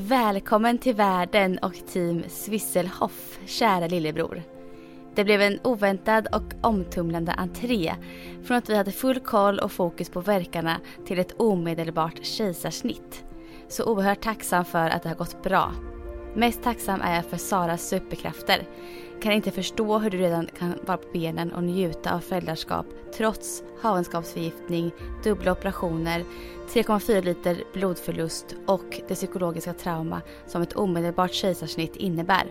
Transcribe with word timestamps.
Välkommen 0.00 0.78
till 0.78 0.94
världen 0.94 1.58
och 1.58 1.74
team 1.92 2.24
Swisselhoff, 2.28 3.38
kära 3.46 3.86
lillebror. 3.86 4.42
Det 5.14 5.24
blev 5.24 5.40
en 5.40 5.58
oväntad 5.64 6.28
och 6.32 6.54
omtumlande 6.60 7.32
entré. 7.32 7.94
Från 8.44 8.56
att 8.56 8.68
vi 8.68 8.76
hade 8.76 8.92
full 8.92 9.20
koll 9.20 9.58
och 9.58 9.72
fokus 9.72 10.10
på 10.10 10.20
verkarna 10.20 10.80
till 11.06 11.18
ett 11.18 11.34
omedelbart 11.36 12.24
kejsarsnitt. 12.24 13.24
Så 13.68 13.84
oerhört 13.84 14.20
tacksam 14.20 14.64
för 14.64 14.90
att 14.90 15.02
det 15.02 15.08
har 15.08 15.16
gått 15.16 15.42
bra. 15.42 15.72
Mest 16.34 16.62
tacksam 16.62 17.00
är 17.00 17.16
jag 17.16 17.24
för 17.24 17.36
Saras 17.36 17.88
superkrafter. 17.88 18.62
Kan 19.22 19.32
inte 19.32 19.50
förstå 19.50 19.98
hur 19.98 20.10
du 20.10 20.18
redan 20.18 20.46
kan 20.58 20.74
vara 20.86 20.96
på 20.96 21.08
benen 21.12 21.52
och 21.52 21.64
njuta 21.64 22.14
av 22.14 22.20
föräldraskap 22.20 22.86
trots 23.16 23.62
havandeskapsförgiftning, 23.80 24.92
dubbla 25.24 25.52
operationer, 25.52 26.24
3,4 26.72 27.22
liter 27.22 27.64
blodförlust 27.72 28.54
och 28.66 29.00
det 29.08 29.14
psykologiska 29.14 29.72
trauma 29.72 30.20
som 30.46 30.62
ett 30.62 30.76
omedelbart 30.76 31.32
kejsarsnitt 31.32 31.96
innebär. 31.96 32.46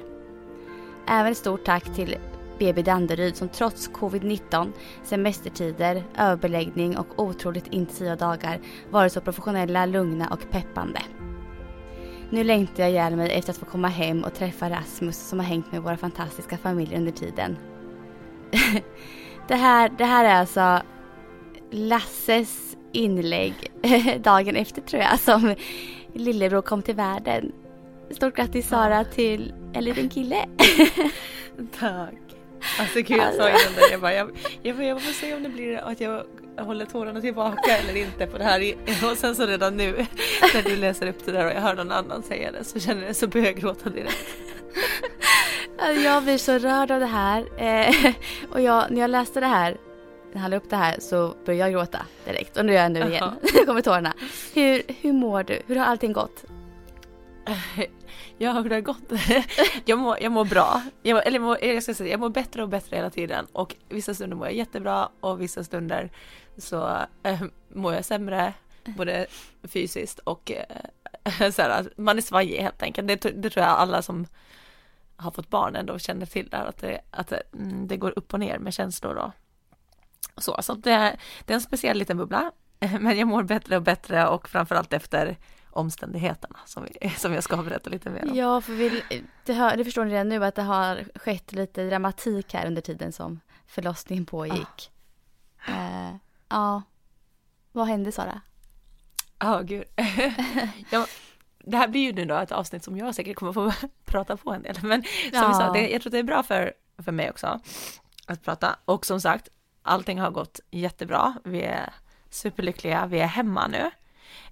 Även 1.07 1.31
ett 1.31 1.37
stort 1.37 1.65
tack 1.65 1.95
till 1.95 2.17
BB 2.59 2.81
Danderyd 2.81 3.35
som 3.35 3.49
trots 3.49 3.89
covid-19, 3.89 4.71
semestertider, 5.03 6.03
överbeläggning 6.17 6.97
och 6.97 7.07
otroligt 7.19 7.67
intensiva 7.67 8.15
dagar 8.15 8.59
varit 8.89 9.13
så 9.13 9.21
professionella, 9.21 9.85
lugna 9.85 10.27
och 10.27 10.51
peppande. 10.51 11.01
Nu 12.29 12.43
längtar 12.43 12.83
jag 12.83 12.91
ihjäl 12.91 13.15
mig 13.15 13.31
efter 13.31 13.51
att 13.51 13.57
få 13.57 13.65
komma 13.65 13.87
hem 13.87 14.23
och 14.23 14.33
träffa 14.33 14.69
Rasmus 14.69 15.17
som 15.17 15.39
har 15.39 15.45
hängt 15.45 15.71
med 15.71 15.81
våra 15.81 15.97
fantastiska 15.97 16.57
familjer 16.57 16.97
under 16.97 17.11
tiden. 17.11 17.57
det, 19.47 19.55
här, 19.55 19.91
det 19.97 20.05
här 20.05 20.25
är 20.25 20.39
alltså 20.39 20.81
Lasses 21.71 22.77
inlägg 22.91 23.53
dagen 24.23 24.55
efter 24.55 24.81
tror 24.81 25.01
jag 25.01 25.19
som 25.19 25.55
lillebror 26.13 26.61
kom 26.61 26.81
till 26.81 26.95
världen. 26.95 27.51
Stort 28.11 28.35
grattis 28.35 28.67
Sara 28.67 29.05
till 29.05 29.53
en 29.73 29.83
liten 29.83 30.09
kille. 30.09 30.45
Tack. 31.79 32.13
Alltså 32.79 33.01
gud 33.01 33.17
jag 33.17 33.33
sa 33.33 33.49
innan 33.49 33.73
det, 33.75 33.91
jag 33.91 34.01
bara, 34.01 34.13
jag, 34.13 34.29
jag, 34.61 34.83
jag 34.83 35.01
får 35.01 35.11
se 35.11 35.35
om 35.35 35.43
det 35.43 35.49
blir 35.49 35.77
att 35.77 36.01
jag 36.01 36.23
håller 36.63 36.85
tårarna 36.85 37.21
tillbaka 37.21 37.77
eller 37.77 37.95
inte 37.95 38.27
på 38.27 38.37
det 38.37 38.43
här. 38.43 38.75
Och 39.11 39.17
sen 39.17 39.35
så 39.35 39.45
redan 39.45 39.77
nu 39.77 40.05
när 40.53 40.61
du 40.61 40.75
läser 40.75 41.07
upp 41.07 41.25
det 41.25 41.31
där 41.31 41.45
och 41.45 41.51
jag 41.51 41.61
hör 41.61 41.75
någon 41.75 41.91
annan 41.91 42.23
säga 42.23 42.51
det 42.51 42.63
så 42.63 42.79
känner 42.79 43.05
jag 43.07 43.15
så 43.15 43.27
börjar 43.27 43.45
jag 43.45 43.55
gråta 43.55 43.89
direkt. 43.89 44.27
Alltså, 45.79 46.03
jag 46.03 46.23
blir 46.23 46.37
så 46.37 46.57
rörd 46.57 46.91
av 46.91 46.99
det 46.99 47.05
här. 47.05 47.45
Eh, 47.57 48.13
och 48.51 48.61
jag, 48.61 48.91
när 48.91 49.01
jag 49.01 49.09
läste 49.09 49.39
det 49.39 49.45
här, 49.45 49.77
när 50.33 50.41
han 50.41 50.51
la 50.51 50.57
upp 50.57 50.69
det 50.69 50.75
här 50.75 50.95
så 50.99 51.35
började 51.45 51.71
jag 51.71 51.79
gråta 51.79 51.99
direkt. 52.25 52.57
Och 52.57 52.65
nu 52.65 52.73
gör 52.73 52.81
jag 52.81 52.91
nu 52.91 52.99
igen. 52.99 53.31
Nu 53.41 53.49
kommer 53.65 53.81
tårarna. 53.81 54.13
Hur, 54.53 54.81
hur 55.01 55.13
mår 55.13 55.43
du? 55.43 55.61
Hur 55.67 55.75
har 55.75 55.85
allting 55.85 56.13
gått? 56.13 56.43
Ja, 58.39 58.53
hur 58.53 58.69
det 58.69 58.75
har 58.75 58.81
gått? 58.81 59.11
Jag 59.85 59.99
mår, 59.99 60.17
jag 60.21 60.31
mår 60.31 60.45
bra. 60.45 60.81
Jag 61.01 61.15
mår, 61.15 61.21
eller 61.21 61.39
jag 61.39 61.45
mår, 61.45 61.63
jag 61.63 61.83
ska 61.83 61.93
säga, 61.93 62.11
jag 62.11 62.19
mår 62.19 62.29
bättre 62.29 62.63
och 62.63 62.69
bättre 62.69 62.95
hela 62.95 63.09
tiden. 63.09 63.47
Och 63.51 63.75
vissa 63.89 64.13
stunder 64.13 64.37
mår 64.37 64.47
jag 64.47 64.55
jättebra 64.55 65.09
och 65.19 65.41
vissa 65.41 65.63
stunder 65.63 66.11
så 66.57 66.97
äh, 67.23 67.43
mår 67.73 67.93
jag 67.93 68.05
sämre. 68.05 68.53
Både 68.85 69.25
fysiskt 69.63 70.19
och 70.19 70.51
äh, 70.51 71.49
så 71.51 71.61
här, 71.61 71.89
man 71.97 72.17
är 72.17 72.21
svajig 72.21 72.61
helt 72.61 72.83
enkelt. 72.83 73.07
Det, 73.07 73.15
det, 73.15 73.49
tror 73.49 73.65
jag 73.65 73.75
alla 73.75 74.01
som 74.01 74.27
har 75.15 75.31
fått 75.31 75.49
barn 75.49 75.75
ändå 75.75 75.99
känner 75.99 76.25
till 76.25 76.49
där. 76.49 76.65
Att 76.65 76.77
det, 76.77 77.01
att 77.11 77.27
det, 77.27 77.43
det 77.87 77.97
går 77.97 78.13
upp 78.15 78.33
och 78.33 78.39
ner 78.39 78.59
med 78.59 78.73
känslor 78.73 79.15
och 79.15 79.31
så. 80.37 80.57
Så 80.61 80.73
det, 80.73 81.17
det 81.45 81.53
är 81.53 81.55
en 81.55 81.61
speciell 81.61 81.97
liten 81.97 82.17
bubbla. 82.17 82.51
Men 82.99 83.17
jag 83.17 83.27
mår 83.27 83.43
bättre 83.43 83.75
och 83.75 83.83
bättre 83.83 84.27
och 84.27 84.49
framförallt 84.49 84.93
efter 84.93 85.37
omständigheterna 85.77 86.59
som, 86.65 86.83
vi, 86.83 87.09
som 87.17 87.33
jag 87.33 87.43
ska 87.43 87.57
berätta 87.57 87.89
lite 87.89 88.09
mer 88.09 88.23
om. 88.29 88.35
Ja, 88.35 88.61
för 88.61 88.73
vi, 88.73 89.03
det, 89.45 89.53
hör, 89.53 89.77
det 89.77 89.85
förstår 89.85 90.05
ni 90.05 90.11
redan 90.11 90.29
nu 90.29 90.45
att 90.45 90.55
det 90.55 90.61
har 90.61 91.03
skett 91.15 91.51
lite 91.51 91.89
dramatik 91.89 92.53
här 92.53 92.67
under 92.67 92.81
tiden 92.81 93.11
som 93.11 93.39
förlossningen 93.67 94.25
pågick. 94.25 94.91
Ja. 95.67 95.73
Uh, 95.73 96.15
ja. 96.49 96.81
Vad 97.71 97.87
hände 97.87 98.11
Sara? 98.11 98.41
Ja, 99.39 99.59
oh, 99.59 99.63
gud. 99.63 99.83
ja, 100.89 101.05
det 101.59 101.77
här 101.77 101.87
blir 101.87 102.01
ju 102.01 102.13
nu 102.13 102.25
då 102.25 102.35
ett 102.35 102.51
avsnitt 102.51 102.83
som 102.83 102.97
jag 102.97 103.15
säkert 103.15 103.35
kommer 103.35 103.53
få 103.53 103.73
prata 104.05 104.37
på 104.37 104.53
en 104.53 104.61
del. 104.61 104.75
Men 104.81 105.03
som 105.03 105.31
ja. 105.33 105.47
vi 105.47 105.53
sa, 105.53 105.71
det, 105.73 105.89
jag 105.89 106.01
tror 106.01 106.11
det 106.11 106.19
är 106.19 106.23
bra 106.23 106.43
för, 106.43 106.73
för 107.03 107.11
mig 107.11 107.29
också 107.29 107.59
att 108.27 108.43
prata. 108.43 108.75
Och 108.85 109.05
som 109.05 109.21
sagt, 109.21 109.49
allting 109.81 110.19
har 110.19 110.31
gått 110.31 110.59
jättebra. 110.71 111.33
Vi 111.43 111.61
är 111.61 111.93
superlyckliga, 112.29 113.05
vi 113.05 113.19
är 113.19 113.27
hemma 113.27 113.67
nu. 113.67 113.91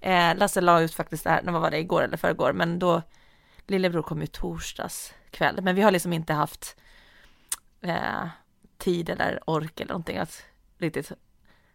Eh, 0.00 0.36
Lasse 0.36 0.60
la 0.60 0.80
ut 0.80 0.94
faktiskt 0.94 1.24
det 1.24 1.30
här, 1.30 1.42
när 1.42 1.52
var 1.52 1.70
det, 1.70 1.78
igår 1.78 2.02
eller 2.02 2.16
förrgår, 2.16 2.52
men 2.52 2.78
då 2.78 3.02
lillebror 3.66 4.02
kom 4.02 4.20
ju 4.20 4.26
torsdags 4.26 5.14
kväll, 5.30 5.62
men 5.62 5.74
vi 5.74 5.82
har 5.82 5.90
liksom 5.90 6.12
inte 6.12 6.32
haft 6.32 6.76
eh, 7.80 8.28
tid 8.78 9.10
eller 9.10 9.40
ork 9.46 9.80
eller 9.80 9.88
någonting 9.88 10.18
att 10.18 10.44
riktigt 10.78 11.12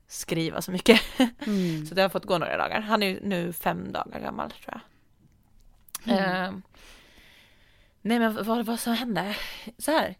skriva 0.08 0.62
så 0.62 0.72
mycket. 0.72 1.02
Mm. 1.48 1.86
så 1.86 1.96
det 1.96 2.02
har 2.02 2.10
fått 2.10 2.26
gå 2.26 2.38
några 2.38 2.58
dagar. 2.58 2.82
Han 2.82 3.04
är 3.04 3.08
ju 3.08 3.20
nu 3.24 3.54
fem 3.54 3.92
dagar 3.92 4.20
gammal 4.20 4.52
tror 4.52 4.66
jag. 4.74 4.82
Mm. 6.20 6.46
Eh, 6.46 6.60
nej 8.02 8.20
men 8.20 8.44
vad, 8.46 8.66
vad 8.66 8.80
som 8.80 8.94
hände? 8.94 9.36
Så 9.78 9.92
här. 9.92 10.18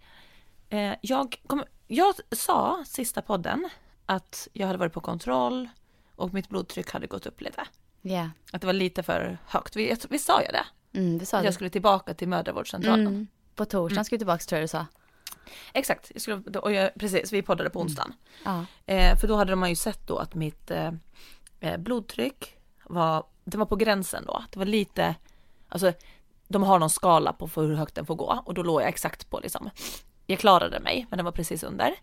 Eh, 0.70 0.94
jag, 1.02 1.42
kom, 1.48 1.64
jag 1.88 2.16
sa 2.32 2.84
sista 2.88 3.22
podden 3.22 3.70
att 4.06 4.48
jag 4.54 4.68
hade 4.68 4.80
varit 4.80 4.94
på 4.94 5.02
kontroll 5.02 5.70
och 6.22 6.34
mitt 6.34 6.50
blodtryck 6.50 6.92
hade 6.92 7.08
gått 7.08 7.26
upp 7.26 7.42
lite. 7.42 7.64
Yeah. 8.04 8.30
Att 8.52 8.62
det 8.62 8.68
var 8.68 8.74
lite 8.74 9.04
för 9.04 9.38
högt. 9.46 9.76
Vi, 9.76 9.96
vi 10.10 10.20
sa 10.20 10.42
ju 10.42 10.48
det. 10.48 10.66
Mm, 11.00 11.18
det 11.18 11.26
sa 11.26 11.38
att 11.38 11.46
jag 11.46 11.54
skulle 11.54 11.70
tillbaka 11.70 12.14
till 12.14 12.28
mödravårdscentralen. 12.28 13.08
Mm. 13.08 13.28
På 13.56 13.66
torsdagen 13.66 13.92
mm. 13.92 14.06
skulle 14.06 14.18
du 14.18 14.20
tillbaka 14.20 14.44
tror 14.44 14.58
jag 14.58 14.64
du 14.64 14.68
sa. 14.68 14.86
Exakt, 15.74 16.12
jag 16.14 16.22
skulle, 16.22 16.60
och 16.60 16.72
jag, 16.72 16.94
precis, 16.96 17.34
vi 17.34 17.42
poddade 17.42 17.70
på 17.70 17.80
mm. 17.80 17.86
onsdagen. 17.86 18.14
Mm. 18.46 18.66
Eh, 18.86 19.20
för 19.20 19.28
då 19.28 19.36
hade 19.36 19.56
man 19.56 19.70
ju 19.70 19.76
sett 19.76 20.08
då 20.08 20.18
att 20.18 20.36
mitt 20.36 20.72
eh, 20.72 20.92
eh, 21.60 21.78
blodtryck 21.78 22.58
var, 22.84 23.24
det 23.44 23.58
var 23.58 23.66
på 23.66 23.76
gränsen 23.76 24.26
då. 24.26 24.44
Det 24.52 24.60
var 24.60 24.66
lite, 24.66 25.16
alltså 25.70 25.94
de 26.48 26.64
har 26.64 26.80
någon 26.80 26.90
skala 26.90 27.34
på 27.34 27.50
hur 27.56 27.76
högt 27.76 27.96
den 27.96 28.06
får 28.06 28.16
gå 28.16 28.44
och 28.46 28.54
då 28.54 28.64
låg 28.64 28.82
jag 28.82 28.90
exakt 28.90 29.30
på 29.30 29.40
liksom. 29.40 29.70
Jag 30.28 30.40
klarade 30.40 30.80
mig, 30.80 31.08
men 31.10 31.18
den 31.18 31.26
var 31.26 31.32
precis 31.32 31.64
under. 31.64 31.96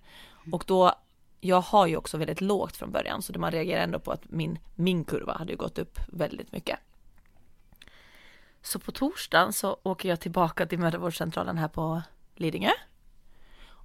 Och 0.53 0.65
då 0.67 0.95
jag 1.41 1.61
har 1.61 1.87
ju 1.87 1.97
också 1.97 2.17
väldigt 2.17 2.41
lågt 2.41 2.77
från 2.77 2.93
början 2.93 3.23
så 3.23 3.39
man 3.39 3.53
reagerar 3.53 3.83
ändå 3.83 3.99
på 3.99 4.13
att 4.13 4.31
min, 4.31 4.59
min 4.75 5.05
kurva 5.05 5.39
hade 5.39 5.55
gått 5.55 5.79
upp 5.79 5.99
väldigt 6.09 6.53
mycket. 6.53 6.79
Så 8.63 8.79
på 8.79 8.93
torsdagen 8.93 9.53
så 9.53 9.77
åker 9.83 10.09
jag 10.09 10.21
tillbaka 10.21 10.67
till 10.67 10.79
mödravårdscentralen 10.79 11.59
här 11.59 11.69
på 11.69 12.03
Lidingö 12.37 12.73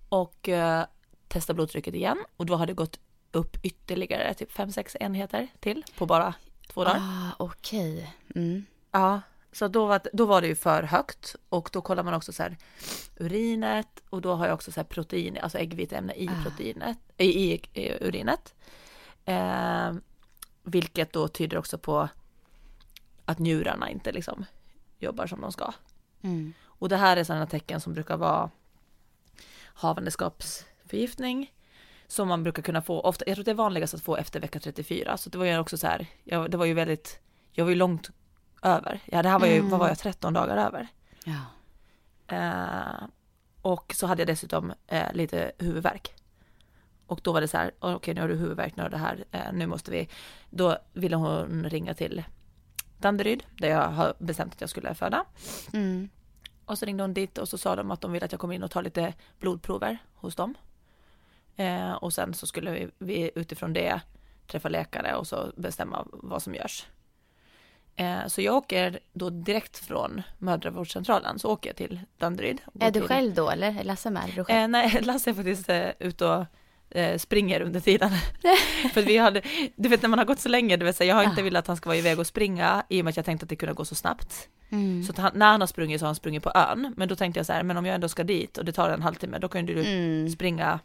och 0.10 0.50
eh, 0.50 0.86
testar 1.28 1.54
blodtrycket 1.54 1.94
igen 1.94 2.18
och 2.38 2.46
då 2.46 2.56
har 2.56 2.66
det 2.66 2.74
gått 2.74 3.00
upp 3.32 3.58
ytterligare 3.64 4.34
typ 4.34 4.52
5-6 4.52 4.98
enheter 5.00 5.48
till 5.60 5.84
på 5.98 6.06
bara 6.06 6.34
två 6.68 6.84
dagar. 6.84 7.00
Ah, 7.00 7.36
Okej. 7.38 7.94
Okay. 7.94 8.44
Mm. 8.44 8.66
Ja, 8.92 9.22
så 9.54 9.68
då 9.68 9.86
var, 9.86 10.02
då 10.14 10.26
var 10.26 10.42
det 10.42 10.48
ju 10.48 10.56
för 10.56 10.84
högt 10.84 11.36
och 11.50 11.70
då 11.74 11.82
kollar 11.82 12.04
man 12.04 12.14
också 12.14 12.34
så 12.34 12.44
här 12.44 12.58
urinet 13.16 14.04
och 14.10 14.22
då 14.22 14.34
har 14.34 14.46
jag 14.46 14.54
också 14.54 14.72
så 14.72 14.80
här 14.80 14.86
protein, 14.86 15.38
alltså 15.42 15.58
äggviteämne 15.58 16.14
i 16.14 16.28
ah. 16.28 16.44
proteinet, 16.44 16.98
i, 17.18 17.26
i, 17.26 17.62
i 17.74 17.92
urinet. 18.02 18.54
Eh, 19.26 19.94
vilket 20.64 21.14
då 21.14 21.28
tyder 21.28 21.58
också 21.58 21.78
på 21.78 22.10
att 23.26 23.40
njurarna 23.40 23.90
inte 23.90 24.12
liksom 24.12 24.46
jobbar 25.00 25.28
som 25.28 25.42
de 25.42 25.52
ska. 25.52 25.74
Mm. 26.22 26.54
Och 26.64 26.90
det 26.90 26.98
här 26.98 27.18
är 27.18 27.24
sådana 27.24 27.48
tecken 27.48 27.82
som 27.82 27.94
brukar 27.94 28.18
vara 28.18 28.50
havandeskapsförgiftning 29.74 31.54
som 32.08 32.28
man 32.28 32.44
brukar 32.44 32.62
kunna 32.62 32.82
få, 32.82 33.00
ofta, 33.02 33.26
jag 33.28 33.36
tror 33.36 33.46
det 33.46 33.52
är 33.52 33.56
vanligast 33.56 33.94
att 33.94 34.02
få 34.02 34.18
efter 34.18 34.40
vecka 34.40 34.60
34, 34.60 35.18
så 35.18 35.30
det 35.30 35.38
var 35.38 35.46
ju 35.46 35.60
också 35.60 35.78
så 35.78 35.88
här, 35.88 36.08
jag, 36.24 36.52
det 36.52 36.58
var 36.58 36.66
ju 36.66 36.74
väldigt, 36.74 37.20
jag 37.52 37.66
var 37.66 37.70
ju 37.70 37.76
långt 37.76 38.10
över. 38.64 39.00
Ja, 39.06 39.22
det 39.22 39.30
här 39.30 39.40
var 39.40 39.48
ju, 39.48 39.58
mm. 39.58 39.70
vad 39.70 39.80
var 39.80 39.88
jag, 39.88 39.98
13 39.98 40.34
dagar 40.34 40.58
över. 40.58 40.88
Ja. 41.26 41.42
Eh, 42.28 43.08
och 43.62 43.94
så 43.96 44.08
hade 44.08 44.22
jag 44.22 44.28
dessutom 44.28 44.74
eh, 44.88 45.14
lite 45.14 45.52
huvudvärk. 45.58 46.14
och 47.08 47.20
då 47.24 47.34
var 47.34 47.42
det 47.42 47.48
så 47.48 47.58
här, 47.58 47.72
okej 47.80 47.96
okay, 47.96 48.14
nu 48.14 48.22
har 48.22 48.28
du 48.28 48.36
huvudvärk, 48.36 48.76
nu 48.76 48.84
har 48.84 48.90
det 48.90 48.98
här, 48.98 49.26
eh, 49.32 49.54
nu 49.54 49.68
måste 49.68 49.92
vi, 49.92 50.10
då 50.50 50.78
ville 50.94 51.16
hon 51.16 51.64
ringa 51.70 51.94
till 51.94 52.24
Danderyd, 52.98 53.44
där 53.58 53.70
jag 53.70 53.88
har 53.88 54.14
bestämt 54.20 54.54
att 54.54 54.62
jag 54.62 54.70
skulle 54.70 54.94
föda. 54.94 55.26
Mm. 55.74 56.10
Och 56.66 56.78
så 56.78 56.86
ringde 56.86 57.04
hon 57.04 57.14
dit 57.14 57.38
och 57.38 57.50
så 57.50 57.58
sa 57.58 57.76
de 57.76 57.92
att 57.92 58.02
de 58.02 58.12
ville 58.12 58.26
att 58.26 58.32
jag 58.32 58.42
kommer 58.42 58.56
in 58.56 58.64
och 58.64 58.72
tar 58.72 58.84
lite 58.84 59.14
blodprover 59.40 59.98
hos 60.14 60.36
dem. 60.36 60.56
Eh, 61.56 61.92
och 61.92 62.14
sen 62.14 62.34
så 62.34 62.48
skulle 62.48 62.72
vi, 62.72 62.90
vi, 63.00 63.32
utifrån 63.36 63.74
det 63.74 64.02
träffa 64.48 64.70
läkare 64.70 65.16
och 65.16 65.28
så 65.28 65.52
bestämma 65.56 66.08
vad 66.12 66.44
som 66.44 66.56
görs. 66.56 66.88
Eh, 67.96 68.28
så 68.28 68.42
jag 68.42 68.56
åker 68.56 69.00
då 69.14 69.30
direkt 69.30 69.78
från 69.78 70.22
mödravårdscentralen 70.38 71.40
så 71.40 71.50
åker 71.50 71.70
jag 71.70 71.78
till 71.78 72.00
Danderyd. 72.18 72.62
Är 72.80 72.92
du 72.92 73.00
till... 73.00 73.08
själv 73.10 73.34
då 73.34 73.50
eller 73.50 73.80
är 73.80 73.84
Lasse 73.84 74.10
med? 74.10 74.24
Är? 74.50 74.62
Eh, 74.62 74.68
nej, 74.68 75.00
Lasse 75.02 75.30
är 75.30 75.34
faktiskt 75.34 75.70
eh, 75.70 75.88
ute 76.00 76.26
och 76.26 76.46
eh, 76.98 77.18
springer 77.18 77.62
under 77.62 77.80
tiden. 77.80 78.12
För 78.94 79.02
vi 79.02 79.18
hade, 79.18 79.42
du 79.76 79.90
vet 79.90 80.02
när 80.02 80.10
man 80.10 80.20
har 80.20 80.26
gått 80.26 80.40
så 80.40 80.50
länge, 80.50 80.78
du 80.78 80.86
vet, 80.86 80.96
så 80.96 81.04
jag 81.04 81.16
har 81.16 81.24
inte 81.24 81.42
Ja. 81.42 81.44
velat 81.46 81.60
att 81.64 81.68
han 81.68 81.78
ska 81.78 81.90
vara 81.90 81.98
iväg 81.98 82.20
och 82.20 82.28
springa 82.28 82.84
i 82.90 83.02
och 83.02 83.06
med 83.06 83.10
att 83.12 83.18
jag 83.18 83.26
tänkte 83.26 83.44
att 83.44 83.50
det 83.50 83.56
kunde 83.56 83.74
gå 83.74 83.86
så 83.86 83.96
snabbt. 83.96 84.50
Mm. 84.70 85.04
Så 85.04 85.22
han, 85.22 85.32
när 85.36 85.46
han 85.52 85.60
har 85.62 85.68
sprungit 85.68 86.00
så 86.00 86.06
har 86.06 86.08
han 86.08 86.16
sprungit 86.16 86.44
på 86.44 86.52
ön, 86.56 86.94
men 86.98 87.08
då 87.08 87.16
tänkte 87.16 87.40
jag 87.40 87.46
så 87.46 87.54
här, 87.54 87.64
men 87.64 87.78
om 87.78 87.86
jag 87.86 87.96
ändå 87.96 88.10
ska 88.10 88.24
dit 88.24 88.58
och 88.58 88.66
det 88.66 88.72
tar 88.72 88.90
en 88.90 89.02
halvtimme, 89.02 89.38
då 89.40 89.48
kan 89.48 89.68
ju 89.68 89.74
du 89.76 89.82
Mm. 89.86 90.30
springa 90.30 90.80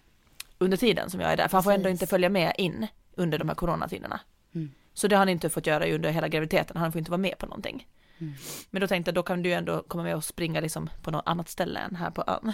under 0.58 0.76
tiden 0.76 1.11
som 1.11 1.20
jag 1.20 1.32
är 1.32 1.37
där, 1.37 1.49
för 1.49 1.56
han 1.56 1.64
får 1.64 1.72
ändå 1.72 1.88
inte 1.88 2.06
följa 2.06 2.28
med 2.28 2.52
in 2.58 2.87
under 3.14 3.38
de 3.38 3.49
här 3.49 3.56
coronatiderna. 3.56 4.20
Mm. 4.54 4.70
Så 4.98 5.08
det 5.08 5.14
har 5.16 5.18
han 5.20 5.28
inte 5.28 5.50
fått 5.50 5.66
göra 5.66 5.86
under 5.94 6.10
hela 6.10 6.28
graviditeten, 6.28 6.76
han 6.76 6.92
får 6.92 6.98
inte 6.98 7.10
vara 7.10 7.18
med 7.18 7.38
på 7.38 7.46
någonting. 7.46 7.86
Mm. 8.18 8.34
Men 8.70 8.80
då 8.80 8.86
tänkte 8.86 9.08
jag, 9.08 9.14
då 9.14 9.22
kan 9.22 9.42
du 9.42 9.52
ändå 9.52 9.82
komma 9.82 10.02
med 10.02 10.16
och 10.16 10.24
springa 10.24 10.60
liksom 10.60 10.90
på 11.02 11.10
något 11.10 11.22
annat 11.26 11.48
ställe 11.48 11.80
än 11.80 11.96
här 11.96 12.10
på 12.10 12.24
ön. 12.26 12.52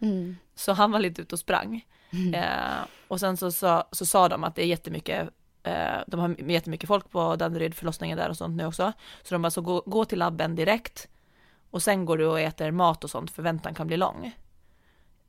Mm. 0.00 0.36
Så 0.54 0.72
han 0.72 0.90
var 0.92 0.98
lite 1.00 1.22
ute 1.22 1.34
och 1.34 1.38
sprang. 1.38 1.86
Eh, 2.34 2.86
och 3.08 3.20
sen 3.20 3.36
så, 3.36 3.52
sa- 3.52 3.88
så 3.92 4.06
sa 4.06 4.28
de 4.28 4.44
att 4.44 4.54
det 4.56 4.62
är 4.62 4.66
jättemycket, 4.66 5.28
eh, 5.62 5.98
de 6.06 6.20
har 6.20 6.50
jättemycket 6.50 6.86
folk 6.88 7.10
på 7.10 7.36
Danderyd 7.36 7.74
förlossningen 7.74 8.18
där 8.18 8.28
och 8.28 8.36
sånt 8.36 8.56
nu 8.56 8.66
också. 8.66 8.92
Så 9.22 9.34
de 9.34 9.42
bara, 9.42 9.50
så 9.50 9.60
gå, 9.60 9.82
gå 9.86 10.04
till 10.04 10.18
labben 10.18 10.54
direkt 10.56 11.08
och 11.70 11.82
sen 11.82 12.04
går 12.04 12.18
du 12.18 12.26
och 12.26 12.40
äter 12.40 12.70
mat 12.70 13.04
och 13.04 13.10
sånt 13.10 13.30
för 13.30 13.42
väntan 13.42 13.74
kan 13.74 13.86
bli 13.86 13.96
lång. 13.96 14.32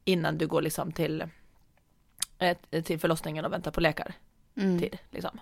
Innan 0.06 0.38
du 0.38 0.48
går 0.48 0.62
liksom 0.62 0.92
till, 0.92 1.24
eh, 2.40 2.58
till 2.84 3.00
förlossningen 3.00 3.46
och 3.46 3.54
väntar 3.54 3.72
på 3.72 3.82
läkartid 3.82 4.14
Mm. 4.56 4.90
liksom. 5.12 5.40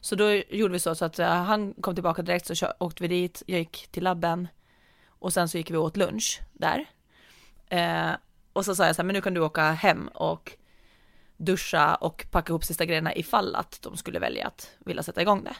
Så 0.00 0.14
då 0.14 0.30
gjorde 0.32 0.72
vi 0.72 0.78
så, 0.78 0.94
så 0.94 1.04
att 1.04 1.18
eh, 1.18 1.28
han 1.28 1.74
kom 1.74 1.94
tillbaka 1.94 2.22
direkt 2.22 2.58
så 2.58 2.72
åkte 2.78 3.02
vi 3.02 3.08
dit, 3.08 3.42
jag 3.46 3.58
gick 3.58 3.88
till 3.90 4.04
labben 4.04 4.48
och 5.08 5.32
sen 5.32 5.48
så 5.48 5.58
gick 5.58 5.70
vi 5.70 5.76
åt 5.76 5.96
lunch 5.96 6.40
där. 6.52 6.84
Eh, 7.66 8.10
och 8.52 8.64
så 8.64 8.74
sa 8.74 8.86
jag 8.86 8.96
så 8.96 9.02
här, 9.02 9.06
men 9.06 9.14
nu 9.14 9.20
kan 9.20 9.34
du 9.34 9.40
åka 9.40 9.70
hem 9.70 10.08
och 10.08 10.52
duscha 11.36 11.94
och 11.94 12.26
packa 12.30 12.50
ihop 12.50 12.64
sista 12.64 12.84
grejerna 12.84 13.14
ifall 13.14 13.54
att 13.54 13.82
de 13.82 13.96
skulle 13.96 14.18
välja 14.18 14.46
att 14.46 14.70
vilja 14.78 15.02
sätta 15.02 15.22
igång 15.22 15.44
det. 15.44 15.56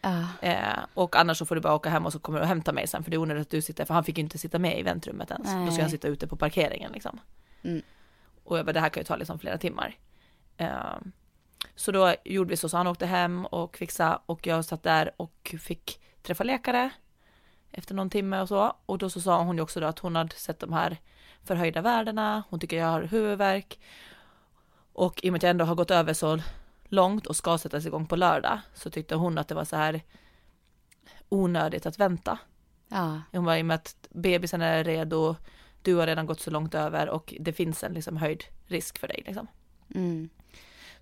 Ja. 0.00 0.48
Eh, 0.48 0.84
och 0.94 1.16
annars 1.16 1.38
så 1.38 1.46
får 1.46 1.54
du 1.54 1.60
bara 1.60 1.74
åka 1.74 1.88
hem 1.88 2.06
och 2.06 2.12
så 2.12 2.18
kommer 2.18 2.38
du 2.38 2.42
och 2.42 2.48
hämta 2.48 2.72
mig 2.72 2.86
sen 2.86 3.04
för 3.04 3.10
det 3.10 3.16
är 3.16 3.18
onödigt 3.18 3.42
att 3.42 3.50
du 3.50 3.62
sitter, 3.62 3.84
för 3.84 3.94
han 3.94 4.04
fick 4.04 4.18
ju 4.18 4.24
inte 4.24 4.38
sitta 4.38 4.58
med 4.58 4.78
i 4.78 4.82
väntrummet 4.82 5.30
ens. 5.30 5.46
Då 5.46 5.52
ska 5.52 5.70
Nej. 5.70 5.80
han 5.80 5.90
sitta 5.90 6.08
ute 6.08 6.26
på 6.26 6.36
parkeringen 6.36 6.92
liksom. 6.92 7.20
Mm. 7.62 7.82
Och 8.44 8.58
jag 8.58 8.66
bara, 8.66 8.72
det 8.72 8.80
här 8.80 8.88
kan 8.88 9.00
ju 9.00 9.04
ta 9.04 9.16
liksom 9.16 9.38
flera 9.38 9.58
timmar. 9.58 9.98
Eh, 10.56 10.96
så 11.76 11.92
då 11.92 12.14
gjorde 12.24 12.50
vi 12.50 12.56
så, 12.56 12.68
så 12.68 12.76
han 12.76 12.86
åkte 12.86 13.06
hem 13.06 13.46
och 13.46 13.76
fixade 13.76 14.18
och 14.26 14.46
jag 14.46 14.64
satt 14.64 14.82
där 14.82 15.10
och 15.16 15.54
fick 15.60 16.00
träffa 16.22 16.44
läkare 16.44 16.90
efter 17.70 17.94
någon 17.94 18.10
timme 18.10 18.40
och 18.40 18.48
så. 18.48 18.76
Och 18.86 18.98
då 18.98 19.10
så 19.10 19.20
sa 19.20 19.42
hon 19.42 19.56
ju 19.56 19.62
också 19.62 19.80
då 19.80 19.86
att 19.86 19.98
hon 19.98 20.16
hade 20.16 20.34
sett 20.34 20.60
de 20.60 20.72
här 20.72 20.96
förhöjda 21.44 21.80
värdena, 21.80 22.42
hon 22.50 22.60
tycker 22.60 22.76
jag 22.76 22.86
har 22.86 23.02
huvudvärk. 23.02 23.78
Och 24.92 25.24
i 25.24 25.28
och 25.28 25.32
med 25.32 25.38
att 25.38 25.42
jag 25.42 25.50
ändå 25.50 25.64
har 25.64 25.74
gått 25.74 25.90
över 25.90 26.12
så 26.12 26.38
långt 26.84 27.26
och 27.26 27.36
ska 27.36 27.58
sättas 27.58 27.86
igång 27.86 28.06
på 28.06 28.16
lördag 28.16 28.60
så 28.74 28.90
tyckte 28.90 29.14
hon 29.14 29.38
att 29.38 29.48
det 29.48 29.54
var 29.54 29.64
så 29.64 29.76
här 29.76 30.00
onödigt 31.28 31.86
att 31.86 31.98
vänta. 31.98 32.38
Ja. 32.88 33.20
Hon 33.32 33.44
var 33.44 33.56
i 33.56 33.62
och 33.62 33.66
med 33.66 33.74
att 33.74 34.08
bebisen 34.10 34.62
är 34.62 34.84
redo, 34.84 35.36
du 35.82 35.94
har 35.94 36.06
redan 36.06 36.26
gått 36.26 36.40
så 36.40 36.50
långt 36.50 36.74
över 36.74 37.08
och 37.08 37.34
det 37.40 37.52
finns 37.52 37.84
en 37.84 37.92
liksom 37.92 38.16
höjd 38.16 38.44
risk 38.66 38.98
för 38.98 39.08
dig 39.08 39.22
liksom. 39.26 39.46
Mm. 39.94 40.28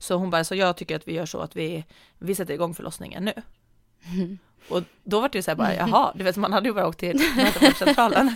Så 0.04 0.14
hon 0.14 0.30
bara, 0.30 0.44
så 0.44 0.54
jag 0.54 0.76
tycker 0.76 0.96
att 0.96 1.08
vi 1.08 1.12
gör 1.12 1.26
så 1.26 1.40
att 1.40 1.56
vi, 1.56 1.84
vi 2.18 2.34
sätter 2.34 2.54
igång 2.54 2.74
förlossningen 2.74 3.24
nu. 3.24 3.32
Och 4.68 4.82
då 5.04 5.20
var 5.20 5.28
det 5.28 5.38
ju 5.38 5.42
så 5.42 5.50
här 5.50 5.56
bara, 5.56 5.74
jaha, 5.74 6.12
du 6.14 6.24
vet 6.24 6.36
man 6.36 6.52
hade 6.52 6.68
ju 6.68 6.74
bara 6.74 6.86
åkt 6.88 6.98
till 6.98 7.20
mötescentralen. 7.36 8.34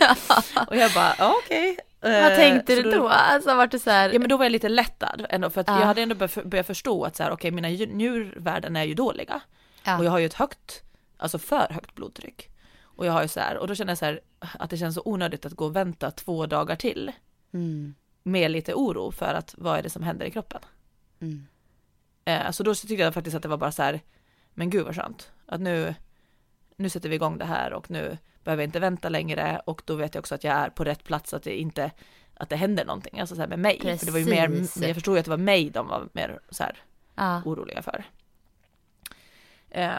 Och 0.67 0.75
jag 0.75 0.91
bara, 0.93 1.15
ja, 1.17 1.35
okej. 1.45 1.77
Vad 2.01 2.11
Eh, 2.13 2.35
tänkte 2.35 2.75
så 2.75 2.81
du 2.81 2.91
då? 2.91 3.07
Alltså 3.07 3.55
vart 3.55 3.71
du 3.71 3.79
så 3.79 3.89
här... 3.89 4.09
Ja 4.13 4.19
men 4.19 4.29
då 4.29 4.37
var 4.37 4.45
jag 4.45 4.51
lite 4.51 4.69
lättad 4.69 5.25
ändå 5.29 5.49
för 5.49 5.61
att 5.61 5.67
Ja. 5.67 5.79
jag 5.79 5.85
hade 5.85 6.01
ändå 6.01 6.15
börjat- 6.15 6.65
förstå 6.67 7.03
att 7.03 7.15
så 7.15 7.23
här, 7.23 7.31
okej 7.31 7.51
mina 7.51 7.69
ju- 7.69 7.85
njurvärden 7.93 8.75
är 8.75 8.83
ju 8.83 8.93
dåliga. 8.93 9.41
Ja. 9.83 9.97
Och 9.97 10.05
jag 10.05 10.11
har 10.11 10.19
ju 10.19 10.25
ett 10.25 10.33
högt, 10.33 10.83
alltså 11.17 11.39
för 11.39 11.67
högt 11.69 11.95
blodtryck. 11.95 12.49
Och 12.81 13.05
jag 13.05 13.13
har 13.13 13.21
ju 13.21 13.27
så 13.27 13.39
här, 13.39 13.57
och 13.57 13.67
då 13.67 13.75
känner 13.75 13.91
jag 13.91 13.97
så 13.97 14.05
här 14.05 14.19
att 14.59 14.69
det 14.69 14.77
känns 14.77 14.95
så 14.95 15.01
onödigt 15.05 15.45
att 15.45 15.53
gå 15.53 15.65
och 15.65 15.75
vänta 15.75 16.11
två 16.11 16.45
dagar 16.45 16.75
till. 16.75 17.11
Mm. 17.53 17.95
Med 18.23 18.51
lite 18.51 18.73
oro 18.73 19.11
för 19.11 19.33
att 19.33 19.55
vad 19.57 19.77
är 19.79 19.83
det 19.83 19.89
som 19.89 20.03
händer 20.03 20.25
i 20.25 20.31
kroppen. 20.31 20.61
Mm. 21.21 21.47
Eh, 22.25 22.51
så 22.51 22.63
då 22.63 22.75
tyckte 22.75 22.93
jag 22.93 23.13
faktiskt 23.13 23.35
att 23.35 23.43
det 23.43 23.49
var 23.49 23.57
bara 23.57 23.71
så 23.71 23.83
här, 23.83 24.01
men 24.53 24.69
gud 24.69 24.85
vad 24.85 24.95
skönt. 24.95 25.31
Att 25.45 25.61
nu, 25.61 25.95
nu 26.75 26.89
sätter 26.89 27.09
vi 27.09 27.15
igång 27.15 27.37
det 27.37 27.45
här 27.45 27.73
och 27.73 27.91
nu 27.91 28.17
behöver 28.43 28.63
jag 28.63 28.67
inte 28.67 28.79
vänta 28.79 29.09
längre 29.09 29.61
och 29.65 29.81
då 29.85 29.95
vet 29.95 30.15
jag 30.15 30.19
också 30.21 30.35
att 30.35 30.43
jag 30.43 30.53
är 30.55 30.69
på 30.69 30.83
rätt 30.83 31.03
plats, 31.03 31.33
att 31.33 31.43
det 31.43 31.59
inte, 31.59 31.91
att 32.33 32.49
det 32.49 32.55
händer 32.55 32.85
någonting, 32.85 33.19
alltså 33.19 33.35
så 33.35 33.41
här 33.41 33.47
med 33.47 33.59
mig. 33.59 33.79
För 33.97 34.05
det 34.05 34.11
var 34.11 34.19
ju 34.19 34.25
mer, 34.25 34.47
Precis. 34.47 34.83
jag 34.83 34.93
förstod 34.95 35.15
ju 35.15 35.19
att 35.19 35.25
det 35.25 35.31
var 35.31 35.37
mig 35.37 35.69
de 35.69 35.87
var 35.87 36.09
mer 36.13 36.39
så 36.49 36.63
här 36.63 36.77
Ja. 37.15 37.41
oroliga 37.45 37.81
för. 37.81 38.03
Eh, 39.71 39.89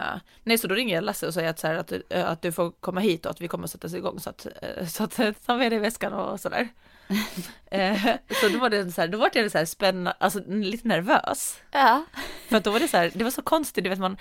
nej, 0.43 0.57
så 0.57 0.67
då 0.67 0.75
ringer 0.75 0.95
jag 0.95 1.03
Lasse 1.03 1.27
och 1.27 1.33
säger 1.33 1.49
att, 1.49 1.59
så 1.59 1.67
här, 1.67 1.75
att, 1.75 1.87
du- 1.87 2.03
eh, 2.09 2.29
att 2.29 2.41
du 2.41 2.51
får 2.51 2.71
komma 2.71 2.99
hit 3.01 3.25
och 3.25 3.31
att 3.31 3.41
vi 3.41 3.47
kommer 3.47 3.63
att 3.63 3.71
sätta 3.71 3.87
oss 3.87 3.93
igång 3.93 4.19
så 4.19 4.29
att, 4.29 4.47
eh, 4.61 4.85
så 4.87 5.03
att 5.03 5.19
ta 5.45 5.55
med 5.57 5.71
dig 5.71 5.79
väskan 5.79 6.13
och 6.13 6.39
sådär. 6.39 6.67
eh, 7.71 8.15
så 8.41 8.49
då 8.49 8.59
var 8.59 8.69
det 8.69 8.91
så 8.91 9.01
här, 9.01 9.07
då 9.07 9.17
var 9.17 9.29
det 9.33 9.49
så 9.49 9.57
här 9.57 9.65
spännande, 9.65 10.11
alltså 10.11 10.41
lite 10.47 10.87
nervös. 10.87 11.61
ja. 11.71 12.05
För 12.47 12.57
att 12.57 12.63
då 12.63 12.71
var 12.71 12.79
det 12.79 12.87
så 12.87 12.97
här, 12.97 13.11
det 13.13 13.23
var 13.23 13.31
så 13.31 13.41
konstigt, 13.41 13.83
du 13.83 13.89
vet 13.89 13.99
man, 13.99 14.17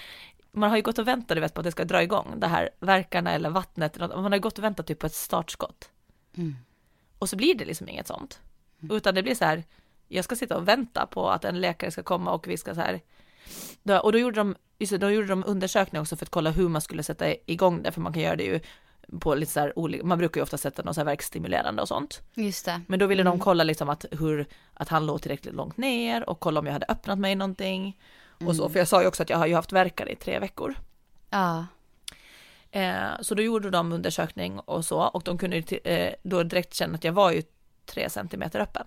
man 0.53 0.71
har 0.71 0.77
ju 0.77 0.83
gått 0.83 0.99
och 0.99 1.09
väntat 1.09 1.37
du 1.37 1.41
vet, 1.41 1.55
på 1.55 1.61
att 1.61 1.65
det 1.65 1.73
ska 1.73 1.85
dra 1.85 2.03
igång, 2.03 2.35
det 2.37 2.47
här 2.47 2.71
verkarna 2.81 3.33
eller 3.33 3.51
vattnet, 3.51 3.97
eller 3.97 4.09
man 4.09 4.25
har 4.25 4.35
ju 4.35 4.41
gått 4.41 4.59
och 4.59 4.65
väntat 4.65 4.87
typ 4.87 4.99
på 4.99 5.07
ett 5.07 5.15
startskott. 5.15 5.91
Mm. 6.37 6.57
Och 7.19 7.29
så 7.29 7.37
blir 7.37 7.55
det 7.55 7.65
liksom 7.65 7.89
inget 7.89 8.07
sånt. 8.07 8.41
Utan 8.91 9.15
det 9.15 9.23
blir 9.23 9.35
så 9.35 9.45
här, 9.45 9.65
jag 10.09 10.25
ska 10.25 10.37
sitta 10.37 10.57
och 10.57 10.69
vänta 10.69 11.07
på 11.07 11.31
att 11.31 11.45
en 11.45 11.61
läkare 11.61 11.91
ska 11.91 12.03
komma 12.03 12.33
och 12.33 12.49
vi 12.49 12.57
ska 12.57 12.75
så 12.75 12.81
här. 12.81 13.01
Och 14.03 14.13
då 14.13 14.19
gjorde 14.19 14.41
de, 14.41 14.57
just 14.79 14.93
det, 14.93 14.99
då 14.99 15.11
gjorde 15.11 15.27
de 15.27 15.45
undersökningar 15.47 16.03
också 16.03 16.17
för 16.17 16.25
att 16.25 16.31
kolla 16.31 16.51
hur 16.51 16.69
man 16.69 16.81
skulle 16.81 17.03
sätta 17.03 17.35
igång 17.47 17.83
det, 17.83 17.93
för 17.93 18.01
man 18.01 18.13
kan 18.13 18.23
göra 18.23 18.37
det 18.37 18.45
ju 18.45 18.61
på 19.21 19.35
lite 19.35 19.53
så 19.53 19.73
olika, 19.77 20.05
man 20.05 20.19
brukar 20.19 20.41
ju 20.41 20.43
ofta 20.43 20.59
sätta 20.59 20.83
något 20.83 20.95
så 20.95 21.01
här 21.01 21.07
verkstimulerande 21.07 21.83
och 21.83 21.89
sånt. 21.89 22.23
Just 22.35 22.65
det. 22.65 22.81
Men 22.87 22.99
då 22.99 23.07
ville 23.07 23.23
Mm. 23.23 23.31
de 23.39 23.41
kolla 23.41 23.65
liksom 23.65 23.89
att 23.89 24.05
hur, 24.11 24.47
att 24.75 24.89
han 24.89 25.07
låg 25.07 25.23
tillräckligt 25.23 25.55
långt 25.55 25.77
ner 25.77 26.29
och 26.31 26.41
kolla 26.41 26.61
om 26.61 26.67
jag 26.67 26.73
hade 26.73 26.87
öppnat 26.89 27.19
mig 27.19 27.35
någonting. 27.35 28.01
Och 28.37 28.43
Mm. 28.43 28.55
så, 28.55 28.69
för 28.69 28.79
jag 28.79 28.89
sa 28.89 29.03
ju 29.03 29.09
också 29.09 29.23
att 29.23 29.31
jag 29.31 29.39
har 29.39 29.47
ju 29.47 29.55
haft 29.55 29.73
verkar 29.73 30.09
i 30.11 30.17
tre 30.17 30.39
veckor. 30.39 30.75
Ja. 31.31 31.67
Eh, 32.71 33.09
så 33.21 33.35
då 33.35 33.43
gjorde 33.43 33.71
de 33.71 33.93
undersökning 33.93 34.59
och 34.61 34.85
så 34.85 35.01
och 35.01 35.23
de 35.23 35.39
kunde 35.39 35.57
ju 35.57 35.79
eh, 35.85 36.15
då 36.23 36.43
direkt 36.43 36.75
känna 36.75 36.95
att 36.95 37.05
jag 37.05 37.13
var 37.13 37.31
ju 37.31 37.43
tre 37.87 38.11
centimeter 38.11 38.61
öppen. 38.61 38.87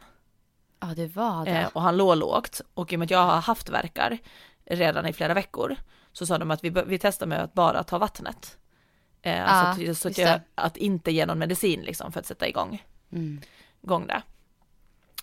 Ja, 0.80 0.88
det 0.96 1.08
var 1.16 1.46
det. 1.46 1.52
Eh, 1.52 1.68
och 1.74 1.82
han 1.82 1.98
låg 1.98 2.18
lågt 2.18 2.62
och 2.74 2.94
i 2.94 2.96
och 2.96 3.00
med 3.00 3.06
att 3.06 3.12
jag 3.12 3.20
har 3.26 3.42
haft 3.42 3.70
verkar 3.70 4.18
redan 4.66 5.06
i 5.08 5.14
flera 5.14 5.34
veckor 5.34 5.76
så 6.12 6.26
sa 6.26 6.38
de 6.38 6.52
att 6.52 6.64
vi, 6.64 6.70
vi 6.70 7.00
testar 7.00 7.26
med 7.26 7.44
att 7.44 7.54
bara 7.54 7.84
ta 7.84 7.98
vattnet. 7.98 8.58
Eh, 9.26 9.38
Ja, 9.38 9.76
så 9.78 9.92
att, 9.92 9.98
så 9.98 10.08
att, 10.08 10.18
jag, 10.18 10.40
att 10.56 10.78
inte 10.78 11.12
ge 11.12 11.26
någon 11.26 11.40
medicin 11.40 11.82
liksom 11.82 12.12
för 12.12 12.20
att 12.20 12.26
sätta 12.26 12.48
igång, 12.48 12.84
Mm. 13.12 13.42
igång 13.82 14.08
det. 14.08 14.22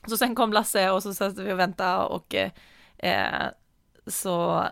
Så 0.07 0.17
sen 0.17 0.35
kom 0.35 0.53
Lasse 0.53 0.91
och 0.91 1.03
så 1.03 1.15
satt 1.15 1.39
vi 1.39 1.53
och 1.53 1.59
väntade 1.59 2.05
och 2.05 2.35
eh, 2.99 3.47
så 4.07 4.67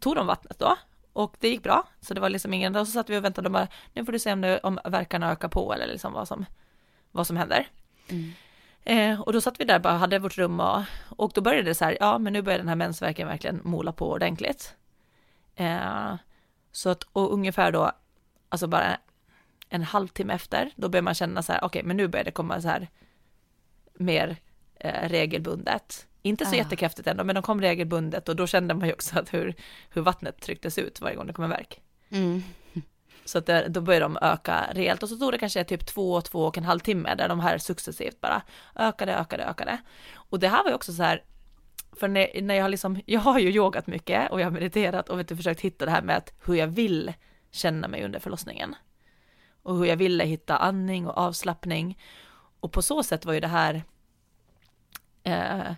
tog 0.00 0.16
de 0.16 0.26
vattnet 0.26 0.58
då 0.58 0.76
och 1.12 1.36
det 1.40 1.48
gick 1.48 1.62
bra. 1.62 1.88
Så 2.00 2.14
det 2.14 2.20
var 2.20 2.30
liksom 2.30 2.54
ingen, 2.54 2.76
och 2.76 2.86
så 2.86 2.92
satt 2.92 3.10
vi 3.10 3.18
och 3.18 3.24
väntade 3.24 3.48
och 3.48 3.52
bara, 3.52 3.68
nu 3.92 4.04
får 4.04 4.12
du 4.12 4.18
se 4.18 4.32
om, 4.32 4.40
det, 4.40 4.58
om 4.58 4.80
verkarna 4.84 5.32
ökar 5.32 5.48
på 5.48 5.74
eller 5.74 5.86
liksom 5.86 6.12
vad 6.12 6.28
som, 6.28 6.46
vad 7.10 7.26
som 7.26 7.36
händer. 7.36 7.66
Mm. 8.08 8.32
Eh, 8.84 9.20
och 9.20 9.32
då 9.32 9.40
satt 9.40 9.60
vi 9.60 9.64
där 9.64 9.78
bara, 9.78 9.92
hade 9.92 10.18
vårt 10.18 10.38
rum 10.38 10.60
och, 10.60 10.82
och 11.08 11.32
då 11.34 11.40
började 11.40 11.62
det 11.68 11.74
så 11.74 11.84
här, 11.84 11.96
ja 12.00 12.18
men 12.18 12.32
nu 12.32 12.42
börjar 12.42 12.58
den 12.58 12.68
här 12.68 12.76
mensvärken 12.76 13.28
verkligen 13.28 13.60
mola 13.64 13.92
på 13.92 14.10
ordentligt. 14.10 14.74
Eh, 15.56 16.14
så 16.72 16.88
att, 16.90 17.02
och 17.12 17.32
ungefär 17.32 17.72
då, 17.72 17.92
alltså 18.52 18.66
bara 18.66 18.96
en 19.68 19.82
halvtimme 19.82 20.34
efter, 20.34 20.70
då 20.76 20.88
börjar 20.88 21.02
man 21.02 21.14
känna 21.14 21.42
så 21.42 21.52
här, 21.52 21.64
okej 21.64 21.82
men 21.82 21.96
nu 21.96 22.08
börjar 22.08 22.24
det 22.24 22.30
komma 22.30 22.60
så 22.60 22.68
här 22.68 22.88
mer 23.94 24.36
eh, 24.80 25.08
regelbundet. 25.08 26.06
Inte 26.22 26.44
så 26.46 26.54
Ah. 26.54 26.58
jättekraftigt 26.58 27.08
ändå, 27.08 27.24
men 27.24 27.34
de 27.34 27.42
kom 27.42 27.60
regelbundet 27.60 28.28
och 28.28 28.36
då 28.36 28.46
kände 28.46 28.74
man 28.74 28.88
ju 28.88 28.94
också 28.94 29.18
att 29.18 29.34
hur, 29.34 29.54
hur 29.90 30.02
vattnet 30.02 30.40
trycktes 30.40 30.78
ut 30.78 31.00
varje 31.00 31.16
gång 31.16 31.26
det 31.26 31.32
kom 31.32 31.44
en 31.44 31.50
verk. 31.50 31.80
Mm. 32.10 32.42
Så 33.24 33.38
att 33.38 33.46
det, 33.46 33.68
då 33.68 33.80
började 33.80 34.04
de 34.04 34.18
öka 34.22 34.66
rejält 34.72 35.02
och 35.02 35.08
så 35.08 35.16
tog 35.16 35.32
det 35.32 35.38
kanske 35.38 35.64
typ 35.64 35.86
två, 35.86 36.20
två 36.20 36.44
och 36.44 36.58
en 36.58 36.64
halv 36.64 36.80
timme 36.80 37.14
där 37.14 37.28
de 37.28 37.40
här 37.40 37.58
successivt 37.58 38.20
bara 38.20 38.42
ökade, 38.76 39.14
ökade, 39.14 39.44
ökade. 39.44 39.78
Och 40.14 40.38
det 40.38 40.48
här 40.48 40.62
var 40.62 40.70
ju 40.70 40.74
också 40.74 40.92
så 40.92 41.02
här, 41.02 41.22
för 41.92 42.08
när, 42.08 42.42
när 42.42 42.54
jag 42.54 42.64
har 42.64 42.68
liksom, 42.68 43.00
jag 43.06 43.20
har 43.20 43.38
ju 43.38 43.50
yogat 43.50 43.86
mycket 43.86 44.30
och 44.30 44.40
jag 44.40 44.46
har 44.46 44.50
mediterat 44.50 45.08
och 45.08 45.18
vet 45.18 45.28
du, 45.28 45.36
försökt 45.36 45.60
hitta 45.60 45.84
det 45.84 45.90
här 45.90 46.02
med 46.02 46.16
att 46.16 46.32
hur 46.44 46.54
jag 46.54 46.66
vill 46.66 47.12
känna 47.52 47.88
mig 47.88 48.04
under 48.04 48.18
förlossningen. 48.18 48.74
Och 49.62 49.76
hur 49.78 49.84
jag 49.84 49.96
ville 49.96 50.24
hitta 50.24 50.56
andning 50.56 51.06
och 51.06 51.18
avslappning. 51.18 51.98
Och 52.60 52.72
på 52.72 52.82
så 52.82 53.02
sätt 53.02 53.24
var 53.24 53.32
ju 53.32 53.40
det 53.40 53.48
här 53.48 53.82
eh, 55.22 55.72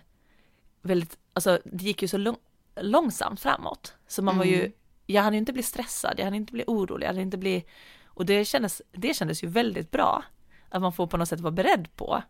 väldigt, 0.81 1.17
alltså 1.33 1.59
det 1.65 1.83
gick 1.83 2.01
ju 2.01 2.07
så 2.07 2.17
lång, 2.17 2.37
långsamt 2.75 3.39
framåt. 3.39 3.93
Så 4.07 4.21
man 4.23 4.37
var 4.37 4.45
ju, 4.45 4.59
Mm. 4.59 4.71
jag 5.05 5.21
hade 5.23 5.35
ju 5.35 5.39
inte 5.39 5.53
blivit 5.53 5.65
stressad, 5.67 6.13
jag 6.17 6.25
hade 6.25 6.37
inte 6.37 6.51
blivit 6.53 6.67
orolig, 6.69 7.05
jag 7.05 7.09
hade 7.09 7.21
inte 7.21 7.37
blivit, 7.37 7.67
och 8.05 8.25
det 8.25 8.45
kändes, 8.45 8.81
det 8.91 9.13
kändes 9.13 9.43
ju 9.43 9.47
väldigt 9.47 9.91
bra. 9.91 10.23
Att 10.69 10.81
man 10.81 10.93
får 10.93 11.07
på 11.07 11.17
något 11.17 11.29
sätt 11.29 11.39
vara 11.39 11.51
beredd 11.51 11.95
på, 11.95 12.23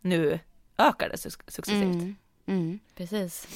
nu 0.00 0.40
ökar 0.78 1.08
det 1.08 1.16
suc- 1.16 1.50
successivt. 1.50 1.82
Mm. 1.94 2.16
Mm. 2.46 2.78
Precis. 2.94 3.48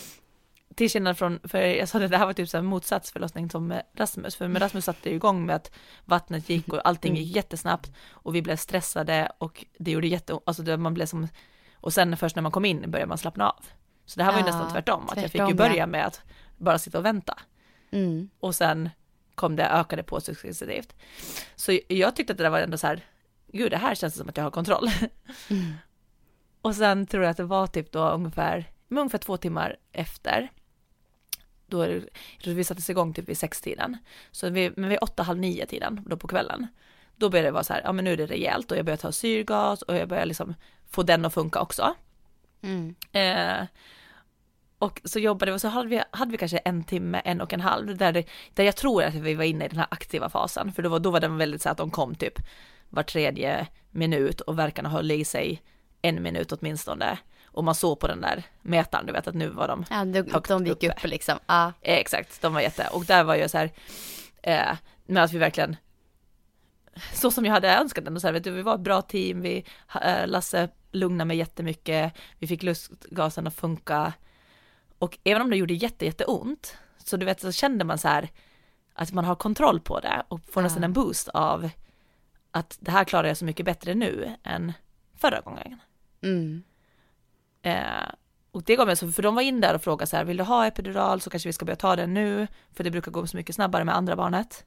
Till 0.80 0.90
skillnad 0.90 1.18
från, 1.18 1.40
för 1.44 1.58
jag 1.58 1.88
sa 1.88 1.98
det, 1.98 2.08
det 2.08 2.16
här 2.16 2.26
var 2.26 2.32
typ 2.32 2.48
så 2.48 2.56
här 2.56 2.62
motsatsförlossning 2.62 3.50
som 3.50 3.66
med 3.66 3.82
Rasmus, 3.94 4.36
för 4.36 4.48
med 4.48 4.62
Rasmus 4.62 4.84
satte 4.84 5.14
igång 5.14 5.46
med 5.46 5.56
att 5.56 5.72
vattnet 6.04 6.48
gick 6.48 6.68
och 6.68 6.88
allting 6.88 7.16
gick 7.16 7.36
jättesnabbt 7.36 7.92
och 8.10 8.34
vi 8.34 8.42
blev 8.42 8.56
stressade 8.56 9.32
och 9.38 9.64
det 9.78 9.90
gjorde 9.90 10.06
jätte, 10.06 10.38
alltså 10.44 10.62
det, 10.62 10.76
man 10.76 10.94
blev 10.94 11.06
som, 11.06 11.28
och 11.74 11.92
sen 11.92 12.16
först 12.16 12.36
när 12.36 12.42
man 12.42 12.52
kom 12.52 12.64
in 12.64 12.90
började 12.90 13.08
man 13.08 13.18
slappna 13.18 13.50
av. 13.50 13.64
Så 14.06 14.18
det 14.18 14.24
här 14.24 14.32
var 14.32 14.38
ju 14.38 14.46
Ja, 14.46 14.52
nästan 14.52 14.72
tvärtom, 14.72 15.08
att 15.08 15.22
jag 15.22 15.30
fick 15.30 15.48
ju 15.48 15.54
börja 15.54 15.76
ja. 15.76 15.86
med 15.86 16.06
att 16.06 16.22
bara 16.56 16.78
sitta 16.78 16.98
och 16.98 17.04
vänta 17.04 17.38
Mm. 17.90 18.30
och 18.40 18.54
sen 18.54 18.90
kom 19.34 19.56
det, 19.56 19.68
ökade 19.68 20.02
på 20.02 20.20
successivt. 20.20 20.94
Så 21.56 21.78
jag 21.88 22.16
tyckte 22.16 22.32
att 22.32 22.38
det 22.38 22.44
där 22.44 22.50
var 22.50 22.60
ändå 22.60 22.78
så 22.78 22.86
här, 22.86 23.04
gud 23.52 23.70
det 23.70 23.76
här 23.76 23.94
känns 23.94 24.16
som 24.16 24.28
att 24.28 24.36
jag 24.36 24.44
har 24.44 24.50
kontroll. 24.50 24.90
Mm. 25.50 25.72
Och 26.62 26.74
sen 26.74 27.06
tror 27.06 27.22
jag 27.22 27.30
att 27.30 27.36
det 27.36 27.44
var 27.44 27.66
typ 27.66 27.92
då 27.92 28.08
ungefär, 28.08 28.70
ungefär 28.88 29.18
två 29.18 29.36
timmar 29.36 29.76
efter, 29.92 30.50
då 31.70 31.82
är 31.82 32.04
det, 32.44 32.54
vi 32.54 32.64
sattes 32.64 32.90
igång 32.90 33.14
typ 33.14 33.28
vid 33.28 33.38
sextiden, 33.38 33.96
så 34.30 34.50
vi, 34.50 34.72
men 34.76 34.90
vid 34.90 34.98
åtta, 35.00 35.22
halv 35.22 35.38
nio 35.38 35.66
tiden, 35.66 36.04
då 36.06 36.16
på 36.16 36.28
kvällen, 36.28 36.66
då 37.16 37.28
började 37.28 37.48
det 37.48 37.52
vara 37.52 37.64
så 37.64 37.72
här, 37.72 37.82
ja 37.84 37.92
men 37.92 38.04
nu 38.04 38.12
är 38.12 38.16
det 38.16 38.26
rejält 38.26 38.70
och 38.70 38.76
jag 38.78 38.84
börjar 38.84 38.96
ta 38.96 39.12
syrgas 39.12 39.82
och 39.82 39.96
jag 39.96 40.08
börjar 40.08 40.26
liksom 40.26 40.54
få 40.90 41.02
den 41.02 41.24
att 41.24 41.34
funka 41.34 41.60
också. 41.60 41.94
Mm. 42.62 42.94
Eh, 43.12 43.66
och 44.78 45.00
så 45.04 45.18
jobbade 45.18 45.52
vi 45.52 45.56
och 45.56 45.60
så 45.60 45.68
hade 45.68 45.88
vi, 45.88 46.02
hade 46.10 46.32
vi 46.32 46.38
kanske 46.38 46.58
en 46.58 46.84
timme, 46.84 47.22
en 47.24 47.40
och 47.40 47.52
en 47.52 47.60
halv, 47.60 47.96
där, 47.96 48.12
det, 48.12 48.24
där 48.54 48.64
jag 48.64 48.76
tror 48.76 49.02
att 49.02 49.14
vi 49.14 49.34
var 49.34 49.44
inne 49.44 49.64
i 49.64 49.68
den 49.68 49.78
här 49.78 49.88
aktiva 49.90 50.28
fasen, 50.28 50.72
för 50.72 50.82
då 50.82 50.88
var, 50.88 50.98
då 50.98 51.10
var 51.10 51.20
den 51.20 51.36
väldigt 51.36 51.62
så 51.62 51.68
att 51.68 51.78
de 51.78 51.90
kom 51.90 52.14
typ 52.14 52.38
var 52.88 53.02
tredje 53.02 53.66
minut 53.90 54.40
och 54.40 54.58
verkarna 54.58 54.88
höll 54.88 55.10
i 55.10 55.24
sig 55.24 55.62
en 56.02 56.22
minut 56.22 56.52
åtminstone. 56.52 57.18
Och 57.52 57.64
man 57.64 57.74
såg 57.74 58.00
på 58.00 58.06
den 58.06 58.20
där 58.20 58.42
mätaren, 58.62 59.06
du 59.06 59.12
vet 59.12 59.26
att 59.26 59.34
nu 59.34 59.48
var 59.48 59.68
de, 59.68 59.84
Ja, 59.90 60.04
de, 60.04 60.32
Högt 60.32 60.48
de 60.48 60.66
gick 60.66 60.76
uppe. 60.82 60.88
upp 60.88 61.04
liksom. 61.04 61.38
Ja. 61.46 61.72
eh, 61.80 61.96
exakt, 61.98 62.42
de 62.42 62.54
var 62.54 62.60
jätte, 62.60 62.88
och 62.92 63.04
där 63.04 63.24
var 63.24 63.34
jag 63.34 63.50
så 63.50 63.58
här, 63.58 63.70
eh, 64.42 64.76
med 65.06 65.22
att 65.24 65.32
vi 65.32 65.38
verkligen, 65.38 65.76
så 67.14 67.30
som 67.30 67.44
jag 67.44 67.52
hade 67.52 67.74
önskat 67.76 68.04
den, 68.04 68.14
och 68.14 68.20
så 68.20 68.26
här, 68.26 68.32
vet 68.32 68.44
du, 68.44 68.50
vi 68.50 68.62
var 68.62 68.74
ett 68.74 68.80
bra 68.80 69.02
team, 69.02 69.40
vi, 69.40 69.64
eh, 70.02 70.26
Lasse 70.26 70.68
lugnade 70.92 71.28
mig 71.28 71.36
jättemycket, 71.36 72.12
vi 72.38 72.46
fick 72.46 72.62
lustgasen 72.62 73.46
att 73.46 73.54
funka, 73.54 74.12
och 74.98 75.18
även 75.24 75.42
om 75.42 75.50
det 75.50 75.56
gjorde 75.56 75.74
jätte, 75.74 76.04
jätteont, 76.04 76.76
så 77.04 77.16
du 77.16 77.26
vet 77.26 77.40
så 77.40 77.52
kände 77.52 77.84
man 77.84 77.98
så 77.98 78.08
här 78.08 78.28
att 78.94 79.12
man 79.12 79.24
har 79.24 79.34
kontroll 79.34 79.80
på 79.80 80.00
det 80.00 80.22
och 80.28 80.40
får 80.52 80.62
nästan 80.62 80.82
Ja. 80.82 80.84
en 80.86 80.92
boost 80.92 81.28
av 81.28 81.70
att 82.50 82.76
det 82.80 82.90
här 82.90 83.04
klarar 83.04 83.28
jag 83.28 83.36
så 83.36 83.44
mycket 83.44 83.66
bättre 83.66 83.94
nu 83.94 84.34
än 84.42 84.72
förra 85.16 85.40
gången. 85.40 85.80
Mm. 86.22 86.62
Eh, 87.62 88.08
och 88.52 88.62
det 88.62 88.76
gav 88.76 88.86
mig 88.86 88.96
så, 88.96 89.12
för 89.12 89.22
de 89.22 89.34
var 89.34 89.42
in 89.42 89.60
där 89.60 89.74
och 89.74 89.82
frågade 89.82 90.06
så 90.06 90.16
här, 90.16 90.24
vill 90.24 90.36
du 90.36 90.44
ha 90.44 90.66
epidural 90.66 91.20
så 91.20 91.30
kanske 91.30 91.48
vi 91.48 91.52
ska 91.52 91.64
börja 91.64 91.76
ta 91.76 91.96
den 91.96 92.14
nu, 92.14 92.46
för 92.72 92.84
det 92.84 92.90
brukar 92.90 93.12
gå 93.12 93.26
så 93.26 93.36
mycket 93.36 93.54
snabbare 93.54 93.84
med 93.84 93.96
andra 93.96 94.16
barnet. 94.16 94.64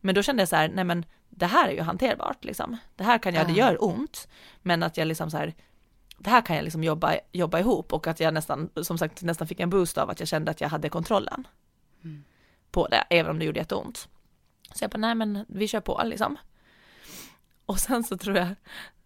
Men 0.00 0.14
då 0.14 0.22
kände 0.22 0.42
jag 0.42 0.48
så 0.48 0.56
här, 0.56 0.68
nej 0.68 0.84
men 0.84 1.04
det 1.30 1.46
här 1.46 1.68
är 1.68 1.72
ju 1.72 1.80
hanterbart 1.80 2.44
liksom. 2.44 2.76
Det 2.96 3.04
här 3.04 3.18
kan 3.18 3.34
jag, 3.34 3.46
det 3.46 3.52
gör 3.52 3.84
ont, 3.84 4.28
men 4.62 4.82
att 4.82 4.96
jag 4.96 5.08
liksom 5.08 5.30
så 5.30 5.36
här, 5.36 5.54
det 6.18 6.30
här 6.30 6.40
kan 6.40 6.56
jag 6.56 6.62
liksom 6.62 6.84
jobba, 6.84 7.14
jobba 7.32 7.58
ihop 7.58 7.92
och 7.92 8.06
att 8.06 8.20
jag 8.20 8.34
nästan, 8.34 8.70
som 8.82 8.98
sagt, 8.98 9.22
nästan 9.22 9.48
fick 9.48 9.60
en 9.60 9.70
boost 9.70 9.98
av 9.98 10.10
att 10.10 10.20
jag 10.20 10.28
kände 10.28 10.50
att 10.50 10.60
jag 10.60 10.68
hade 10.68 10.88
kontrollen 10.88 11.46
på 12.70 12.88
det, 12.88 13.04
även 13.10 13.30
om 13.30 13.38
det 13.38 13.44
gjorde 13.44 13.60
jätteont. 13.60 14.08
Så 14.74 14.84
jag 14.84 14.90
bara, 14.90 14.98
nej 14.98 15.14
men 15.14 15.44
vi 15.48 15.68
kör 15.68 15.80
på 15.80 16.02
liksom. 16.04 16.36
Och 17.66 17.78
sen 17.78 18.04
så 18.04 18.16
tror 18.16 18.36
jag, 18.36 18.48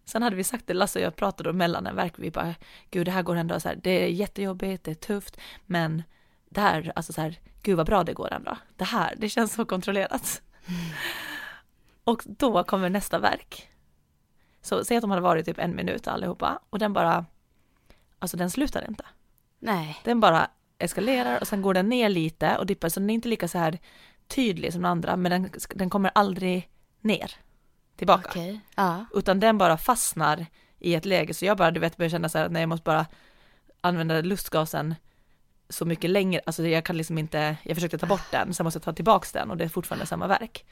sen 0.09 0.23
hade 0.23 0.35
vi 0.35 0.43
sagt 0.43 0.67
det, 0.67 0.73
Lasse 0.73 0.99
och 0.99 1.05
jag 1.05 1.15
pratade 1.15 1.49
om 1.49 1.57
mellan 1.57 1.87
en 1.87 1.95
verk, 1.95 2.13
vi 2.17 2.31
bara, 2.31 2.55
gud 2.89 3.05
det 3.07 3.11
här 3.11 3.23
går 3.23 3.35
ändå 3.35 3.59
så 3.59 3.69
här, 3.69 3.79
det 3.83 4.03
är 4.03 4.07
jättejobbigt, 4.07 4.83
det 4.83 4.91
är 4.91 4.95
tufft, 4.95 5.37
men 5.65 6.03
det 6.49 6.61
här, 6.61 6.91
alltså 6.95 7.13
så 7.13 7.21
här, 7.21 7.39
gud 7.63 7.77
vad 7.77 7.85
bra 7.85 8.03
det 8.03 8.13
går 8.13 8.33
ändå. 8.33 8.57
Det 8.77 8.83
här, 8.83 9.15
det 9.17 9.29
känns 9.29 9.53
så 9.53 9.65
kontrollerat. 9.65 10.41
Och 12.03 12.23
då 12.25 12.63
kommer 12.63 12.89
nästa 12.89 13.19
verk. 13.19 13.69
Så 14.61 14.85
säg 14.85 14.97
att 14.97 15.01
de 15.01 15.09
hade 15.09 15.21
varit 15.21 15.45
typ 15.45 15.59
en 15.59 15.75
minut 15.75 16.07
allihopa 16.07 16.59
och 16.69 16.79
den 16.79 16.93
bara, 16.93 17.25
alltså 18.19 18.37
den 18.37 18.49
slutar 18.49 18.87
inte. 18.89 19.05
Nej. 19.59 20.01
Den 20.03 20.19
bara 20.19 20.49
eskalerar 20.77 21.41
och 21.41 21.47
sen 21.47 21.61
går 21.61 21.73
den 21.73 21.89
ner 21.89 22.09
lite 22.09 22.57
och 22.57 22.65
dippar, 22.65 22.89
så 22.89 22.99
den 22.99 23.09
är 23.09 23.13
inte 23.13 23.29
lika 23.29 23.47
så 23.47 23.57
här 23.57 23.79
tydlig 24.27 24.73
som 24.73 24.81
den 24.81 24.91
andra, 24.91 25.15
men 25.15 25.31
den, 25.31 25.51
den 25.75 25.89
kommer 25.89 26.11
aldrig 26.15 26.69
ner 27.01 27.31
tillbaka. 27.99 28.29
Okej. 28.29 28.59
Ja. 28.75 29.05
Utan 29.13 29.39
den 29.39 29.57
bara 29.57 29.77
fastnar 29.77 30.45
i 30.79 30.95
ett 30.95 31.05
läge, 31.05 31.33
så 31.33 31.45
jag 31.45 31.57
bara, 31.57 31.71
du 31.71 31.79
vet, 31.79 31.97
börjar 31.97 32.09
känna 32.09 32.29
så 32.29 32.37
här 32.37 32.45
att 32.45 32.51
nej, 32.51 32.61
jag 32.61 32.69
måste 32.69 32.83
bara 32.83 33.05
använda 33.81 34.21
lustgasen 34.21 34.95
så 35.69 35.85
mycket 35.85 36.09
längre, 36.09 36.41
alltså 36.45 36.67
jag 36.67 36.85
kan 36.85 36.97
liksom 36.97 37.17
inte, 37.17 37.57
jag 37.63 37.75
försökte 37.75 37.97
ta 37.97 38.05
bort 38.05 38.31
den, 38.31 38.53
sen 38.53 38.63
måste 38.63 38.77
jag 38.77 38.83
ta 38.83 38.93
tillbaks 38.93 39.31
den 39.31 39.51
och 39.51 39.57
det 39.57 39.63
är 39.63 39.69
fortfarande 39.69 40.05
samma 40.05 40.27
verk. 40.27 40.65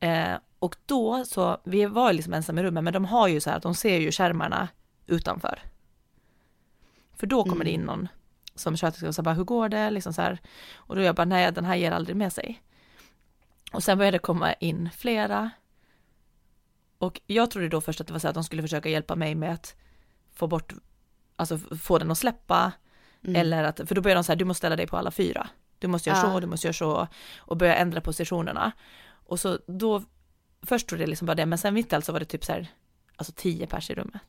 Eh, 0.00 0.34
och 0.58 0.76
då 0.86 1.24
så, 1.24 1.58
vi 1.64 1.86
var 1.86 2.12
liksom 2.12 2.34
ensamma 2.34 2.60
i 2.60 2.64
rummet, 2.64 2.84
men 2.84 2.92
de 2.92 3.04
har 3.04 3.28
ju 3.28 3.40
så 3.40 3.50
här 3.50 3.56
att 3.56 3.62
de 3.62 3.74
ser 3.74 3.98
ju 3.98 4.12
skärmarna 4.12 4.68
utanför. 5.06 5.58
För 7.16 7.26
då 7.26 7.44
kommer 7.44 7.64
det 7.64 7.70
in 7.70 7.80
någon 7.80 8.08
som 8.54 8.76
sköterska 8.76 9.08
och 9.08 9.14
så 9.14 9.22
bara, 9.22 9.34
hur 9.34 9.44
går 9.44 9.68
det? 9.68 9.90
Liksom 9.90 10.12
så 10.12 10.22
här. 10.22 10.38
Och 10.76 10.96
då 10.96 11.02
jag 11.02 11.14
bara, 11.14 11.24
nej 11.24 11.52
den 11.52 11.64
här 11.64 11.76
ger 11.76 11.92
aldrig 11.92 12.16
med 12.16 12.32
sig. 12.32 12.62
Och 13.72 13.82
sen 13.82 13.98
började 13.98 14.14
det 14.14 14.22
komma 14.22 14.52
in 14.52 14.90
flera. 14.96 15.50
Och 17.00 17.20
jag 17.26 17.50
trodde 17.50 17.68
då 17.68 17.80
först 17.80 18.00
att 18.00 18.06
det 18.06 18.12
var 18.12 18.20
så 18.20 18.28
att 18.28 18.34
de 18.34 18.44
skulle 18.44 18.62
försöka 18.62 18.88
hjälpa 18.88 19.16
mig 19.16 19.34
med 19.34 19.52
att 19.52 19.74
få 20.34 20.46
bort, 20.46 20.72
alltså 21.36 21.58
få 21.58 21.98
den 21.98 22.10
att 22.10 22.18
släppa. 22.18 22.72
Eller 23.34 23.64
att, 23.64 23.80
för 23.88 23.94
då 23.94 24.00
började 24.00 24.18
de 24.18 24.24
så 24.24 24.32
här, 24.32 24.36
du 24.36 24.44
måste 24.44 24.58
ställa 24.58 24.76
dig 24.76 24.86
på 24.86 24.96
alla 24.96 25.10
fyra. 25.10 25.48
Du 25.78 25.88
måste 25.88 26.10
göra 26.10 26.18
Ja. 26.18 26.32
så, 26.32 26.40
du 26.40 26.46
måste 26.46 26.66
göra 26.66 26.72
så. 26.72 27.06
Och 27.38 27.56
börja 27.56 27.74
ändra 27.76 28.00
positionerna. 28.00 28.72
Och 29.26 29.40
så 29.40 29.58
då, 29.66 30.02
först 30.62 30.88
trodde 30.88 31.02
jag 31.02 31.08
liksom 31.08 31.26
bara 31.26 31.34
det, 31.34 31.46
men 31.46 31.58
sen 31.58 31.74
mitt 31.74 31.92
i 31.92 31.96
allt 31.96 32.04
så 32.04 32.12
var 32.12 32.20
det 32.20 32.26
typ 32.26 32.44
så 32.44 32.52
här, 32.52 32.66
alltså 33.16 33.32
tio 33.36 33.66
pers 33.66 33.90
i 33.90 33.94
rummet. 33.94 34.22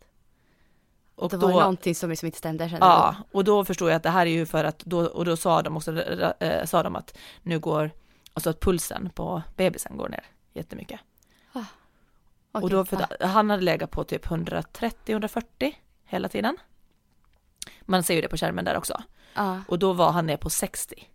Och 1.15 1.29
Det 1.29 1.37
var 1.37 1.49
ju 1.49 1.55
någonting 1.59 1.95
som 1.95 2.09
liksom 2.09 2.25
inte 2.25 2.37
stämde 2.37 2.69
kände 2.69 2.85
Ja, 2.85 3.15
och 3.31 3.43
då 3.43 3.65
förstod 3.65 3.89
jag 3.89 3.95
att 3.95 4.03
det 4.03 4.09
här 4.09 4.25
är 4.25 4.31
ju 4.31 4.45
för 4.45 4.63
att 4.63 4.79
då, 4.79 4.99
och 5.05 5.25
då 5.25 5.37
sa 5.37 5.61
de 5.61 5.77
också, 5.77 6.01
äh, 6.39 6.65
sa 6.65 6.83
de 6.83 6.95
att 6.95 7.17
nu 7.41 7.59
går, 7.59 7.91
alltså 8.33 8.49
att 8.49 8.59
pulsen 8.59 9.09
på 9.09 9.41
bebisen 9.57 9.97
går 9.97 10.09
ner 10.09 10.23
jättemycket. 10.53 10.99
Okej, 12.51 12.63
och 12.63 12.69
då, 12.69 12.85
för 12.85 12.97
att 12.97 13.29
han 13.31 13.49
hade 13.49 13.63
legat 13.63 13.91
på 13.91 14.03
typ 14.03 14.25
130-140 14.25 15.73
hela 16.05 16.29
tiden. 16.29 16.57
Man 17.81 18.03
ser 18.03 18.13
ju 18.13 18.21
det 18.21 18.27
på 18.27 18.37
skärmen 18.37 18.65
där 18.65 18.77
också. 18.77 19.03
Ja. 19.33 19.61
Och 19.67 19.79
då 19.79 19.93
var 19.93 20.11
han 20.11 20.25
ner 20.25 20.37
på 20.37 20.49
60 20.49 21.07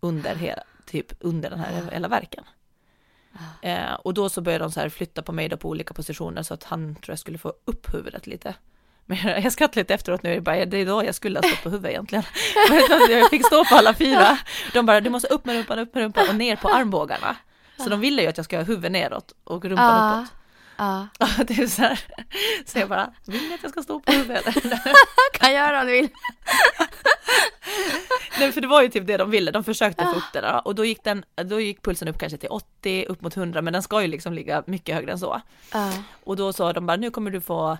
under 0.00 0.34
hela, 0.34 0.62
typ 0.86 1.12
under 1.20 1.50
den 1.50 1.58
här 1.58 1.90
hela 1.92 2.08
verken. 2.08 2.44
Eh, 3.62 3.92
och 3.94 4.14
då 4.14 4.28
så 4.28 4.40
började 4.40 4.64
de 4.64 4.72
så 4.72 4.80
här 4.80 4.88
flytta 4.88 5.22
på 5.22 5.32
mig 5.32 5.48
då 5.48 5.56
på 5.56 5.68
olika 5.68 5.94
positioner 5.94 6.42
så 6.42 6.54
att 6.54 6.64
han 6.64 6.94
tror 6.94 7.12
jag 7.12 7.18
skulle 7.18 7.38
få 7.38 7.52
upp 7.64 7.94
huvudet 7.94 8.26
lite. 8.26 8.54
Men 9.04 9.18
jag 9.42 9.52
skrattade 9.52 9.80
lite 9.80 9.94
efteråt 9.94 10.22
nu, 10.22 10.34
jag 10.34 10.42
bara, 10.42 10.64
det 10.64 10.76
är 10.78 10.86
då 10.86 11.04
jag 11.04 11.14
skulle 11.14 11.38
ha 11.38 11.48
stått 11.48 11.62
på 11.62 11.70
huvudet 11.70 11.90
egentligen. 11.90 12.24
Jag 13.10 13.30
fick 13.30 13.46
stå 13.46 13.64
på 13.64 13.74
alla 13.74 13.94
fyra. 13.94 14.38
De 14.72 14.86
bara, 14.86 15.00
du 15.00 15.10
måste 15.10 15.28
upp 15.28 15.44
med 15.44 15.56
rumpan, 15.56 15.78
upp 15.78 15.94
med 15.94 16.02
rumpan 16.02 16.28
och 16.28 16.34
ner 16.34 16.56
på 16.56 16.68
armbågarna. 16.68 17.36
Så 17.76 17.88
de 17.88 18.00
ville 18.00 18.22
ju 18.22 18.28
att 18.28 18.36
jag 18.36 18.44
ska 18.44 18.56
ha 18.56 18.64
huvudet 18.64 18.92
neråt 18.92 19.32
och 19.44 19.64
rumpan 19.64 19.84
Ja. 19.86 20.20
uppåt. 20.20 20.32
Ja. 21.18 21.28
Det 21.46 21.58
är 21.58 21.66
så 21.66 21.82
här. 21.82 22.00
Så 22.66 22.78
jag 22.78 22.88
bara, 22.88 23.12
vill 23.26 23.48
ni 23.48 23.54
att 23.54 23.62
jag 23.62 23.70
ska 23.70 23.82
stå 23.82 24.00
på 24.00 24.12
huvudet? 24.12 24.44
Kan 25.32 25.52
göra 25.52 25.80
om 25.80 25.86
du 25.86 25.92
vill. 25.92 26.08
Nej, 28.38 28.52
för 28.52 28.60
det 28.60 28.66
var 28.66 28.82
ju 28.82 28.88
typ 28.88 29.06
det 29.06 29.16
de 29.16 29.30
ville, 29.30 29.50
de 29.50 29.64
försökte 29.64 30.04
få 30.04 30.10
upp 30.10 30.32
det 30.32 30.40
där 30.40 30.66
och 30.66 30.74
då 30.74 30.84
gick, 30.84 31.04
den, 31.04 31.24
då 31.44 31.60
gick 31.60 31.82
pulsen 31.82 32.08
upp 32.08 32.18
kanske 32.18 32.38
till 32.38 32.48
80, 32.48 33.04
upp 33.08 33.20
mot 33.20 33.36
100, 33.36 33.62
men 33.62 33.72
den 33.72 33.82
ska 33.82 34.02
ju 34.02 34.08
liksom 34.08 34.32
ligga 34.32 34.62
mycket 34.66 34.94
högre 34.94 35.12
än 35.12 35.18
så. 35.18 35.40
Ja. 35.72 35.92
Och 36.24 36.36
då 36.36 36.52
sa 36.52 36.72
de 36.72 36.86
bara, 36.86 36.96
nu 36.96 37.10
kommer 37.10 37.30
du 37.30 37.40
få 37.40 37.78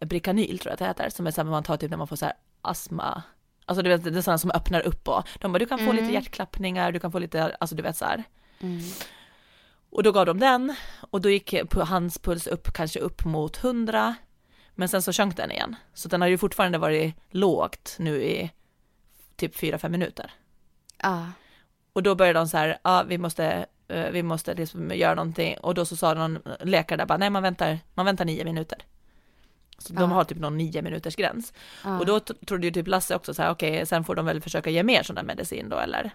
Bricanyl 0.00 0.58
tror 0.58 0.70
jag 0.70 0.72
att 0.72 0.78
det 0.78 0.84
heter, 1.02 1.16
som 1.16 1.26
är 1.26 1.30
samma 1.30 1.50
man 1.50 1.62
tar 1.62 1.76
typ 1.76 1.90
när 1.90 1.96
man 1.96 2.08
får 2.08 2.16
så 2.16 2.24
här 2.24 2.34
astma, 2.62 3.22
alltså 3.66 3.82
du 3.82 3.90
vet 3.90 4.04
det 4.04 4.18
är 4.18 4.22
sådana 4.22 4.38
som 4.38 4.50
öppnar 4.50 4.80
upp 4.80 5.08
och 5.08 5.28
de 5.40 5.52
bara, 5.52 5.58
du 5.58 5.66
kan 5.66 5.78
få 5.78 5.92
lite 5.92 6.12
hjärtklappningar, 6.12 6.92
du 6.92 7.00
kan 7.00 7.12
få 7.12 7.18
lite, 7.18 7.56
alltså 7.60 7.76
du 7.76 7.82
vet 7.82 7.96
så 7.96 8.04
här. 8.04 8.24
Och 9.92 10.02
då 10.02 10.12
gav 10.12 10.26
de 10.26 10.40
den 10.40 10.74
och 11.10 11.20
då 11.20 11.30
gick 11.30 11.54
hans 11.74 12.18
puls 12.18 12.46
upp 12.46 12.72
kanske 12.72 13.00
upp 13.00 13.24
mot 13.24 13.64
100, 13.64 14.14
men 14.74 14.88
sen 14.88 15.02
så 15.02 15.12
sjönk 15.12 15.36
den 15.36 15.50
igen. 15.50 15.76
Så 15.94 16.08
den 16.08 16.20
har 16.20 16.28
ju 16.28 16.38
fortfarande 16.38 16.78
varit 16.78 17.14
lågt 17.30 17.96
nu 17.98 18.22
i 18.22 18.50
typ 19.36 19.56
4-5 19.56 19.88
minuter. 19.88 20.30
Ja. 21.02 21.26
Och 21.92 22.02
då 22.02 22.14
började 22.14 22.38
de 22.38 22.48
så 22.48 22.56
här, 22.56 22.68
ja 22.68 22.76
ah, 22.82 23.02
vi 23.02 23.18
måste, 23.18 23.66
uh, 23.92 24.10
vi 24.10 24.22
måste 24.22 24.54
liksom 24.54 24.90
göra 24.94 25.14
någonting. 25.14 25.56
Och 25.58 25.74
då 25.74 25.84
så 25.84 25.96
sa 25.96 26.14
någon 26.14 26.38
läkare 26.60 26.96
där 26.96 27.06
bara, 27.06 27.18
nej 27.18 27.30
man 27.30 27.42
väntar, 27.42 27.78
man 27.94 28.06
väntar 28.06 28.24
nio 28.24 28.44
minuter. 28.44 28.78
Så 29.78 29.92
de 29.92 30.10
Ja. 30.10 30.16
har 30.16 30.24
typ 30.24 30.38
någon 30.38 30.58
nio 30.58 30.82
minuters 30.82 31.16
gräns. 31.16 31.52
Och 31.98 32.06
då 32.06 32.20
trodde 32.20 32.66
ju 32.66 32.70
typ 32.70 32.88
Lasse 32.88 33.14
också 33.14 33.34
så 33.34 33.42
här, 33.42 33.50
okej, 33.50 33.86
sen 33.86 34.04
får 34.04 34.14
de 34.14 34.26
väl 34.26 34.40
försöka 34.40 34.70
ge 34.70 34.82
mer 34.82 35.02
sån 35.02 35.16
där 35.16 35.22
medicin 35.22 35.68
då 35.68 35.78
eller? 35.78 36.10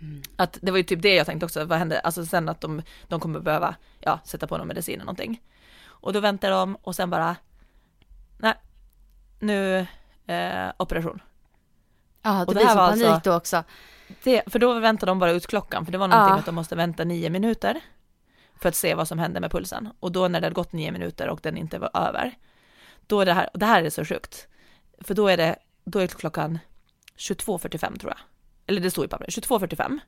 Mm. 0.00 0.22
Att 0.36 0.58
det 0.62 0.70
var 0.70 0.78
ju 0.78 0.84
typ 0.84 1.02
det 1.02 1.14
jag 1.14 1.26
tänkte 1.26 1.46
också, 1.46 1.64
vad 1.64 1.78
händer, 1.78 2.00
alltså 2.04 2.26
sen 2.26 2.48
att 2.48 2.60
de, 2.60 2.82
de 3.08 3.20
kommer 3.20 3.40
behöva, 3.40 3.74
ja, 4.00 4.20
sätta 4.24 4.46
på 4.46 4.58
någon 4.58 4.68
medicin 4.68 4.94
eller 4.94 5.04
någonting. 5.04 5.42
Och 5.86 6.12
då 6.12 6.20
väntar 6.20 6.50
de 6.50 6.76
och 6.82 6.94
sen 6.94 7.10
bara, 7.10 7.36
nej, 8.38 8.54
nu, 9.38 9.86
eh, 10.26 10.68
operation. 10.76 11.22
ja, 12.22 12.40
och 12.40 12.54
det 12.54 12.60
det 12.60 12.64
blir 12.64 12.68
så 12.68 12.76
panik 12.76 13.06
alltså- 13.06 13.30
då 13.30 13.36
också. 13.36 13.64
Det, 14.22 14.42
för 14.46 14.58
då 14.58 14.78
väntar 14.78 15.06
de 15.06 15.18
bara 15.18 15.30
ut 15.30 15.46
klockan, 15.46 15.84
för 15.84 15.92
det 15.92 15.98
var 15.98 16.08
någonting 16.08 16.32
med 16.32 16.38
att 16.40 16.46
de 16.46 16.54
måste 16.54 16.76
vänta 16.76 17.04
nio 17.04 17.30
minuter 17.30 17.80
för 18.60 18.68
att 18.68 18.74
se 18.74 18.94
vad 18.94 19.08
som 19.08 19.18
hände 19.18 19.40
med 19.40 19.50
pulsen. 19.50 19.88
Och 20.00 20.12
då 20.12 20.28
när 20.28 20.40
det 20.40 20.46
hade 20.46 20.54
gått 20.54 20.72
nio 20.72 20.92
minuter 20.92 21.28
och 21.28 21.40
den 21.42 21.56
inte 21.56 21.78
var 21.78 21.90
över, 21.94 22.34
då 23.06 23.20
är 23.20 23.26
det 23.26 23.32
här, 23.32 23.50
det 23.54 23.66
här 23.66 23.82
är 23.82 23.90
så 23.90 24.04
sjukt, 24.04 24.48
för 25.00 25.14
då 25.14 25.28
är 25.28 25.36
det, 25.36 25.56
då 25.84 25.98
är 25.98 26.06
klockan 26.06 26.58
22.45 27.16 27.98
tror 27.98 28.12
jag. 28.12 28.18
Eller 28.68 28.80
det 28.80 28.90
står 28.90 29.04
i 29.04 29.08
pappret, 29.08 29.28
22.45. 29.28 29.98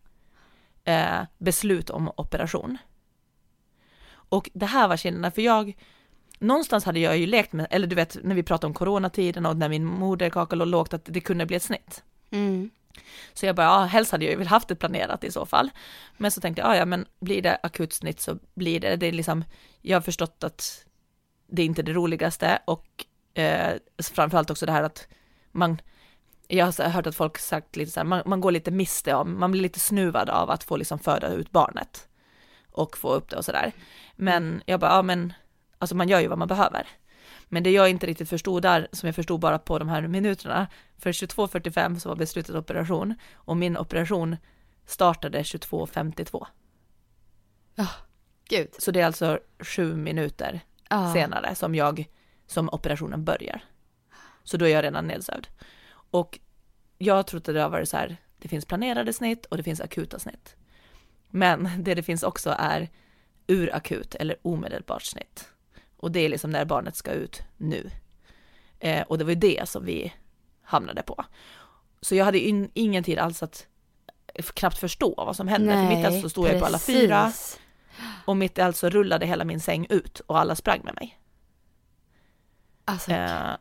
Eh, 0.84 1.26
beslut 1.38 1.90
om 1.90 2.08
operation. 2.16 2.78
Och 4.12 4.50
det 4.52 4.66
här 4.66 4.88
var 4.88 4.96
kinderna, 4.96 5.30
för 5.30 5.42
jag, 5.42 5.76
någonstans 6.38 6.84
hade 6.84 7.00
jag 7.00 7.18
ju 7.18 7.26
lekt 7.26 7.52
med, 7.52 7.66
eller 7.70 7.86
du 7.86 7.96
vet 7.96 8.16
när 8.22 8.34
vi 8.34 8.42
pratade 8.42 8.66
om 8.66 8.74
coronatiden 8.74 9.46
och 9.46 9.56
när 9.56 9.68
min 9.68 9.84
moderkaka 9.84 10.56
låg 10.56 10.68
lågt, 10.68 10.94
att 10.94 11.04
det 11.04 11.20
kunde 11.20 11.46
bli 11.46 11.56
ett 11.56 11.62
snitt. 11.62 12.02
Mm. 12.30 12.70
Så 13.32 13.46
jag 13.46 13.56
bara, 13.56 13.66
ja, 13.66 13.84
helst 13.84 14.12
hade 14.12 14.24
jag 14.24 14.32
ju 14.32 14.38
velat 14.38 14.50
haft 14.50 14.68
det 14.68 14.74
planerat 14.74 15.24
i 15.24 15.30
så 15.30 15.46
fall. 15.46 15.70
Men 16.16 16.30
så 16.30 16.40
tänkte 16.40 16.62
jag, 16.62 16.70
ja, 16.70 16.76
ja, 16.76 16.84
men 16.84 17.06
blir 17.20 17.42
det 17.42 17.58
akut 17.62 17.92
snitt 17.92 18.20
så 18.20 18.38
blir 18.54 18.80
det, 18.80 18.96
det 18.96 19.06
är 19.06 19.12
liksom, 19.12 19.44
jag 19.80 19.96
har 19.96 20.02
förstått 20.02 20.44
att 20.44 20.84
det 21.46 21.62
är 21.62 21.66
inte 21.66 21.82
det 21.82 21.92
roligaste 21.92 22.58
och 22.64 23.04
eh, 23.34 23.74
framförallt 24.02 24.50
också 24.50 24.66
det 24.66 24.72
här 24.72 24.82
att 24.82 25.08
man, 25.52 25.80
jag 26.50 26.66
har 26.66 26.88
hört 26.88 27.06
att 27.06 27.14
folk 27.14 27.38
sagt 27.38 27.76
lite 27.76 27.92
så 27.92 28.00
här, 28.00 28.04
man, 28.04 28.22
man 28.26 28.40
går 28.40 28.52
lite 28.52 28.70
miste 28.70 29.14
om, 29.14 29.40
man 29.40 29.50
blir 29.50 29.62
lite 29.62 29.80
snuvad 29.80 30.30
av 30.30 30.50
att 30.50 30.64
få 30.64 30.76
liksom 30.76 30.98
föda 30.98 31.28
ut 31.28 31.50
barnet 31.50 32.08
och 32.72 32.96
få 32.96 33.12
upp 33.12 33.30
det 33.30 33.36
och 33.36 33.44
sådär. 33.44 33.72
Men 34.16 34.62
jag 34.66 34.80
bara, 34.80 34.90
ja 34.90 35.02
men, 35.02 35.32
alltså 35.78 35.96
man 35.96 36.08
gör 36.08 36.20
ju 36.20 36.28
vad 36.28 36.38
man 36.38 36.48
behöver. 36.48 36.88
Men 37.48 37.62
det 37.62 37.70
jag 37.70 37.90
inte 37.90 38.06
riktigt 38.06 38.28
förstod 38.28 38.62
där, 38.62 38.88
som 38.92 39.06
jag 39.06 39.16
förstod 39.16 39.40
bara 39.40 39.58
på 39.58 39.78
de 39.78 39.88
här 39.88 40.08
minuterna, 40.08 40.66
för 40.98 41.12
22.45 41.12 41.98
så 41.98 42.08
var 42.08 42.16
beslutet 42.16 42.56
operation 42.56 43.14
och 43.34 43.56
min 43.56 43.76
operation 43.76 44.36
startade 44.86 45.42
22.52. 45.42 46.46
Gud. 48.48 48.68
Så 48.78 48.90
det 48.90 49.00
är 49.00 49.06
alltså 49.06 49.38
sju 49.60 49.96
minuter 49.96 50.60
Ja. 50.88 51.12
senare 51.12 51.54
som 51.54 51.74
jag, 51.74 52.08
som 52.46 52.68
operationen 52.72 53.24
börjar. 53.24 53.64
Så 54.44 54.56
då 54.56 54.64
är 54.64 54.70
jag 54.70 54.84
redan 54.84 55.06
nedsövd. 55.06 55.46
Och 56.10 56.38
jag 56.98 57.26
trodde 57.26 57.52
det 57.52 57.62
har 57.62 57.68
varit 57.68 57.88
så 57.88 57.96
här, 57.96 58.16
det 58.38 58.48
finns 58.48 58.64
planerade 58.64 59.12
snitt 59.12 59.46
och 59.46 59.56
det 59.56 59.62
finns 59.62 59.80
akuta 59.80 60.18
snitt. 60.18 60.56
Men 61.30 61.70
det 61.78 61.94
det 61.94 62.02
finns 62.02 62.22
också 62.22 62.54
är 62.58 62.88
urakut 63.46 64.14
eller 64.14 64.36
omedelbart 64.42 65.02
snitt. 65.02 65.48
Och 65.96 66.12
det 66.12 66.20
är 66.20 66.28
liksom 66.28 66.50
när 66.50 66.64
barnet 66.64 66.96
ska 66.96 67.10
ut 67.10 67.42
nu. 67.56 67.90
Eh, 68.78 69.02
och 69.02 69.18
det 69.18 69.24
var 69.24 69.30
ju 69.30 69.38
det 69.38 69.68
som 69.68 69.84
vi 69.84 70.12
hamnade 70.62 71.02
på. 71.02 71.24
Så 72.00 72.14
jag 72.14 72.24
hade 72.24 72.38
in, 72.38 72.70
ingen 72.74 73.04
tid 73.04 73.18
alls 73.18 73.42
att 73.42 73.66
knappt 74.54 74.78
förstå 74.78 75.14
vad 75.16 75.36
som 75.36 75.48
hände. 75.48 75.72
För 75.72 75.96
mitt 75.96 76.06
allt 76.06 76.22
så 76.22 76.30
stod 76.30 76.48
jag 76.48 76.60
på 76.60 76.66
alla 76.66 76.78
fyra 76.78 77.24
precis. 77.24 77.60
och 78.24 78.36
mitt 78.36 78.58
i 78.58 78.60
allt 78.60 78.76
så 78.76 78.88
rullade 78.88 79.26
hela 79.26 79.44
min 79.44 79.60
säng 79.60 79.86
ut 79.90 80.20
och 80.20 80.38
alla 80.38 80.54
sprang 80.54 80.80
med 80.84 80.94
mig. 80.94 81.20
Alltså, 82.84 83.12
Eh, 83.12 83.56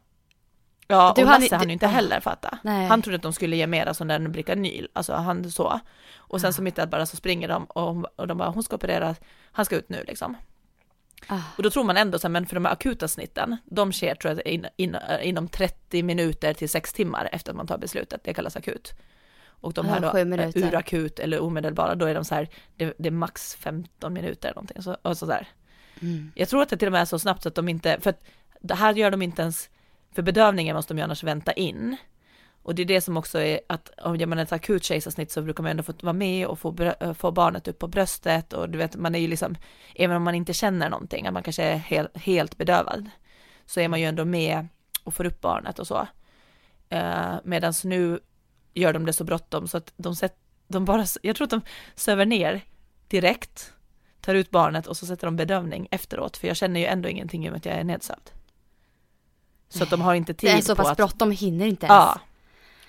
ja, 0.89 1.13
Du 1.15 1.21
och 1.21 1.27
Lasse 1.27 1.55
hann 1.55 1.67
ju 1.67 1.73
inte 1.73 1.85
ah. 1.85 1.89
heller 1.89 2.19
fatta. 2.19 2.59
Nej. 2.63 2.87
Han 2.87 3.01
trodde 3.01 3.15
att 3.15 3.21
de 3.21 3.33
skulle 3.33 3.55
ge 3.55 3.67
mera 3.67 3.93
sån 3.93 4.07
där 4.07 4.19
Bricanyl, 4.27 4.87
alltså 4.93 5.13
han 5.13 5.51
så. 5.51 5.79
Och 6.17 6.41
sen 6.41 6.53
så 6.53 6.61
mitt 6.61 6.77
i 6.77 6.81
allt 6.81 6.89
bara 6.91 7.05
så 7.05 7.15
springer 7.15 7.47
de 7.47 7.65
och, 7.65 8.19
och 8.19 8.27
de 8.27 8.37
bara, 8.37 8.49
hon 8.49 8.63
ska 8.63 8.75
operera, 8.75 9.15
han 9.51 9.65
ska 9.65 9.75
ut 9.75 9.89
nu 9.89 10.03
liksom. 10.07 10.37
ah. 11.27 11.41
Och 11.57 11.63
då 11.63 11.69
tror 11.69 11.83
man 11.83 11.97
ändå 11.97 12.19
så 12.19 12.27
här, 12.27 12.29
men 12.31 12.45
för 12.45 12.55
de 12.55 12.65
här 12.65 12.73
akuta 12.73 13.07
snitten, 13.07 13.57
de 13.65 13.91
sker 13.91 14.15
tror 14.15 14.33
jag 14.33 14.47
in, 14.47 14.65
in, 14.77 14.97
inom 15.21 15.47
30 15.47 16.03
minuter 16.03 16.53
till 16.53 16.69
6 16.69 16.93
timmar 16.93 17.29
efter 17.31 17.51
att 17.51 17.57
man 17.57 17.67
tar 17.67 17.77
beslutet, 17.77 18.23
det 18.23 18.33
kallas 18.33 18.55
akut. 18.55 18.93
Och 19.61 19.73
de 19.73 19.85
Ja, 19.85 19.93
här 19.93 20.01
då, 20.01 20.25
minuter. 20.25 20.67
urakut 20.67 21.19
eller 21.19 21.39
omedelbara, 21.39 21.95
då 21.95 22.05
är 22.05 22.15
de 22.15 22.25
så 22.25 22.35
här, 22.35 22.49
det, 22.77 22.93
det 22.97 23.09
är 23.09 23.11
max 23.11 23.55
15 23.55 24.13
minuter 24.13 24.47
eller 24.47 24.55
någonting. 24.55 24.81
Så, 24.83 24.97
och 25.01 25.17
så 25.17 25.25
där. 25.25 25.47
Mm. 26.01 26.31
Jag 26.35 26.49
tror 26.49 26.61
att 26.61 26.69
det 26.69 26.77
till 26.77 26.87
och 26.87 26.91
med 26.91 27.01
är 27.01 27.05
så 27.05 27.19
snabbt 27.19 27.43
så 27.43 27.49
att 27.49 27.55
de 27.55 27.69
inte, 27.69 27.97
för 28.01 28.09
att 28.09 28.23
det 28.61 28.75
här 28.75 28.93
gör 28.93 29.11
de 29.11 29.21
inte 29.21 29.41
ens, 29.41 29.69
för 30.11 30.21
bedövningen 30.21 30.75
måste 30.75 30.93
de 30.93 30.97
ju 30.97 31.03
annars 31.03 31.23
vänta 31.23 31.53
in. 31.53 31.97
Och 32.63 32.75
det 32.75 32.81
är 32.81 32.85
det 32.85 33.01
som 33.01 33.17
också 33.17 33.39
är 33.39 33.59
att 33.67 33.89
om 33.99 34.15
gör 34.15 34.27
man 34.27 34.39
ett 34.39 34.51
akut 34.51 34.83
kejsarsnitt 34.83 35.31
så 35.31 35.41
brukar 35.41 35.63
man 35.63 35.71
ändå 35.71 35.83
få 35.83 35.93
vara 36.01 36.13
med 36.13 36.47
och 36.47 36.59
få, 36.59 36.75
eh, 36.99 37.13
få 37.13 37.31
barnet 37.31 37.67
upp 37.67 37.79
på 37.79 37.87
bröstet 37.87 38.53
och 38.53 38.69
du 38.69 38.77
vet 38.77 38.95
man 38.95 39.15
är 39.15 39.19
ju 39.19 39.27
liksom, 39.27 39.55
även 39.95 40.17
om 40.17 40.23
man 40.23 40.35
inte 40.35 40.53
känner 40.53 40.89
någonting, 40.89 41.27
att 41.27 41.33
man 41.33 41.43
kanske 41.43 41.63
är 41.63 41.75
helt, 41.75 42.17
helt 42.17 42.57
bedövad, 42.57 43.09
så 43.65 43.79
är 43.79 43.87
man 43.87 43.99
ju 43.99 44.05
ändå 44.05 44.25
med 44.25 44.67
och 45.03 45.13
får 45.13 45.25
upp 45.25 45.41
barnet 45.41 45.79
och 45.79 45.87
så. 45.87 46.07
Eh, 46.89 47.33
uh, 47.33 47.39
Medan 47.43 47.73
nu 47.83 48.19
gör 48.73 48.93
de 48.93 49.05
det 49.05 49.13
så 49.13 49.23
bråttom 49.23 49.67
så 49.67 49.77
att 49.77 49.93
de, 49.97 50.15
sätt, 50.15 50.35
de 50.67 50.85
bara, 50.85 51.05
jag 51.21 51.35
tror 51.35 51.45
att 51.45 51.51
de 51.51 51.61
söver 51.95 52.25
ner 52.25 52.61
direkt, 53.07 53.73
tar 54.21 54.35
ut 54.35 54.51
barnet 54.51 54.87
och 54.87 54.97
så 54.97 55.05
sätter 55.05 55.27
de 55.27 55.35
bedövning 55.35 55.87
efteråt, 55.91 56.37
för 56.37 56.47
jag 56.47 56.57
känner 56.57 56.79
ju 56.79 56.85
ändå 56.85 57.09
ingenting 57.09 57.45
i 57.45 57.49
och 57.49 57.51
med 57.51 57.57
att 57.57 57.65
jag 57.65 57.75
är 57.75 57.83
nedsövd. 57.83 58.31
Så 59.69 59.83
att 59.83 59.89
de 59.89 60.01
har 60.01 60.13
inte 60.13 60.33
tid 60.33 60.49
Det 60.49 60.57
är 60.57 60.61
så 60.61 60.75
på 60.75 60.81
pass 60.81 60.91
att... 60.91 60.97
bråttom, 60.97 61.31
hinner 61.31 61.65
inte 61.65 61.85
ens. 61.85 61.95
Ja. 61.95 62.19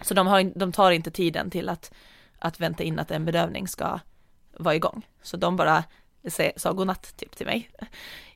Så 0.01 0.15
de, 0.15 0.27
har, 0.27 0.59
de 0.59 0.73
tar 0.73 0.91
inte 0.91 1.11
tiden 1.11 1.51
till 1.51 1.69
att, 1.69 1.93
att 2.39 2.61
vänta 2.61 2.83
in 2.83 2.99
att 2.99 3.11
en 3.11 3.25
bedövning 3.25 3.69
ska 3.69 4.01
vara 4.59 4.75
igång. 4.75 5.07
Så 5.23 5.37
de 5.37 5.57
bara 5.57 5.85
sa 6.57 6.73
godnatt 6.73 7.17
typ 7.17 7.37
till 7.37 7.47
mig. 7.47 7.71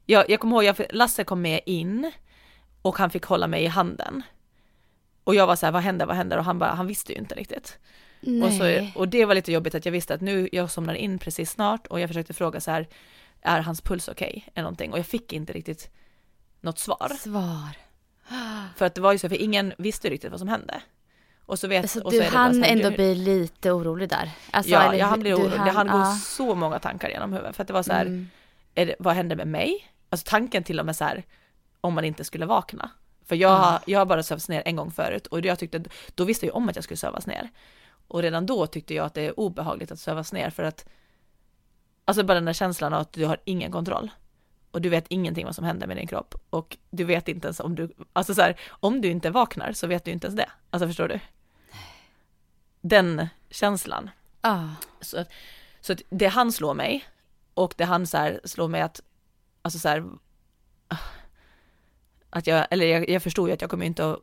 Jag, 0.06 0.30
jag 0.30 0.40
kommer 0.40 0.56
ihåg, 0.56 0.64
jag, 0.64 0.86
Lasse 0.90 1.24
kom 1.24 1.42
med 1.42 1.60
in 1.66 2.12
och 2.82 2.98
han 2.98 3.10
fick 3.10 3.24
hålla 3.24 3.46
mig 3.46 3.64
i 3.64 3.66
handen. 3.66 4.22
Och 5.24 5.34
jag 5.34 5.46
var 5.46 5.56
så 5.56 5.66
här, 5.66 5.72
vad 5.72 5.82
händer, 5.82 6.06
vad 6.06 6.16
händer? 6.16 6.38
Och 6.38 6.44
han 6.44 6.58
bara, 6.58 6.70
han 6.70 6.86
visste 6.86 7.12
ju 7.12 7.18
inte 7.18 7.34
riktigt. 7.34 7.78
Nej. 8.20 8.42
Och, 8.42 8.52
så, 8.52 9.00
och 9.00 9.08
det 9.08 9.24
var 9.24 9.34
lite 9.34 9.52
jobbigt 9.52 9.74
att 9.74 9.84
jag 9.84 9.92
visste 9.92 10.14
att 10.14 10.20
nu, 10.20 10.48
jag 10.52 10.70
somnar 10.70 10.94
in 10.94 11.18
precis 11.18 11.50
snart 11.50 11.86
och 11.86 12.00
jag 12.00 12.10
försökte 12.10 12.34
fråga 12.34 12.60
så 12.60 12.70
här, 12.70 12.88
är 13.42 13.60
hans 13.60 13.80
puls 13.80 14.08
okej? 14.08 14.48
Eller 14.54 14.62
någonting. 14.62 14.92
Och 14.92 14.98
jag 14.98 15.06
fick 15.06 15.32
inte 15.32 15.52
riktigt 15.52 15.90
något 16.60 16.78
svar. 16.78 17.12
Svar. 17.18 17.76
För 18.76 18.84
att 18.86 18.94
det 18.94 19.00
var 19.00 19.12
ju 19.12 19.18
så, 19.18 19.28
för 19.28 19.42
ingen 19.42 19.72
visste 19.78 20.10
riktigt 20.10 20.30
vad 20.30 20.40
som 20.40 20.48
hände. 20.48 20.82
Och 21.46 21.58
så 21.58 21.68
vet, 21.68 21.90
Så 21.90 22.02
och 22.04 22.12
så 22.12 22.18
du 22.18 22.30
bara 22.30 22.38
hann 22.38 22.64
ändå 22.64 22.90
bli 22.90 23.14
lite 23.14 23.72
orolig 23.72 24.08
där? 24.08 24.30
Alltså, 24.50 24.72
Ja, 24.72 24.82
eller 24.82 24.98
jag 24.98 25.06
hann 25.06 25.20
bli 25.20 25.32
orolig. 25.34 25.50
Det 25.64 25.70
hann 25.70 25.86
gå 25.86 25.98
ja. 25.98 26.14
så 26.14 26.54
många 26.54 26.78
tankar 26.78 27.08
genom 27.08 27.32
huvudet. 27.32 27.56
För 27.56 27.62
att 27.62 27.68
det 27.68 27.74
var 27.74 27.82
så 27.82 27.92
här, 27.92 28.06
Mm. 28.06 28.28
det, 28.74 28.94
vad 28.98 29.14
hände 29.14 29.36
med 29.36 29.48
mig? 29.48 29.88
Alltså 30.10 30.30
tanken 30.30 30.64
till 30.64 30.80
och 30.80 30.86
med 30.86 30.96
så 30.96 31.04
här, 31.04 31.24
om 31.80 31.94
man 31.94 32.04
inte 32.04 32.24
skulle 32.24 32.46
vakna. 32.46 32.90
För 33.26 33.36
jag, 33.36 33.48
har 33.48 33.80
jag 33.86 33.98
har 33.98 34.06
bara 34.06 34.22
sövts 34.22 34.48
ner 34.48 34.62
en 34.66 34.76
gång 34.76 34.90
förut 34.90 35.26
och 35.26 35.46
jag 35.46 35.58
tyckte, 35.58 35.84
då 36.14 36.24
visste 36.24 36.46
jag 36.46 36.56
om 36.56 36.68
att 36.68 36.76
jag 36.76 36.84
skulle 36.84 36.98
sövas 36.98 37.26
ner. 37.26 37.48
Och 38.08 38.22
redan 38.22 38.46
då 38.46 38.66
tyckte 38.66 38.94
jag 38.94 39.06
att 39.06 39.14
det 39.14 39.22
är 39.22 39.40
obehagligt 39.40 39.92
att 39.92 39.98
sövas 39.98 40.32
ner 40.32 40.50
för 40.50 40.62
att, 40.62 40.88
alltså 42.04 42.22
bara 42.24 42.34
den 42.34 42.44
där 42.44 42.52
känslan 42.52 42.94
av 42.94 43.00
att 43.00 43.12
du 43.12 43.24
har 43.26 43.38
ingen 43.44 43.72
kontroll. 43.72 44.10
Och 44.74 44.80
du 44.82 44.88
vet 44.88 45.04
ingenting 45.08 45.44
vad 45.46 45.54
som 45.54 45.64
händer 45.64 45.86
med 45.86 45.96
din 45.96 46.06
kropp. 46.06 46.34
Och 46.50 46.76
du 46.90 47.04
vet 47.04 47.28
inte 47.28 47.46
ens 47.46 47.60
om 47.60 47.74
du, 47.74 47.94
alltså 48.12 48.34
så 48.34 48.42
här, 48.42 48.60
om 48.68 49.00
du 49.00 49.08
inte 49.08 49.30
vaknar 49.30 49.72
så 49.72 49.86
vet 49.86 50.04
du 50.04 50.10
inte 50.10 50.26
ens 50.26 50.36
det. 50.36 50.50
Alltså 50.70 50.86
förstår 50.88 51.08
du? 51.08 51.20
Den 52.80 53.28
känslan. 53.50 54.10
Ja. 54.42 54.70
Så, 55.00 55.18
att- 55.20 55.30
så 55.80 55.94
det 56.10 56.26
han 56.26 56.52
slår 56.52 56.74
mig 56.74 57.04
och 57.54 57.74
det 57.76 57.84
han 57.84 58.06
så 58.06 58.16
här 58.16 58.40
slår 58.44 58.68
mig 58.68 58.80
att, 58.80 59.00
alltså 59.62 59.78
så 59.78 59.88
här, 59.88 60.04
att 62.30 62.46
jag, 62.46 62.66
eller 62.70 62.86
jag, 62.86 63.08
jag 63.10 63.22
förstod 63.22 63.48
ju 63.48 63.54
att 63.54 63.60
jag 63.60 63.70
kommer 63.70 63.86
inte 63.86 64.10
att 64.10 64.20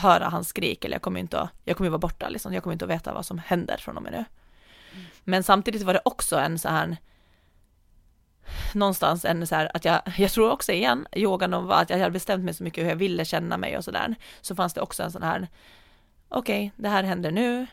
höra 0.00 0.28
hans 0.28 0.48
skrik 0.48 0.84
eller 0.84 0.94
jag 0.94 1.02
kommer 1.02 1.20
inte 1.20 1.40
att, 1.40 1.50
jag 1.64 1.76
kommer 1.76 1.86
ju 1.86 1.90
vara 1.90 1.98
borta 1.98 2.28
liksom, 2.28 2.54
jag 2.54 2.62
kommer 2.62 2.72
inte 2.72 2.84
att 2.84 2.90
veta 2.90 3.14
vad 3.14 3.26
som 3.26 3.38
händer 3.38 3.76
från 3.76 3.96
och 3.96 4.02
med 4.02 4.12
nu. 4.12 4.24
Men 5.24 5.42
samtidigt 5.42 5.82
var 5.82 5.94
det 5.94 6.00
också 6.04 6.36
en 6.38 6.58
så 6.58 6.68
här, 6.68 6.96
någonstans 8.74 9.24
en 9.24 9.46
så 9.46 9.54
här 9.54 9.70
att 9.74 9.84
jag, 9.84 10.02
jag 10.16 10.30
tror 10.30 10.50
också 10.50 10.72
igen, 10.72 11.06
yogan 11.12 11.54
och 11.54 11.80
att 11.80 11.90
jag 11.90 11.98
hade 11.98 12.10
bestämt 12.10 12.44
mig 12.44 12.54
så 12.54 12.64
mycket 12.64 12.84
hur 12.84 12.88
jag 12.88 12.96
ville 12.96 13.24
känna 13.24 13.56
mig 13.56 13.76
och 13.76 13.84
sådär, 13.84 14.14
så 14.40 14.54
fanns 14.54 14.74
det 14.74 14.80
också 14.80 15.02
en 15.02 15.12
sån 15.12 15.22
här, 15.22 15.48
okej, 16.28 16.72
det 16.76 16.88
här 16.88 17.02
händer 17.02 17.30
nu, 17.30 17.66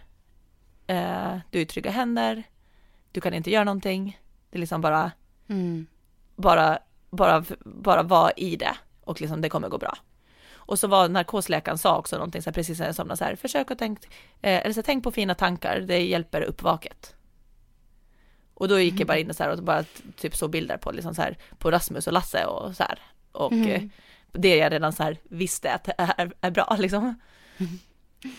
eh, 0.88 1.38
du 1.52 1.58
är 1.58 1.62
i 1.62 1.66
trygga 1.66 1.92
händer, 1.92 2.44
du 3.12 3.22
kan 3.22 3.34
inte 3.34 3.52
göra 3.52 3.64
någonting, 3.64 4.20
det 4.50 4.58
är 4.58 4.60
liksom 4.60 4.82
bara, 4.82 5.12
Mm. 5.50 5.88
bara, 6.36 6.80
bara, 7.10 7.44
bara 7.66 8.04
vara 8.04 8.32
i 8.32 8.56
det 8.56 8.76
och 9.04 9.22
liksom 9.22 9.42
det 9.42 9.50
kommer 9.50 9.70
gå 9.70 9.78
bra. 9.78 9.98
Och 10.56 10.80
så 10.80 10.88
var 10.88 11.10
narkosläkaren 11.10 11.78
sa 11.78 11.98
också 11.98 12.16
någonting 12.16 12.42
så 12.42 12.50
här, 12.50 12.54
precis 12.54 12.80
när 12.80 12.86
jag 12.86 12.96
somnade 12.96 13.18
så 13.18 13.24
här, 13.24 13.36
försök 13.36 13.72
att 13.72 13.80
tänk, 13.80 14.06
eh, 14.42 14.62
eller 14.62 14.74
så 14.74 14.78
här, 14.78 14.84
tänk 14.84 15.04
på 15.04 15.12
fina 15.12 15.36
tankar, 15.36 15.80
det 15.80 16.00
hjälper 16.00 16.42
upp 16.42 16.62
vaket. 16.62 17.16
Och 18.60 18.68
då 18.68 18.80
gick 18.80 19.00
jag 19.00 19.08
bara 19.08 19.18
in 19.18 19.30
och 19.30 19.36
så 19.36 19.44
här 19.44 19.52
och 19.52 19.64
bara 19.64 19.84
typ 20.16 20.36
så 20.36 20.48
bilder 20.48 20.78
på 20.78 20.92
liksom 20.92 21.16
så 21.16 21.22
här 21.22 21.38
på 21.58 21.72
Rasmus 21.72 22.08
och 22.08 22.14
Lasse 22.14 22.46
och 22.46 22.76
så 22.76 22.84
här. 22.84 23.00
Och 23.32 23.52
Mm. 23.52 23.72
eh, 23.72 23.84
det 24.32 24.56
jag 24.56 24.72
redan 24.72 24.94
så 24.94 25.04
här 25.04 25.18
visste 25.24 25.74
att 25.74 25.84
det 25.84 25.94
är, 25.98 26.32
är 26.42 26.52
bra 26.52 26.76
liksom. 26.80 27.20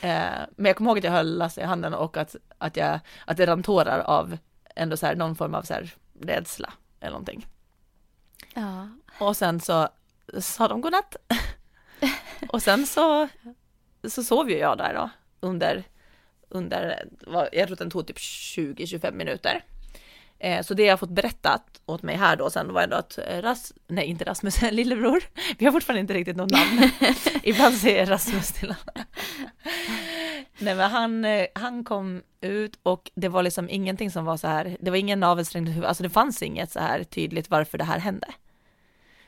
Eh, 0.00 0.31
men 0.57 0.64
jag 0.66 0.76
kommer 0.76 0.90
ihåg 0.90 0.98
att 0.98 1.04
jag 1.04 1.12
höll 1.12 1.38
Lasse 1.38 1.61
i 1.61 1.64
handen 1.64 1.94
och 1.94 2.16
att, 2.16 2.37
att 2.59 2.76
jag, 2.76 3.00
att 3.26 3.37
det 3.37 3.46
rann 3.46 3.62
tårar 3.62 3.98
av 3.98 4.38
ändå 4.76 4.96
så 4.96 5.07
här 5.07 5.14
någon 5.16 5.37
form 5.37 5.54
av 5.54 5.62
så 5.62 5.74
här 5.74 5.94
rädsla 6.20 6.72
eller 7.00 7.11
någonting. 7.12 7.46
Ja. 8.54 8.88
Och 9.20 9.37
sen 9.37 9.61
så 9.61 9.88
sa 10.38 10.68
de 10.68 10.81
godnatt. 10.81 11.16
och 12.48 12.62
sen 12.62 12.87
så, 12.87 13.28
så 14.09 14.22
sov 14.22 14.50
ju 14.50 14.57
jag 14.59 14.78
där 14.78 14.94
då 14.94 15.11
under, 15.40 15.85
under, 16.48 17.09
jag 17.52 17.66
tror 17.66 17.72
att 17.72 17.78
den 17.78 17.90
tog 17.90 18.07
typ 18.07 18.16
20-25 18.18 19.12
minuter. 19.12 19.64
Eh, 20.40 20.62
så 20.62 20.74
det 20.74 20.83
jag 20.83 20.92
har 20.92 20.96
fått 20.98 21.11
berättat 21.11 21.81
åt 21.87 22.03
mig 22.03 22.16
här 22.16 22.37
då 22.37 22.51
sen 22.51 22.72
var 22.72 22.83
ändå 22.83 22.96
att 22.96 23.18
eh, 23.18 23.42
Ras, 23.42 23.72
nej 23.87 24.07
inte 24.07 24.24
Rasmus, 24.24 24.62
lillebror, 24.70 25.22
vi 25.59 25.64
har 25.64 25.72
fortfarande 25.72 26.01
inte 26.01 26.14
riktigt 26.14 26.37
något 26.37 26.51
namn. 26.51 26.90
Ibland 27.42 27.74
säger 27.74 27.98
jag 27.98 28.11
Rasmus 28.11 28.53
till 28.53 28.68
honom. 28.68 29.05
Nej 30.59 30.74
men 30.74 30.90
han, 30.90 31.24
eh, 31.24 31.46
han 31.55 31.85
kom 31.85 32.22
ut 32.40 32.79
och 32.83 33.11
det 33.14 33.29
var 33.29 33.42
liksom 33.42 33.70
ingenting 33.70 34.11
som 34.11 34.24
var 34.24 34.37
så 34.37 34.48
här, 34.48 34.77
det 34.81 34.90
var 34.90 34.96
ingen 34.98 35.20
navelsträng 35.20 35.66
i 35.66 35.70
huvudet, 35.70 35.88
alltså 35.88 36.03
det 36.03 36.11
fanns 36.11 36.42
inget 36.42 36.72
så 36.72 36.81
här 36.81 37.05
tydligt 37.05 37.51
varför 37.51 37.79
det 37.79 37.85
här 37.85 37.98
hände. 37.98 38.27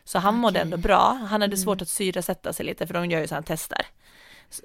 Så 0.05 0.18
han 0.18 0.35
mådde 0.37 0.53
Okej. 0.59 0.62
ändå 0.62 0.77
bra, 0.77 1.18
han 1.31 1.40
hade 1.40 1.57
svårt 1.57 1.83
att 1.83 1.88
syresätta 1.88 2.53
sig 2.53 2.66
lite 2.66 2.87
för 2.87 2.94
de 2.94 3.11
gör 3.11 3.20
ju 3.20 3.27
sådana 3.27 3.42
tester. 3.46 3.87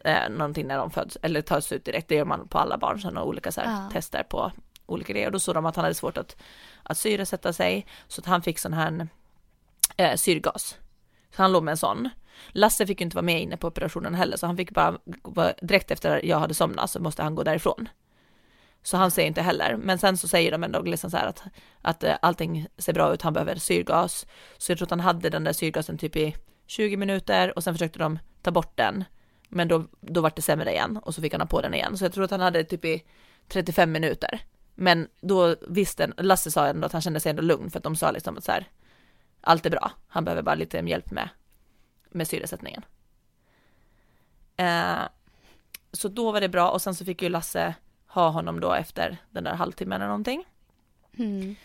Eh, 0.04 0.30
någonting 0.30 0.68
när 0.68 0.78
de 0.78 0.92
föds, 0.92 1.18
eller 1.22 1.42
tas 1.42 1.72
ut 1.72 1.86
direkt, 1.86 2.08
det 2.08 2.16
gör 2.16 2.26
man 2.26 2.48
på 2.48 2.58
alla 2.60 2.78
barn, 2.78 3.02
sådana 3.02 3.24
olika 3.24 3.52
så 3.52 3.62
här, 3.62 3.72
Ja. 3.72 3.90
tester 3.94 4.24
på 4.24 4.52
olika 4.86 5.14
grejer. 5.14 5.28
Och 5.28 5.34
då 5.34 5.40
såg 5.40 5.56
de 5.56 5.66
att 5.66 5.76
han 5.76 5.86
hade 5.86 5.96
svårt 5.96 6.18
att, 6.18 6.36
att 6.84 6.98
syresätta 6.98 7.54
sig, 7.54 7.86
så 8.08 8.22
att 8.22 8.28
han 8.28 8.42
fick 8.42 8.60
sån 8.60 8.74
här 8.74 9.08
eh, 9.98 10.16
syrgas. 10.16 10.78
Så 11.36 11.42
han 11.42 11.52
låg 11.52 11.64
med 11.64 11.72
en 11.72 11.78
sån. 11.78 12.10
Lasse 12.50 12.88
fick 12.88 13.02
ju 13.02 13.04
inte 13.04 13.16
vara 13.16 13.26
med 13.26 13.42
inne 13.42 13.58
på 13.58 13.68
operationen 13.68 14.16
heller, 14.16 14.38
så 14.38 14.46
han 14.46 14.58
fick 14.58 14.72
bara, 14.72 14.98
direkt 15.62 15.92
efter 15.92 16.26
jag 16.26 16.40
hade 16.40 16.54
somnat 16.54 16.90
så 16.90 17.00
måste 17.00 17.24
han 17.24 17.36
gå 17.36 17.44
därifrån. 17.44 17.90
Så 18.84 18.98
han 18.98 19.12
säger 19.12 19.28
inte 19.28 19.42
heller, 19.42 19.76
men 19.76 19.98
sen 19.98 20.18
så 20.18 20.28
säger 20.28 20.52
de 20.52 20.64
ändå 20.64 20.82
liksom 20.82 21.12
så 21.12 21.18
här 21.18 21.28
att, 21.28 21.44
att 21.82 22.04
eh, 22.04 22.16
allting 22.22 22.68
ser 22.78 22.94
bra 22.94 23.14
ut, 23.14 23.22
han 23.22 23.34
behöver 23.34 23.56
syrgas. 23.56 24.26
Så 24.58 24.72
jag 24.72 24.78
tror 24.78 24.86
att 24.86 24.90
han 24.90 25.00
hade 25.00 25.30
den 25.30 25.44
där 25.44 25.54
syrgasen 25.54 25.98
typ 25.98 26.16
i 26.16 26.36
20 26.68 26.98
minuter 26.98 27.58
och 27.58 27.64
sen 27.64 27.74
försökte 27.74 28.00
de 28.00 28.20
ta 28.42 28.52
bort 28.52 28.78
den. 28.78 29.04
Men 29.50 29.68
då, 29.68 29.86
då 30.02 30.22
var 30.22 30.32
det 30.36 30.42
sämre 30.42 30.72
igen 30.72 30.98
och 30.98 31.16
så 31.16 31.22
fick 31.22 31.34
han 31.34 31.42
ha 31.42 31.48
på 31.48 31.62
den 31.62 31.74
igen. 31.74 31.98
Så 31.98 32.06
jag 32.06 32.14
tror 32.14 32.24
att 32.24 32.32
han 32.32 32.40
hade 32.40 32.64
typ 32.64 32.86
i 32.86 33.04
35 33.48 33.92
minuter. 33.92 34.40
Men 34.76 35.08
då 35.22 35.56
visste, 35.68 36.14
Lasse 36.18 36.52
sa 36.52 36.68
ändå 36.68 36.86
att 36.86 36.92
han 36.92 37.02
kände 37.02 37.20
sig 37.20 37.30
ändå 37.30 37.42
lugn 37.42 37.72
för 37.72 37.78
att 37.80 37.84
de 37.84 37.96
sa 37.96 38.12
liksom 38.12 38.38
att 38.38 38.44
så 38.44 38.52
här, 38.52 38.70
allt 39.42 39.66
är 39.66 39.70
bra, 39.70 39.92
han 40.08 40.26
behöver 40.26 40.42
bara 40.42 40.56
lite 40.56 40.78
hjälp 40.78 41.12
med, 41.12 41.30
med 42.10 42.28
syresättningen. 42.28 42.86
Eh, 44.58 45.02
så 45.92 46.08
då 46.08 46.32
var 46.32 46.42
det 46.42 46.50
bra 46.50 46.70
och 46.70 46.82
sen 46.82 46.96
så 46.96 47.06
fick 47.06 47.22
ju 47.22 47.30
Lasse 47.30 47.76
ha 48.08 48.30
honom 48.30 48.60
då 48.60 48.74
efter 48.74 49.18
den 49.32 49.44
där 49.44 49.54
halvtimmen 49.54 50.02
eller 50.02 50.08
någonting. 50.08 50.46
Mm. 51.18 51.56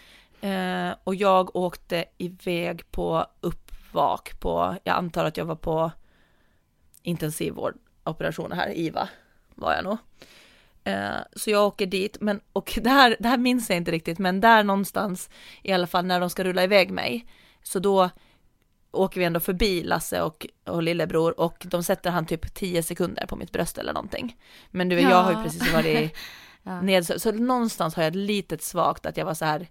Eh, 0.41 0.97
och 1.05 1.15
jag 1.15 1.57
åkte 1.57 2.05
iväg 2.19 2.91
på 2.91 3.27
uppvak 3.41 4.41
på, 4.41 4.77
jag 4.85 4.97
antar 4.97 5.25
att 5.25 5.37
jag 5.37 5.45
var 5.45 5.57
på 5.57 5.91
intensivvårdoperationer 7.03 8.57
här, 8.57 8.77
IVA 8.77 9.09
var 9.55 9.75
jag 9.75 9.85
nog. 9.85 9.99
Eh, 10.85 11.17
så 11.37 11.51
jag 11.51 11.67
åker 11.67 11.87
dit, 11.87 12.17
men 12.21 12.41
och 12.53 12.79
det 12.83 12.91
här, 12.91 13.17
det 13.21 13.29
här 13.29 13.39
minns 13.39 13.69
jag 13.71 13.77
inte 13.77 13.91
riktigt, 13.91 14.19
men 14.19 14.41
där 14.41 14.65
någonstans 14.65 15.31
i 15.63 15.73
alla 15.73 15.87
fall 15.87 16.05
när 16.07 16.21
de 16.21 16.31
ska 16.31 16.45
rulla 16.45 16.65
iväg 16.65 16.91
mig, 16.91 17.27
så 17.63 17.79
då 17.79 18.11
åker 18.93 19.21
vi 19.21 19.27
ändå 19.27 19.41
förbi 19.41 19.83
Lasse 19.83 20.23
och, 20.23 20.47
och 20.67 20.83
lillebror 20.83 21.41
och 21.41 21.67
de 21.71 21.83
sätter 21.83 22.11
han 22.11 22.27
typ 22.27 22.55
10 22.55 22.83
sekunder 22.83 23.27
på 23.27 23.37
mitt 23.37 23.53
bröst 23.53 23.79
eller 23.79 23.93
någonting. 23.93 24.37
Men 24.71 24.89
du 24.89 24.97
vet, 24.97 25.05
jag 25.05 25.23
har 25.23 25.31
ju 25.33 25.37
Ja. 25.39 25.45
precis 25.45 25.73
varit 25.73 26.17
Ja. 26.63 26.81
ned, 26.81 27.07
så, 27.07 27.19
så 27.21 27.33
någonstans 27.33 27.95
har 27.95 28.03
jag 28.03 28.11
ett 28.11 28.17
litet 28.17 28.63
svagt 28.63 29.07
att 29.07 29.17
jag 29.17 29.25
var 29.25 29.35
så 29.35 29.45
här, 29.45 29.67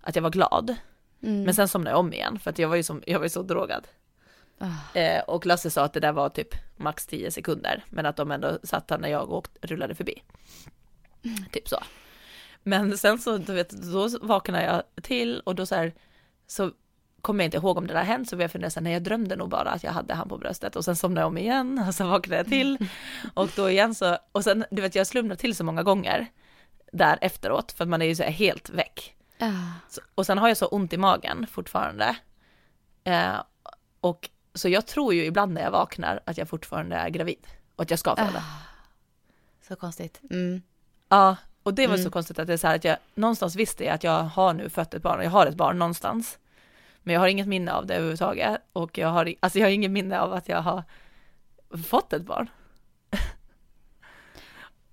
att 0.00 0.16
jag 0.16 0.22
var 0.22 0.30
glad. 0.30 0.74
Mm. 1.22 1.42
Men 1.42 1.54
sen 1.54 1.68
somnade 1.68 1.90
jag 1.90 2.00
om 2.00 2.12
igen 2.12 2.38
för 2.38 2.50
att 2.50 2.58
jag 2.58 2.68
var 2.68 2.76
ju, 2.76 2.82
som, 2.82 3.02
jag 3.06 3.18
var 3.18 3.24
ju 3.26 3.30
så 3.30 3.42
drogad. 3.42 3.88
Ah. 4.58 4.98
Eh, 4.98 5.22
och 5.22 5.46
Lasse 5.46 5.70
sa 5.70 5.84
att 5.84 5.92
det 5.92 6.00
där 6.00 6.12
var 6.12 6.28
typ 6.28 6.54
max 6.76 7.06
10 7.06 7.30
sekunder, 7.30 7.84
men 7.90 8.06
att 8.06 8.16
de 8.16 8.30
ändå 8.30 8.58
satt 8.62 8.90
här 8.90 8.98
när 8.98 9.08
jag 9.08 9.32
åkte, 9.32 9.66
rullade 9.66 9.94
förbi. 9.94 10.22
Typ 11.52 11.68
så. 11.68 11.78
Men 12.62 12.98
sen 12.98 13.18
så, 13.18 13.38
du 13.38 13.54
vet, 13.54 13.70
då 13.70 14.08
vaknade 14.20 14.64
jag 14.64 14.82
till 15.02 15.40
och 15.40 15.54
då 15.54 15.66
så 15.66 15.74
här, 15.74 15.94
så 16.46 16.70
kommer 17.20 17.44
jag 17.44 17.46
inte 17.46 17.56
ihåg 17.56 17.78
om 17.78 17.86
det 17.86 17.94
där 17.94 18.02
hänt, 18.02 18.28
så 18.28 18.36
jag 18.36 18.50
funderade 18.50 18.70
så 18.70 18.80
här, 18.80 18.84
nej 18.84 18.92
jag 18.92 19.02
drömde 19.02 19.36
nog 19.36 19.48
bara 19.48 19.70
att 19.70 19.84
jag 19.84 19.92
hade 19.92 20.14
han 20.14 20.28
på 20.28 20.38
bröstet 20.38 20.76
och 20.76 20.84
sen 20.84 20.96
somnade 20.96 21.20
jag 21.20 21.28
om 21.28 21.38
igen 21.38 21.84
och 21.88 21.94
så 21.94 22.06
vaknade 22.06 22.36
jag 22.36 22.46
till 22.46 22.78
och 23.34 23.50
då 23.56 23.70
igen 23.70 23.94
så, 23.94 24.18
och 24.32 24.44
sen, 24.44 24.64
du 24.70 24.82
vet 24.82 24.94
jag 24.94 25.06
slumnade 25.06 25.40
till 25.40 25.56
så 25.56 25.64
många 25.64 25.82
gånger 25.82 26.26
där 26.92 27.18
efteråt 27.20 27.72
för 27.72 27.84
att 27.84 27.88
man 27.88 28.02
är 28.02 28.06
ju 28.06 28.14
så 28.14 28.22
här 28.22 28.30
helt 28.30 28.70
väck. 28.70 29.16
Ah. 29.38 29.48
Så, 29.88 30.00
och 30.14 30.26
sen 30.26 30.38
har 30.38 30.48
jag 30.48 30.56
så 30.56 30.66
ont 30.66 30.92
i 30.92 30.96
magen 30.96 31.46
fortfarande. 31.50 32.16
Eh, 33.04 33.42
och 34.00 34.30
så 34.58 34.68
jag 34.68 34.86
tror 34.86 35.14
ju 35.14 35.24
ibland 35.24 35.52
när 35.52 35.62
jag 35.62 35.70
vaknar 35.70 36.20
att 36.24 36.38
jag 36.38 36.48
fortfarande 36.48 36.96
är 36.96 37.08
gravid 37.08 37.46
och 37.76 37.82
att 37.82 37.90
jag 37.90 37.98
ska 37.98 38.16
föda. 38.16 38.42
Så 39.68 39.76
konstigt. 39.76 40.20
Mm. 40.30 40.62
Ja, 41.08 41.36
och 41.62 41.74
det 41.74 41.86
var 41.86 41.96
så 41.96 42.00
Mm. 42.00 42.12
konstigt 42.12 42.38
att 42.38 42.46
det 42.46 42.52
är 42.52 42.56
så 42.56 42.66
här 42.66 42.76
att 42.76 42.84
jag 42.84 42.96
någonstans 43.14 43.56
visste 43.56 43.84
jag 43.84 43.94
att 43.94 44.04
jag 44.04 44.22
har 44.22 44.52
nu 44.52 44.68
fött 44.68 44.94
ett 44.94 45.02
barn 45.02 45.22
jag 45.22 45.30
har 45.30 45.46
ett 45.46 45.54
barn 45.54 45.78
någonstans. 45.78 46.38
Men 47.02 47.14
jag 47.14 47.20
har 47.20 47.28
inget 47.28 47.48
minne 47.48 47.72
av 47.72 47.86
det 47.86 47.94
överhuvudtaget 47.94 48.60
och 48.72 48.98
jag 48.98 49.08
har, 49.08 49.34
alltså 49.40 49.58
jag 49.58 49.66
har 49.66 49.70
inget 49.70 49.90
minne 49.90 50.20
av 50.20 50.32
att 50.32 50.48
jag 50.48 50.62
har 50.62 50.82
fått 51.88 52.12
ett 52.12 52.22
barn. 52.22 52.50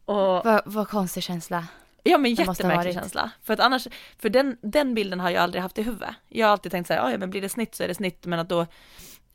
och 0.06 0.16
Vad, 0.46 0.62
vad 0.66 0.88
konstig 0.90 1.24
känsla. 1.24 1.68
Ja 2.04 2.18
men 2.18 2.34
jättemärklig 2.34 2.94
känsla. 2.94 3.32
För 3.42 3.54
att 3.54 3.60
annars, 3.60 3.88
för 4.18 4.30
den, 4.30 4.58
den 4.62 4.94
bilden 4.94 5.20
har 5.20 5.30
jag 5.30 5.44
aldrig 5.44 5.62
haft 5.62 5.78
i 5.78 5.84
huvudet. 5.84 6.16
Jag 6.30 6.48
har 6.48 6.52
alltid 6.52 6.72
tänkt 6.72 6.88
så 6.88 6.94
här, 6.94 7.00
"Ja, 7.02 7.12
ja 7.12 7.18
men 7.18 7.30
blir 7.30 7.42
det 7.42 7.50
snitt 7.50 7.76
så 7.76 7.84
är 7.84 7.88
det 7.88 7.96
snitt, 7.96 8.26
men 8.26 8.40
att 8.40 8.50
då, 8.50 8.66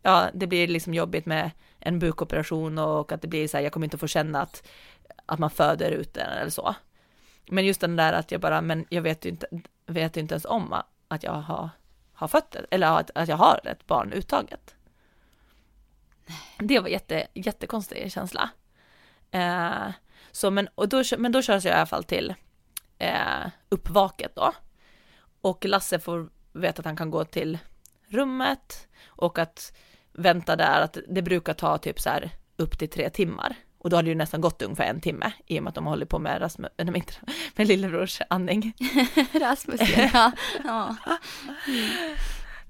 ja 0.09 0.31
det 0.35 0.47
blir 0.47 0.69
liksom 0.69 0.95
jobbigt 0.95 1.27
med 1.27 1.51
en 1.81 1.99
bukoperation 1.99 2.79
och 2.79 3.13
att 3.13 3.23
det 3.23 3.29
blir 3.29 3.49
så 3.49 3.57
här, 3.57 3.65
jag 3.65 3.73
kommer 3.73 3.87
inte 3.87 3.99
få 3.99 4.07
känna 4.07 4.43
att, 4.43 4.69
att 5.27 5.39
man 5.39 5.51
föder 5.51 5.91
ut 5.91 6.15
den 6.15 6.33
eller 6.33 6.51
så. 6.51 6.75
Men 7.51 7.67
just 7.67 7.81
den 7.81 7.97
där 7.97 8.13
att 8.13 8.33
jag 8.33 8.41
bara, 8.41 8.61
men 8.61 8.87
jag 8.89 9.03
vet 9.03 9.25
ju 9.25 9.29
inte, 9.29 9.47
vet 9.87 10.17
ju 10.17 10.21
inte 10.21 10.35
ens 10.35 10.45
om 10.45 10.75
att 11.09 11.23
jag 11.23 11.33
har, 11.33 11.71
har 12.13 12.29
fött 12.29 12.51
det, 12.51 12.67
eller 12.71 12.99
att, 12.99 13.11
att 13.15 13.29
jag 13.29 13.37
har 13.37 13.61
ett 13.65 13.87
barn 13.87 14.13
uttaget. 14.13 14.75
Det 16.59 16.79
var 16.79 16.89
jätte, 16.89 17.27
jättekonstig 17.35 18.13
känsla. 18.13 18.51
Eh, 19.31 19.89
så 20.33 20.51
men, 20.51 20.69
och 20.75 20.89
då, 20.89 21.03
men 21.19 21.33
då 21.33 21.43
körs 21.43 21.65
jag 21.65 21.73
i 21.73 21.77
alla 21.77 21.87
fall 21.87 22.05
till 22.05 22.35
eh, 22.99 23.47
uppvaket 23.69 24.35
då. 24.35 24.53
Och 25.41 25.65
Lasse 25.65 25.99
får 25.99 26.29
veta 26.53 26.81
att 26.81 26.87
han 26.87 26.97
kan 26.97 27.11
gå 27.11 27.25
till 27.25 27.59
rummet 28.09 28.89
och 29.07 29.39
att 29.39 29.73
vänta 30.19 30.57
där, 30.57 30.81
att 30.81 30.99
det 31.09 31.23
brukar 31.23 31.55
ta 31.55 31.79
typ 31.79 32.01
så 32.01 32.11
här 32.11 32.31
upp 32.57 32.79
till 32.79 32.89
tre 32.91 33.11
timmar. 33.11 33.55
Och 33.79 33.91
då 33.91 33.97
har 33.97 34.03
det 34.03 34.09
ju 34.09 34.15
nästan 34.15 34.41
gått 34.41 34.63
ungefär 34.63 34.85
en 34.85 35.01
timme 35.01 35.33
i 35.47 35.59
och 35.59 35.63
med 35.63 35.69
att 35.69 35.75
de 35.75 35.87
håller 35.87 36.07
på 36.07 36.19
med 36.19 36.41
Rasmus, 36.41 36.71
nej, 36.77 36.85
men 36.85 36.97
inte, 36.97 37.13
med 37.57 37.67
lillebrors 37.67 38.21
andning. 38.31 38.73
Rasmus, 39.33 39.81
ja. 39.97 40.33
ja. 40.65 40.97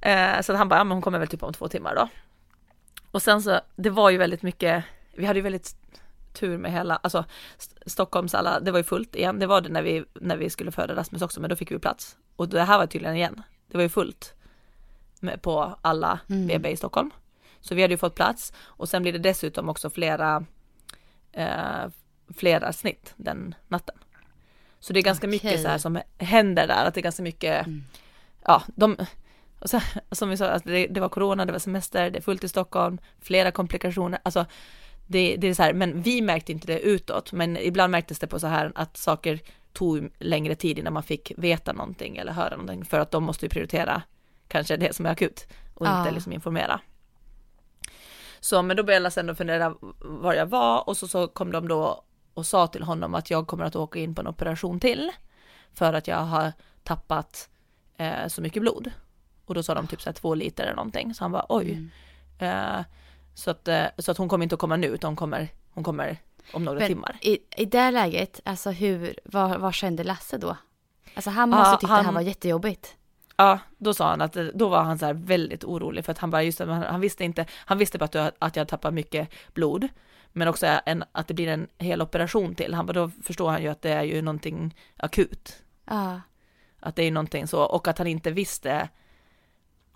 Eh, 0.01 0.41
så 0.43 0.55
han 0.55 0.69
bara, 0.69 0.77
ja 0.81 0.85
men 0.85 0.93
hon 0.93 1.03
kommer 1.03 1.19
väl 1.19 1.29
typ 1.29 1.43
om 1.43 1.53
två 1.53 1.69
timmar 1.69 1.95
då. 1.95 2.09
Och 3.11 3.23
sen 3.23 3.43
så, 3.43 3.61
det 3.77 3.91
var 3.91 4.11
ju 4.11 4.19
väldigt 4.19 4.43
mycket, 4.43 4.85
vi 5.17 5.27
hade 5.27 5.39
ju 5.39 5.43
väldigt 5.43 5.77
tur 6.33 6.59
med 6.59 6.73
hela, 6.73 6.97
alltså 6.97 7.25
St- 7.59 7.81
Stockholms 7.87 8.35
alla, 8.35 8.61
det 8.61 8.71
var 8.71 8.79
ju 8.79 8.85
fullt 8.85 9.17
igen, 9.17 9.39
det 9.39 9.47
var 9.47 9.61
det 9.61 9.69
när 9.69 9.83
vi, 9.83 10.05
när 10.15 10.37
vi 10.37 10.51
skulle 10.51 10.73
föda 10.73 10.97
Rasmus 10.97 11.23
också, 11.23 11.41
men 11.41 11.51
då 11.51 11.57
fick 11.57 11.71
vi 11.71 11.79
plats. 11.79 12.17
Och 12.37 12.49
det 12.49 12.63
här 12.63 12.79
var 12.79 12.87
tydligen 12.87 13.17
igen, 13.17 13.43
det 13.69 13.77
var 13.77 13.83
ju 13.83 13.89
fullt 13.89 14.35
på 15.43 15.79
alla 15.83 16.19
Mm. 16.29 16.47
BB 16.47 16.71
i 16.71 16.77
Stockholm. 16.77 17.11
Så 17.61 17.75
vi 17.75 17.83
hade 17.83 17.95
ju 17.95 17.99
fått 17.99 18.15
plats 18.15 18.53
och 18.61 18.89
sen 18.89 19.03
blir 19.03 19.13
det 19.13 19.19
dessutom 19.19 19.69
också 19.69 19.91
flera, 19.91 20.45
eh, 21.33 21.87
flera 22.37 22.73
snitt 22.73 23.15
den 23.17 23.55
natten. 23.69 23.97
Så 24.81 24.93
det 24.93 25.01
är 25.01 25.05
ganska 25.05 25.27
mycket 25.29 25.51
Okej. 25.51 25.63
så 25.63 25.69
här 25.69 25.79
som 25.79 26.01
händer 26.19 26.67
där, 26.67 26.85
att 26.85 26.95
det 26.95 27.01
är 27.01 27.03
ganska 27.03 27.23
mycket, 27.23 27.67
Mm. 27.67 27.85
ja, 28.45 28.63
de, 28.67 28.97
och 29.59 29.71
så, 29.71 29.81
som 30.13 30.29
vi 30.31 30.37
sa, 30.37 30.49
alltså 30.49 30.69
det, 30.69 30.87
det 30.87 31.01
var 31.01 31.09
corona, 31.09 31.45
det 31.47 31.53
var 31.53 31.59
semester, 31.59 32.11
det 32.11 32.19
är 32.19 32.23
fullt 32.23 32.45
i 32.45 32.49
Stockholm, 32.49 32.99
flera 33.21 33.51
komplikationer, 33.51 34.19
alltså 34.23 34.47
det, 35.07 35.37
det 35.37 35.49
är 35.49 35.55
så 35.55 35.63
här, 35.63 35.73
men 35.73 36.03
vi 36.03 36.23
märkte 36.23 36.53
inte 36.53 36.67
det 36.67 36.81
utåt, 36.81 37.33
men 37.33 37.57
ibland 37.57 37.91
märktes 37.91 38.19
det 38.19 38.27
på 38.27 38.39
så 38.41 38.47
här 38.47 38.73
att 38.75 38.97
saker 38.97 39.41
tog 39.73 40.11
längre 40.19 40.55
tid 40.55 40.79
innan 40.79 40.93
man 40.93 41.03
fick 41.03 41.33
veta 41.37 41.73
någonting 41.73 42.17
eller 42.17 42.33
höra 42.33 42.51
någonting, 42.51 42.85
för 42.85 42.99
att 43.01 43.11
de 43.11 43.25
måste 43.25 43.47
ju 43.47 43.51
prioritera 43.51 44.03
kanske 44.49 44.77
det 44.77 44.95
som 44.97 45.07
är 45.07 45.11
akut 45.11 45.47
och 45.75 45.87
Ja. 45.87 45.99
inte 45.99 46.11
liksom 46.11 46.33
informera. 46.33 46.81
Så 48.41 48.63
men 48.63 48.77
då 48.77 48.83
började 48.83 49.03
Lasse 49.03 49.21
ändå 49.21 49.35
fundera 49.35 49.75
var 49.99 50.35
jag 50.35 50.47
var 50.47 50.89
och 50.89 50.97
så, 50.97 51.09
så 51.09 51.29
kom 51.29 51.53
de 51.53 51.69
då 51.69 52.05
och 52.35 52.47
sa 52.47 52.67
till 52.67 52.83
honom 52.83 53.15
att 53.15 53.31
jag 53.31 53.47
kommer 53.47 53.65
att 53.65 53.77
åka 53.77 53.99
in 53.99 54.15
på 54.15 54.21
en 54.21 54.27
operation 54.29 54.81
till 54.81 55.11
för 55.75 55.93
att 55.93 56.09
jag 56.09 56.17
har 56.17 56.53
tappat 56.85 57.49
eh, 57.97 58.27
så 58.29 58.43
mycket 58.43 58.63
blod. 58.63 58.91
Och 59.45 59.55
då 59.55 59.63
sa 59.63 59.75
de 59.75 59.87
typ 59.87 60.03
så 60.03 60.09
här 60.09 60.15
två 60.15 60.35
liter 60.35 60.65
eller 60.65 60.77
någonting. 60.77 61.15
Så 61.15 61.25
han 61.25 61.33
var 61.33 61.47
oj. 61.49 61.73
Mm. 62.41 62.79
Eh, 62.79 62.85
så, 63.35 63.51
att, 63.51 63.69
eh, 63.69 63.85
så 63.99 64.11
att 64.11 64.19
hon 64.19 64.29
kommer 64.29 64.43
inte 64.43 64.55
att 64.55 64.61
komma 64.61 64.77
nu 64.77 64.87
utan 64.87 65.09
hon 65.09 65.17
kommer, 65.17 65.49
hon 65.71 65.85
kommer 65.85 66.17
om 66.53 66.65
några 66.65 66.79
Men 66.79 66.89
timmar. 66.89 67.19
i, 67.21 67.39
i 67.57 67.65
det 67.65 67.91
läget, 67.91 68.41
alltså 68.45 68.71
hur, 68.71 69.19
vad, 69.25 69.61
vad 69.61 69.75
kände 69.75 70.05
Lasse 70.05 70.39
då? 70.39 70.57
Alltså 71.15 71.31
han 71.31 71.51
Ja, 71.53 71.59
måste 71.59 71.77
tycka 71.81 71.93
det 71.93 71.97
här 71.97 72.05
han- 72.05 72.15
var 72.15 72.21
jättejobbigt. 72.21 72.97
Ja, 73.41 73.59
då 73.79 73.95
sa 73.95 74.09
han 74.11 74.21
att 74.21 74.33
då 74.55 74.69
var 74.69 74.83
han 74.83 74.99
så 74.99 75.07
här 75.07 75.15
väldigt 75.15 75.65
orolig 75.65 76.05
för 76.05 76.13
att 76.13 76.19
han 76.19 76.31
bara 76.31 76.43
just 76.43 76.59
det, 76.59 76.73
han, 76.73 77.01
visste 77.01 77.25
inte, 77.25 77.47
han 77.55 77.79
visste 77.79 77.99
bara 77.99 78.05
att, 78.05 78.15
jag- 78.15 78.33
att 78.39 78.57
jag 78.57 78.69
tappat 78.69 78.95
mycket 78.95 79.29
blod, 79.55 79.89
men 80.33 80.49
också 80.49 80.67
en, 80.87 81.05
att 81.13 81.29
det 81.29 81.35
blir 81.35 81.49
en 81.49 81.69
hel 81.79 82.03
operation 82.03 82.55
till. 82.55 82.75
Han 82.75 82.87
bara, 82.87 82.93
då 82.93 83.11
förstår 83.23 83.51
han 83.51 83.63
ju 83.63 83.69
att 83.69 83.83
det 83.83 83.91
är 83.91 84.03
ju 84.03 84.23
någonting 84.23 84.75
akut, 84.97 85.63
Ja. 85.85 86.21
att 86.81 86.97
det 86.97 87.03
är 87.03 87.11
någonting 87.11 87.47
så 87.47 87.63
och 87.63 87.89
att 87.89 87.99
han 87.99 88.07
inte 88.07 88.31
visste. 88.31 88.89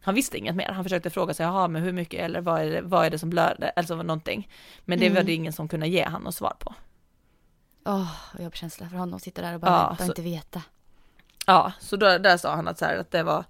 Han 0.05 0.15
visste 0.15 0.39
inget 0.39 0.55
mer. 0.55 0.69
Han 0.73 0.85
försökte 0.85 1.11
fråga 1.11 1.35
sig, 1.35 1.47
jaha, 1.47 1.69
men 1.69 1.83
hur 1.83 1.93
mycket 1.93 2.21
eller 2.21 2.41
vad 2.41 2.61
är 2.61 2.71
det, 2.71 2.81
vad 2.83 3.07
är 3.07 3.11
det 3.11 3.19
som 3.19 3.31
blöder 3.31 3.73
eller 3.77 3.87
så 3.87 3.97
någonting. 3.97 4.49
Men 4.85 4.99
det 4.99 5.09
var 5.09 5.17
Mm. 5.17 5.27
det 5.27 5.33
ingen 5.33 5.53
som 5.53 5.69
kunde 5.69 5.89
ge 5.89 6.05
han 6.05 6.23
något 6.23 6.35
svar 6.35 6.57
på. 6.59 6.75
Åh, 7.85 8.13
vad 8.35 8.43
jobbig 8.45 8.57
känsla 8.59 8.89
för 8.89 8.97
honom 8.97 9.21
sitta 9.21 9.43
där 9.43 9.55
och 9.55 9.61
bara 9.61 9.71
Ja, 9.71 9.87
vänta 9.89 10.05
och 10.05 10.09
inte 10.09 10.23
veta. 10.23 10.63
Ja, 11.47 11.73
så 11.81 11.97
då, 11.97 12.19
där 12.19 12.37
sa 12.37 12.55
han 12.55 12.69
att, 12.69 12.79
så 12.79 12.85
här, 12.85 12.97
att 12.97 13.11
det 13.11 13.23
var 13.23 13.45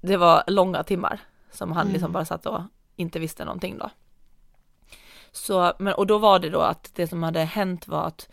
det 0.00 0.16
var 0.16 0.44
långa 0.46 0.82
timmar 0.82 1.20
som 1.52 1.72
han 1.72 1.82
Mm. 1.82 1.92
liksom 1.92 2.12
bara 2.12 2.24
satt 2.24 2.46
och 2.46 2.60
inte 2.96 3.18
visste 3.18 3.44
någonting 3.44 3.78
då. 3.78 3.90
Så, 5.32 5.72
men, 5.78 5.94
och 5.94 6.06
då 6.06 6.18
var 6.18 6.38
det 6.38 6.50
då 6.50 6.60
att 6.60 6.90
det 6.94 7.06
som 7.06 7.22
hade 7.22 7.40
hänt 7.40 7.88
var 7.88 8.06
att 8.06 8.28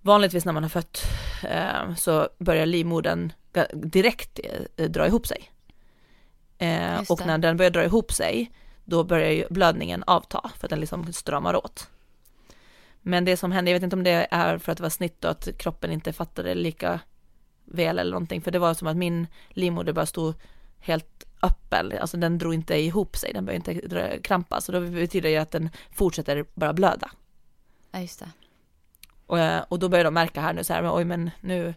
vanligtvis 0.00 0.44
när 0.44 0.52
man 0.52 0.62
har 0.62 0.70
fött 0.70 1.02
eh, 1.44 1.94
så 1.96 2.28
börjar 2.38 2.66
livmodern 2.66 3.32
direkt 3.72 4.40
eh, 4.76 4.88
dra 4.90 5.06
ihop 5.06 5.26
sig. 5.26 5.50
Eh, 6.58 7.00
och 7.08 7.26
när 7.26 7.38
den 7.38 7.56
börjar 7.56 7.70
dra 7.70 7.84
ihop 7.84 8.12
sig 8.12 8.52
då 8.84 9.04
börjar 9.04 9.30
ju 9.30 9.46
blödningen 9.50 10.04
avta 10.06 10.50
för 10.58 10.66
att 10.66 10.70
den 10.70 10.80
liksom 10.80 11.12
stramar 11.12 11.56
åt. 11.64 11.88
Men 13.00 13.24
det 13.24 13.36
som 13.36 13.52
hände, 13.52 13.70
jag 13.70 13.76
vet 13.76 13.82
inte 13.82 13.96
om 13.96 14.04
det 14.04 14.28
är 14.30 14.58
för 14.58 14.72
att 14.72 14.78
det 14.78 14.82
var 14.82 14.90
snitt 14.90 15.24
och 15.24 15.30
att 15.30 15.58
kroppen 15.58 15.92
inte 15.92 16.12
fattade 16.12 16.54
lika 16.54 17.00
väl 17.70 17.98
eller 17.98 18.12
någonting, 18.12 18.42
för 18.42 18.50
det 18.50 18.58
var 18.58 18.74
som 18.74 18.88
att 18.88 18.96
min 18.96 19.26
livmoder 19.48 19.92
bara 19.92 20.06
stod 20.06 20.34
helt 20.78 21.24
öppen, 21.42 21.92
alltså 22.00 22.16
den 22.16 22.38
drog 22.38 22.54
inte 22.54 22.76
ihop 22.76 23.16
sig, 23.16 23.32
den 23.32 23.44
började 23.44 23.72
inte 23.72 24.18
krampa, 24.22 24.60
så 24.60 24.72
då 24.72 24.80
betyder 24.80 25.30
det 25.30 25.36
att 25.36 25.50
den 25.50 25.70
fortsätter 25.92 26.44
bara 26.54 26.72
blöda. 26.72 27.10
Ja, 27.90 28.00
just 28.00 28.20
det. 28.20 28.30
Och, 29.26 29.38
eh, 29.38 29.64
och 29.68 29.78
då 29.78 29.88
börjar 29.88 30.04
de 30.04 30.14
märka 30.14 30.40
här 30.40 30.52
nu 30.52 30.64
så 30.64 30.72
här, 30.72 30.82
men 30.82 30.92
oj 30.94 31.04
men 31.04 31.30
nu, 31.40 31.74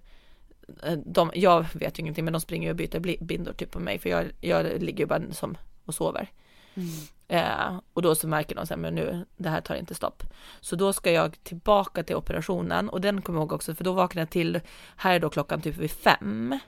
eh, 0.84 0.94
de, 1.06 1.32
jag 1.36 1.66
vet 1.74 2.00
ju 2.00 2.02
ingenting 2.02 2.26
men 2.26 2.34
de 2.34 2.42
springer 2.42 2.70
och 2.70 2.76
byter 2.76 3.24
bindor 3.24 3.54
typ 3.54 3.72
på 3.72 3.80
mig 3.80 4.00
för 4.00 4.10
jag, 4.10 4.26
jag 4.42 4.82
ligger 4.82 5.00
ju 5.00 5.06
bara 5.06 5.34
som 5.34 5.58
och 5.86 5.96
sover. 5.96 6.32
Mm. 6.74 6.90
Eh, 7.32 7.80
och 7.94 8.02
då 8.02 8.16
så 8.16 8.28
märker 8.28 8.56
de 8.56 8.68
så 8.68 8.74
här, 8.74 8.82
men 8.82 8.96
nu, 8.96 9.26
det 9.38 9.50
här 9.50 9.62
tar 9.62 9.76
inte 9.76 9.96
stopp. 9.96 10.24
Så 10.62 10.76
då 10.76 10.94
ska 10.94 11.12
jag 11.12 11.44
tillbaka 11.44 12.04
till 12.04 12.16
operationen 12.16 12.90
och 12.90 13.02
den 13.02 13.22
kommer 13.22 13.40
jag 13.40 13.44
ihåg 13.44 13.54
också, 13.54 13.76
för 13.76 13.84
då 13.84 13.94
vaknade 13.94 14.22
jag 14.22 14.30
till, 14.30 14.60
här 14.96 15.16
är 15.16 15.20
då 15.20 15.30
klockan 15.30 15.62
typ 15.62 15.78
vid 15.78 15.92
fem. 15.92 16.60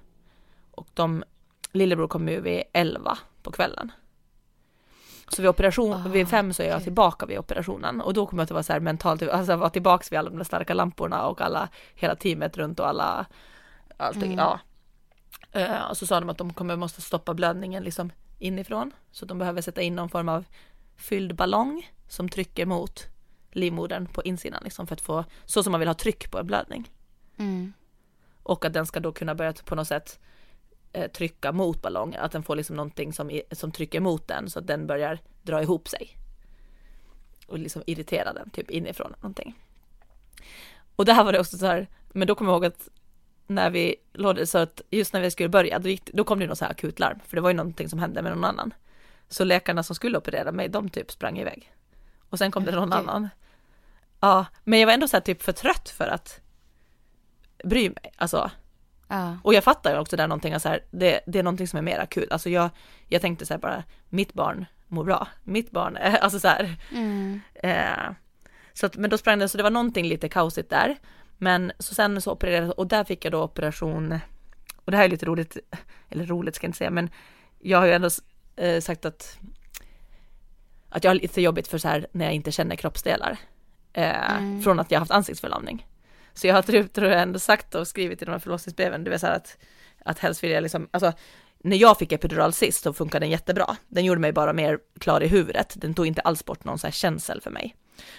Och 0.72 0.88
de, 0.94 1.24
lillebror 1.72 2.08
kommer 2.08 2.32
ju 2.32 2.42
vid 2.42 2.64
elva 2.74 3.18
på 3.44 3.52
kvällen. 3.52 3.92
Så 5.28 5.42
vid 5.42 5.50
operation, 5.50 5.94
Ah, 5.94 6.08
vid 6.08 6.28
fem 6.28 6.54
så 6.54 6.64
är 6.64 6.68
jag 6.68 6.76
okej. 6.76 6.84
tillbaka 6.84 7.26
vid 7.26 7.40
operationen 7.40 8.02
och 8.02 8.14
då 8.14 8.26
kommer 8.26 8.42
jag 8.42 8.46
att 8.46 8.52
vara 8.52 8.64
så 8.64 8.74
här 8.74 8.80
mentalt, 8.80 9.22
alltså 9.22 9.56
vara 9.56 9.70
tillbaks 9.70 10.12
vid 10.12 10.20
alla 10.20 10.30
de 10.30 10.38
där 10.38 10.44
starka 10.46 10.74
lamporna 10.74 11.28
och 11.28 11.42
alla, 11.42 11.70
hela 11.96 12.16
teamet 12.16 12.58
runt 12.58 12.80
och 12.80 12.88
alla, 12.88 13.26
allting, 13.98 14.34
Mm. 14.34 14.38
ja. 14.38 14.60
Eh, 15.52 15.84
och 15.90 15.98
så 15.98 16.06
sa 16.06 16.20
de 16.20 16.30
att 16.30 16.38
de 16.38 16.54
kommer 16.54 16.76
måste 16.76 17.02
stoppa 17.02 17.34
blödningen 17.34 17.84
liksom 17.84 18.12
inifrån, 18.44 18.92
så 19.12 19.26
de 19.26 19.38
behöver 19.38 19.62
sätta 19.62 19.82
in 19.82 19.96
någon 19.96 20.10
form 20.10 20.30
av 20.30 20.46
fylld 20.96 21.36
ballong 21.36 21.92
som 22.08 22.30
trycker 22.30 22.66
mot 22.66 23.08
livmodern 23.52 24.06
på 24.06 24.24
insidan 24.24 24.62
liksom 24.64 24.88
för 24.88 24.94
att 24.94 25.02
få, 25.02 25.26
så 25.46 25.64
som 25.64 25.72
man 25.72 25.80
vill 25.80 25.90
ha 25.90 25.94
tryck 25.94 26.32
på 26.32 26.40
en 26.40 26.48
blödning. 26.48 26.92
Mm. 27.38 27.74
Och 28.44 28.66
att 28.66 28.74
den 28.74 28.86
ska 28.86 29.00
då 29.00 29.12
kunna 29.12 29.36
börja 29.36 29.54
på 29.54 29.76
något 29.76 29.88
sätt 29.88 30.20
eh, 30.94 31.12
trycka 31.12 31.52
mot 31.52 31.82
ballongen, 31.82 32.22
att 32.22 32.32
den 32.32 32.44
får 32.44 32.56
liksom 32.56 32.76
någonting 32.76 33.14
som, 33.14 33.42
som 33.52 33.72
trycker 33.72 34.00
mot 34.00 34.28
den 34.28 34.50
så 34.50 34.60
att 34.60 34.68
den 34.68 34.88
börjar 34.88 35.20
dra 35.42 35.62
ihop 35.62 35.88
sig. 35.88 36.18
Och 37.48 37.60
liksom 37.60 37.84
irritera 37.86 38.34
den, 38.34 38.50
typ 38.50 38.72
inifrån 38.72 39.14
någonting. 39.22 39.60
Och 40.96 41.06
det 41.06 41.14
här 41.14 41.24
var 41.24 41.32
det 41.32 41.40
också 41.40 41.58
så 41.58 41.66
här, 41.66 41.88
men 42.12 42.28
då 42.28 42.36
kommer 42.36 42.52
jag 42.52 42.56
ihåg 42.56 42.66
att 42.66 42.90
när 43.48 43.70
vi 43.70 43.96
låg 44.14 44.48
så 44.48 44.58
att 44.58 44.82
just 44.90 45.14
när 45.14 45.22
vi 45.22 45.32
skulle 45.32 45.50
börja, 45.50 45.80
då, 45.80 45.90
gick, 45.90 46.10
då 46.14 46.24
kom 46.24 46.40
det 46.40 46.48
något 46.48 46.58
så 46.58 46.66
här 46.66 46.72
akutlarm, 46.72 47.20
för 47.28 47.36
det 47.36 47.42
var 47.42 47.50
ju 47.50 47.56
någonting 47.56 47.90
som 47.90 48.00
hände 48.00 48.22
med 48.22 48.32
någon 48.32 48.46
annan. 48.46 48.74
Så 49.30 49.44
läkarna 49.44 49.84
som 49.84 49.96
skulle 49.96 50.18
operera 50.18 50.52
mig, 50.52 50.70
de 50.70 50.90
typ 50.90 51.12
sprang 51.12 51.40
iväg. 51.40 51.74
Och 52.30 52.38
sen 52.38 52.52
kom 52.52 52.66
det 52.66 52.72
någon 52.72 52.94
Okej. 52.94 53.00
annan. 53.00 53.30
Ja, 54.20 54.46
men 54.64 54.80
jag 54.80 54.88
var 54.88 54.94
ändå 54.94 55.08
så 55.08 55.16
här 55.18 55.22
typ 55.22 55.44
för 55.44 55.52
trött 55.52 55.90
för 55.90 56.08
att 56.08 56.42
bry 57.64 57.90
mig, 57.90 58.14
alltså. 58.16 58.52
Ja. 59.08 59.38
Och 59.44 59.54
jag 59.54 59.64
fattar 59.64 59.94
ju 59.94 60.00
också 60.00 60.16
där 60.16 60.28
någonting, 60.28 60.60
så 60.60 60.70
här, 60.70 60.84
det, 60.92 61.20
det 61.28 61.40
är 61.40 61.44
någonting 61.44 61.68
som 61.68 61.78
är 61.78 61.84
mer 61.84 62.00
akut. 62.00 62.32
Alltså 62.32 62.50
jag, 62.50 62.70
jag 63.08 63.22
tänkte 63.22 63.46
så 63.46 63.54
här 63.54 63.62
bara, 63.62 63.84
mitt 64.10 64.34
barn 64.34 64.66
mår 64.88 65.04
bra, 65.04 65.28
mitt 65.44 65.72
barn, 65.72 65.98
alltså 66.22 66.40
så 66.40 66.48
här. 66.48 66.76
Mm. 66.92 67.42
Eh, 67.54 68.16
så 68.74 68.86
att, 68.86 68.96
men 68.96 69.10
då 69.10 69.18
sprang 69.18 69.40
det, 69.40 69.50
så 69.50 69.58
det 69.58 69.64
var 69.64 69.70
någonting 69.70 70.08
lite 70.08 70.30
kaosigt 70.30 70.70
där. 70.70 70.98
Men 71.38 71.72
så 71.80 71.96
sen 71.96 72.22
så 72.22 72.32
opererade 72.32 72.72
och 72.72 72.88
där 72.88 73.04
fick 73.04 73.26
jag 73.26 73.32
då 73.32 73.44
operation, 73.44 74.20
och 74.86 74.92
det 74.92 74.98
här 74.98 75.04
är 75.04 75.10
lite 75.10 75.26
roligt, 75.26 75.58
eller 76.10 76.26
roligt 76.26 76.56
ska 76.56 76.66
jag 76.66 76.70
inte 76.70 76.78
säga, 76.78 76.90
men 76.92 77.10
jag 77.60 77.78
har 77.78 77.86
ju 77.86 77.94
ändå 77.94 78.10
eh, 78.56 78.82
sagt 78.82 79.06
att, 79.06 79.38
att 80.90 81.04
jag 81.04 81.12
har 81.12 81.16
lite 81.16 81.42
jobbigt 81.42 81.68
för 81.68 81.78
så 81.78 81.88
här 81.88 82.08
när 82.12 82.26
jag 82.26 82.34
inte 82.34 82.52
känner 82.52 82.76
kroppsdelar. 82.76 83.38
Eh, 83.94 84.38
Mm. 84.38 84.62
Från 84.62 84.80
att 84.80 84.92
jag 84.92 84.98
har 84.98 85.02
haft 85.02 85.12
ansiktsförlamning. 85.12 85.88
Så 86.34 86.48
jag 86.48 86.56
har 86.56 86.62
typ, 86.62 86.94
tror 86.94 87.08
jag 87.12 87.22
ändå 87.22 87.40
sagt 87.40 87.76
och 87.76 87.88
skrivit 87.88 88.22
i 88.22 88.26
de 88.26 88.32
här 88.32 88.40
förlossningsbreven, 88.40 89.04
det 89.04 89.10
vill 89.10 89.20
säga 89.20 89.34
att, 89.34 89.58
att 90.06 90.20
helst 90.20 90.44
vill 90.44 90.52
jag 90.52 90.64
liksom, 90.64 90.88
alltså 90.92 91.14
när 91.64 91.78
jag 91.78 91.98
fick 91.98 92.12
epidural 92.12 92.54
sist 92.54 92.84
så 92.84 92.94
funkade 92.94 93.26
den 93.26 93.32
jättebra. 93.32 93.78
Den 93.88 94.06
gjorde 94.06 94.22
mig 94.22 94.32
bara 94.32 94.54
mer 94.54 94.80
klar 95.00 95.24
i 95.24 95.28
huvudet. 95.28 95.74
Den 95.78 95.94
tog 95.94 96.08
inte 96.08 96.22
alls 96.22 96.46
bort 96.46 96.64
någon 96.64 96.80
så 96.80 96.88
här 96.88 96.92
känsel 96.92 97.42
för 97.42 97.52
mig. 97.52 97.76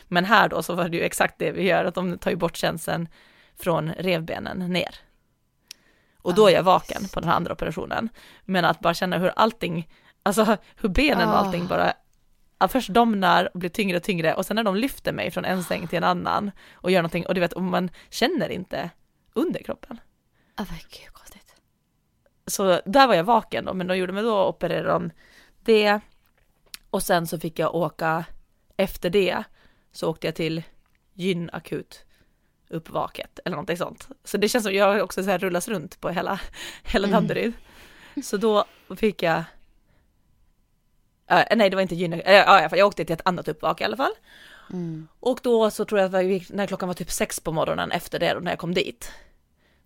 Men 0.09 0.25
här 0.25 0.49
då 0.49 0.63
så 0.63 0.75
var 0.75 0.89
det 0.89 0.97
ju 0.97 1.03
exakt 1.03 1.39
det 1.39 1.53
vi 1.53 1.63
gör, 1.63 1.85
att 1.85 1.95
de 1.95 2.19
tar 2.19 2.31
ju 2.31 2.37
bort 2.37 2.57
känseln 2.57 3.09
från 3.57 3.93
revbenen 3.93 4.59
ner. 4.59 4.95
Och 6.19 6.35
då 6.35 6.49
är 6.49 6.53
jag 6.53 6.63
vaken 6.63 7.09
på 7.13 7.21
den 7.21 7.29
här 7.29 7.37
andra 7.37 7.53
operationen. 7.53 8.09
Men 8.45 8.65
att 8.65 8.81
bara 8.81 8.95
känna 8.95 9.19
hur 9.19 9.33
allting, 9.37 9.89
alltså 10.23 10.57
hur 10.77 10.89
benen 10.89 11.29
och 11.29 11.35
Ah. 11.35 11.39
allting 11.39 11.67
bara 11.67 11.93
att 12.59 12.73
först 12.73 12.89
domnar 12.89 13.51
och 13.55 13.61
blir 13.61 13.71
tyngre 13.71 13.97
och 13.97 14.03
tyngre 14.03 14.35
och 14.35 14.47
sen 14.47 14.57
när 14.57 14.65
de 14.65 14.77
lyfter 14.77 15.13
mig 15.13 15.31
från 15.31 15.45
en 15.45 15.65
säng 15.65 15.89
till 15.89 15.97
en 15.97 16.05
annan 16.05 16.51
och 16.73 16.91
gör 16.91 17.03
någonting 17.03 17.27
och 17.27 17.35
du 17.35 17.41
vet, 17.41 17.53
och 17.53 17.63
man 17.63 17.91
känner 18.11 18.49
inte 18.49 18.91
underkroppen. 19.33 20.01
Ja, 20.57 20.65
men 20.69 20.79
gud 20.79 21.13
konstigt. 21.13 21.55
Så 22.47 22.81
där 22.85 23.07
var 23.07 23.15
jag 23.15 23.25
vaken 23.25 23.65
då, 23.65 23.75
men 23.75 23.87
de 23.87 23.97
gjorde 23.97 24.13
mig 24.13 24.23
då 24.23 24.49
opererade 24.49 24.89
de 24.89 25.11
det 25.65 26.01
och 26.91 27.03
sen 27.03 27.27
så 27.27 27.39
fick 27.41 27.59
jag 27.59 27.75
åka 27.75 28.25
efter 28.77 29.11
det 29.11 29.45
så 29.95 30.11
åkte 30.11 30.27
jag 30.27 30.35
till 30.35 30.63
gynakut 31.15 32.05
uppvaket 32.69 33.39
eller 33.45 33.57
någonting 33.57 33.77
sånt. 33.77 34.09
Så 34.25 34.37
det 34.37 34.49
känns 34.49 34.65
som 34.65 34.75
jag 34.75 35.05
också 35.05 35.25
så 35.25 35.31
här 35.31 35.39
rullas 35.39 35.69
runt 35.69 36.01
på 36.01 36.11
hela, 36.11 36.41
hela 36.83 37.09
Mm. 37.09 37.21
Danderyd. 37.21 37.53
Så 38.23 38.37
då 38.37 38.65
fick 38.97 39.23
jag 39.23 39.45
Äh, 41.27 41.57
nej 41.57 41.71
det 41.71 41.77
var 41.77 41.83
inte 41.83 41.95
gynakut, 41.95 42.27
äh, 42.27 42.33
ja, 42.33 42.77
jag 42.77 42.87
åkte 42.87 43.05
till 43.05 43.15
ett 43.15 43.27
annat 43.27 43.49
uppvak 43.49 43.81
i 43.81 43.85
alla 43.85 43.97
fall. 43.97 44.13
Mm. 44.71 45.09
Och 45.21 45.41
då 45.43 45.71
så 45.71 45.85
tror 45.85 46.01
jag 46.01 46.15
att 46.15 46.25
gick, 46.25 46.51
när 46.51 46.67
klockan 46.67 46.89
var 46.89 46.95
typ 46.95 47.11
sex 47.11 47.41
på 47.41 47.53
morgonen 47.53 47.91
efter 47.91 48.19
det, 48.19 48.35
då, 48.35 48.41
när 48.41 48.53
jag 48.53 48.59
kom 48.59 48.75
dit, 48.75 49.13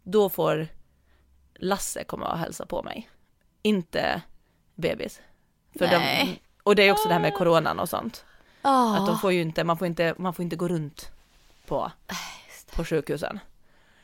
då 0.02 0.28
får 0.28 0.68
Lasse 1.54 2.04
komma 2.04 2.32
och 2.32 2.38
hälsa 2.38 2.66
på 2.66 2.82
mig. 2.82 3.10
Inte 3.62 4.22
bebis. 4.74 5.20
För. 5.78 5.86
De, 5.86 6.36
och 6.62 6.76
det 6.76 6.82
är 6.82 6.92
också 6.92 7.08
det 7.08 7.14
här 7.14 7.20
med 7.20 7.34
coronan 7.34 7.78
och 7.78 7.88
sånt. 7.88 8.24
Oh. 8.68 8.96
Att 8.96 9.06
de 9.06 9.18
får 9.18 9.32
ju 9.32 9.40
inte, 9.40 9.64
man 9.64 9.78
får 9.78 9.86
inte, 9.86 10.14
man 10.18 10.34
får 10.34 10.42
inte 10.42 10.56
gå 10.56 10.68
runt 10.68 11.10
på, 11.66 11.92
på 12.76 12.84
sjukhusen. 12.84 13.38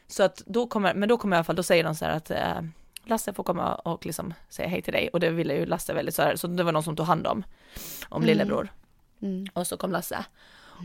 Så 0.07 0.22
att 0.22 0.42
då 0.46 0.66
kommer, 0.66 0.94
men 0.94 1.09
då 1.09 1.16
kommer 1.16 1.37
i 1.37 1.38
alla 1.38 1.44
fall, 1.44 1.57
då 1.57 1.62
säger 1.62 1.85
de 1.85 1.94
så 1.94 2.05
här 2.05 2.12
att 2.12 2.31
eh, 2.31 2.61
Lasse 3.05 3.33
får 3.33 3.44
komma 3.44 3.74
och 3.74 4.07
liksom 4.07 4.35
säga 4.48 4.68
hej 4.68 4.83
till 4.83 4.92
dig 4.92 5.09
och 5.12 5.20
det 5.20 5.31
ville 5.31 5.55
ju 5.55 5.66
Lasse 5.66 5.94
väldigt 5.94 6.14
så 6.14 6.22
här, 6.22 6.37
så 6.37 6.46
det 6.46 6.62
var 6.62 6.72
någon 6.72 6.83
som 6.83 6.96
tog 6.96 7.07
hand 7.07 7.27
om, 7.27 7.44
om 8.09 8.22
Mm. 8.22 8.27
lillebror. 8.27 8.68
Mm. 9.22 9.46
Och 9.53 9.66
så 9.66 9.77
kom 9.77 9.92
Lasse. 9.92 10.24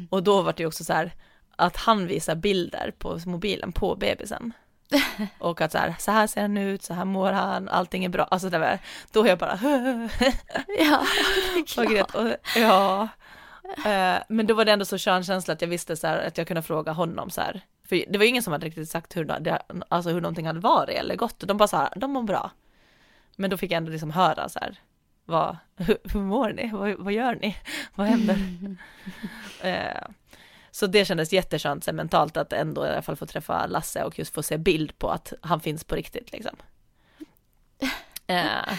Och 0.09 0.23
då 0.23 0.41
var 0.41 0.53
det 0.53 0.63
ju 0.63 0.67
också 0.67 0.83
så 0.83 0.93
här 0.93 1.11
att 1.55 1.77
han 1.77 2.07
visar 2.07 2.35
bilder 2.35 2.93
på 2.97 3.19
mobilen 3.25 3.71
på 3.71 3.95
bebisen. 3.95 4.53
Och 5.39 5.61
att 5.61 5.71
så 5.71 5.77
här, 5.77 5.95
så 5.99 6.11
här 6.11 6.27
ser 6.27 6.41
han 6.41 6.57
ut, 6.57 6.83
så 6.83 6.93
här 6.93 7.05
mår 7.05 7.31
han, 7.31 7.69
allting 7.69 8.05
är 8.05 8.09
bra. 8.09 8.23
Alltså 8.23 8.49
det 8.49 8.59
var, 8.59 8.79
då 9.11 9.23
är 9.23 9.27
jag 9.27 9.37
bara 9.37 9.59
Ja, 10.79 11.01
och 11.77 11.85
grät. 11.91 12.15
Och, 12.15 12.27
ja. 12.55 13.07
Eh, 13.77 14.23
men 14.29 14.47
då 14.47 14.53
var 14.53 14.65
det 14.65 14.71
ändå 14.71 14.85
så 14.85 14.97
skön 14.97 15.23
känsla 15.23 15.53
att 15.53 15.61
jag 15.61 15.69
visste 15.69 15.95
så 15.95 16.07
här, 16.07 16.27
att 16.27 16.37
jag 16.37 16.47
kunde 16.47 16.61
fråga 16.61 16.91
honom 16.91 17.29
så 17.29 17.41
här. 17.41 17.61
För 17.83 18.03
det 18.07 18.17
var 18.17 18.25
ingen 18.25 18.43
som 18.43 18.53
hade 18.53 18.65
riktigt 18.65 18.89
sagt 18.89 19.17
hur, 19.17 19.25
det, 19.25 19.61
alltså 19.87 20.09
hur 20.09 20.21
någonting 20.21 20.47
hade 20.47 20.59
varit 20.59 20.97
eller 20.97 21.15
gått. 21.15 21.39
De 21.39 21.57
bara 21.57 21.67
så 21.67 21.77
här, 21.77 21.93
de 21.95 22.11
mår 22.11 22.23
bra. 22.23 22.51
Men 23.35 23.49
då 23.49 23.57
fick 23.57 23.71
jag 23.71 23.77
ändå 23.77 23.91
liksom 23.91 24.11
höra 24.11 24.49
så 24.49 24.59
här, 24.59 24.79
vad, 25.25 25.57
hur, 25.75 25.97
hur 26.03 26.19
mår 26.19 26.49
ni? 26.49 26.69
Vad, 26.73 26.93
vad 26.93 27.13
gör 27.13 27.35
ni? 27.35 27.57
Vad 27.95 28.07
händer? 28.07 28.37
eh, 29.61 30.09
så 30.71 30.87
det 30.87 31.05
kändes 31.05 31.33
jätteskönt 31.33 31.83
så 31.83 31.93
mentalt 31.93 32.37
att 32.37 32.53
ändå 32.53 32.85
i 32.85 32.89
alla 32.89 33.01
fall 33.01 33.15
få 33.15 33.25
träffa 33.25 33.65
Lasse 33.65 34.03
och 34.03 34.19
just 34.19 34.33
få 34.33 34.43
se 34.43 34.57
bild 34.57 34.99
på 34.99 35.09
att 35.09 35.33
han 35.41 35.59
finns 35.59 35.83
på 35.83 35.95
riktigt 35.95 36.31
liksom. 36.31 36.55
Eh, 38.27 38.73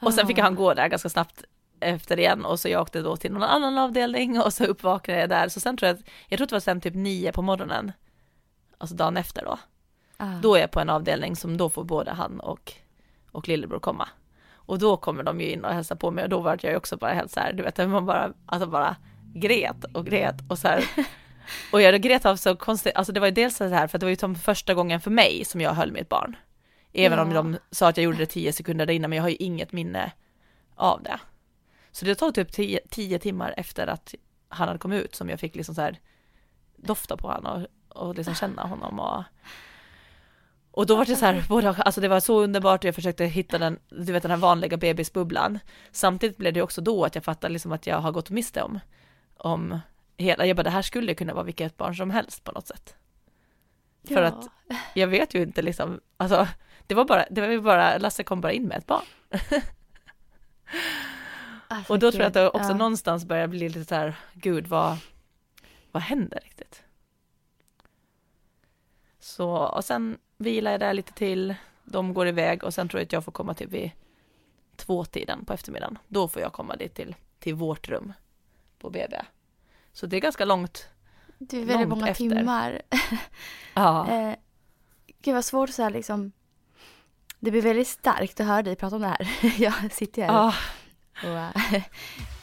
och 0.00 0.14
sen 0.14 0.26
fick 0.26 0.38
han 0.38 0.54
gå 0.54 0.74
där 0.74 0.88
ganska 0.88 1.08
snabbt 1.08 1.44
efter 1.82 2.18
igen 2.18 2.44
och 2.44 2.60
så 2.60 2.68
jag 2.68 2.82
åkte 2.82 3.00
då 3.00 3.16
till 3.16 3.32
någon 3.32 3.42
annan 3.42 3.78
avdelning 3.78 4.40
och 4.40 4.52
så 4.52 4.64
uppvaknade 4.64 5.20
jag 5.20 5.28
där. 5.28 5.48
Så 5.48 5.60
sen 5.60 5.76
tror 5.76 5.86
jag 5.88 5.94
att, 5.98 6.04
jag 6.28 6.38
tror 6.38 6.46
det 6.46 6.54
var 6.54 6.60
sen 6.60 6.80
typ 6.80 6.94
nio 6.94 7.32
på 7.32 7.42
morgonen, 7.42 7.92
alltså 8.78 8.96
dagen 8.96 9.16
efter 9.16 9.44
då. 9.44 9.58
Ah. 10.16 10.26
Då 10.42 10.54
är 10.54 10.60
jag 10.60 10.70
på 10.70 10.80
en 10.80 10.90
avdelning 10.90 11.36
som 11.36 11.56
då 11.56 11.68
får 11.70 11.84
både 11.84 12.10
han 12.10 12.40
och, 12.40 12.72
och 13.32 13.48
lillebror 13.48 13.80
komma. 13.80 14.08
Och 14.54 14.78
då 14.78 14.96
kommer 14.96 15.22
de 15.22 15.40
ju 15.40 15.50
in 15.50 15.64
och 15.64 15.72
hälsar 15.74 15.96
på 15.96 16.10
mig 16.10 16.24
och 16.24 16.30
då 16.30 16.40
var 16.40 16.58
jag 16.62 16.70
ju 16.70 16.76
också 16.76 16.96
bara 16.96 17.12
helt 17.12 17.30
så 17.30 17.40
här, 17.40 17.52
du 17.52 17.62
vet, 17.62 17.78
man 17.78 18.06
bara, 18.06 18.32
alltså 18.46 18.68
bara 18.68 18.96
gret 19.34 19.84
och 19.94 20.06
gret 20.06 20.36
och 20.48 20.58
så 20.58 20.68
här. 20.68 20.84
Och 21.72 21.82
jag 21.82 22.02
grät 22.02 22.26
av 22.26 22.36
så 22.36 22.56
konstigt, 22.56 22.96
alltså 22.96 23.12
det 23.12 23.20
var 23.20 23.26
ju 23.26 23.32
dels 23.32 23.56
så 23.56 23.68
här 23.68 23.86
för 23.86 23.98
det 23.98 24.06
var 24.06 24.10
ju 24.10 24.16
som 24.16 24.34
första 24.34 24.74
gången 24.74 25.00
för 25.00 25.10
mig 25.10 25.44
som 25.44 25.60
jag 25.60 25.70
höll 25.74 25.92
mitt 25.92 26.08
barn. 26.08 26.36
Även 26.92 27.18
Ja. 27.18 27.24
om 27.24 27.32
de 27.34 27.58
sa 27.70 27.88
att 27.88 27.96
jag 27.96 28.04
gjorde 28.04 28.18
det 28.18 28.26
tio 28.26 28.52
sekunder 28.52 28.90
innan, 28.90 29.10
men 29.10 29.16
jag 29.16 29.24
har 29.24 29.28
ju 29.28 29.36
inget 29.36 29.72
minne 29.72 30.12
av 30.76 31.02
det. 31.02 31.18
Så 31.92 32.04
det 32.04 32.14
tog 32.14 32.34
typ 32.34 32.52
tio, 32.52 32.80
tio 32.90 33.18
timmar 33.18 33.54
efter 33.56 33.86
att 33.86 34.14
han 34.48 34.68
hade 34.68 34.78
kommit 34.78 35.04
ut 35.04 35.14
som 35.14 35.28
jag 35.28 35.40
fick 35.40 35.54
liksom 35.54 35.74
så 35.74 35.80
här 35.80 36.00
dofta 36.76 37.16
på 37.16 37.28
honom 37.28 37.66
och, 37.88 38.02
och 38.06 38.14
liksom 38.14 38.34
känna 38.34 38.62
honom 38.62 39.00
och 39.00 39.24
och 40.74 40.86
då 40.86 40.96
var 40.96 41.04
det 41.04 41.16
så 41.16 41.24
här, 41.24 41.44
både, 41.48 41.68
alltså 41.68 42.00
det 42.00 42.08
var 42.08 42.20
så 42.20 42.42
underbart 42.42 42.80
och 42.80 42.88
jag 42.88 42.94
försökte 42.94 43.24
hitta 43.24 43.58
den, 43.58 43.78
du 43.88 44.12
vet 44.12 44.22
den 44.22 44.30
här 44.30 44.38
vanliga 44.38 44.76
bebisbubblan. 44.76 45.58
Samtidigt 45.90 46.36
blev 46.36 46.52
det 46.52 46.62
också 46.62 46.80
då 46.80 47.04
att 47.04 47.14
jag 47.14 47.24
fattade 47.24 47.52
liksom 47.52 47.72
att 47.72 47.86
jag 47.86 47.96
har 48.00 48.12
gått 48.12 48.30
miste 48.30 48.62
om, 48.62 48.80
om 49.36 49.78
hela, 50.16 50.46
jag 50.46 50.56
bara 50.56 50.62
det 50.62 50.70
här 50.70 50.82
skulle 50.82 51.14
kunna 51.14 51.34
vara 51.34 51.44
vilket 51.44 51.76
barn 51.76 51.96
som 51.96 52.10
helst 52.10 52.44
på 52.44 52.52
något 52.52 52.66
sätt. 52.66 52.94
För 54.08 54.22
Ja. 54.22 54.28
att 54.28 54.48
jag 54.94 55.06
vet 55.08 55.34
ju 55.34 55.42
inte 55.42 55.62
liksom, 55.62 56.00
alltså 56.16 56.48
det 56.86 56.94
var 56.94 57.04
bara, 57.04 57.24
det 57.30 57.40
var 57.40 57.58
bara, 57.62 57.98
Lasse 57.98 58.22
kom 58.24 58.40
bara 58.40 58.52
in 58.52 58.68
med 58.68 58.78
ett 58.78 58.86
barn. 58.86 59.04
Alltså, 61.72 61.92
Och 61.92 61.98
då 61.98 62.10
tror 62.10 62.22
jag 62.22 62.28
att 62.28 62.34
det 62.34 62.48
också 62.48 62.70
ja. 62.70 62.76
någonstans 62.76 63.24
börjar 63.24 63.46
bli 63.46 63.68
lite 63.68 63.84
så 63.84 63.94
här, 63.94 64.14
gud 64.32 64.66
vad, 64.66 64.96
vad 65.92 66.02
händer 66.02 66.40
riktigt? 66.44 66.82
Så, 69.20 69.48
och 69.48 69.84
sen 69.84 70.18
vilar 70.36 70.70
jag 70.70 70.80
där 70.80 70.94
lite 70.94 71.12
till, 71.12 71.54
de 71.84 72.14
går 72.14 72.28
iväg 72.28 72.64
och 72.64 72.74
sen 72.74 72.88
tror 72.88 73.00
jag 73.00 73.06
att 73.06 73.12
jag 73.12 73.24
får 73.24 73.32
komma 73.32 73.54
till 73.54 73.68
vid 73.68 73.90
tvåtiden 74.76 75.44
på 75.44 75.52
eftermiddagen. 75.52 75.98
Då 76.08 76.28
får 76.28 76.42
jag 76.42 76.52
komma 76.52 76.76
dit 76.76 76.94
till, 76.94 77.14
till 77.38 77.54
vårt 77.54 77.88
rum 77.88 78.12
på 78.78 78.90
BB. 78.90 79.22
Så 79.92 80.06
det 80.06 80.16
är 80.16 80.20
ganska 80.20 80.44
långt. 80.44 80.88
Det 81.38 81.60
är 81.60 81.64
väldigt 81.64 81.88
många 81.88 82.08
efter. 82.08 82.28
timmar. 82.28 82.82
Ja. 83.74 84.10
Eh, 84.10 84.34
gud 85.22 85.34
vad 85.34 85.44
svårt 85.44 85.70
så 85.70 85.82
här 85.82 85.90
liksom. 85.90 86.32
Det 87.40 87.50
blir 87.50 87.62
väldigt 87.62 87.88
starkt 87.88 88.40
att 88.40 88.46
höra 88.46 88.62
dig 88.62 88.76
prata 88.76 88.96
om 88.96 89.02
det 89.02 89.08
här. 89.08 89.36
Jag 89.58 89.92
sitter 89.92 90.22
här 90.22 90.32
ja. 90.32 90.54
Och 91.24 91.38
eh, 91.74 91.82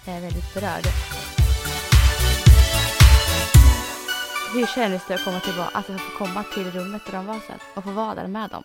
är 0.06 0.22
väldigt 0.22 0.54
berörd. 0.54 0.84
Hur 4.54 4.66
kändes 4.76 5.08
det 5.08 5.16
att 5.16 5.24
komma 5.24 5.40
tillbaka, 5.40 5.70
alltså 5.74 5.94
att 5.94 6.02
få 6.02 6.18
komma 6.18 6.44
till 6.44 6.72
rummet 6.72 7.02
där 7.06 7.14
de 7.14 7.26
var 7.26 7.40
sen 7.48 7.60
och 7.76 7.84
få 7.84 7.92
vara 7.92 8.16
där 8.16 8.28
med 8.28 8.50
dem 8.50 8.64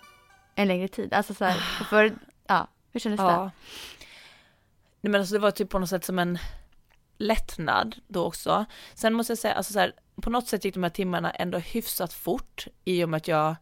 en 0.55 0.69
längre 0.69 0.89
tid? 0.89 1.13
Alltså 1.15 1.35
så 1.35 1.45
här, 1.45 1.85
för, 1.85 2.15
ja, 2.47 2.69
hur 2.93 3.01
kändes 3.01 3.21
det? 3.21 3.25
Ja. 3.27 3.51
Nej 5.01 5.11
men 5.11 5.21
alltså 5.21 5.35
det 5.35 5.39
var 5.41 5.51
typ 5.51 5.71
på 5.71 5.79
något 5.79 5.89
sätt 5.89 6.05
som 6.05 6.19
en 6.19 6.39
lättnad 7.19 7.97
då 8.09 8.25
också. 8.25 8.65
Sen 8.95 9.15
måste 9.15 9.31
jag 9.31 9.39
säga, 9.39 9.55
alltså 9.55 9.73
så 9.73 9.79
här, 9.79 9.93
på 10.23 10.31
något 10.31 10.49
sätt 10.49 10.65
gick 10.65 10.75
de 10.75 10.83
här 10.83 10.91
timmarna 10.91 11.31
ändå 11.31 11.59
hyfsat 11.59 12.13
fort 12.13 12.67
i 12.85 13.05
och 13.05 13.09
med 13.09 13.17
att 13.19 13.29
jag, 13.29 13.57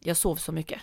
jag 0.00 0.16
sov 0.16 0.36
så 0.36 0.52
mycket. 0.52 0.80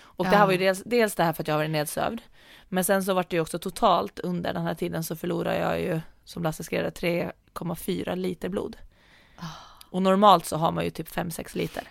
Och 0.00 0.24
det 0.24 0.30
Ja. 0.30 0.38
här 0.38 0.46
var 0.46 0.52
ju 0.52 0.58
dels, 0.58 0.82
dels 0.86 1.14
det 1.14 1.24
här 1.24 1.32
för 1.32 1.42
att 1.42 1.48
jag 1.48 1.56
varit 1.56 1.70
nedsövd. 1.70 2.20
Men 2.68 2.84
sen 2.84 3.04
så 3.04 3.14
var 3.14 3.26
det 3.28 3.36
ju 3.36 3.42
också 3.42 3.58
totalt 3.58 4.18
under 4.18 4.52
den 4.54 4.62
här 4.62 4.74
tiden 4.74 5.04
så 5.04 5.16
förlorade 5.16 5.58
jag 5.58 5.80
ju, 5.80 6.00
som 6.24 6.42
Lasse 6.42 6.64
skrev 6.64 6.84
det, 6.84 7.00
3,4 7.00 8.16
liter 8.16 8.48
blod. 8.48 8.76
Ah. 9.36 9.44
Och 9.90 10.02
normalt 10.02 10.44
så 10.46 10.56
har 10.56 10.72
man 10.72 10.84
ju 10.84 10.90
typ 10.90 11.08
5-6 11.08 11.56
liter. 11.56 11.88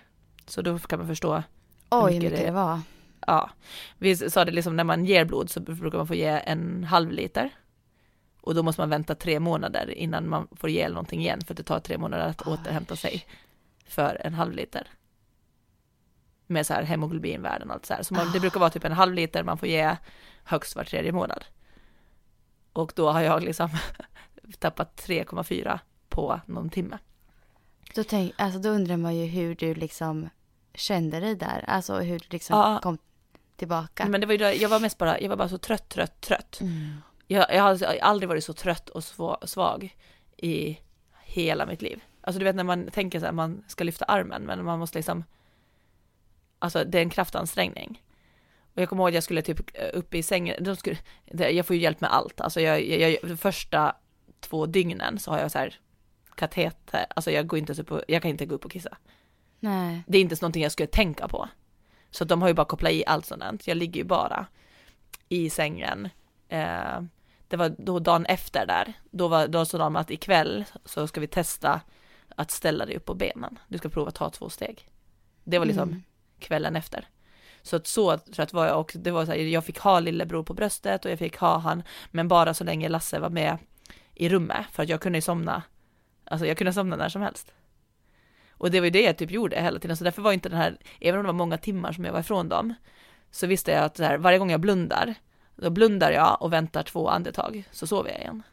Så 0.48 0.62
då 0.62 0.80
kan 0.80 1.00
man 1.00 1.08
förstå 1.08 1.44
Oj, 1.90 2.00
hur 2.02 2.06
mycket 2.08 2.24
mycket 2.24 2.40
det- 2.40 2.46
det 2.46 2.52
var. 2.52 2.80
Ja, 3.28 3.50
vi 3.98 4.16
sa 4.16 4.46
det 4.46 4.52
liksom 4.52 4.76
när 4.76 4.84
man 4.84 5.06
ger 5.06 5.26
blod 5.26 5.50
så 5.50 5.60
brukar 5.60 5.98
man 5.98 6.08
få 6.08 6.16
ge 6.16 6.42
en 6.46 6.84
halv 6.84 7.12
liter. 7.12 7.50
Och 8.42 8.56
då 8.56 8.64
måste 8.64 8.82
man 8.82 8.90
vänta 8.90 9.16
tre 9.16 9.40
månader 9.40 9.92
innan 9.92 10.30
man 10.30 10.48
får 10.52 10.70
ge 10.70 10.90
någonting 10.90 11.20
igen 11.22 11.42
för 11.42 11.54
att 11.54 11.58
det 11.58 11.64
tar 11.64 11.80
tre 11.80 11.98
månader 11.98 12.28
att 12.28 12.42
återhämta 12.48 12.96
sig 12.96 13.26
för 13.88 14.22
en 14.24 14.34
halv 14.34 14.54
liter. 14.54 14.88
Med 16.48 16.66
så 16.66 16.74
här 16.74 16.84
hemoglobinvärden 16.84 17.68
och 17.70 17.74
allt 17.76 17.86
så 17.86 17.94
här. 17.94 18.04
Så 18.04 18.14
man, 18.14 18.32
det 18.34 18.40
brukar 18.40 18.60
vara 18.60 18.70
typ 18.70 18.84
en 18.86 18.92
halv 18.92 19.14
liter 19.14 19.44
man 19.44 19.58
får 19.58 19.68
ge 19.68 19.96
högst 20.48 20.76
var 20.76 20.84
tredje 20.84 21.12
månad. 21.12 21.46
Och 22.74 22.94
då 22.96 23.12
har 23.12 23.22
jag 23.22 23.44
liksom 23.44 23.70
tappat 24.60 25.02
3,4 25.08 25.80
på 26.10 26.42
någon 26.46 26.70
timme. 26.70 26.98
Då, 27.96 28.04
tänk, 28.04 28.34
alltså, 28.38 28.60
då 28.60 28.70
undrar 28.70 28.98
man 28.98 29.16
ju 29.16 29.26
hur 29.26 29.56
du 29.56 29.74
liksom 29.76 30.30
kände 30.74 31.20
dig 31.20 31.36
där. 31.36 31.64
Alltså 31.68 32.00
hur 32.00 32.20
du 32.20 32.26
liksom 32.30 32.60
Ja. 32.60 32.80
kom 32.84 32.98
tillbaka. 33.56 34.06
Men 34.06 34.22
det 34.22 34.28
var 34.28 34.32
ju 34.34 34.38
då, 34.38 34.46
jag 34.46 34.70
var 34.70 34.80
mest 34.80 34.98
bara, 34.98 35.20
jag 35.20 35.30
var 35.30 35.36
bara 35.36 35.50
så 35.50 35.58
trött, 35.58 35.90
trött, 35.90 36.22
trött. 36.22 36.58
Mm. 36.62 37.02
Jag, 37.28 37.46
jag 37.56 37.64
har 37.64 37.98
aldrig 38.02 38.30
varit 38.30 38.44
så 38.44 38.54
trött 38.54 38.90
och 38.90 39.04
svag 39.50 39.96
i 40.38 40.80
hela 41.24 41.66
mitt 41.66 41.82
liv. 41.82 42.04
Alltså 42.22 42.40
du 42.40 42.46
vet 42.46 42.56
när 42.56 42.64
man 42.64 42.92
tänker 42.92 43.20
så 43.20 43.26
här, 43.26 43.34
man 43.34 43.64
ska 43.68 43.84
lyfta 43.84 44.06
armen, 44.06 44.44
men 44.44 44.66
man 44.66 44.80
måste 44.80 44.98
liksom, 45.00 45.24
alltså 46.60 46.84
det 46.84 46.98
är 46.98 47.02
en 47.02 47.10
kraftansträngning. 47.10 48.04
Och 48.78 48.82
jag 48.82 48.90
kommer 48.90 49.04
ihåg 49.04 49.10
att 49.10 49.14
jag 49.14 49.24
skulle 49.24 49.42
typ 49.42 49.60
upp 49.94 50.16
i 50.16 50.24
sängen, 50.24 50.64
de 50.64 50.76
skulle, 50.76 50.98
jag 51.26 51.66
får 51.66 51.76
ju 51.76 51.82
hjälp 51.82 52.02
med 52.02 52.14
allt, 52.14 52.42
alltså 52.42 52.62
jag, 52.62 52.86
jag, 52.86 53.18
de 53.24 53.38
första 53.38 53.96
två 54.40 54.66
dygnen 54.66 55.20
så 55.20 55.32
har 55.32 55.40
jag 55.40 55.52
så 55.52 55.58
här 55.58 55.80
kateter, 56.36 57.06
alltså 57.10 57.32
jag 57.32 57.48
går 57.48 57.60
inte 57.60 57.82
upp 57.82 57.92
och, 57.92 58.02
jag 58.08 58.22
kan 58.22 58.32
inte 58.32 58.46
gå 58.46 58.56
upp 58.56 58.66
och 58.66 58.72
kissa. 58.72 58.98
Nej. 59.60 60.04
Det 60.08 60.18
är 60.18 60.22
inte 60.22 60.36
så 60.36 60.44
någonting 60.44 60.64
jag 60.64 60.72
skulle 60.72 60.88
tänka 60.88 61.28
på. 61.28 61.50
Så 62.12 62.26
de 62.26 62.42
har 62.42 62.48
ju 62.50 62.54
bara 62.54 62.66
kopplat 62.66 62.92
i 62.92 63.04
allt 63.08 63.26
sånt 63.26 63.42
där. 63.42 63.58
Jag 63.64 63.78
ligger 63.78 64.02
ju 64.02 64.08
bara 64.08 64.46
i 65.30 65.50
sängen. 65.50 66.10
Eh, 66.50 67.02
det 67.48 67.58
var 67.58 67.76
då 67.78 68.00
dagen 68.00 68.26
efter 68.26 68.66
där. 68.66 68.94
Då, 69.12 69.28
var, 69.28 69.48
då 69.48 69.66
sa 69.66 69.78
de 69.78 69.96
att 69.96 70.12
ikväll 70.12 70.66
så 70.86 71.08
ska 71.08 71.20
vi 71.22 71.28
testa 71.28 71.82
att 72.36 72.52
ställa 72.52 72.86
dig 72.86 72.96
upp 72.96 73.06
på 73.06 73.14
benen. 73.14 73.60
Du 73.68 73.78
ska 73.78 73.90
prova 73.90 74.10
att 74.10 74.16
ta 74.16 74.30
två 74.30 74.50
steg. 74.50 74.88
Det 75.44 75.60
var 75.60 75.66
liksom 75.66 75.90
Mm. 75.90 76.04
kvällen 76.40 76.76
efter. 76.76 77.08
Så 77.68 77.76
att 77.76 77.88
så 77.88 78.18
trött 78.18 78.54
var 78.54 78.66
jag 78.66 78.80
och 78.80 78.92
det 78.96 79.12
var 79.12 79.26
så 79.26 79.32
här, 79.32 79.40
jag 79.40 79.66
fick 79.66 79.80
ha 79.80 80.00
lillebror 80.00 80.44
på 80.44 80.54
bröstet 80.54 81.06
och 81.06 81.12
jag 81.12 81.20
fick 81.20 81.38
ha 81.38 81.58
han, 81.58 81.84
men 82.12 82.28
bara 82.28 82.54
så 82.54 82.64
länge 82.64 82.90
Lasse 82.90 83.20
var 83.20 83.30
med 83.30 83.58
i 84.16 84.30
rummet 84.30 84.66
för 84.72 84.84
att 84.84 84.90
jag 84.90 85.02
kunde 85.02 85.18
ju 85.18 85.22
somna, 85.22 85.64
alltså 86.26 86.46
jag 86.46 86.58
kunde 86.58 86.74
somna 86.74 86.96
när 86.96 87.10
som 87.10 87.22
helst. 87.22 87.54
Och 88.52 88.72
det 88.72 88.80
var 88.80 88.86
ju 88.86 88.92
det 88.92 89.02
jag 89.02 89.18
typ 89.18 89.32
gjorde 89.32 89.62
hela 89.62 89.80
tiden, 89.80 89.98
så 89.98 90.04
därför 90.04 90.22
var 90.22 90.32
inte 90.32 90.50
den 90.50 90.58
här, 90.58 90.78
även 91.00 91.20
om 91.20 91.24
det 91.24 91.28
var 91.28 91.38
många 91.38 91.58
timmar 91.58 91.92
som 91.92 92.06
jag 92.06 92.14
var 92.14 92.20
ifrån 92.20 92.50
dem, 92.50 92.74
så 93.32 93.48
visste 93.48 93.72
jag 93.72 93.84
att 93.84 93.98
så 93.98 94.04
här, 94.04 94.18
varje 94.18 94.40
gång 94.40 94.52
jag 94.52 94.60
blundar, 94.60 95.16
då 95.56 95.70
blundar 95.70 96.12
jag 96.12 96.42
och 96.42 96.54
väntar 96.54 96.84
två 96.84 97.10
andetag, 97.10 97.64
så 97.72 97.88
sover 97.88 98.10
jag 98.10 98.20
igen. 98.20 98.44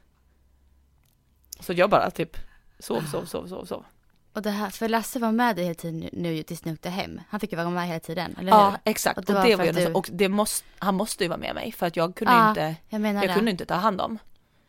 Så 1.61 1.73
jag 1.73 1.91
bara 1.91 2.11
typ 2.11 2.37
sov, 2.79 3.01
sov, 3.01 3.25
sov, 3.25 3.47
sov, 3.47 3.65
sov. 3.65 3.85
Och 4.35 4.43
det 4.43 4.51
här, 4.51 4.71
för 4.71 4.89
Lasse 4.89 5.19
var 5.19 5.33
med 5.33 5.57
dig 5.57 5.65
hela 5.65 5.75
tiden 5.75 6.09
nu, 6.13 6.43
tills 6.43 6.65
ni 6.65 6.73
åkte 6.73 6.91
hem. 6.91 7.21
Han 7.29 7.41
fick 7.41 7.53
ju 7.53 7.57
vara 7.57 7.71
med 7.71 7.87
hela 7.87 8.01
tiden, 8.01 8.37
eller 8.41 8.53
Ja, 8.53 8.71
hur? 8.71 8.79
exakt. 8.91 9.19
Och 9.19 9.23
Och 9.31 9.35
det 9.43 9.49
det, 9.49 9.57
var 9.57 9.65
ju 9.65 9.73
det, 9.73 9.87
du- 9.87 9.93
och 9.93 10.09
det 10.13 10.29
måste, 10.29 10.67
han 10.79 10.95
måste 10.95 11.25
ju 11.25 11.29
vara 11.29 11.39
med 11.39 11.55
mig 11.55 11.73
för 11.73 11.87
att 11.87 11.97
jag 11.97 12.15
kunde 12.15 12.33
Ja, 12.33 12.49
inte, 12.49 12.75
Jag 12.89 13.01
jag 13.01 13.23
det. 13.23 13.35
kunde 13.35 13.51
inte 13.51 13.67
ta 13.67 13.75
hand 13.75 14.01
om. 14.01 14.19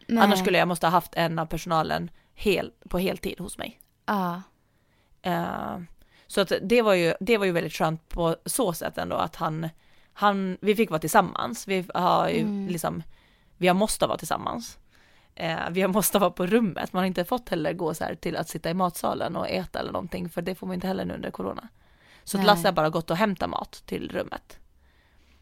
Nej. 0.07 0.23
Annars 0.23 0.39
skulle 0.39 0.57
jag 0.57 0.67
måste 0.67 0.85
ha 0.87 0.91
haft 0.91 1.13
en 1.15 1.39
av 1.39 1.45
personalen 1.45 2.11
hel, 2.33 2.71
på 2.89 2.99
heltid 2.99 3.39
hos 3.39 3.57
mig. 3.57 3.79
Ja. 4.05 4.41
Eh, 5.21 5.79
så 6.27 6.41
att 6.41 6.51
det 6.61 6.81
var 6.81 6.93
ju, 6.93 7.13
det 7.19 7.37
var 7.37 7.45
ju 7.45 7.51
väldigt 7.51 7.73
skönt 7.73 8.09
på 8.09 8.35
så 8.45 8.73
sätt 8.73 8.97
ändå 8.97 9.15
att 9.15 9.35
han, 9.35 9.69
han, 10.13 10.57
vi 10.61 10.75
fick 10.75 10.89
vara 10.89 10.99
tillsammans. 10.99 11.67
Vi 11.67 11.85
har 11.93 12.29
ju 12.29 12.39
Mm. 12.39 12.67
liksom, 12.67 13.03
vi 13.57 13.67
har 13.67 13.75
måste 13.75 14.07
vara 14.07 14.17
tillsammans. 14.17 14.77
Eh, 15.35 15.69
vi 15.71 15.87
måste 15.87 16.19
vara 16.19 16.31
på 16.31 16.45
rummet, 16.45 16.93
man 16.93 16.99
har 16.99 17.07
inte 17.07 17.25
fått 17.25 17.49
heller 17.49 17.73
gå 17.73 17.93
så 17.93 18.03
här 18.03 18.15
till 18.15 18.37
att 18.37 18.49
sitta 18.49 18.69
i 18.69 18.73
matsalen 18.73 19.35
och 19.35 19.49
äta 19.49 19.79
eller 19.79 19.91
någonting, 19.91 20.29
för 20.29 20.41
det 20.41 20.55
får 20.55 20.67
man 20.67 20.73
inte 20.73 20.87
heller 20.87 21.05
nu 21.05 21.13
under 21.13 21.31
corona. 21.31 21.67
Så 22.23 22.37
att. 22.37 22.45
Lasse 22.45 22.67
har 22.67 22.73
bara 22.73 22.89
gått 22.89 23.09
och 23.09 23.17
hämtat 23.17 23.49
mat 23.49 23.83
till 23.85 24.09
rummet. 24.09 24.59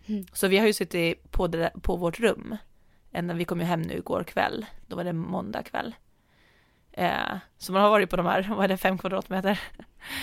Mm. 0.06 0.26
Så 0.34 0.48
vi 0.48 0.58
har 0.58 0.68
ju 0.68 0.74
suttit 0.74 1.32
på 1.32 1.48
det, 1.48 1.72
på. 1.82 1.94
Mm. 1.94 2.02
Vårt 2.02 2.20
rum. 2.20 2.58
Ända 3.12 3.34
vi 3.34 3.46
kom 3.46 3.60
ju 3.60 3.66
hem 3.66 3.82
nu 3.82 3.94
igår 3.94 4.24
kväll. 4.24 4.66
Då 4.88 4.96
var 4.96 5.04
det 5.04 5.14
måndag 5.14 5.64
kväll. 5.64 5.96
Eh, 6.92 7.38
så 7.58 7.74
man 7.74 7.82
har 7.82 7.90
varit 7.90 8.10
på 8.10 8.16
de 8.16 8.26
här, 8.26 8.54
vad 8.56 8.64
är 8.64 8.68
det, 8.68 8.78
fem 8.78 8.98
kvadratmeter? 8.98 9.60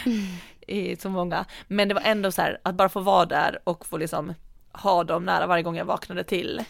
I 0.61 0.97
så 0.97 1.11
många. 1.11 1.45
Men 1.67 1.89
det 1.89 1.95
var 1.95 2.03
ändå 2.03 2.33
så 2.33 2.43
här 2.43 2.61
att 2.63 2.75
bara 2.75 2.89
få 2.89 3.01
vara 3.01 3.27
där 3.27 3.59
och 3.65 3.87
få 3.87 3.97
liksom 3.97 4.35
ha 4.73 5.05
dem 5.05 5.25
nära 5.25 5.47
varje 5.47 5.63
gång 5.63 5.77
jag 5.77 5.85
vaknade 5.85 6.25
till. 6.25 6.65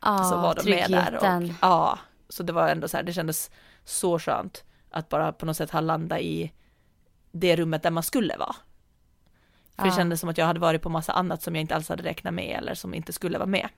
Ja, 0.00 0.24
så 0.24 0.36
var 0.36 0.54
de 0.54 0.70
med 0.70 0.90
där. 0.90 1.04
tryggheten. 1.04 1.44
Och, 1.50 1.56
ja, 1.60 1.98
så 2.30 2.42
det 2.42 2.52
var 2.52 2.68
ändå 2.68 2.88
så 2.88 2.96
här, 2.96 3.04
det 3.04 3.12
kändes 3.12 3.50
så 3.84 4.18
skönt 4.18 4.64
att 4.90 5.08
bara 5.08 5.32
på 5.32 5.46
något 5.46 5.56
sätt 5.56 5.70
ha 5.70 5.80
landat 5.80 6.20
i 6.20 6.52
det 7.32 7.56
rummet 7.56 7.82
där 7.82 7.90
man 7.90 8.02
skulle 8.02 8.36
vara. 8.36 8.56
För 9.76 9.84
det 9.86 9.92
kändes 9.92 10.20
som 10.20 10.28
att 10.28 10.38
jag 10.38 10.46
hade 10.46 10.60
varit 10.60 10.82
på 10.82 10.88
massa 10.88 11.12
annat 11.12 11.42
som 11.42 11.54
jag 11.54 11.60
inte 11.60 11.74
alls 11.74 11.88
hade 11.88 12.02
räknat 12.02 12.34
med 12.34 12.58
eller 12.58 12.74
som 12.74 12.94
inte 12.94 13.12
skulle 13.12 13.38
vara 13.38 13.46
med 13.46 13.68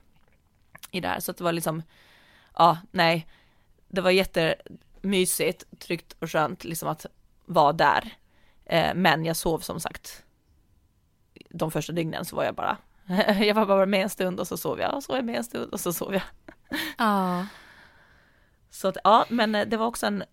i 0.91 1.01
det 1.01 1.09
här. 1.09 1.21
Så 1.21 1.33
det 1.33 1.45
var 1.45 1.53
liksom, 1.53 1.83
ja, 2.57 2.79
nej, 2.91 3.27
det 3.89 4.01
var 4.01 4.11
jättemysigt, 4.11 5.65
tryggt 5.79 6.17
och 6.19 6.31
skönt 6.31 6.65
liksom 6.65 6.89
att 6.89 7.07
vara 7.45 7.73
där. 7.73 8.15
Eh, 8.65 8.95
men 8.95 9.25
jag 9.25 9.37
sov 9.37 9.59
som 9.59 9.81
sagt, 9.81 10.25
de 11.51 11.71
första 11.71 11.93
dygnen 11.93 12.25
så 12.25 12.37
var 12.37 12.45
jag 12.45 12.55
bara, 12.55 12.77
jag 13.41 13.55
var 13.55 13.67
bara 13.67 13.87
med 13.87 14.03
en 14.03 14.11
stund 14.11 14.41
och 14.41 14.49
så 14.49 14.57
sov 14.57 14.81
jag, 14.81 14.95
och 14.95 15.05
så 15.05 15.13
var 15.13 15.19
jag 15.19 15.25
med 15.25 15.37
en 15.37 15.45
stund 15.45 15.73
och 15.73 15.81
så 15.81 15.93
sov 15.93 16.15
jag. 16.15 16.23
Ja. 16.99 17.47
Så 18.73 18.89
att, 18.89 18.97
ja, 19.05 19.25
men 19.29 19.55
eh, 19.55 19.67
det 19.67 19.77
var 19.77 19.87
också 19.87 20.07
en 20.07 20.25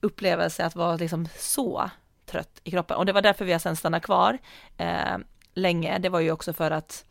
upplevelse 0.00 0.64
att 0.64 0.76
vara 0.76 0.96
liksom 0.96 1.28
så 1.38 1.90
trött 2.26 2.60
i 2.64 2.70
kroppen. 2.70 2.96
Och 2.96 3.06
det 3.06 3.12
var 3.12 3.22
därför 3.22 3.44
vi 3.44 3.52
har 3.52 3.58
sen 3.58 3.76
stannat 3.76 4.02
kvar 4.02 4.38
eh, 4.76 5.16
länge. 5.54 5.98
Det 5.98 6.08
var 6.08 6.20
ju 6.20 6.30
också 6.32 6.52
för 6.52 6.70
att 6.70 7.04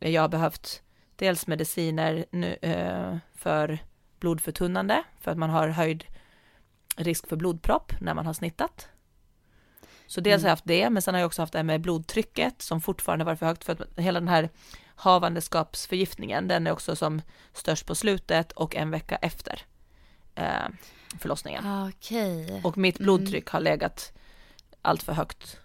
jag 0.00 0.22
har 0.22 0.28
behövt 0.28 0.82
dels 1.16 1.46
mediciner 1.46 2.24
nu, 2.30 2.56
eh, 2.62 3.16
för 3.34 3.78
blodförtunnande, 4.20 5.02
för 5.20 5.30
att 5.30 5.38
man 5.38 5.50
har 5.50 5.68
höjd 5.68 6.04
risk 6.96 7.28
för 7.28 7.36
blodpropp 7.36 7.92
när 8.00 8.14
man 8.14 8.26
har 8.26 8.34
snittat. 8.34 8.88
Så 10.06 10.20
dels 10.20 10.42
har 10.42 10.48
jag 10.48 10.52
haft 10.52 10.64
det, 10.66 10.90
men 10.90 11.02
sen 11.02 11.14
har 11.14 11.20
jag 11.20 11.26
också 11.26 11.42
haft 11.42 11.52
det 11.52 11.62
med 11.62 11.80
blodtrycket 11.80 12.62
som 12.62 12.80
fortfarande 12.80 13.24
var 13.24 13.36
för 13.36 13.46
högt, 13.46 13.64
för 13.64 13.72
att 13.72 13.98
hela 13.98 14.20
den 14.20 14.28
här 14.28 14.48
havandeskapsförgiftningen, 14.94 16.48
den 16.48 16.66
är 16.66 16.72
också 16.72 16.96
som 16.96 17.22
störst 17.52 17.86
på 17.86 17.94
slutet 17.94 18.52
och 18.52 18.76
en 18.76 18.90
vecka 18.90 19.16
efter 19.16 19.62
eh, 20.34 20.68
förlossningen. 21.18 21.88
Okej. 21.88 22.60
Och 22.64 22.78
mitt 22.78 22.98
blodtryck 22.98 23.48
har 23.48 23.60
legat 23.60 24.12
allt 24.82 25.02
för 25.02 25.12
högt 25.12 25.60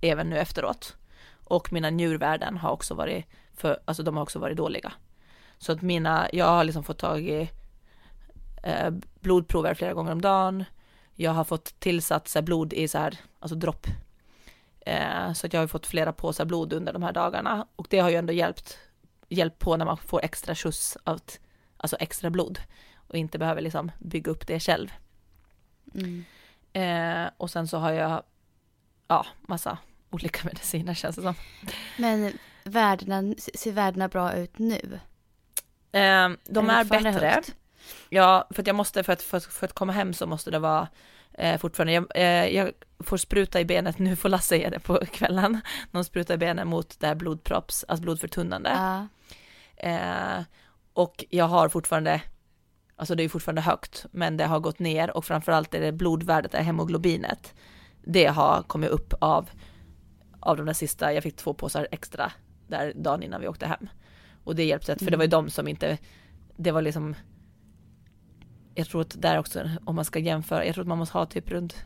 även 0.00 0.30
nu 0.30 0.38
efteråt. 0.38 0.96
Och 1.44 1.72
mina 1.72 1.90
njurvärden 1.90 2.56
har 2.56 2.70
också 2.70 2.94
varit 2.94 3.24
för, 3.54 3.80
alltså 3.84 4.02
de 4.02 4.16
har 4.16 4.22
också 4.22 4.38
varit 4.38 4.56
dåliga. 4.56 4.92
Så 5.58 5.72
att 5.72 5.82
mina, 5.82 6.28
jag 6.32 6.46
har 6.46 6.64
liksom 6.64 6.84
fått 6.84 6.98
tag 6.98 7.20
i 7.20 7.50
eh, 8.62 8.90
blodprover 9.20 9.74
flera 9.74 9.94
gånger 9.94 10.12
om 10.12 10.20
dagen. 10.20 10.64
Jag 11.14 11.30
har 11.30 11.44
fått 11.44 11.80
tillsatt 11.80 12.36
blod 12.42 12.72
i 12.72 12.88
så 12.88 12.98
här, 12.98 13.18
alltså 13.40 13.56
dropp. 13.56 13.86
Eh, 14.80 15.32
så 15.32 15.46
att 15.46 15.52
jag 15.52 15.60
har 15.60 15.66
fått 15.66 15.86
flera 15.86 16.12
påsar 16.12 16.44
blod 16.44 16.72
under 16.72 16.92
de 16.92 17.02
här 17.02 17.12
dagarna. 17.12 17.66
Och 17.76 17.86
det 17.90 17.98
har 17.98 18.10
ju 18.10 18.16
ändå 18.16 18.32
hjälpt, 18.32 18.78
hjälpt 19.28 19.58
på 19.58 19.76
när 19.76 19.84
man 19.84 19.96
får 19.96 20.24
extra 20.24 20.54
skjuts 20.54 20.98
av, 21.04 21.20
alltså 21.76 21.96
extra 21.96 22.30
blod. 22.30 22.58
Och 23.10 23.16
inte 23.16 23.38
behöver 23.38 23.60
liksom 23.60 23.92
bygga 23.98 24.32
upp 24.32 24.46
det 24.46 24.60
själv. 24.60 24.88
Mm. 25.94 26.24
Eh, 26.72 27.30
och 27.36 27.50
sen 27.50 27.68
så 27.68 27.78
har 27.78 27.92
jag, 27.92 28.22
ja, 29.08 29.26
massa 29.40 29.78
olika 30.10 30.40
mediciner 30.44 30.94
känns 30.94 31.16
det 31.16 31.22
som. 31.22 31.34
Men 31.98 32.32
värdena, 32.64 33.34
ser 33.54 33.72
värdena 33.72 34.08
bra 34.08 34.32
ut 34.32 34.58
nu? 34.58 35.00
Eh, 35.92 36.28
de 36.44 36.70
är 36.70 36.84
fortfarande 36.84 37.12
bättre. 37.12 37.26
högt? 37.26 37.54
Ja, 38.08 38.48
för 38.50 38.62
att 38.62 38.66
jag 38.66 38.76
måste, 38.76 39.02
för 39.02 39.12
att, 39.12 39.22
för 39.22 39.40
för 39.40 39.66
att 39.66 39.72
komma 39.72 39.92
hem 39.92 40.14
så 40.14 40.26
måste 40.26 40.50
det 40.50 40.58
vara 40.58 40.88
eh, 41.32 41.58
fortfarande, 41.58 41.92
jag, 41.92 42.06
eh, 42.14 42.56
jag 42.56 42.72
får 42.98 43.16
spruta 43.16 43.60
i 43.60 43.64
benet, 43.64 43.98
nu 43.98 44.16
får 44.16 44.28
Lasse 44.28 44.56
ge 44.56 44.68
det 44.68 44.80
på 44.80 45.06
kvällen, 45.06 45.60
de 45.92 46.04
sprutar 46.04 46.34
i 46.34 46.38
benet 46.38 46.66
mot 46.66 47.00
det 47.00 47.06
här 47.06 47.14
blodpropps, 47.14 47.84
alltså 47.88 48.02
blodförtunnande. 48.02 48.70
Ja. 48.70 49.06
Eh, 49.76 50.42
och 50.92 51.24
jag 51.30 51.44
har 51.44 51.68
fortfarande, 51.68 52.22
alltså 53.00 53.14
det 53.14 53.22
är 53.22 53.28
fortfarande 53.28 53.60
högt, 53.60 54.06
men 54.10 54.36
det 54.36 54.44
har 54.44 54.60
gått 54.60 54.78
ner 54.78 55.16
och 55.16 55.24
framförallt 55.24 55.74
är 55.74 55.80
det 55.80 55.92
blodvärdet, 55.92 56.52
det 56.52 56.58
här 56.58 56.64
hemoglobinet, 56.64 57.54
det 58.04 58.26
har 58.26 58.62
kommit 58.62 58.90
upp 58.90 59.14
av, 59.20 59.50
av 60.40 60.56
de 60.56 60.66
där 60.66 60.72
sista, 60.72 61.12
jag 61.12 61.22
fick 61.22 61.36
två 61.36 61.54
påsar 61.54 61.88
extra 61.90 62.32
där 62.68 62.92
dagen 62.96 63.22
innan 63.22 63.40
vi 63.40 63.48
åkte 63.48 63.66
hem. 63.66 63.88
Och 64.44 64.56
det 64.56 64.64
hjälpte, 64.64 64.96
för 64.96 65.10
det 65.10 65.16
var 65.16 65.24
ju 65.24 65.30
de 65.30 65.50
som 65.50 65.68
inte, 65.68 65.98
det 66.56 66.70
var 66.70 66.82
liksom, 66.82 67.14
jag 68.74 68.86
tror 68.86 69.00
att 69.00 69.22
där 69.22 69.38
också, 69.38 69.70
om 69.84 69.96
man 69.96 70.04
ska 70.04 70.18
jämföra, 70.18 70.64
jag 70.66 70.74
tror 70.74 70.84
att 70.84 70.88
man 70.88 70.98
måste 70.98 71.18
ha 71.18 71.26
typ 71.26 71.50
runt, 71.50 71.84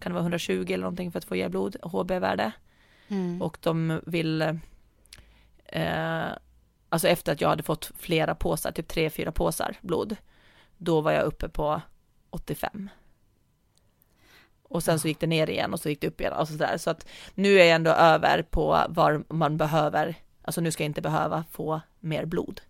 kan 0.00 0.12
det 0.12 0.14
vara 0.14 0.22
120 0.22 0.64
eller 0.66 0.78
någonting 0.78 1.12
för 1.12 1.18
att 1.18 1.24
få 1.24 1.36
ge 1.36 1.48
blod, 1.48 1.76
HB-värde. 1.82 2.52
Mm. 3.08 3.42
Och 3.42 3.58
de 3.60 4.00
vill, 4.06 4.42
eh, 5.66 6.26
alltså 6.88 7.08
efter 7.08 7.32
att 7.32 7.40
jag 7.40 7.48
hade 7.48 7.62
fått 7.62 7.92
flera 7.98 8.34
påsar, 8.34 8.72
typ 8.72 8.88
tre, 8.88 9.10
fyra 9.10 9.32
påsar 9.32 9.76
blod, 9.80 10.16
då 10.84 11.00
var 11.00 11.12
jag 11.12 11.24
uppe 11.24 11.48
på 11.48 11.82
85. 12.30 12.90
Och 14.62 14.82
sen 14.82 14.98
så 14.98 15.08
gick 15.08 15.20
det 15.20 15.26
ner 15.26 15.50
igen 15.50 15.72
och 15.72 15.80
så 15.80 15.88
gick 15.88 16.00
det 16.00 16.06
upp 16.08 16.20
igen 16.20 16.32
och 16.32 16.48
så 16.48 16.54
där. 16.54 16.78
Så 16.78 16.90
att 16.90 17.06
nu 17.34 17.54
är 17.60 17.64
jag 17.64 17.68
ändå 17.74 17.90
över 17.90 18.42
på 18.42 18.84
var 18.88 19.24
man 19.28 19.56
behöver, 19.56 20.14
alltså 20.42 20.60
nu 20.60 20.70
ska 20.70 20.82
jag 20.82 20.88
inte 20.88 21.02
behöva 21.02 21.44
få 21.50 21.80
mer 22.00 22.24
blod. 22.24 22.60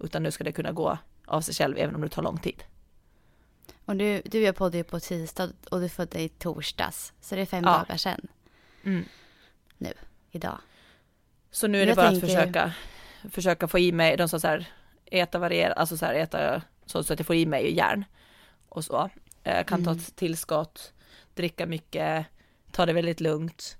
Utan 0.00 0.22
nu 0.22 0.30
ska 0.30 0.44
det 0.44 0.52
kunna 0.52 0.72
gå 0.72 0.98
av 1.26 1.40
sig 1.40 1.54
själv 1.54 1.78
även 1.78 1.94
om 1.94 2.00
det 2.00 2.08
tar 2.08 2.22
lång 2.22 2.38
tid. 2.38 2.62
Och 3.84 3.96
du, 3.96 4.22
du 4.24 4.40
jag 4.42 4.56
poddade 4.56 4.76
ju 4.76 4.84
på 4.84 5.00
tisdag 5.00 5.50
och 5.70 5.80
du 5.80 5.88
födde 5.88 6.20
i 6.20 6.28
torsdags. 6.28 7.12
Så 7.20 7.34
det 7.34 7.40
är 7.40 7.46
fem 7.46 7.64
Ja. 7.64 7.70
dagar 7.70 7.96
sedan 7.96 8.26
Mm. 8.84 9.04
idag. 10.30 10.58
Så 11.50 11.66
nu 11.66 11.82
är 11.82 11.86
det 11.86 11.88
jag 11.90 11.96
bara 11.96 12.10
tänker- 12.10 12.26
att 12.26 12.30
försöka, 12.32 12.72
försöka 13.30 13.68
få 13.68 13.78
i 13.78 13.92
mig, 13.92 14.16
de 14.16 14.28
sa 14.28 14.40
så 14.40 14.46
här, 14.48 14.66
äta 15.06 15.38
varierat, 15.38 15.76
alltså 15.78 15.96
så 15.96 16.06
här, 16.06 16.14
äta 16.14 16.62
så, 16.86 16.98
att 16.98 17.10
jag 17.18 17.26
får 17.26 17.36
i 17.36 17.46
mig 17.46 17.76
järn 17.76 18.04
och 18.68 18.84
så. 18.84 19.10
Eh, 19.42 19.64
kan 19.64 19.84
ta 19.84 19.90
Mm. 19.90 20.02
ett 20.02 20.16
tillskott, 20.16 20.92
dricka 21.34 21.66
mycket, 21.66 22.26
ta 22.72 22.86
det 22.86 22.92
väldigt 22.92 23.20
lugnt, 23.20 23.78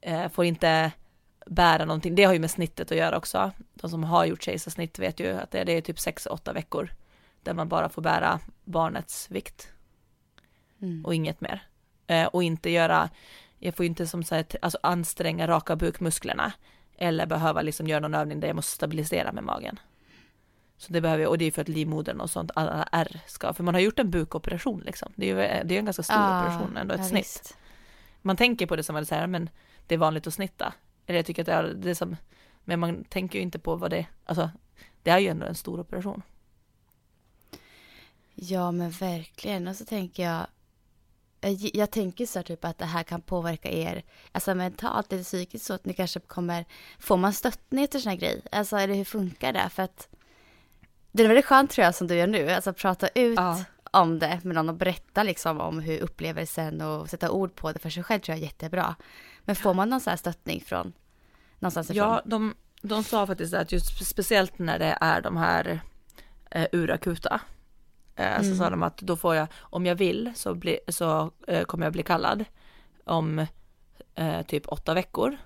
eh, 0.00 0.28
får 0.28 0.44
inte 0.44 0.92
bära 1.46 1.84
någonting. 1.84 2.14
Det 2.14 2.24
har 2.24 2.32
ju 2.32 2.38
med 2.38 2.50
snittet 2.50 2.90
att 2.90 2.96
göra 2.98 3.16
också. 3.16 3.50
De 3.74 3.90
som 3.90 4.04
har 4.04 4.24
gjort 4.24 4.42
kejsarsnitt 4.42 4.98
vet 4.98 5.20
ju 5.20 5.28
att 5.28 5.50
det, 5.50 5.58
är 5.72 5.80
typ 5.80 5.98
6-8 5.98 6.52
veckor 6.52 6.90
där 7.42 7.54
man 7.54 7.68
bara 7.68 7.88
får 7.88 8.02
bära 8.02 8.40
barnets 8.64 9.30
vikt 9.30 9.68
Mm. 10.82 11.04
och 11.04 11.14
inget 11.14 11.40
mer. 11.40 11.62
Eh, 12.06 12.26
och 12.26 12.42
inte 12.42 12.70
göra, 12.70 13.10
jag 13.58 13.74
får 13.74 13.86
inte 13.86 14.06
som 14.06 14.24
sagt 14.24 14.56
alltså 14.62 14.78
anstränga 14.82 15.46
raka 15.48 15.76
bukmusklerna 15.76 16.52
eller 16.98 17.26
behöva 17.26 17.62
liksom 17.62 17.86
göra 17.86 18.00
någon 18.00 18.14
övning 18.14 18.40
där 18.40 18.48
jag 18.48 18.54
måste 18.56 18.72
stabilisera 18.72 19.32
med 19.32 19.44
magen. 19.44 19.78
Så 20.84 20.92
det 20.92 21.00
behöver 21.00 21.22
jag, 21.22 21.30
och 21.30 21.38
det 21.38 21.44
är 21.44 21.50
för 21.50 21.62
att 21.62 21.68
livmodern 21.68 22.20
och 22.20 22.30
sånt, 22.30 22.50
alla 22.54 22.88
R 22.92 23.20
ska, 23.26 23.52
för 23.54 23.64
man 23.64 23.74
har 23.74 23.80
gjort 23.80 23.98
en 23.98 24.10
bukoperation 24.10 24.80
liksom. 24.80 25.12
Det 25.16 25.30
är 25.30 25.58
ju 25.58 25.64
det 25.64 25.74
är 25.74 25.78
en 25.78 25.84
ganska 25.84 26.02
stor 26.02 26.14
Ah, 26.18 26.40
operation, 26.40 26.76
ändå 26.76 26.94
ett 26.94 27.00
ja, 27.00 27.06
snitt. 27.06 27.24
visst. 27.24 27.56
Man 28.22 28.36
tänker 28.36 28.66
på 28.66 28.76
det 28.76 28.82
som 28.82 28.96
att 28.96 29.08
säga, 29.08 29.26
men 29.26 29.50
det 29.86 29.94
är 29.94 29.98
vanligt 29.98 30.26
att 30.26 30.34
snitta. 30.34 30.74
Eller 31.06 31.18
jag 31.18 31.26
tycker 31.26 31.42
att 31.42 31.46
det 31.46 31.52
är, 31.52 31.62
det 31.62 31.90
är 31.90 31.94
som, 31.94 32.16
men 32.64 32.80
man 32.80 33.04
tänker 33.04 33.38
ju 33.38 33.42
inte 33.42 33.58
på 33.58 33.76
vad 33.76 33.90
det, 33.90 34.06
alltså 34.24 34.50
det 35.02 35.10
är 35.10 35.18
ju 35.18 35.28
ändå 35.28 35.46
en 35.46 35.54
stor 35.54 35.80
operation. 35.80 36.22
Ja 38.34 38.70
men 38.72 38.90
verkligen. 38.90 39.68
Och 39.68 39.76
så 39.76 39.84
tänker 39.84 40.22
jag. 40.22 40.46
Jag, 41.40 41.70
jag 41.74 41.90
tänker 41.90 42.26
så 42.26 42.38
här 42.38 42.44
typ 42.44 42.64
att 42.64 42.78
det 42.78 42.84
här 42.84 43.02
kan 43.02 43.20
påverka 43.22 43.70
er 43.70 44.02
alltså 44.32 44.54
mentalt 44.54 45.12
eller 45.12 45.22
psykiskt 45.22 45.64
så 45.64 45.74
att 45.74 45.84
ni 45.84 45.94
kanske 45.94 46.20
kommer, 46.20 46.64
får 46.98 47.16
man 47.16 47.32
stöttning 47.32 47.84
efter 47.84 48.06
här 48.08 48.16
grejer? 48.16 48.40
Alltså 48.52 48.76
eller 48.76 48.94
hur 48.94 49.04
funkar 49.04 49.52
det? 49.52 49.68
För 49.70 49.82
att 49.82 50.08
det 51.16 51.22
är 51.24 51.28
väldigt 51.28 51.46
skönt 51.46 51.70
tror 51.70 51.84
jag 51.84 51.94
som 51.94 52.06
du 52.06 52.14
gör 52.14 52.26
nu, 52.26 52.50
alltså 52.50 52.72
prata 52.72 53.08
ut 53.08 53.36
Ja. 53.38 53.64
om 53.90 54.18
det 54.18 54.40
med 54.44 54.54
någon 54.54 54.68
och 54.68 54.74
berätta 54.74 55.22
liksom 55.22 55.60
om 55.60 55.78
hur 55.78 56.00
upplevelsen 56.00 56.80
och 56.80 57.10
sätta 57.10 57.30
ord 57.30 57.54
på 57.54 57.72
det 57.72 57.78
för 57.78 57.90
sig 57.90 58.02
själv 58.02 58.20
tror 58.20 58.32
jag 58.36 58.42
är 58.42 58.46
jättebra. 58.46 58.94
Men 59.40 59.56
får 59.56 59.74
man 59.74 59.88
någon 59.90 60.00
sån 60.00 60.10
här 60.10 60.16
stöttning 60.16 60.60
från 60.66 60.92
någonstans 61.58 61.90
ifrån? 61.90 61.96
Ja, 62.08 62.22
de, 62.24 62.54
de 62.82 63.04
sa 63.04 63.26
faktiskt 63.26 63.54
att 63.54 63.72
just 63.72 63.90
spe- 64.00 64.04
speciellt 64.04 64.58
när 64.58 64.78
det 64.78 64.98
är 65.00 65.20
de 65.20 65.36
här 65.36 65.80
eh, 66.50 66.66
urakuta, 66.72 67.40
eh, 68.16 68.38
så 68.40 68.44
Mm. 68.46 68.58
sa 68.58 68.70
de 68.70 68.82
att 68.82 68.96
då 68.98 69.16
får 69.16 69.34
jag, 69.34 69.46
om 69.58 69.86
jag 69.86 69.94
vill 69.94 70.32
så, 70.36 70.54
bli, 70.54 70.78
så 70.88 71.30
eh, 71.48 71.64
kommer 71.64 71.86
jag 71.86 71.92
bli 71.92 72.02
kallad 72.02 72.44
om 73.04 73.46
eh, 74.14 74.42
typ 74.42 74.68
åtta 74.68 74.94
veckor 74.94 75.36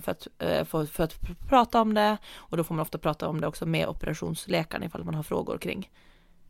för, 0.00 0.10
att, 0.12 0.26
eh, 0.38 0.64
för, 0.64 0.86
för 0.86 1.04
att 1.04 1.20
pr- 1.20 1.48
prata 1.48 1.80
om 1.80 1.94
det 1.94 2.16
och 2.34 2.56
då 2.56 2.64
får 2.64 2.74
man 2.74 2.82
ofta 2.82 2.98
prata 2.98 3.28
om 3.28 3.40
det 3.40 3.46
också 3.46 3.66
med 3.66 3.88
operationsläkaren 3.88 4.82
ifall 4.84 5.04
man 5.04 5.14
har 5.14 5.22
frågor 5.22 5.58
kring 5.58 5.90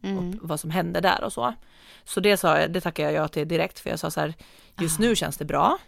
Mm. 0.05 0.39
vad 0.43 0.61
som 0.61 0.71
hände 0.71 1.01
där 1.01 1.25
och 1.25 1.33
så. 1.33 1.55
Så 2.05 2.21
det 2.21 2.37
sa 2.37 2.59
jag, 2.61 2.73
det 2.73 2.81
tackar 2.81 3.05
jag 3.05 3.13
ja 3.13 3.29
till 3.29 3.49
direkt 3.49 3.79
för 3.79 3.91
jag 3.91 3.99
sa 3.99 4.11
så 4.11 4.21
här, 4.21 4.35
just 4.81 4.99
nu 4.99 5.17
känns 5.17 5.37
det 5.37 5.45
bra. 5.45 5.79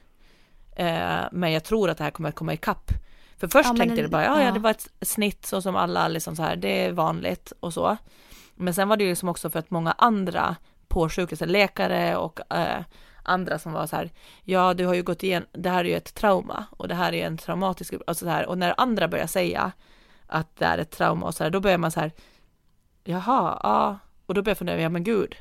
Eh, 0.76 1.20
men 1.32 1.52
jag 1.52 1.64
tror 1.64 1.90
att 1.90 1.98
det 1.98 2.04
här 2.04 2.10
kommer 2.10 2.28
att 2.28 2.34
komma 2.34 2.52
ikapp. 2.54 2.90
För 3.36 3.48
först 3.48 3.68
Ja, 3.68 3.76
tänkte 3.76 4.00
jag 4.00 4.10
bara, 4.10 4.24
ja 4.24 4.42
ja. 4.42 4.50
det 4.50 4.58
var 4.60 4.70
ett 4.70 4.88
snitt 5.02 5.46
så 5.46 5.62
som 5.62 5.76
alla 5.76 6.08
liksom 6.08 6.36
så 6.36 6.42
här, 6.42 6.56
det 6.56 6.84
är 6.86 6.92
vanligt 6.92 7.52
och 7.60 7.74
så. 7.74 7.96
Men 8.54 8.74
sen 8.74 8.88
var 8.88 8.96
det 8.96 9.04
ju 9.04 9.10
liksom 9.10 9.28
också 9.28 9.50
för 9.50 9.58
att 9.58 9.70
många 9.70 9.92
andra 9.98 10.56
på 10.88 11.08
sjukhuset, 11.08 11.48
läkare 11.50 12.16
och 12.16 12.54
eh, 12.54 12.84
andra 13.24 13.58
som 13.58 13.72
var 13.72 13.86
så 13.86 13.96
här, 13.96 14.10
ja 14.44 14.74
du 14.74 14.86
har 14.86 14.94
ju 14.94 15.02
gått 15.02 15.22
igenom, 15.22 15.48
det 15.52 15.70
här 15.70 15.84
är 15.84 15.88
ju 15.88 15.96
ett 15.96 16.14
trauma 16.14 16.64
och 16.70 16.88
det 16.88 16.94
här 16.94 17.14
är 17.14 17.26
en 17.26 17.36
traumatisk, 17.38 17.94
alltså 18.06 18.24
så 18.24 18.30
här, 18.30 18.46
och 18.46 18.58
när 18.58 18.74
andra 18.76 19.08
börjar 19.08 19.26
säga 19.26 19.72
att 20.26 20.56
det 20.56 20.64
är 20.64 20.78
ett 20.78 20.90
trauma 20.90 21.26
och 21.26 21.34
så 21.34 21.44
här, 21.44 21.50
då 21.50 21.60
börjar 21.60 21.78
man 21.78 21.90
så 21.90 22.00
här, 22.00 22.12
jaha, 23.04 23.60
ja, 23.62 23.98
och 24.26 24.34
då 24.34 24.42
börjar 24.42 24.50
jag 24.50 24.58
fundera, 24.58 24.80
ja 24.80 24.88
men 24.88 25.04
gud. 25.04 25.34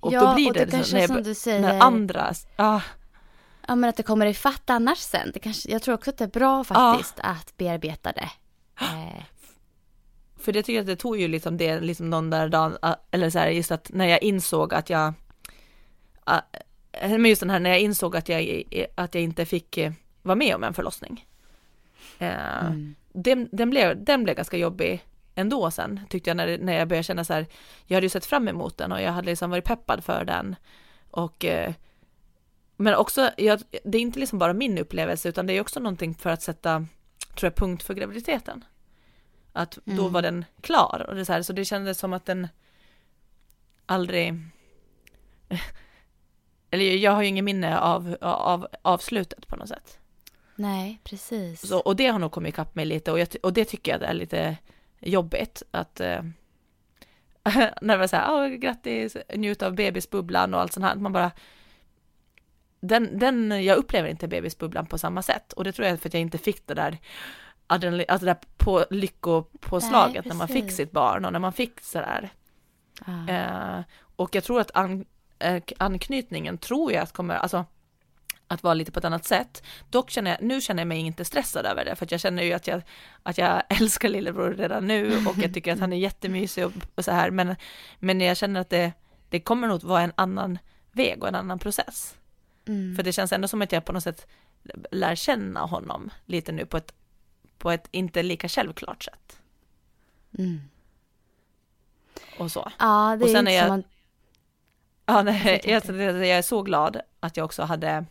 Och 0.00 0.12
ja, 0.12 0.20
då 0.20 0.34
blir 0.34 0.48
och 0.48 0.54
det, 0.54 0.64
det 0.64 0.70
kanske 0.70 0.96
när, 0.96 1.06
som 1.06 1.22
du 1.22 1.34
säger, 1.34 1.60
när 1.60 1.80
andra, 1.80 2.32
ja, 2.56 2.82
ja 3.68 3.74
men 3.74 3.90
att 3.90 3.96
det 3.96 4.02
kommer 4.02 4.26
ifatt 4.26 4.70
annars 4.70 4.98
sen. 4.98 5.30
Det 5.34 5.40
kanske, 5.40 5.70
jag 5.70 5.82
tror 5.82 5.94
också 5.94 6.10
att 6.10 6.18
det 6.18 6.24
är 6.24 6.28
bra 6.28 6.64
faktiskt 6.64 7.14
att 7.18 7.56
bearbeta 7.56 8.12
det. 8.12 8.30
Eh, 8.80 9.24
För 10.36 10.52
det 10.52 10.62
tycker 10.62 10.74
jag 10.76 10.80
att 10.80 10.86
det 10.86 10.96
tog 10.96 11.20
ju 11.20 11.28
liksom 11.28 11.56
det, 11.56 11.80
liksom 11.80 12.10
någon 12.10 12.30
där 12.30 12.48
dagen, 12.48 12.76
eller 13.10 13.30
så 13.30 13.38
här 13.38 13.48
just 13.48 13.70
att 13.70 13.90
när 13.92 14.06
jag 14.06 14.22
insåg 14.22 14.74
att 14.74 14.90
jag, 14.90 15.14
men 17.00 17.26
just 17.26 17.40
den 17.40 17.50
här 17.50 17.60
när 17.60 17.70
jag 17.70 17.80
insåg 17.80 18.16
att 18.16 18.28
jag, 18.28 18.62
att 18.94 19.14
jag 19.14 19.24
inte 19.24 19.46
fick 19.46 19.78
eh, 19.78 19.92
vara 20.22 20.36
med 20.36 20.54
om 20.54 20.64
en 20.64 20.74
förlossning. 20.74 21.26
Eh, 22.18 22.72
den, 23.12 23.48
den, 23.52 23.70
blev, 23.70 24.04
den 24.04 24.24
blev 24.24 24.36
ganska 24.36 24.56
jobbig 24.56 25.04
ändå 25.34 25.70
sen, 25.70 26.00
tyckte 26.08 26.30
jag 26.30 26.36
när, 26.36 26.58
när 26.58 26.78
jag 26.78 26.88
började 26.88 27.02
känna 27.02 27.24
så 27.24 27.32
här, 27.32 27.46
jag 27.86 27.96
hade 27.96 28.04
ju 28.04 28.10
sett 28.10 28.26
fram 28.26 28.48
emot 28.48 28.78
den 28.78 28.92
och 28.92 29.02
jag 29.02 29.12
hade 29.12 29.26
liksom 29.26 29.50
varit 29.50 29.64
peppad 29.64 30.04
för 30.04 30.24
den. 30.24 30.56
Och, 31.10 31.44
eh, 31.44 31.74
men 32.76 32.94
också, 32.94 33.30
jag, 33.36 33.62
det 33.84 33.98
är 33.98 34.02
inte 34.02 34.18
liksom 34.18 34.38
bara 34.38 34.52
min 34.52 34.78
upplevelse 34.78 35.28
utan 35.28 35.46
det 35.46 35.52
är 35.52 35.60
också 35.60 35.80
någonting 35.80 36.14
för 36.14 36.30
att 36.30 36.42
sätta, 36.42 36.86
tror 37.34 37.46
jag, 37.46 37.54
punkt 37.54 37.82
för 37.82 37.94
graviditeten. 37.94 38.64
Att 39.52 39.78
då 39.84 40.08
var 40.08 40.22
den 40.22 40.44
klar 40.60 41.06
och 41.08 41.14
det 41.14 41.24
så, 41.24 41.32
här, 41.32 41.42
så 41.42 41.52
det 41.52 41.64
kändes 41.64 41.98
som 41.98 42.12
att 42.12 42.26
den 42.26 42.48
aldrig 43.86 44.34
eller 46.74 46.84
jag 46.84 47.12
har 47.12 47.22
ju 47.22 47.28
ingen 47.28 47.44
minne 47.44 47.78
av, 47.78 48.16
av, 48.20 48.66
av 48.82 48.98
slutet 48.98 49.46
på 49.46 49.56
något 49.56 49.68
sätt. 49.68 49.98
nej, 50.56 51.00
precis. 51.04 51.68
Så, 51.68 51.78
och 51.78 51.96
det 51.96 52.06
har 52.06 52.18
nog 52.18 52.32
kommit 52.32 52.54
ikapp 52.54 52.74
mig 52.74 52.84
lite 52.84 53.12
och, 53.12 53.18
jag, 53.18 53.28
och 53.42 53.52
det 53.52 53.64
tycker 53.64 53.92
jag 53.92 54.02
är 54.02 54.14
lite 54.14 54.56
jobbigt 55.00 55.62
att 55.70 56.00
eh, 56.00 56.22
när 57.82 57.98
man 57.98 58.08
säger 58.08 58.30
åh 58.30 58.48
grattis, 58.48 59.16
njut 59.34 59.62
av 59.62 59.74
bebisbubblan 59.74 60.54
och 60.54 60.60
allt 60.60 60.72
sånt 60.72 60.86
här, 60.86 60.94
man 60.94 61.12
bara 61.12 61.30
den, 62.80 63.18
den, 63.18 63.64
jag 63.64 63.76
upplever 63.76 64.08
inte 64.08 64.28
bebisbubblan 64.28 64.86
på 64.86 64.98
samma 64.98 65.22
sätt 65.22 65.52
och 65.52 65.64
det 65.64 65.72
tror 65.72 65.86
jag 65.86 65.92
är 65.92 65.96
för 65.96 66.08
att 66.08 66.14
jag 66.14 66.20
inte 66.20 66.38
fick 66.38 66.66
det 66.66 66.74
där 66.74 66.98
adrenalin, 67.66 68.06
alltså 68.08 68.26
det 68.26 68.32
där 68.32 68.40
på, 68.56 68.84
lyckopåslaget 68.90 70.24
Nej, 70.24 70.28
när 70.28 70.36
man 70.36 70.48
fick 70.48 70.72
sitt 70.72 70.90
barn 70.92 71.24
och 71.24 71.32
när 71.32 71.40
man 71.40 71.52
fick 71.52 71.80
sådär 71.80 72.30
Ja. 73.06 73.28
Eh, 73.28 73.84
och 74.16 74.34
jag 74.34 74.44
tror 74.44 74.60
att 74.60 74.70
an, 74.76 75.04
anknytningen 75.78 76.58
tror 76.58 76.92
jag 76.92 77.02
att 77.02 77.12
kommer, 77.12 77.34
alltså 77.34 77.64
att 78.48 78.62
vara 78.62 78.74
lite 78.74 78.92
på 78.92 78.98
ett 78.98 79.04
annat 79.04 79.24
sätt. 79.24 79.62
Dock 79.90 80.10
känner 80.10 80.30
jag, 80.30 80.42
nu 80.42 80.60
känner 80.60 80.80
jag 80.80 80.88
mig 80.88 80.98
inte 80.98 81.24
stressad 81.24 81.66
över 81.66 81.84
det, 81.84 81.96
för 81.96 82.04
att 82.04 82.10
jag 82.10 82.20
känner 82.20 82.42
ju 82.42 82.52
att 82.52 82.66
jag, 82.66 82.82
att 83.22 83.38
jag 83.38 83.62
älskar 83.80 84.08
lillebror 84.08 84.54
redan 84.54 84.86
nu 84.86 85.26
och 85.26 85.38
jag 85.38 85.54
tycker 85.54 85.72
att 85.72 85.80
han 85.80 85.92
är 85.92 85.96
jättemysig 85.96 86.66
och, 86.66 86.72
och 86.94 87.04
så 87.04 87.10
här, 87.12 87.30
men, 87.30 87.56
men 87.98 88.20
jag 88.20 88.36
känner 88.36 88.60
att 88.60 88.70
det, 88.70 88.92
det 89.28 89.40
kommer 89.40 89.68
nog 89.68 89.82
vara 89.82 90.02
en 90.02 90.12
annan 90.14 90.58
väg 90.92 91.22
och 91.22 91.28
en 91.28 91.34
annan 91.34 91.58
process. 91.58 92.14
Mm. 92.68 92.96
För 92.96 93.02
det 93.02 93.12
känns 93.12 93.32
ändå 93.32 93.48
som 93.48 93.62
att 93.62 93.72
jag 93.72 93.84
på 93.84 93.92
något 93.92 94.02
sätt 94.04 94.26
lär 94.90 95.14
känna 95.14 95.60
honom 95.60 96.10
lite 96.26 96.52
nu 96.52 96.66
på 96.66 96.76
ett, 96.76 96.94
på 97.58 97.70
ett 97.70 97.88
inte 97.90 98.22
lika 98.22 98.48
självklart 98.48 99.02
sätt. 99.02 99.38
Mm. 100.38 100.60
Och 102.38 102.52
så. 102.52 102.72
Ja, 102.78 103.16
det 103.18 103.24
Och 103.24 103.30
är 103.30 103.34
sen 103.34 103.40
inte 103.40 103.52
är 103.52 103.56
jag- 103.62 103.68
man... 103.68 103.84
Ja, 105.06 105.22
nej, 105.22 105.60
Jag 105.64 105.82
jag, 105.86 106.26
är 106.26 106.42
så 106.42 106.62
glad 106.62 107.00
att 107.20 107.36
jag 107.36 107.44
också 107.44 107.62
hade 107.62 108.04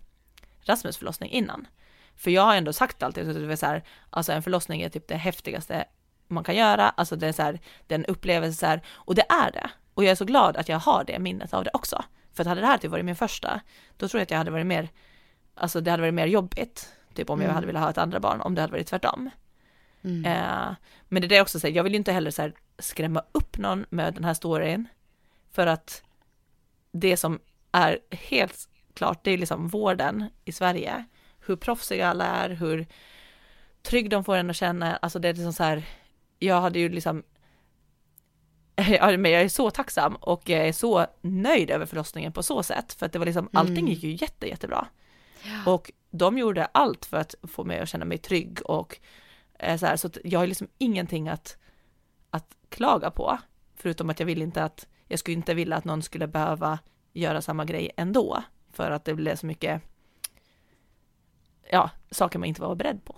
Rasmus 0.61 0.97
förlossning 0.97 1.29
innan. 1.31 1.67
För 2.15 2.31
jag 2.31 2.41
har 2.41 2.55
ändå 2.55 2.73
sagt 2.73 3.03
alltid 3.03 3.29
att 3.29 3.35
det 3.35 3.51
är 3.51 3.55
så 3.55 3.65
här, 3.65 3.83
alltså 4.09 4.31
en 4.31 4.43
förlossning 4.43 4.81
är 4.81 4.89
typ 4.89 5.07
det 5.07 5.15
häftigaste 5.15 5.85
man 6.27 6.43
kan 6.43 6.55
göra, 6.55 6.89
alltså 6.89 7.15
det 7.15 7.27
är 7.27 7.31
så 7.31 7.41
här, 7.41 7.59
det 7.87 7.95
är 7.95 7.99
en 7.99 8.05
upplevelse 8.05 8.59
så 8.59 8.65
här, 8.65 8.81
och 8.91 9.15
det 9.15 9.25
är 9.29 9.51
det. 9.51 9.69
Och 9.93 10.03
jag 10.03 10.11
är 10.11 10.15
så 10.15 10.25
glad 10.25 10.57
att 10.57 10.69
jag 10.69 10.79
har 10.79 11.03
det 11.03 11.19
minnet 11.19 11.53
av 11.53 11.63
det 11.63 11.69
också. 11.73 12.03
För 12.33 12.43
att 12.43 12.47
hade 12.47 12.61
det 12.61 12.67
här 12.67 12.77
typ 12.77 12.91
varit 12.91 13.05
min 13.05 13.15
första, 13.15 13.61
då 13.97 14.07
tror 14.07 14.19
jag 14.19 14.23
att 14.23 14.31
jag 14.31 14.37
hade 14.37 14.51
varit 14.51 14.65
mer, 14.65 14.89
alltså 15.55 15.81
det 15.81 15.91
hade 15.91 16.01
varit 16.01 16.13
mer 16.13 16.27
jobbigt, 16.27 16.89
typ 17.13 17.29
om 17.29 17.39
jag 17.39 17.45
Mm. 17.45 17.55
hade 17.55 17.67
velat 17.67 17.83
ha 17.83 17.89
ett 17.89 17.97
andra 17.97 18.19
barn, 18.19 18.41
om 18.41 18.55
det 18.55 18.61
hade 18.61 18.71
varit 18.71 18.87
tvärtom. 18.87 19.29
Mm. 20.03 20.25
Eh, 20.25 20.75
men 21.09 21.21
det 21.21 21.25
är 21.25 21.29
det 21.29 21.41
också 21.41 21.59
säger, 21.59 21.75
jag 21.75 21.83
vill 21.83 21.93
ju 21.93 21.97
inte 21.97 22.11
heller 22.11 22.31
så 22.31 22.41
här 22.41 22.53
skrämma 22.79 23.23
upp 23.31 23.57
någon 23.57 23.85
med 23.89 24.13
den 24.13 24.23
här 24.23 24.33
storyn. 24.33 24.87
För 25.51 25.67
att 25.67 26.03
det 26.93 27.17
som 27.17 27.39
är 27.71 27.99
helt 28.11 28.69
klart, 28.93 29.23
det 29.23 29.31
är 29.31 29.37
liksom 29.37 29.67
vården 29.67 30.29
i 30.45 30.51
Sverige. 30.51 31.05
Hur 31.45 31.55
proffsiga 31.55 32.07
alla 32.07 32.25
är, 32.25 32.49
hur 32.49 32.87
trygg 33.81 34.09
de 34.09 34.23
får 34.23 34.35
en 34.35 34.49
att 34.49 34.55
känna. 34.55 34.95
Alltså 34.95 35.19
det 35.19 35.27
är 35.27 35.33
liksom 35.33 35.53
så 35.53 35.63
här, 35.63 35.83
jag 36.39 36.61
hade 36.61 36.79
ju 36.79 36.89
liksom 36.89 37.23
Ja, 38.87 39.17
men 39.17 39.31
jag 39.31 39.41
är 39.41 39.49
så 39.49 39.69
tacksam 39.69 40.15
och 40.15 40.49
jag 40.49 40.67
är 40.67 40.73
så 40.73 41.07
nöjd 41.21 41.71
över 41.71 41.85
förlossningen 41.85 42.31
på 42.31 42.43
så 42.43 42.63
sätt. 42.63 42.93
För 42.93 43.05
att 43.05 43.11
det 43.11 43.19
var 43.19 43.25
liksom, 43.25 43.49
allting 43.53 43.87
gick 43.87 44.03
ju 44.03 44.11
jätte, 44.11 44.47
jättebra. 44.47 44.87
Och 45.65 45.91
de 46.11 46.37
gjorde 46.37 46.65
allt 46.65 47.05
för 47.05 47.17
att 47.17 47.35
få 47.43 47.63
mig 47.63 47.79
att 47.79 47.89
känna 47.89 48.05
mig 48.05 48.17
trygg 48.17 48.59
och 48.65 48.99
eh, 49.59 49.77
så 49.77 49.85
här, 49.85 49.95
så 49.95 50.09
jag 50.23 50.39
har 50.39 50.47
liksom 50.47 50.67
ingenting 50.77 51.29
att, 51.29 51.57
att 52.29 52.55
klaga 52.69 53.11
på. 53.11 53.37
Förutom 53.75 54.09
att 54.09 54.19
jag 54.19 54.27
vill 54.27 54.41
inte 54.41 54.63
att, 54.63 54.87
jag 55.07 55.19
skulle 55.19 55.37
inte 55.37 55.53
vilja 55.53 55.75
att 55.77 55.85
någon 55.85 56.01
skulle 56.01 56.27
behöva 56.27 56.79
göra 57.13 57.41
samma 57.41 57.65
grej 57.65 57.91
ändå. 57.97 58.43
För 58.71 58.91
att 58.91 59.05
det 59.05 59.13
blev 59.13 59.35
så 59.35 59.45
mycket, 59.45 59.81
ja, 61.71 61.89
saker 62.11 62.39
man 62.39 62.47
inte 62.47 62.61
var 62.61 62.75
beredd 62.75 63.05
på. 63.05 63.15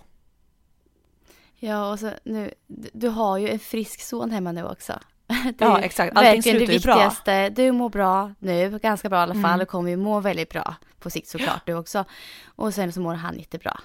Ja, 1.56 1.92
och 1.92 2.00
så 2.00 2.12
nu, 2.24 2.54
du, 2.94 3.08
har 3.10 3.38
ju 3.38 3.50
en 3.50 3.60
frisk 3.60 4.02
son 4.02 4.32
hemma 4.32 4.52
nu 4.52 4.64
också. 4.66 5.00
Det 5.28 5.56
Ja, 5.60 5.80
exakt. 5.82 6.18
Allting 6.18 6.44
slutar 6.44 6.60
ju 6.60 6.66
bra. 6.66 6.74
viktigaste. 6.96 7.50
Du 7.50 7.72
mår 7.72 7.90
bra 7.90 8.34
nu, 8.40 8.80
ganska 8.80 9.10
bra 9.10 9.20
i 9.20 9.22
alla 9.22 9.34
fall, 9.34 9.46
Mm. 9.46 9.62
och 9.62 9.68
kommer 9.68 9.90
ju 9.90 9.98
må 9.98 10.20
väldigt 10.20 10.50
bra 10.50 10.76
på 11.00 11.10
sikt 11.10 11.28
såklart 11.28 11.62
du 11.66 11.74
också. 11.74 12.06
Och 12.46 12.74
sen 12.74 12.94
så 12.94 13.02
mår 13.02 13.14
han 13.14 13.38
jättebra. 13.40 13.80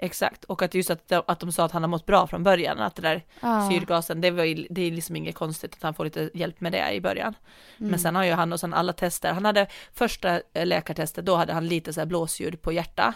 Exakt, 0.00 0.44
och 0.44 0.62
att 0.62 0.74
just 0.74 0.90
att, 0.90 1.08
de- 1.08 1.22
att 1.26 1.40
de 1.40 1.52
sa 1.52 1.64
att 1.64 1.72
han 1.72 1.82
har 1.82 1.88
mått 1.88 2.06
bra 2.06 2.26
från 2.26 2.42
början, 2.44 2.78
att 2.78 2.94
det 2.96 3.02
där 3.02 3.24
Ja. 3.40 3.68
syrgasen, 3.70 4.20
det, 4.20 4.30
var 4.30 4.44
ju, 4.44 4.66
det 4.70 4.82
är 4.82 4.90
liksom 4.90 5.16
inget 5.16 5.34
konstigt 5.34 5.74
att 5.74 5.82
han 5.82 5.94
får 5.94 6.04
lite 6.04 6.30
hjälp 6.34 6.60
med 6.60 6.72
det 6.72 6.92
i 6.92 7.00
början. 7.00 7.34
Mm. 7.78 7.90
Men 7.90 7.98
sen 7.98 8.14
har 8.16 8.24
ju 8.24 8.32
han 8.32 8.52
och 8.52 8.60
sen 8.60 8.74
alla 8.74 8.92
tester, 8.92 9.32
han 9.32 9.44
hade 9.44 9.66
första 9.92 10.40
eh, 10.52 10.66
läkartestet, 10.66 11.24
då 11.24 11.34
hade 11.36 11.52
han 11.52 11.66
lite 11.68 11.92
så 11.92 12.00
här 12.00 12.06
blåsljud 12.06 12.62
på 12.62 12.72
hjärta. 12.72 13.14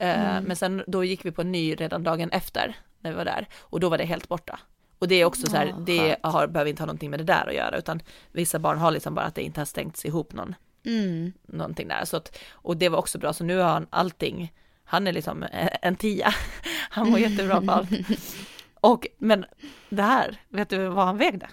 Eh, 0.00 0.30
Mm. 0.30 0.44
Men 0.44 0.56
sen 0.56 0.82
då 0.86 1.04
gick 1.04 1.24
vi 1.24 1.30
på 1.32 1.40
en 1.42 1.52
ny 1.52 1.74
redan 1.74 2.02
dagen 2.02 2.30
efter, 2.30 2.76
när 3.00 3.10
vi 3.10 3.16
var 3.16 3.24
där, 3.24 3.48
och 3.60 3.80
då 3.80 3.88
var 3.88 3.98
det 3.98 4.04
helt 4.04 4.28
borta. 4.28 4.58
Och 4.98 5.08
det 5.08 5.14
är 5.14 5.24
också 5.24 5.46
så 5.46 5.56
här, 5.56 5.66
Ja, 5.66 5.76
det 5.86 6.16
har, 6.22 6.46
behöver 6.46 6.70
inte 6.70 6.82
ha 6.82 6.86
någonting 6.86 7.10
med 7.10 7.20
det 7.20 7.24
där 7.24 7.46
att 7.48 7.54
göra, 7.54 7.76
utan 7.78 8.00
vissa 8.32 8.58
barn 8.58 8.78
har 8.78 8.90
liksom 8.90 9.14
bara 9.14 9.26
att 9.26 9.34
det 9.34 9.42
inte 9.42 9.60
har 9.60 9.64
stängts 9.66 10.04
ihop 10.04 10.32
någon 10.32 10.54
Mm. 10.86 11.32
någonting 11.46 11.88
där. 11.88 12.04
Så 12.04 12.16
att, 12.16 12.38
och 12.52 12.76
det 12.76 12.88
var 12.88 12.98
också 12.98 13.18
bra, 13.18 13.32
så 13.32 13.44
nu 13.44 13.58
har 13.58 13.70
han 13.72 13.86
allting, 13.90 14.52
han 14.92 15.06
är 15.06 15.12
liksom 15.12 15.44
en 15.82 15.96
tia. 15.96 16.34
Han 16.90 17.10
mår 17.10 17.18
jättebra 17.18 17.60
på 17.60 17.72
allt. 17.72 17.88
Och, 18.80 19.06
men 19.18 19.44
det 19.88 20.02
här, 20.02 20.36
vet 20.48 20.68
du 20.70 20.88
vad 20.88 21.06
han 21.06 21.18
vägde? 21.18 21.48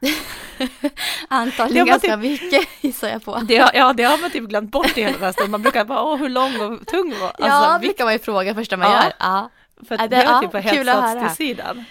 Antagligen 1.28 1.86
Det 1.86 1.90
ganska 1.90 2.16
mycket 2.16 2.68
gissar 2.80 3.08
jag 3.08 3.24
på. 3.24 3.36
Det, 3.38 3.54
ja, 3.74 3.92
det 3.92 4.02
har 4.02 4.18
man 4.20 4.30
typ 4.30 4.44
glömt 4.44 4.70
bort 4.70 4.98
i 4.98 5.02
hela 5.02 5.18
här 5.24 5.32
stunden. 5.32 5.50
Man 5.50 5.62
brukar 5.62 5.84
bara, 5.84 6.02
åh 6.02 6.16
hur 6.16 6.28
lång 6.28 6.60
och 6.60 6.86
tung 6.86 7.14
var 7.20 7.26
alltså, 7.28 7.46
ja, 7.46 7.78
det 7.82 7.92
kan 7.92 8.04
man 8.06 8.12
ju 8.12 8.18
fråga 8.18 8.54
första 8.54 8.76
man 8.76 8.90
Ja. 8.92 9.02
gör. 9.04 9.12
Ja. 9.18 9.50
För 9.88 9.94
Ja, 9.98 10.04
att 10.04 10.10
det- 10.10 10.16
det, 10.16 10.26
var 10.26 10.32
ja, 10.32 10.40
typ 10.40 10.50
på 10.50 10.62
kul 10.70 10.88
att 10.88 10.94
hetsats 10.96 11.14
höra. 11.14 11.28
till 11.28 11.36
sidan. 11.36 11.84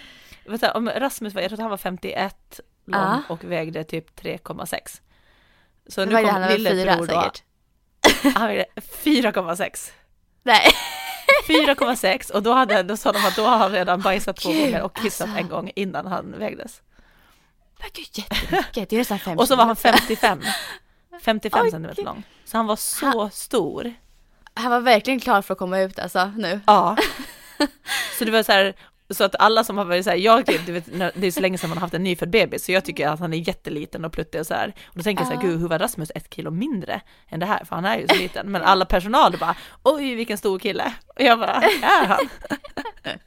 Du, 0.45 0.71
om 0.73 0.89
Rasmus 0.89 1.33
var, 1.33 1.41
jag 1.41 1.49
tror 1.49 1.55
att 1.57 1.61
han 1.61 1.69
var 1.69 1.77
51 1.77 2.59
lång 2.85 3.01
Ja. 3.01 3.21
och 3.29 3.43
vägde 3.43 3.83
typ 3.83 4.19
3,6. 4.21 5.01
Så 5.87 6.05
Nu 6.05 6.11
nu 6.11 6.11
det 6.21 6.23
kom 6.31 6.41
lillebror 6.57 7.05
då, 7.07 7.31
han 8.35 8.47
vägde 8.47 8.65
4,6. 9.03 9.91
Nej. 10.47 10.73
4,6 11.47 12.31
och 12.31 12.43
då, 12.43 12.53
hade, 12.53 12.83
då 12.83 12.97
sa 12.97 13.11
de 13.11 13.25
att 13.25 13.35
då 13.35 13.43
har 13.43 13.57
han 13.57 13.71
redan 13.71 14.01
bajsat 14.01 14.35
två 14.37 14.49
Gud, 14.49 14.61
gånger 14.61 14.81
och 14.81 14.95
kissat 14.95 15.27
alltså. 15.27 15.41
en 15.43 15.49
gång 15.49 15.71
innan 15.75 16.07
han 16.07 16.35
vägdes. 16.39 16.81
Men 17.79 17.89
gud 17.93 18.07
jättemycket, 18.11 18.89
det 18.89 18.95
är 18.95 18.97
nästan 18.97 19.19
fem 19.19 19.37
Och 19.37 19.47
så 19.47 19.55
var 19.55 19.65
han 19.65 19.75
kilo. 19.75 19.93
55. 19.97 20.41
55 21.21 21.61
Oj, 21.63 21.71
centimeter 21.71 22.03
lång. 22.03 22.23
Så 22.45 22.57
han 22.57 22.65
var 22.65 22.75
så 22.75 23.29
stor. 23.29 23.93
Han 24.53 24.71
var 24.71 24.79
verkligen 24.79 25.19
klar 25.19 25.41
för 25.41 25.53
att 25.53 25.57
komma 25.57 25.79
ut 25.79 25.99
alltså 25.99 26.31
nu. 26.37 26.61
Ja. 26.65 26.97
Så 28.17 28.25
det 28.25 28.31
var 28.31 28.43
så 28.43 28.51
här, 28.51 28.73
så 29.09 29.23
att 29.23 29.35
alla 29.39 29.63
som 29.63 29.77
har 29.77 29.85
varit 29.85 30.03
så 30.03 30.09
här, 30.09 30.17
jag, 30.17 30.45
du 30.65 30.71
vet, 30.71 30.85
det 31.15 31.27
är 31.27 31.31
så 31.31 31.39
länge 31.39 31.57
sedan 31.57 31.69
man 31.69 31.77
har 31.77 31.81
haft 31.81 31.93
en 31.93 32.03
nyfödd 32.03 32.29
bebis, 32.29 32.65
så 32.65 32.71
jag 32.71 32.85
tycker 32.85 33.07
att 33.07 33.19
han 33.19 33.33
är 33.33 33.37
jätteliten 33.37 34.05
och 34.05 34.11
pluttig 34.11 34.41
och 34.41 34.47
så 34.47 34.53
här. 34.53 34.73
Och 34.85 34.97
då 34.97 35.03
tänker 35.03 35.23
jag 35.23 35.27
så 35.27 35.33
här, 35.33 35.41
gud 35.41 35.59
hur 35.59 35.67
var 35.67 35.79
Rasmus 35.79 36.11
ett 36.15 36.33
kilo 36.33 36.51
mindre 36.51 37.01
än 37.29 37.39
det 37.39 37.45
här? 37.45 37.65
För 37.65 37.75
han 37.75 37.85
är 37.85 37.97
ju 37.97 38.07
så 38.07 38.15
liten. 38.15 38.51
Men 38.51 38.61
alla 38.61 38.85
personal 38.85 39.37
bara, 39.39 39.55
oj 39.83 40.15
vilken 40.15 40.37
stor 40.37 40.59
kille. 40.59 40.93
Och 41.07 41.21
jag 41.21 41.39
bara, 41.39 41.53
är 41.81 42.05
han? 42.05 42.29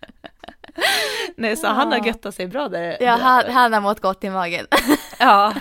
Nej, 1.37 1.57
så 1.57 1.67
han 1.67 1.93
har 1.93 2.07
göttat 2.07 2.35
sig 2.35 2.47
bra 2.47 2.69
där. 2.69 2.97
Ja, 3.01 3.17
han, 3.17 3.53
han 3.53 3.73
har 3.73 3.81
mått 3.81 4.01
gott 4.01 4.25
i 4.25 4.31
magen. 4.31 4.67
Ja, 5.23 5.55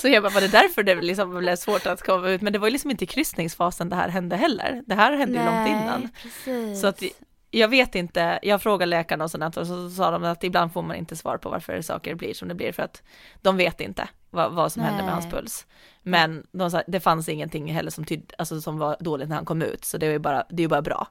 så 0.00 0.08
jag 0.08 0.22
bara, 0.22 0.32
var 0.32 0.40
det 0.40 0.48
därför 0.48 0.82
det 0.82 0.94
liksom 0.94 1.38
blev 1.38 1.56
svårt 1.56 1.86
att 1.86 2.02
komma 2.02 2.28
ut? 2.28 2.40
Men 2.40 2.52
det 2.52 2.58
var 2.58 2.66
ju 2.66 2.72
liksom 2.72 2.90
inte 2.90 3.04
i 3.04 3.06
kryssningsfasen 3.06 3.88
det 3.88 3.96
här 3.96 4.08
hände 4.08 4.36
heller. 4.36 4.82
Det 4.86 4.94
här 4.94 5.12
hände 5.12 5.38
ju 5.38 5.44
långt 5.44 5.68
innan. 5.68 6.08
Precis. 6.22 6.80
Så 6.80 6.86
att 6.86 7.02
jag 7.50 7.68
vet 7.68 7.94
inte, 7.94 8.38
jag 8.42 8.62
frågade 8.62 8.86
läkarna 8.90 9.24
och 9.24 9.30
sådant 9.30 9.56
och 9.56 9.66
så 9.66 9.90
sa 9.90 10.10
de 10.10 10.24
att 10.24 10.44
ibland 10.44 10.72
får 10.72 10.82
man 10.82 10.96
inte 10.96 11.16
svar 11.16 11.36
på 11.38 11.50
varför 11.50 11.82
saker 11.82 12.14
blir 12.14 12.34
som 12.34 12.48
det 12.48 12.54
blir 12.54 12.72
för 12.72 12.82
att 12.82 13.02
de 13.42 13.56
vet 13.56 13.80
inte 13.80 14.08
vad, 14.30 14.52
vad 14.52 14.72
som 14.72 14.82
Nej. 14.82 14.90
hände 14.90 15.04
med 15.04 15.12
hans 15.14 15.26
puls. 15.26 15.66
Men 16.02 16.46
de 16.52 16.70
sa, 16.70 16.82
det 16.86 17.00
fanns 17.00 17.28
ingenting 17.28 17.72
heller 17.72 17.90
som, 17.90 18.04
tyd, 18.04 18.32
alltså, 18.38 18.60
som 18.60 18.78
var 18.78 18.96
dåligt 19.00 19.28
när 19.28 19.36
han 19.36 19.44
kom 19.44 19.62
ut, 19.62 19.84
så 19.84 19.98
det 19.98 20.06
är 20.06 20.10
ju 20.10 20.18
bara, 20.18 20.44
det 20.50 20.62
är 20.62 20.68
bara 20.68 20.82
bra. 20.82 21.06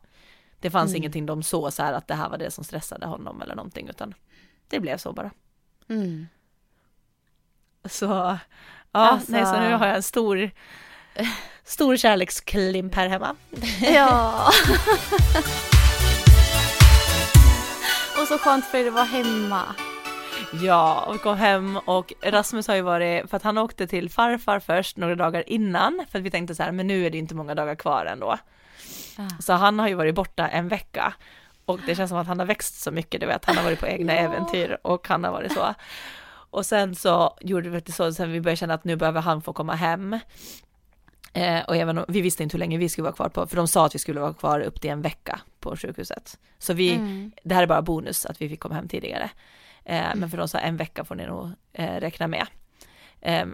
Det 0.60 0.70
fanns 0.72 0.90
Mm. 0.90 0.98
ingenting 0.98 1.26
de 1.26 1.44
såg 1.44 1.74
så 1.74 1.84
här 1.84 1.94
att 1.94 2.08
det 2.08 2.16
här 2.16 2.30
var 2.30 2.38
det 2.38 2.52
som 2.52 2.64
stressade 2.64 3.06
honom 3.06 3.42
eller 3.42 3.56
någonting, 3.56 3.88
utan 3.90 4.14
det 4.70 4.80
blev 4.80 4.98
så 4.98 5.14
bara. 5.14 5.32
Mm. 5.90 6.28
Så, 7.86 8.06
ja, 8.06 8.38
Alltså- 8.92 9.32
nej, 9.32 9.46
så 9.46 9.60
nu 9.60 9.74
har 9.74 9.88
jag 9.88 9.96
en 9.96 10.04
stor, 10.04 10.52
stor 11.64 11.98
kärleksklimp 11.98 12.96
här 12.96 13.08
hemma. 13.10 13.36
Ja. 13.82 14.50
så 18.30 18.38
skönt 18.38 18.66
för 18.66 18.78
er 18.78 18.88
att 18.88 18.94
vara 18.94 19.04
hemma. 19.04 19.62
Ja, 20.62 21.04
och 21.08 21.22
kom 21.22 21.38
hem 21.38 21.78
och 21.78 22.14
Rasmus 22.22 22.68
har 22.68 22.76
ju 22.76 22.82
varit, 22.82 23.30
för 23.30 23.38
att 23.38 23.44
han 23.44 23.58
åkte 23.58 23.88
till 23.88 24.10
farfar 24.10 24.60
först 24.60 24.98
några 24.98 25.16
dagar 25.16 25.50
innan, 25.50 26.06
för 26.12 26.20
att 26.20 26.26
vi 26.26 26.32
tänkte 26.32 26.56
så 26.56 26.64
här, 26.64 26.72
men 26.72 26.88
nu 26.88 27.06
är 27.06 27.10
det 27.10 27.18
inte 27.18 27.36
många 27.36 27.56
dagar 27.56 27.76
kvar 27.76 28.06
ändå. 28.06 28.38
Ah. 29.18 29.30
Så 29.40 29.54
han 29.54 29.80
har 29.80 29.88
ju 29.88 29.94
varit 29.94 30.16
borta 30.16 30.48
en 30.48 30.68
vecka. 30.68 31.14
Och 31.66 31.80
det 31.86 31.96
känns 31.96 32.10
som 32.10 32.18
att 32.18 32.28
han 32.28 32.40
har 32.40 32.46
växt 32.46 32.82
så 32.82 32.92
mycket, 32.92 33.22
du 33.22 33.28
vet, 33.28 33.46
han 33.46 33.58
har 33.58 33.64
varit 33.64 33.80
på 33.80 33.88
egna 33.88 34.14
Ja. 34.16 34.20
äventyr 34.20 34.78
och 34.82 35.08
han 35.08 35.24
har 35.24 35.32
varit 35.32 35.54
så. 35.54 35.74
Och 36.52 36.66
sen 36.66 36.96
så 36.96 37.38
gjorde 37.42 37.70
vi 37.70 37.80
det 37.80 37.92
så, 37.92 38.14
sen 38.14 38.32
vi 38.32 38.42
började 38.42 38.58
känna 38.58 38.74
att 38.74 38.84
nu 38.84 38.96
behöver 38.96 39.22
han 39.22 39.42
få 39.42 39.54
komma 39.54 39.76
hem. 39.76 40.20
Eh, 41.34 41.62
och 41.68 41.76
även 41.76 42.06
vi 42.08 42.22
visste 42.22 42.44
inte 42.44 42.54
hur 42.58 42.60
länge 42.60 42.78
vi 42.78 42.90
skulle 42.90 43.04
vara 43.04 43.16
kvar 43.16 43.30
på, 43.30 43.48
för 43.48 43.56
de 43.56 43.68
sa 43.68 43.86
att 43.86 43.96
vi 43.96 44.00
skulle 44.00 44.20
vara 44.20 44.34
kvar 44.34 44.60
upp 44.60 44.82
till 44.82 44.90
en 44.90 45.02
vecka 45.02 45.40
på 45.60 45.76
sjukhuset. 45.78 46.40
Så 46.58 46.74
vi, 46.74 46.94
Mm. 46.96 47.32
det 47.44 47.56
här 47.56 47.64
är 47.64 47.68
bara 47.68 47.82
bonus 47.82 48.26
att 48.26 48.42
vi 48.42 48.50
fick 48.50 48.60
komma 48.60 48.76
hem 48.76 48.88
tidigare. 48.88 49.30
Eh, 49.86 50.16
men 50.16 50.30
för 50.30 50.38
de 50.38 50.48
sa 50.48 50.58
en 50.58 50.78
vecka 50.78 51.04
får 51.06 51.16
ni 51.16 51.26
nog 51.26 51.50
eh, 51.74 51.96
räkna 52.00 52.28
med. 52.28 52.48
Eh, 53.22 53.46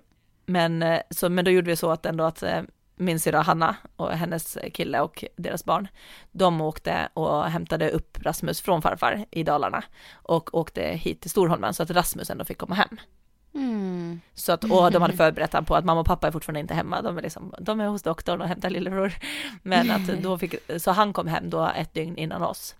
men, 0.45 0.83
eh, 0.83 0.99
så, 1.09 1.29
men 1.29 1.45
då 1.45 1.51
gjorde 1.51 1.67
vi 1.69 1.75
så 1.75 1.91
att 1.91 2.05
ändå 2.05 2.23
att 2.23 2.43
eh, 2.43 2.61
min 2.95 3.19
syrra 3.19 3.41
Hanna 3.41 3.75
och 3.95 4.11
hennes 4.11 4.57
kille 4.73 4.99
och 5.01 5.23
deras 5.35 5.65
barn, 5.65 5.87
de 6.31 6.61
åkte 6.61 7.09
och 7.13 7.43
hämtade 7.45 7.89
upp 7.89 8.17
Rasmus 8.21 8.61
från 8.61 8.81
farfar 8.81 9.25
i 9.31 9.43
Dalarna 9.43 9.83
och 10.13 10.55
åkte 10.55 10.81
hit 10.81 11.21
till 11.21 11.29
Storholmen 11.29 11.73
så 11.73 11.83
att 11.83 11.91
Rasmus 11.91 12.29
ändå 12.29 12.45
fick 12.45 12.57
komma 12.57 12.75
hem. 12.75 12.97
Mm. 13.55 14.21
Så 14.33 14.51
att, 14.51 14.63
och 14.63 14.91
de 14.91 15.01
hade 15.01 15.17
förberett 15.17 15.53
honom 15.53 15.65
på 15.65 15.75
att 15.75 15.85
mamma 15.85 15.99
och 15.99 16.05
pappa 16.05 16.27
är 16.27 16.31
fortfarande 16.31 16.59
inte 16.59 16.73
hemma, 16.73 17.01
de 17.01 17.17
är, 17.17 17.21
liksom, 17.21 17.53
de 17.59 17.79
är 17.79 17.87
hos 17.87 18.01
doktorn 18.03 18.41
och 18.41 18.47
hämtar 18.47 18.69
lillebror. 18.69 19.13
Men 19.63 19.91
att 19.91 20.07
då 20.07 20.37
fick, 20.37 20.55
så 20.77 20.91
han 20.91 21.13
kom 21.13 21.27
hem 21.27 21.49
då 21.49 21.71
ett 21.75 21.93
dygn 21.93 22.17
innan 22.17 22.43
oss. 22.43 22.75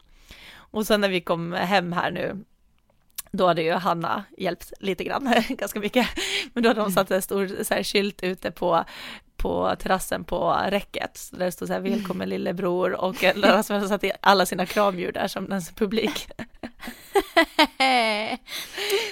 Och 0.54 0.88
sen 0.88 1.02
när 1.02 1.10
vi 1.10 1.22
kom 1.22 1.54
hem 1.54 1.92
här 1.92 2.12
nu, 2.12 2.44
då 3.32 3.48
hade 3.48 3.62
ju 3.62 3.72
Hanna 3.72 4.24
hjälpt 4.38 4.74
lite 4.80 5.04
grann, 5.04 5.34
ganska 5.50 5.80
mycket. 5.80 6.08
Men 6.54 6.64
då 6.64 6.70
hade 6.70 6.80
de 6.80 6.92
satt 6.92 7.12
en 7.12 7.22
stor 7.22 7.64
så 7.64 7.74
här, 7.74 7.84
skylt 7.84 8.24
ute 8.24 8.52
på 8.52 8.84
på 9.38 9.76
terrassen 9.80 10.24
på 10.24 10.58
räcket, 10.68 11.18
så 11.18 11.36
där 11.36 11.46
det 11.46 11.52
stod 11.52 11.68
så 11.68 11.74
här 11.74 11.82
välkommen 11.82 12.30
lillebror 12.30 12.94
och 12.94 13.24
Rasmus 13.24 13.70
hade 13.70 13.88
satt 13.88 14.04
alla 14.22 14.46
sina 14.46 14.66
kramdjur 14.66 15.12
där 15.12 15.28
som 15.28 15.52
en 15.52 15.62
publik. 15.62 16.28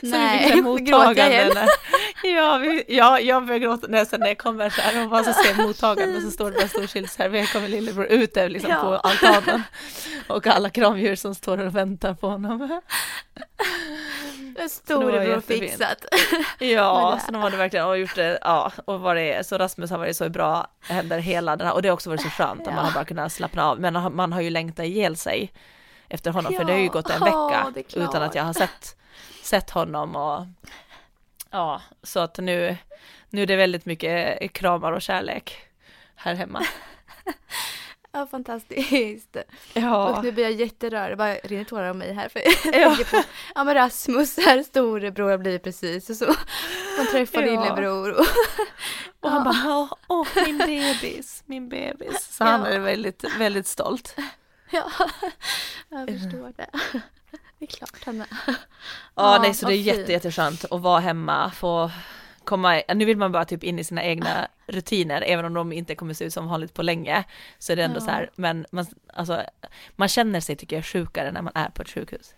Så 0.01 0.17
vi 0.17 0.39
fick 0.39 0.53
här 0.53 0.61
mottaganden. 0.61 1.67
Ja, 2.25 2.57
vi, 2.57 2.83
ja, 2.87 3.19
jag 3.19 3.45
började 3.45 3.65
gråta 3.65 3.87
när, 3.87 4.27
jag 4.27 4.37
kommer 4.37 4.69
så 4.69 4.81
här 4.81 5.03
och 5.03 5.09
bara 5.09 5.23
så 5.23 5.33
ser 5.33 5.55
mottaganden 5.67 6.21
så 6.21 6.31
står 6.31 6.51
det 6.51 6.59
där 6.59 6.67
stor 6.67 6.87
skylt 6.87 7.11
så 7.11 7.21
här, 7.23 7.29
välkommen 7.29 7.71
lillebror 7.71 8.05
ute 8.05 8.49
liksom 8.49 8.71
Ja. 8.71 8.81
på 8.81 8.95
altanen. 8.95 9.63
Och 10.27 10.47
alla 10.47 10.69
kramdjur 10.69 11.15
som 11.15 11.35
står 11.35 11.57
och 11.65 11.75
väntar 11.75 12.13
på 12.13 12.29
honom. 12.29 12.61
En 12.61 14.53
var 14.55 14.67
storebror 14.67 15.41
fixat. 15.41 16.05
Ja, 16.59 17.19
så 17.25 17.31
de 17.31 17.41
hade 17.41 17.57
verkligen 17.57 17.85
och 17.85 17.97
gjort 17.97 18.15
det, 18.15 18.39
ja, 18.41 18.71
och 18.85 18.99
var 18.99 19.15
det, 19.15 19.47
så 19.47 19.57
Rasmus 19.57 19.89
har 19.91 19.97
varit 19.97 20.15
så 20.17 20.29
bra 20.29 20.67
händer 20.81 21.19
hela 21.19 21.55
den 21.55 21.67
här, 21.67 21.73
och 21.73 21.81
det 21.81 21.87
har 21.89 21.93
också 21.93 22.09
varit 22.09 22.21
så 22.21 22.29
skönt 22.29 22.61
att 22.61 22.65
man 22.67 22.75
Ja. 22.75 22.81
har 22.81 22.91
bara 22.91 23.05
kunnat 23.05 23.31
slappna 23.33 23.69
av, 23.69 23.79
men 23.79 24.15
man 24.15 24.33
har 24.33 24.41
ju 24.41 24.49
längtat 24.49 24.85
ihjäl 24.85 25.17
sig 25.17 25.51
efter 26.13 26.31
honom, 26.31 26.53
för 26.53 26.63
det 26.63 26.71
har 26.71 26.79
ju 26.79 26.85
Ja, 26.85 26.91
gått 26.91 27.09
en 27.09 27.21
ja, 27.25 27.71
vecka 27.75 27.99
utan 27.99 28.23
att 28.23 28.35
jag 28.35 28.43
har 28.43 28.53
sett, 28.53 28.95
sett 29.43 29.69
honom 29.69 30.15
och 30.15 30.45
ja, 31.49 31.81
så 32.03 32.19
att 32.19 32.37
nu, 32.37 32.77
nu 33.29 33.41
är 33.41 33.45
det 33.45 33.55
väldigt 33.55 33.85
mycket 33.85 34.53
kramar 34.53 34.91
och 34.91 35.01
kärlek 35.01 35.57
här 36.15 36.33
hemma. 36.35 36.61
Ja, 38.15 38.27
fantastiskt. 38.27 39.37
Ja, 39.73 40.07
Och 40.17 40.23
nu 40.23 40.31
blir 40.31 40.43
jag 40.43 40.51
jätterörd, 40.53 41.11
det 41.11 41.15
bara 41.15 41.35
rinner 41.35 41.63
tårar 41.63 41.89
om 41.91 41.97
mig 41.97 42.13
här. 42.13 42.29
För 42.29 42.41
Ja. 42.79 42.97
på, 43.11 43.23
ja 43.55 43.63
men 43.63 43.75
Rasmus, 43.75 44.37
här 44.45 44.63
storebror 44.63 45.29
har 45.31 45.37
blivit 45.37 45.63
precis 45.63 46.09
och 46.09 46.15
så. 46.15 46.25
Man 46.97 47.07
träffar 47.11 47.41
Ja. 47.41 47.45
lillebror 47.51 48.11
och 48.11 48.25
och 49.19 49.29
han 49.29 49.43
bara, 49.43 49.55
"Ja, 49.63 49.97
åh, 50.07 50.27
min 50.45 50.57
bebis, 50.57 51.43
min 51.45 51.69
bebis. 51.69 52.27
Så 52.37 52.43
han 52.43 52.61
Ja. 52.61 52.67
är 52.67 52.79
väldigt, 52.79 53.23
väldigt 53.37 53.67
stolt. 53.67 54.15
Ja, 54.73 54.89
jag 55.89 56.07
förstår 56.07 56.53
det. 56.57 56.69
Det 57.59 57.65
är 57.65 57.77
klart 57.77 58.03
han 58.05 58.21
är. 58.21 58.27
Ja, 58.47 58.53
Ja, 59.15 59.39
nej 59.41 59.53
så 59.53 59.67
det 59.67 59.73
är 59.73 59.77
jätte, 59.81 60.11
jätteskönt 60.11 60.65
att 60.71 60.81
vara 60.81 60.99
hemma, 60.99 61.51
få 61.51 61.91
komma, 62.43 62.81
nu 62.95 63.05
vill 63.05 63.17
man 63.17 63.31
bara 63.31 63.45
typ 63.45 63.63
in 63.63 63.79
i 63.79 63.83
sina 63.83 64.03
egna 64.03 64.47
rutiner, 64.67 65.21
även 65.21 65.45
om 65.45 65.53
de 65.53 65.73
inte 65.73 65.95
kommer 65.95 66.13
se 66.13 66.25
ut 66.25 66.33
som 66.33 66.47
vanligt 66.47 66.73
på 66.73 66.81
länge, 66.81 67.23
så 67.59 67.71
är 67.71 67.75
det 67.75 67.83
ändå 67.83 67.97
Ja. 67.97 68.01
så 68.05 68.11
här, 68.11 68.29
men 68.35 68.65
man, 68.71 68.85
alltså, 69.13 69.43
man 69.95 70.07
känner 70.07 70.39
sig 70.39 70.55
tycker 70.55 70.75
jag 70.75 70.85
sjukare 70.85 71.31
när 71.31 71.41
man 71.41 71.53
är 71.55 71.69
på 71.69 71.81
ett 71.81 71.89
sjukhus. 71.89 72.33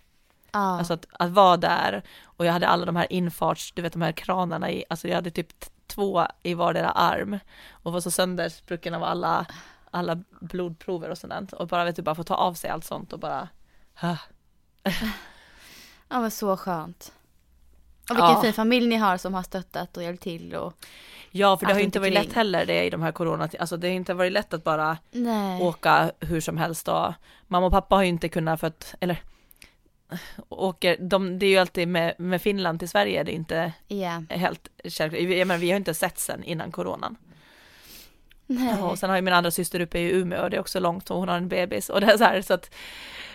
Ja, 0.52 0.58
Alltså 0.78 0.92
att, 0.94 1.06
att 1.12 1.30
vara 1.30 1.56
där, 1.56 2.02
och 2.24 2.46
jag 2.46 2.52
hade 2.52 2.68
alla 2.68 2.84
de 2.86 2.96
här 2.96 3.12
infarts, 3.12 3.72
du 3.72 3.82
vet 3.82 3.92
de 3.92 4.02
här 4.02 4.12
kranarna 4.12 4.70
i, 4.70 4.84
alltså 4.90 5.08
jag 5.08 5.14
hade 5.14 5.30
typ 5.30 5.48
två 5.86 6.26
i 6.42 6.54
vardera 6.54 6.90
arm, 6.90 7.38
och 7.70 7.92
var 7.92 8.00
så 8.00 8.10
söndersprucken 8.10 8.94
av 8.94 9.04
alla, 9.04 9.46
alla 9.90 10.22
blodprover 10.40 11.10
och 11.10 11.18
sådant, 11.18 11.52
och 11.52 11.68
bara 11.68 11.84
vet 11.84 11.96
du, 11.96 12.02
bara 12.02 12.14
få 12.14 12.24
ta 12.24 12.34
av 12.34 12.54
sig 12.54 12.70
allt 12.70 12.84
sånt 12.84 13.12
och 13.12 13.18
bara, 13.18 13.48
ah. 14.00 14.16
ja 16.08 16.20
men 16.20 16.30
så 16.30 16.56
skönt. 16.56 17.12
Och 18.10 18.16
vilken 18.16 18.30
Ja. 18.30 18.42
fin 18.42 18.52
familj 18.52 18.86
ni 18.88 18.96
har 18.96 19.16
som 19.16 19.34
har 19.34 19.42
stöttat 19.42 19.96
och 19.96 20.02
hjälpt 20.02 20.22
till 20.22 20.54
och 20.54 20.74
Ja, 21.30 21.56
för 21.56 21.66
det 21.66 21.72
har 21.72 21.78
ju 21.80 21.84
inte 21.84 22.00
varit 22.00 22.10
omkring. 22.10 22.26
lätt 22.28 22.34
heller 22.36 22.66
det 22.66 22.84
i 22.84 22.90
de 22.90 23.02
här 23.02 23.12
corona, 23.12 23.48
alltså 23.60 23.76
det 23.76 23.88
har 23.88 23.94
inte 23.94 24.14
varit 24.14 24.32
lätt 24.32 24.54
att 24.54 24.64
bara 24.64 24.98
nej. 25.10 25.62
åka 25.62 26.12
hur 26.20 26.40
som 26.40 26.56
helst 26.56 26.88
och 26.88 27.12
mamma 27.46 27.66
och 27.66 27.72
pappa 27.72 27.94
har 27.94 28.02
ju 28.02 28.08
inte 28.08 28.28
kunnat 28.28 28.60
för 28.60 28.66
att, 28.66 28.94
eller 29.00 29.22
åker, 30.48 30.96
de, 31.00 31.38
det 31.38 31.46
är 31.46 31.50
ju 31.50 31.58
alltid 31.58 31.88
med, 31.88 32.14
med 32.18 32.42
Finland 32.42 32.78
till 32.78 32.88
Sverige, 32.88 33.22
det 33.24 33.32
är 33.32 33.34
inte 33.36 33.72
Ja. 33.88 34.22
helt 34.30 34.68
självklart, 34.84 35.22
jag 35.22 35.46
menar 35.48 35.58
vi 35.58 35.70
har 35.70 35.76
inte 35.76 35.94
sett 35.94 36.18
sen 36.18 36.44
innan 36.44 36.72
coronan. 36.72 37.16
Nej. 38.46 38.82
Och 38.82 38.98
sen 38.98 39.10
har 39.10 39.16
ju 39.16 39.22
min 39.22 39.34
andra 39.34 39.50
syster 39.50 39.80
uppe 39.80 39.98
i 39.98 40.10
Umeå 40.12 40.42
och 40.42 40.50
det 40.50 40.56
är 40.56 40.60
också 40.60 40.80
långt 40.80 41.10
och 41.10 41.18
hon 41.18 41.28
har 41.28 41.36
en 41.36 41.48
bebis 41.48 41.88
och 41.88 42.00
det 42.00 42.06
är 42.12 42.16
så 42.18 42.24
här 42.24 42.42
så 42.42 42.54
att 42.54 42.74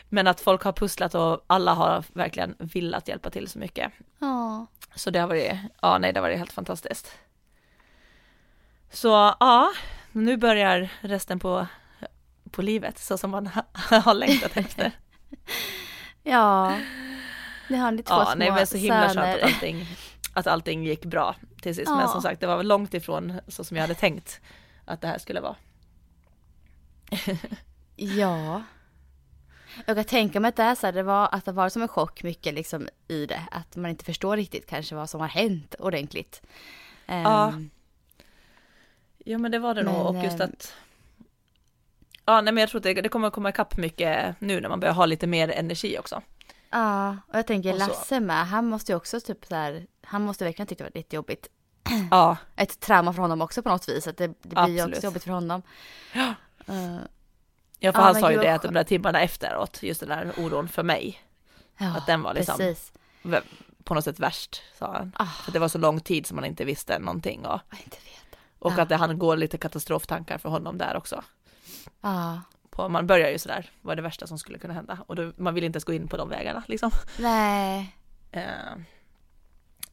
men 0.09 0.27
att 0.27 0.41
folk 0.41 0.63
har 0.63 0.71
pusslat 0.73 1.15
och 1.15 1.43
alla 1.47 1.73
har 1.73 2.03
verkligen 2.13 2.55
velat 2.59 3.07
hjälpa 3.07 3.29
till 3.29 3.47
så 3.47 3.59
mycket. 3.59 3.91
Ja. 4.19 4.65
Så 4.95 5.09
det 5.09 5.19
har 5.19 5.27
varit, 5.27 5.53
ja 5.81 5.97
nej 5.97 6.13
det 6.13 6.19
har 6.19 6.27
varit 6.27 6.37
helt 6.37 6.51
fantastiskt. 6.53 7.11
Så 8.91 9.07
ja, 9.39 9.71
nu 10.11 10.37
börjar 10.37 10.89
resten 11.01 11.39
på, 11.39 11.67
på 12.51 12.61
livet 12.61 12.99
så 12.99 13.17
som 13.17 13.31
man 13.31 13.47
ha- 13.47 13.65
har 13.99 14.13
längtat 14.13 14.57
efter. 14.57 14.91
Ja. 16.23 16.77
Ni 17.69 17.77
har 17.77 17.91
ni 17.91 18.03
två 18.03 18.13
Ja, 18.13 18.25
små 18.25 18.35
nej 18.35 18.51
men 18.51 18.67
så 18.67 18.77
himla 18.77 19.09
söner. 19.09 19.35
att 19.37 19.43
allting, 19.43 19.85
att 20.33 20.47
allting 20.47 20.83
gick 20.85 21.05
bra 21.05 21.35
till 21.61 21.75
sist. 21.75 21.89
Men 21.89 21.99
Ja. 21.99 22.07
som 22.07 22.21
sagt, 22.21 22.39
det 22.41 22.47
var 22.47 22.57
väl 22.57 22.67
långt 22.67 22.93
ifrån 22.93 23.39
så 23.47 23.63
som 23.63 23.77
jag 23.77 23.81
hade 23.83 23.95
tänkt 23.95 24.41
att 24.85 25.01
det 25.01 25.07
här 25.07 25.17
skulle 25.17 25.41
vara. 25.41 25.55
Ja. 27.95 28.63
Jag 29.85 29.95
kan 29.95 30.05
tänka 30.05 30.39
mig 30.39 30.49
att 30.49 30.55
det 30.55 30.63
är 30.63 30.75
så 30.75 30.87
här, 30.87 30.93
det 30.93 31.03
var, 31.03 31.29
att 31.31 31.45
det 31.45 31.51
var 31.51 31.69
som 31.69 31.81
en 31.81 31.87
chock 31.87 32.23
mycket 32.23 32.53
liksom 32.53 32.87
i 33.07 33.25
det. 33.25 33.41
Att 33.51 33.75
man 33.75 33.91
inte 33.91 34.05
förstår 34.05 34.37
riktigt 34.37 34.65
kanske 34.65 34.95
vad 34.95 35.09
som 35.09 35.21
har 35.21 35.27
hänt 35.27 35.75
ordentligt. 35.79 36.41
Ja. 37.05 37.49
Ehm, 37.49 37.69
Ja 39.25 39.37
men 39.37 39.51
det 39.51 39.59
var 39.59 39.75
det 39.75 39.83
Men, 39.83 39.93
nog 39.93 40.05
och 40.05 40.23
just 40.23 40.39
eh, 40.39 40.45
att 40.45 40.73
Ja 42.25 42.41
nej 42.41 42.53
men 42.53 42.61
jag 42.61 42.69
tror 42.69 42.79
att 42.79 42.83
det, 42.83 42.93
det 42.93 43.09
kommer 43.09 43.29
komma 43.29 43.49
ikapp 43.49 43.77
mycket 43.77 44.35
nu 44.39 44.61
när 44.61 44.69
man 44.69 44.79
börjar 44.79 44.93
ha 44.93 45.05
lite 45.05 45.27
mer 45.27 45.49
energi 45.49 45.99
också. 45.99 46.21
Ja, 46.69 47.17
och 47.27 47.37
jag 47.37 47.47
tänker 47.47 47.73
Och 47.73 47.79
Lasse 47.79 48.19
med, 48.19 48.47
han 48.47 48.65
måste 48.65 48.91
ju 48.91 48.95
också 48.95 49.19
typ 49.19 49.45
så 49.45 49.55
här, 49.55 49.87
han 50.01 50.21
måste 50.21 50.45
verkligen 50.45 50.67
tycka 50.67 50.83
det 50.83 50.89
var 50.89 50.99
lite 50.99 51.15
jobbigt. 51.15 51.47
Ja, 52.11 52.37
Ett 52.55 52.79
trauma 52.79 53.13
för 53.13 53.21
honom 53.21 53.41
också 53.41 53.61
på 53.63 53.69
något 53.69 53.89
vis, 53.89 54.07
att 54.07 54.17
det, 54.17 54.27
det 54.27 54.55
blir 54.65 54.67
ju 54.67 54.85
också 54.91 55.03
jobbigt 55.05 55.23
för 55.23 55.31
honom. 55.31 55.61
Ja. 56.13 56.33
Eh, 56.67 56.95
ja 57.79 57.91
för 57.93 57.99
Ja, 57.99 58.05
han 58.05 58.15
sa 58.15 58.31
ju 58.31 58.37
det 58.37 58.53
att 58.53 58.61
de 58.61 58.73
där 58.73 58.83
timmarna 58.83 59.21
efteråt, 59.21 59.83
just 59.83 59.99
den 59.99 60.09
där 60.09 60.31
oron 60.37 60.67
för 60.67 60.83
mig, 60.83 61.21
ja, 61.77 61.97
Att 61.97 62.05
den 62.07 62.21
var 62.21 62.33
liksom- 62.33 62.57
Precis. 62.57 62.91
på 63.83 63.93
något 63.93 64.03
sätt 64.03 64.19
värst, 64.19 64.61
sa 64.79 64.93
han. 64.93 65.11
Ah, 65.15 65.25
För 65.25 65.51
det 65.51 65.59
var 65.59 65.67
så 65.67 65.77
lång 65.77 65.99
tid 65.99 66.25
som 66.27 66.35
man 66.35 66.45
inte 66.45 66.65
visste 66.65 66.99
någonting 66.99 67.45
och, 67.45 67.59
inte 67.71 67.97
vet. 67.97 68.39
och 68.59 68.73
Ja. 68.77 68.81
att 68.81 68.89
det 68.89 68.95
han 68.95 69.19
går 69.19 69.37
lite 69.37 69.57
katastroftankar 69.57 70.37
för 70.37 70.49
honom 70.49 70.77
där 70.77 70.97
också. 70.97 71.23
Ja, 72.01 72.41
På, 72.69 72.89
man 72.89 73.07
börjar 73.07 73.29
ju 73.29 73.37
sådär, 73.39 73.69
vad 73.81 73.91
är 73.91 73.95
det 73.95 74.01
värsta 74.01 74.27
som 74.27 74.37
skulle 74.39 74.57
kunna 74.59 74.73
hända? 74.73 74.97
Och 75.07 75.15
då, 75.15 75.31
man 75.37 75.53
vill 75.53 75.63
inte 75.63 75.77
ens 75.77 75.83
gå 75.85 75.93
in 75.93 76.07
på 76.07 76.17
de 76.17 76.29
vägarna 76.29 76.63
liksom. 76.67 76.91
nej. 77.19 77.95
Eh, 78.31 78.43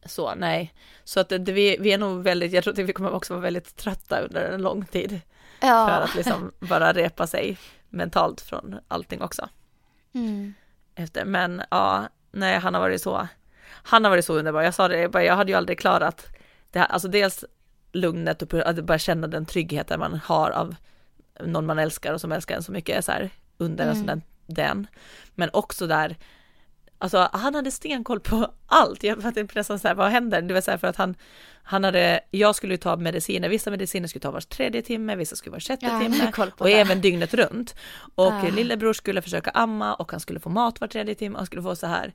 så 0.08 0.34
nej, 0.34 0.74
så 1.04 1.20
att 1.20 1.28
det, 1.28 1.38
det, 1.38 1.52
vi, 1.52 1.76
vi 1.80 1.92
är 1.92 1.98
nog 1.98 2.22
väldigt, 2.22 2.52
jag 2.52 2.64
tror 2.64 2.72
att 2.72 2.78
vi 2.78 2.92
kommer 2.92 3.12
också 3.14 3.32
vara 3.34 3.42
väldigt 3.42 3.76
trötta 3.76 4.20
under 4.20 4.40
en 4.52 4.62
lång 4.62 4.84
tid. 4.84 5.20
För 5.60 5.66
Ja. 5.68 5.90
att 5.90 6.14
liksom 6.14 6.52
bara 6.60 6.92
repa 6.92 7.26
sig 7.26 7.58
mentalt 7.88 8.40
från 8.40 8.78
allting 8.88 9.22
också. 9.22 9.48
Mm. 10.14 10.54
Efter, 10.94 11.24
men 11.24 11.62
ja, 11.70 12.08
nej 12.32 12.58
han 12.58 12.74
har 12.74 12.80
varit 12.80 13.02
så, 13.02 13.28
han 13.70 14.04
har 14.04 14.10
varit 14.10 14.24
så 14.24 14.34
underbar. 14.38 14.62
Jag 14.62 14.74
sa 14.74 14.88
det, 14.88 14.98
jag, 15.00 15.10
bara, 15.10 15.24
jag 15.24 15.36
hade 15.36 15.52
ju 15.52 15.58
aldrig 15.58 15.78
klarat 15.78 16.26
det 16.70 16.78
här, 16.78 16.86
alltså 16.86 17.08
dels 17.08 17.44
lugnet 17.92 18.42
och 18.42 18.54
att 18.54 18.84
bara 18.84 18.98
känna 18.98 19.26
den 19.26 19.46
tryggheten 19.46 20.00
man 20.00 20.20
har 20.24 20.50
av 20.50 20.74
någon 21.40 21.66
man 21.66 21.78
älskar 21.78 22.12
och 22.12 22.20
som 22.20 22.32
älskar 22.32 22.56
en 22.56 22.62
så 22.62 22.72
mycket 22.72 23.04
så 23.04 23.12
här 23.12 23.30
under 23.58 23.84
en 23.84 23.90
Mm. 23.90 23.98
sån 23.98 24.06
där, 24.06 24.20
den. 24.46 24.86
Men 25.34 25.50
också 25.52 25.86
där, 25.86 26.16
alltså 26.98 27.28
han 27.32 27.54
hade 27.54 27.70
stenkoll 27.70 28.20
på 28.20 28.50
allt. 28.66 29.02
Jag 29.02 29.22
fattade 29.22 29.48
nästan 29.54 29.78
så 29.78 29.88
här, 29.88 29.94
vad 29.94 30.10
händer? 30.10 30.42
Det 30.42 30.54
var 30.54 30.60
så 30.60 30.70
här 30.70 30.78
för 30.78 30.88
att 30.88 30.96
han, 30.96 31.14
han 31.62 31.84
hade, 31.84 32.20
jag 32.30 32.54
skulle 32.54 32.74
ju 32.74 32.78
ta 32.78 32.96
mediciner, 32.96 33.48
vissa 33.48 33.70
mediciner 33.70 34.08
skulle 34.08 34.20
ta 34.20 34.30
var 34.30 34.40
tredje 34.40 34.82
timme, 34.82 35.16
vissa 35.16 35.36
skulle 35.36 35.52
var 35.52 35.60
sjätte 35.60 35.86
Ja, 35.86 36.00
timme 36.00 36.32
och 36.58 36.66
det. 36.66 36.72
även 36.72 37.00
dygnet 37.00 37.34
runt. 37.34 37.74
Och 38.14 38.32
Ah. 38.32 38.48
lillebror 38.48 38.92
skulle 38.92 39.22
försöka 39.22 39.50
amma 39.50 39.94
och 39.94 40.10
han 40.10 40.20
skulle 40.20 40.40
få 40.40 40.48
mat 40.50 40.80
var 40.80 40.88
tredje 40.88 41.14
timme 41.14 41.36
han 41.36 41.46
skulle 41.46 41.62
få 41.62 41.76
så 41.76 41.86
här. 41.86 42.12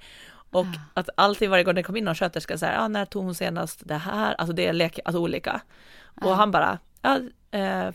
Och 0.51 0.65
Ah. 0.65 0.79
att 0.99 1.09
alltid 1.17 1.49
varje 1.49 1.63
gång 1.63 1.75
det 1.75 1.83
kom 1.83 1.97
in 1.97 2.05
någon 2.05 2.15
sköterska 2.15 2.57
så 2.57 2.65
här, 2.65 2.73
ja 2.73 2.87
när 2.87 3.05
tog 3.05 3.23
hon 3.23 3.35
senast 3.35 3.81
det 3.87 3.95
här? 3.97 4.33
Alltså 4.33 4.53
det 4.53 4.65
är 4.67 4.73
lek, 4.73 4.99
alltså 5.05 5.19
olika. 5.21 5.61
Och 6.21 6.31
Ah. 6.31 6.33
han 6.35 6.51
bara, 6.51 6.79
ja 7.01 7.19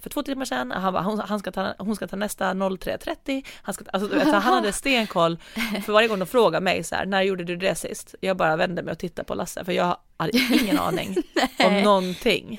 för 0.02 0.11
två 0.11 0.22
timmar 0.22 0.44
sedan, 0.44 0.70
han, 0.70 0.92
bara, 0.92 1.02
hon, 1.02 1.18
han 1.18 1.38
ska 1.38 1.52
ta, 1.52 1.74
hon 1.78 1.96
ska 1.96 2.06
ta 2.06 2.16
nästa 2.16 2.54
03.30, 2.54 3.46
han, 3.62 3.74
ska, 3.74 3.84
alltså, 3.92 4.09
vet, 4.09 4.28
han 4.28 4.42
hade 4.42 4.72
stenkoll 4.72 5.38
för 5.84 5.92
varje 5.92 6.09
gång 6.09 6.18
de 6.18 6.26
frågade 6.26 6.64
mig 6.64 6.84
så 6.84 6.94
här, 6.94 7.06
när 7.06 7.22
gjorde 7.22 7.44
du 7.44 7.56
det 7.56 7.74
sist? 7.74 8.14
Jag 8.20 8.36
bara 8.36 8.56
vände 8.56 8.82
mig 8.82 8.92
och 8.92 8.98
tittade 8.98 9.26
på 9.26 9.34
Lasse 9.34 9.64
för 9.64 9.72
jag 9.72 9.96
hade 10.16 10.38
ingen 10.62 10.78
aning 10.78 11.16
om 11.64 11.82
någonting. 11.82 12.59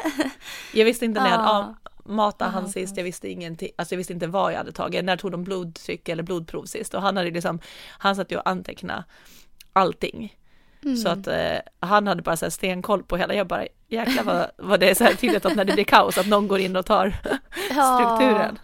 Jag 0.74 0.86
visste 0.86 1.06
inte 1.06 1.24
när 1.24 1.30
jag 1.30 1.40
Ah. 1.40 1.44
ja, 1.46 1.76
matade 2.04 2.52
han 2.52 2.70
sist, 2.70 2.98
jag 2.98 3.04
visste 3.04 3.30
ingenting, 3.30 3.70
alltså 3.76 3.94
jag 3.94 3.98
visste 3.98 4.14
inte 4.14 4.28
vad 4.28 4.54
jag 4.54 4.58
hade 4.58 4.72
tagit, 4.72 5.06
när 5.06 5.18
tog 5.18 5.32
de 5.32 5.44
blodtryck 5.44 6.10
eller 6.10 6.24
blodprov 6.24 6.66
sist 6.66 6.94
och 6.94 7.02
han 7.02 7.18
hade 7.18 7.32
liksom, 7.32 7.60
han 7.98 8.16
satt 8.16 8.32
ju 8.32 8.38
och 8.38 8.50
antecknade 8.50 9.04
allting. 9.74 10.36
Mm. 10.84 10.98
Så 10.98 11.10
att 11.10 11.28
eh, 11.28 11.58
han 11.80 12.08
hade 12.08 12.22
bara 12.22 12.38
så 12.38 12.46
här 12.46 12.50
stenkoll 12.50 13.04
på 13.04 13.18
hela, 13.18 13.34
jag 13.34 13.48
bara 13.48 13.66
jäklar 13.88 14.24
vad, 14.24 14.52
vad 14.58 14.80
det 14.80 14.90
är 14.90 14.96
så 14.96 15.04
här 15.04 15.46
att 15.48 15.56
när 15.56 15.66
det 15.66 15.74
blir 15.74 15.84
kaos 15.84 16.18
att 16.18 16.28
någon 16.28 16.48
går 16.48 16.60
in 16.60 16.76
och 16.76 16.86
tar 16.86 17.10
strukturen. 17.96 18.60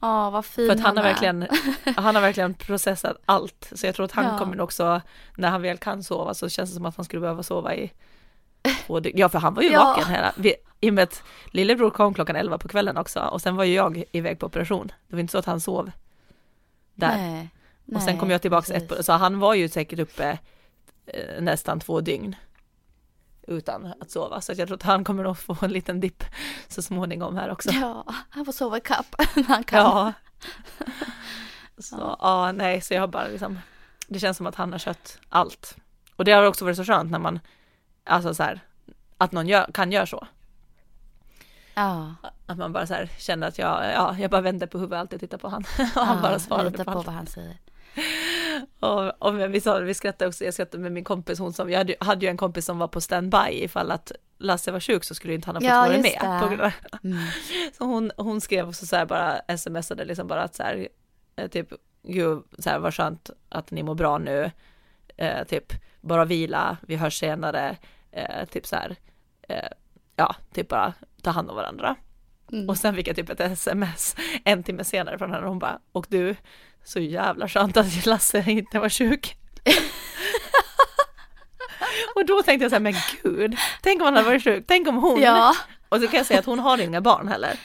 Ja, 0.00 0.30
vad 0.30 0.44
fin 0.44 0.66
För 0.68 0.74
att 0.74 0.80
han 0.80 0.96
har 0.96 1.04
är. 1.04 1.08
verkligen, 1.08 1.46
han 1.96 2.14
har 2.14 2.22
verkligen 2.22 2.54
processat 2.54 3.16
allt. 3.24 3.70
Så 3.72 3.86
jag 3.86 3.94
tror 3.94 4.04
att 4.04 4.12
han 4.12 4.24
Ja. 4.24 4.38
kommer 4.38 4.60
också, 4.60 5.00
när 5.36 5.48
han 5.48 5.62
väl 5.62 5.76
kan 5.78 6.02
sova 6.02 6.34
så 6.34 6.48
känns 6.48 6.70
det 6.70 6.74
som 6.76 6.86
att 6.86 6.96
han 6.96 7.04
skulle 7.04 7.20
behöva 7.20 7.42
sova 7.42 7.74
i 7.74 7.92
två 8.86 9.00
dygn. 9.00 9.18
Ja 9.18 9.28
för 9.28 9.38
han 9.38 9.54
var 9.54 9.62
ju 9.62 9.68
Ja. 9.72 9.84
vaken 9.84 10.14
hela, 10.14 10.32
vi, 10.36 10.54
i 10.80 10.90
och 10.90 10.94
med 10.94 11.02
att 11.02 11.22
lillebror 11.46 11.90
kom 11.90 12.14
klockan 12.14 12.36
11 12.36 12.58
på 12.58 12.68
kvällen 12.68 12.96
också 12.96 13.20
och 13.20 13.40
sen 13.42 13.56
var 13.56 13.64
ju 13.64 13.74
jag 13.74 14.04
iväg 14.12 14.38
på 14.38 14.46
operation. 14.46 14.92
Det 15.08 15.16
var 15.16 15.20
inte 15.20 15.32
så 15.32 15.38
att 15.38 15.46
han 15.46 15.60
sov 15.60 15.90
där. 16.94 17.16
Nej. 17.16 17.48
och 17.94 18.02
sen 18.02 18.18
kom 18.18 18.30
jag 18.30 18.42
tillbaks 18.42 18.70
ett 18.70 19.04
så 19.04 19.12
han 19.12 19.38
var 19.38 19.54
ju 19.54 19.68
säkert 19.68 19.98
uppe 19.98 20.38
nästan 21.40 21.80
två 21.80 22.00
dygn 22.00 22.36
utan 23.46 23.94
att 24.00 24.10
sova. 24.10 24.40
Så 24.40 24.52
jag 24.52 24.68
tror 24.68 24.76
att 24.76 24.82
han 24.82 25.04
kommer 25.04 25.30
att 25.30 25.38
få 25.38 25.56
en 25.60 25.72
liten 25.72 26.00
dipp 26.00 26.24
så 26.68 26.82
småningom 26.82 27.36
här 27.36 27.50
också. 27.50 27.70
Ja, 27.70 28.04
han 28.30 28.44
får 28.44 28.52
sova 28.52 28.76
i 28.76 28.80
kapp 28.80 29.14
när 29.34 29.42
han 29.44 29.64
kan. 29.64 29.78
Ja. 29.80 30.12
Så 31.78 32.16
ja. 32.20 32.52
nej, 32.52 32.80
så 32.80 32.94
jag 32.94 33.00
har 33.00 33.08
bara 33.08 33.28
liksom, 33.28 33.58
det 34.08 34.18
känns 34.18 34.36
som 34.36 34.46
att 34.46 34.54
han 34.54 34.72
har 34.72 34.78
kött 34.78 35.18
allt. 35.28 35.76
Och 36.16 36.24
det 36.24 36.32
har 36.32 36.42
också 36.42 36.64
varit 36.64 36.76
så 36.76 36.84
skönt 36.84 37.10
när 37.10 37.18
man, 37.18 37.40
alltså 38.04 38.34
så 38.34 38.42
här, 38.42 38.60
att 39.18 39.32
någon 39.32 39.48
gör, 39.48 39.70
kan 39.74 39.92
göra 39.92 40.06
så. 40.06 40.26
Ja, 41.74 42.14
Att 42.46 42.58
man 42.58 42.72
bara 42.72 42.86
så 42.86 42.94
här 42.94 43.10
känner 43.18 43.48
att 43.48 43.58
jag, 43.58 43.92
ja, 43.92 44.16
jag 44.18 44.30
bara 44.30 44.40
vänder 44.40 44.66
på 44.66 44.78
huvudet 44.78 44.98
alltid 44.98 45.16
och 45.16 45.20
tittar 45.20 45.38
på 45.38 45.48
han. 45.48 45.64
Och 45.96 46.06
han 46.06 46.22
ja, 46.22 46.38
bara 46.48 46.62
lita 46.62 46.84
på, 46.84 46.92
på 46.92 46.98
allt. 46.98 47.06
vad 47.06 47.14
han 47.14 47.26
säger. 47.26 47.56
Och, 48.80 49.22
och 49.26 49.34
men 49.34 49.52
vi 49.52 49.60
sa, 49.60 49.78
vi 49.78 49.94
skrattade 49.94 50.28
också, 50.28 50.44
jag 50.44 50.54
skrattade 50.54 50.82
med 50.82 50.92
min 50.92 51.04
kompis, 51.04 51.38
hon 51.38 51.52
som, 51.52 51.70
jag 51.70 51.78
hade, 51.78 51.94
hade 52.00 52.26
ju 52.26 52.30
en 52.30 52.36
kompis 52.36 52.64
som 52.64 52.78
var 52.78 52.88
på 52.88 53.00
standby 53.00 53.50
ifall 53.50 53.90
att 53.90 54.12
Lasse 54.38 54.72
var 54.72 54.80
sjuk 54.80 55.04
så 55.04 55.14
skulle 55.14 55.34
inte 55.34 55.46
han 55.48 55.56
ha 55.56 55.60
fått 55.60 55.68
Ja, 55.68 55.80
vara 55.80 55.98
med. 56.32 56.40
På 56.42 56.48
grund 56.48 56.60
av, 56.60 56.72
Mm. 57.04 57.18
Så 57.78 57.84
hon, 57.84 58.10
hon 58.16 58.40
skrev 58.40 58.68
också 58.68 58.86
så 58.86 58.96
här 58.96 59.06
bara 59.06 59.56
smsade 59.56 60.04
liksom 60.04 60.26
bara 60.26 60.42
att 60.42 60.54
så 60.54 60.62
här 60.62 60.88
eh, 61.36 61.48
typ 61.48 61.68
gud 62.02 62.42
så 62.58 62.70
här 62.70 62.78
vad 62.78 62.94
skönt 62.94 63.30
att 63.48 63.70
ni 63.70 63.82
mår 63.82 63.94
bra 63.94 64.18
nu 64.18 64.50
eh, 65.16 65.44
typ 65.44 65.72
bara 66.00 66.24
vila 66.24 66.76
vi 66.82 66.96
hörs 66.96 67.18
senare 67.18 67.76
eh, 68.12 68.44
typ 68.50 68.66
så 68.66 68.76
här 68.76 68.96
eh, 69.48 69.68
ja 70.16 70.36
typ 70.52 70.68
bara 70.68 70.92
ta 71.22 71.30
hand 71.30 71.50
om 71.50 71.56
varandra 71.56 71.96
Mm. 72.52 72.68
och 72.68 72.76
sen 72.76 72.94
fick 72.94 73.08
jag 73.08 73.16
typ 73.16 73.30
ett 73.30 73.40
sms 73.52 74.16
en 74.44 74.62
timme 74.62 74.84
senare 74.84 75.18
från 75.18 75.30
henne 75.30 75.42
och 75.42 75.48
hon 75.48 75.58
bara 75.58 75.78
och 75.92 76.06
du 76.08 76.36
så 76.84 77.00
jävla 77.00 77.48
skönt 77.48 77.76
att 77.76 78.06
Lasse 78.06 78.44
inte 78.50 78.78
var 78.78 78.88
sjuk 78.88 79.36
och 82.14 82.26
då 82.26 82.42
tänkte 82.42 82.64
jag 82.64 82.70
så 82.70 82.74
här 82.74 82.80
men 82.80 82.94
gud 83.22 83.56
tänk 83.82 84.00
om 84.00 84.04
han 84.04 84.14
hade 84.14 84.26
varit 84.28 84.44
sjuk 84.44 84.64
tänk 84.68 84.88
om 84.88 84.96
hon 84.96 85.20
Ja, 85.20 85.54
och 85.88 86.00
så 86.00 86.08
kan 86.08 86.16
jag 86.16 86.26
säga 86.26 86.40
att 86.40 86.46
hon 86.46 86.58
har 86.58 86.78
inga 86.78 87.00
barn 87.00 87.28
heller. 87.28 87.58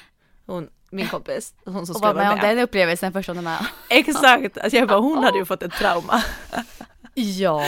Hon, 0.45 0.70
min 0.91 1.07
kompis, 1.07 1.53
hon 1.65 1.74
som 1.74 1.95
och 1.95 1.99
ska 2.01 2.13
vara 2.13 2.13
med 2.30 2.36
med. 2.36 2.55
den 2.55 2.63
upplevelsen 2.63 3.13
först 3.13 3.28
hon 3.28 3.38
är 3.38 3.41
med. 3.41 3.65
Exakt, 3.89 4.57
alltså 4.57 4.78
jag 4.78 4.88
bara 4.88 4.99
hon 4.99 5.24
hade 5.24 5.38
ju 5.38 5.45
fått 5.45 5.63
ett 5.63 5.74
trauma. 5.74 6.24
Ja. 7.13 7.63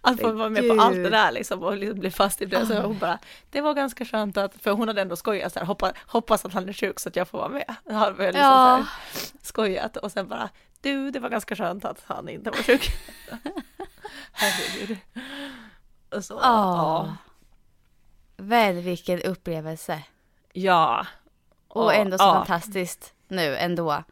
Att 0.00 0.20
få 0.20 0.32
vara 0.32 0.48
med 0.48 0.68
på 0.68 0.82
allt 0.82 0.94
det 0.94 1.10
där 1.10 1.32
liksom 1.32 1.62
och 1.62 1.76
liksom 1.76 2.00
bli 2.00 2.10
fast 2.10 2.42
i 2.42 2.44
det. 2.46 2.66
Så 2.66 2.80
hon 2.80 2.98
bara, 2.98 3.18
det 3.50 3.60
var 3.60 3.74
ganska 3.74 4.04
skönt 4.04 4.36
att, 4.36 4.54
för 4.62 4.70
hon 4.70 4.88
hade 4.88 5.02
ändå 5.02 5.16
skojat 5.16 5.52
så 5.52 5.58
här, 5.58 5.66
hoppas, 5.66 5.92
hoppas 6.06 6.44
att 6.44 6.52
han 6.54 6.68
är 6.68 6.72
sjuk 6.72 7.00
så 7.00 7.08
att 7.08 7.16
jag 7.16 7.28
får 7.28 7.38
vara 7.38 7.48
med. 7.48 7.74
Vi 7.84 7.92
liksom 7.94 8.32
så 8.32 8.38
Ja. 8.38 8.76
här 8.76 8.84
skojat 9.42 9.96
och 9.96 10.12
sen 10.12 10.28
bara, 10.28 10.48
du 10.82 11.10
det 11.10 11.20
var 11.20 11.28
ganska 11.28 11.56
skönt 11.56 11.84
att 11.84 12.02
han 12.06 12.28
inte 12.28 12.50
var 12.50 12.58
sjuk. 12.58 12.90
Herregud. 14.32 14.98
Och 16.10 16.24
Så, 16.24 16.34
Ja. 16.34 16.38
ja. 16.42 17.16
Väl 18.36 18.74
vilken 18.80 19.22
upplevelse. 19.22 20.02
Ja. 20.52 21.06
Och 21.68 21.94
ändå 21.94 22.18
så 22.18 22.24
ja. 22.24 22.32
fantastiskt 22.34 23.14
nu 23.28 23.56
ändå. 23.56 24.04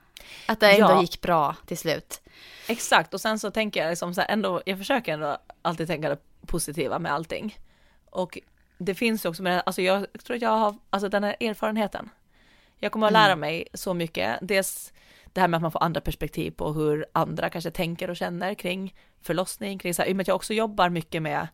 Att 0.46 0.60
det 0.60 0.70
ändå 0.72 0.90
Ja. 0.90 1.00
gick 1.00 1.20
bra 1.20 1.56
till 1.66 1.78
slut. 1.78 2.20
Exakt, 2.68 3.14
och 3.14 3.20
sen 3.20 3.38
så 3.38 3.50
tänker 3.50 3.82
jag 3.82 3.90
liksom 3.90 4.14
så 4.14 4.20
här 4.20 4.28
ändå, 4.28 4.62
jag 4.66 4.78
försöker 4.78 5.12
ändå 5.14 5.38
alltid 5.62 5.86
tänka 5.86 6.08
det 6.08 6.18
positiva 6.46 6.98
med 6.98 7.12
allting. 7.12 7.58
Och 8.10 8.38
det 8.78 8.94
finns 8.94 9.24
ju 9.24 9.28
också 9.28 9.42
med, 9.42 9.62
alltså 9.66 9.82
jag 9.82 10.06
tror 10.24 10.36
att 10.36 10.42
jag 10.42 10.50
har, 10.58 10.76
alltså 10.90 11.08
den 11.08 11.24
här 11.24 11.36
erfarenheten. 11.40 12.10
Jag 12.76 12.92
kommer 12.92 13.06
att 13.06 13.12
lära 13.12 13.36
mig 13.36 13.68
så 13.74 13.94
mycket, 13.94 14.38
dels 14.42 14.92
det 15.32 15.40
här 15.40 15.48
med 15.48 15.58
att 15.58 15.62
man 15.62 15.72
får 15.72 15.82
andra 15.82 16.00
perspektiv 16.00 16.50
på 16.50 16.72
hur 16.72 17.06
andra 17.12 17.50
kanske 17.50 17.70
tänker 17.70 18.10
och 18.10 18.16
känner 18.16 18.54
kring 18.54 18.94
förlossning, 19.22 19.78
kring 19.78 19.94
så 19.94 20.02
här, 20.02 20.08
i 20.08 20.12
och 20.12 20.16
med 20.16 20.24
att 20.24 20.28
jag 20.28 20.34
också 20.36 20.54
jobbar 20.54 20.88
mycket 20.90 21.22
med 21.22 21.48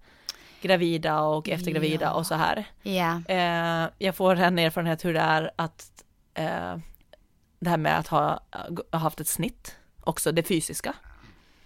gravida 0.63 1.21
och 1.21 1.49
eftergravida 1.49 2.05
Ja. 2.07 2.13
och 2.13 2.27
så 2.27 2.35
här. 2.35 2.65
Ja. 2.83 3.21
Eh, 3.29 3.91
jag 3.99 4.15
får 4.15 4.37
en 4.37 4.59
erfarenhet 4.59 5.05
hur 5.05 5.15
det 5.15 5.21
är 5.21 5.51
att 5.57 6.05
eh, 6.35 6.77
det 7.59 7.71
här 7.71 7.77
med 7.77 7.99
att 7.99 8.07
ha, 8.09 8.41
ha 8.93 8.99
haft 8.99 9.21
ett 9.21 9.29
snitt, 9.29 9.77
också 10.05 10.33
det 10.33 10.43
fysiska. 10.43 10.95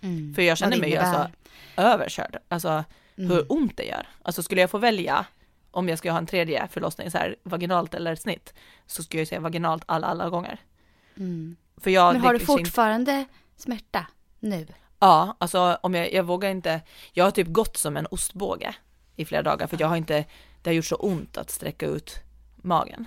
Mm. 0.00 0.34
För 0.34 0.42
jag 0.42 0.58
känner 0.58 0.76
mig 0.80 0.90
ju 0.90 0.96
alltså 0.96 1.30
överkörd, 1.76 2.36
alltså 2.48 2.84
Mm. 3.16 3.30
hur 3.30 3.52
ont 3.52 3.76
det 3.76 3.84
gör. 3.84 4.06
Alltså 4.22 4.42
skulle 4.42 4.60
jag 4.60 4.70
få 4.70 4.78
välja 4.78 5.26
om 5.70 5.88
jag 5.88 5.98
ska 5.98 6.10
ha 6.10 6.18
en 6.18 6.26
tredje 6.26 6.68
förlossning, 6.68 7.10
så 7.10 7.18
här 7.18 7.36
vaginalt 7.42 7.94
eller 7.94 8.12
ett 8.12 8.20
snitt, 8.20 8.54
så 8.86 9.02
skulle 9.02 9.20
jag 9.20 9.28
säga 9.28 9.40
vaginalt 9.40 9.82
alla, 9.86 10.06
alla 10.06 10.28
gånger. 10.30 10.58
Mm. 11.16 11.56
För 11.80 11.90
jag, 11.90 12.12
Men 12.12 12.22
har 12.22 12.32
du 12.32 12.38
finns 12.38 12.50
inte- 12.50 12.62
fortfarande 12.62 13.24
smärta 13.56 14.06
nu? 14.40 14.66
Ja, 14.98 15.36
alltså 15.38 15.78
om 15.82 15.94
jag, 15.94 16.12
jag 16.12 16.22
vågar 16.22 16.50
inte, 16.50 16.80
jag 17.12 17.24
har 17.24 17.30
typ 17.30 17.48
gått 17.48 17.76
som 17.76 17.96
en 17.96 18.06
ostbåge 18.06 18.74
i 19.16 19.24
flera 19.24 19.42
dagar 19.42 19.66
för 19.66 19.76
jag 19.80 19.88
har 19.88 19.96
inte, 19.96 20.24
det 20.62 20.70
har 20.70 20.74
gjort 20.74 20.84
så 20.84 20.96
ont 20.96 21.36
att 21.36 21.50
sträcka 21.50 21.86
ut 21.86 22.20
magen. 22.56 23.06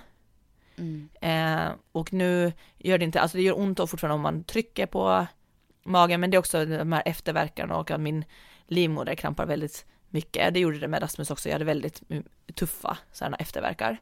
Mm. 0.76 1.08
Eh, 1.20 1.72
och 1.92 2.12
nu 2.12 2.52
gör 2.78 2.98
det 2.98 3.04
inte, 3.04 3.20
alltså 3.20 3.36
det 3.36 3.42
gör 3.42 3.58
ont 3.58 3.78
fortfarande 3.90 4.14
om 4.14 4.20
man 4.20 4.44
trycker 4.44 4.86
på 4.86 5.26
magen, 5.82 6.20
men 6.20 6.30
det 6.30 6.36
är 6.36 6.38
också 6.38 6.64
de 6.66 6.92
här 6.92 7.02
efterverkarna 7.06 7.76
och 7.76 7.90
att 7.90 8.00
min 8.00 8.24
livmoder 8.66 9.14
krampar 9.14 9.46
väldigt 9.46 9.86
mycket. 10.08 10.54
Det 10.54 10.60
gjorde 10.60 10.78
det 10.78 10.88
med 10.88 11.02
Rasmus 11.02 11.30
också, 11.30 11.48
jag 11.48 11.54
hade 11.54 11.64
väldigt 11.64 12.02
tuffa 12.54 12.98
sådana 13.12 13.36
efterverkar. 13.36 13.98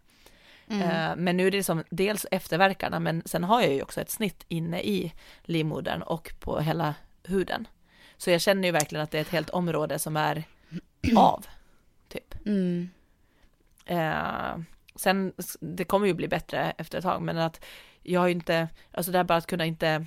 Mm. 0.69 0.83
Eh, 0.83 1.17
men 1.17 1.37
nu 1.37 1.47
är 1.47 1.51
det 1.51 1.63
som 1.63 1.85
dels 1.91 2.27
efterverkarna, 2.31 3.01
men 3.01 3.23
sen 3.25 3.45
har 3.45 3.61
jag 3.61 3.73
ju 3.73 3.83
också 3.83 4.01
ett 4.01 4.11
snitt 4.11 4.45
inne 4.49 4.81
i 4.81 5.13
livmodern 5.43 6.03
och 6.03 6.33
på 6.41 6.61
hela 6.61 6.95
huden. 7.25 7.69
Så 8.17 8.31
jag 8.31 8.41
känner 8.41 8.69
ju 8.69 8.73
verkligen 8.73 9.05
att 9.05 9.11
det 9.11 9.19
är 9.19 9.23
ett 9.23 9.29
helt 9.29 9.51
område 9.51 9.99
som 9.99 10.17
är 10.17 10.45
av, 11.17 11.47
typ. 12.09 12.35
Mm. 12.47 12.91
Eh, 13.87 14.59
sen, 14.95 15.33
det 15.61 15.85
kommer 15.85 16.07
ju 16.07 16.15
bli 16.15 16.29
bättre 16.29 16.75
efter 16.79 16.99
ett 16.99 17.05
tag, 17.05 17.23
men 17.23 17.39
att 17.39 17.65
jag 18.03 18.21
har 18.21 18.27
ju 18.27 18.35
inte, 18.35 18.69
alltså 18.93 19.13
det 19.13 19.19
här 19.19 19.25
bara 19.25 19.39
att 19.39 19.47
kunna 19.47 19.67
inte, 19.67 20.07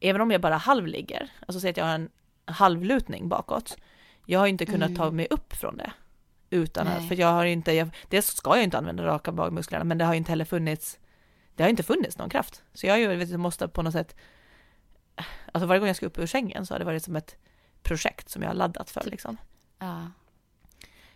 även 0.00 0.20
om 0.20 0.30
jag 0.30 0.40
bara 0.40 0.56
halvligger, 0.56 1.30
alltså 1.46 1.60
säg 1.60 1.70
att 1.70 1.76
jag 1.76 1.84
har 1.84 1.94
en 1.94 2.10
halvlutning 2.44 3.28
bakåt, 3.28 3.78
jag 4.26 4.38
har 4.38 4.46
inte 4.46 4.66
kunnat 4.66 4.88
mm. 4.88 4.96
ta 4.96 5.10
mig 5.10 5.26
upp 5.30 5.52
från 5.52 5.76
det. 5.76 5.92
Utan 6.54 6.88
att, 6.88 7.08
för 7.08 7.14
jag 7.20 7.32
har 7.32 7.44
inte, 7.44 7.72
jag, 7.72 7.88
dels 8.08 8.26
ska 8.26 8.56
jag 8.56 8.64
inte 8.64 8.78
använda 8.78 9.04
raka 9.04 9.32
magmusklerna, 9.32 9.84
men 9.84 9.98
det 9.98 10.04
har 10.04 10.14
inte 10.14 10.32
heller 10.32 10.44
funnits, 10.44 10.98
det 11.54 11.62
har 11.62 11.70
inte 11.70 11.82
funnits 11.82 12.18
någon 12.18 12.30
kraft. 12.30 12.62
Så 12.74 12.86
jag 12.86 13.00
ju, 13.00 13.16
vet, 13.16 13.40
måste 13.40 13.68
på 13.68 13.82
något 13.82 13.92
sätt, 13.92 14.16
alltså 15.52 15.66
varje 15.66 15.78
gång 15.78 15.86
jag 15.86 15.96
ska 15.96 16.06
upp 16.06 16.18
ur 16.18 16.26
sängen 16.26 16.66
så 16.66 16.74
har 16.74 16.78
det 16.78 16.84
varit 16.84 17.04
som 17.04 17.16
ett 17.16 17.36
projekt 17.82 18.30
som 18.30 18.42
jag 18.42 18.48
har 18.48 18.54
laddat 18.54 18.90
för 18.90 19.02
liksom. 19.04 19.36
Ja. 19.78 20.10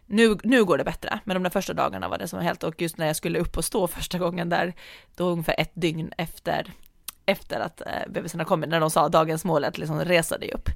Nu, 0.06 0.38
nu 0.44 0.64
går 0.64 0.78
det 0.78 0.84
bättre, 0.84 1.20
men 1.24 1.34
de 1.34 1.42
där 1.42 1.50
första 1.50 1.74
dagarna 1.74 2.08
var 2.08 2.18
det 2.18 2.28
som 2.28 2.40
helt, 2.40 2.62
och 2.62 2.82
just 2.82 2.98
när 2.98 3.06
jag 3.06 3.16
skulle 3.16 3.38
upp 3.38 3.56
och 3.56 3.64
stå 3.64 3.86
första 3.86 4.18
gången 4.18 4.48
där, 4.48 4.74
då 5.16 5.28
ungefär 5.28 5.54
ett 5.58 5.72
dygn 5.74 6.12
efter, 6.18 6.72
efter 7.26 7.60
att 7.60 7.80
eh, 7.80 8.08
bebisarna 8.08 8.44
kommit, 8.44 8.70
när 8.70 8.80
de 8.80 8.90
sa 8.90 9.08
dagens 9.08 9.44
mål 9.44 9.64
att 9.64 9.78
liksom 9.78 10.00
resa 10.00 10.38
dig 10.38 10.52
upp. 10.52 10.68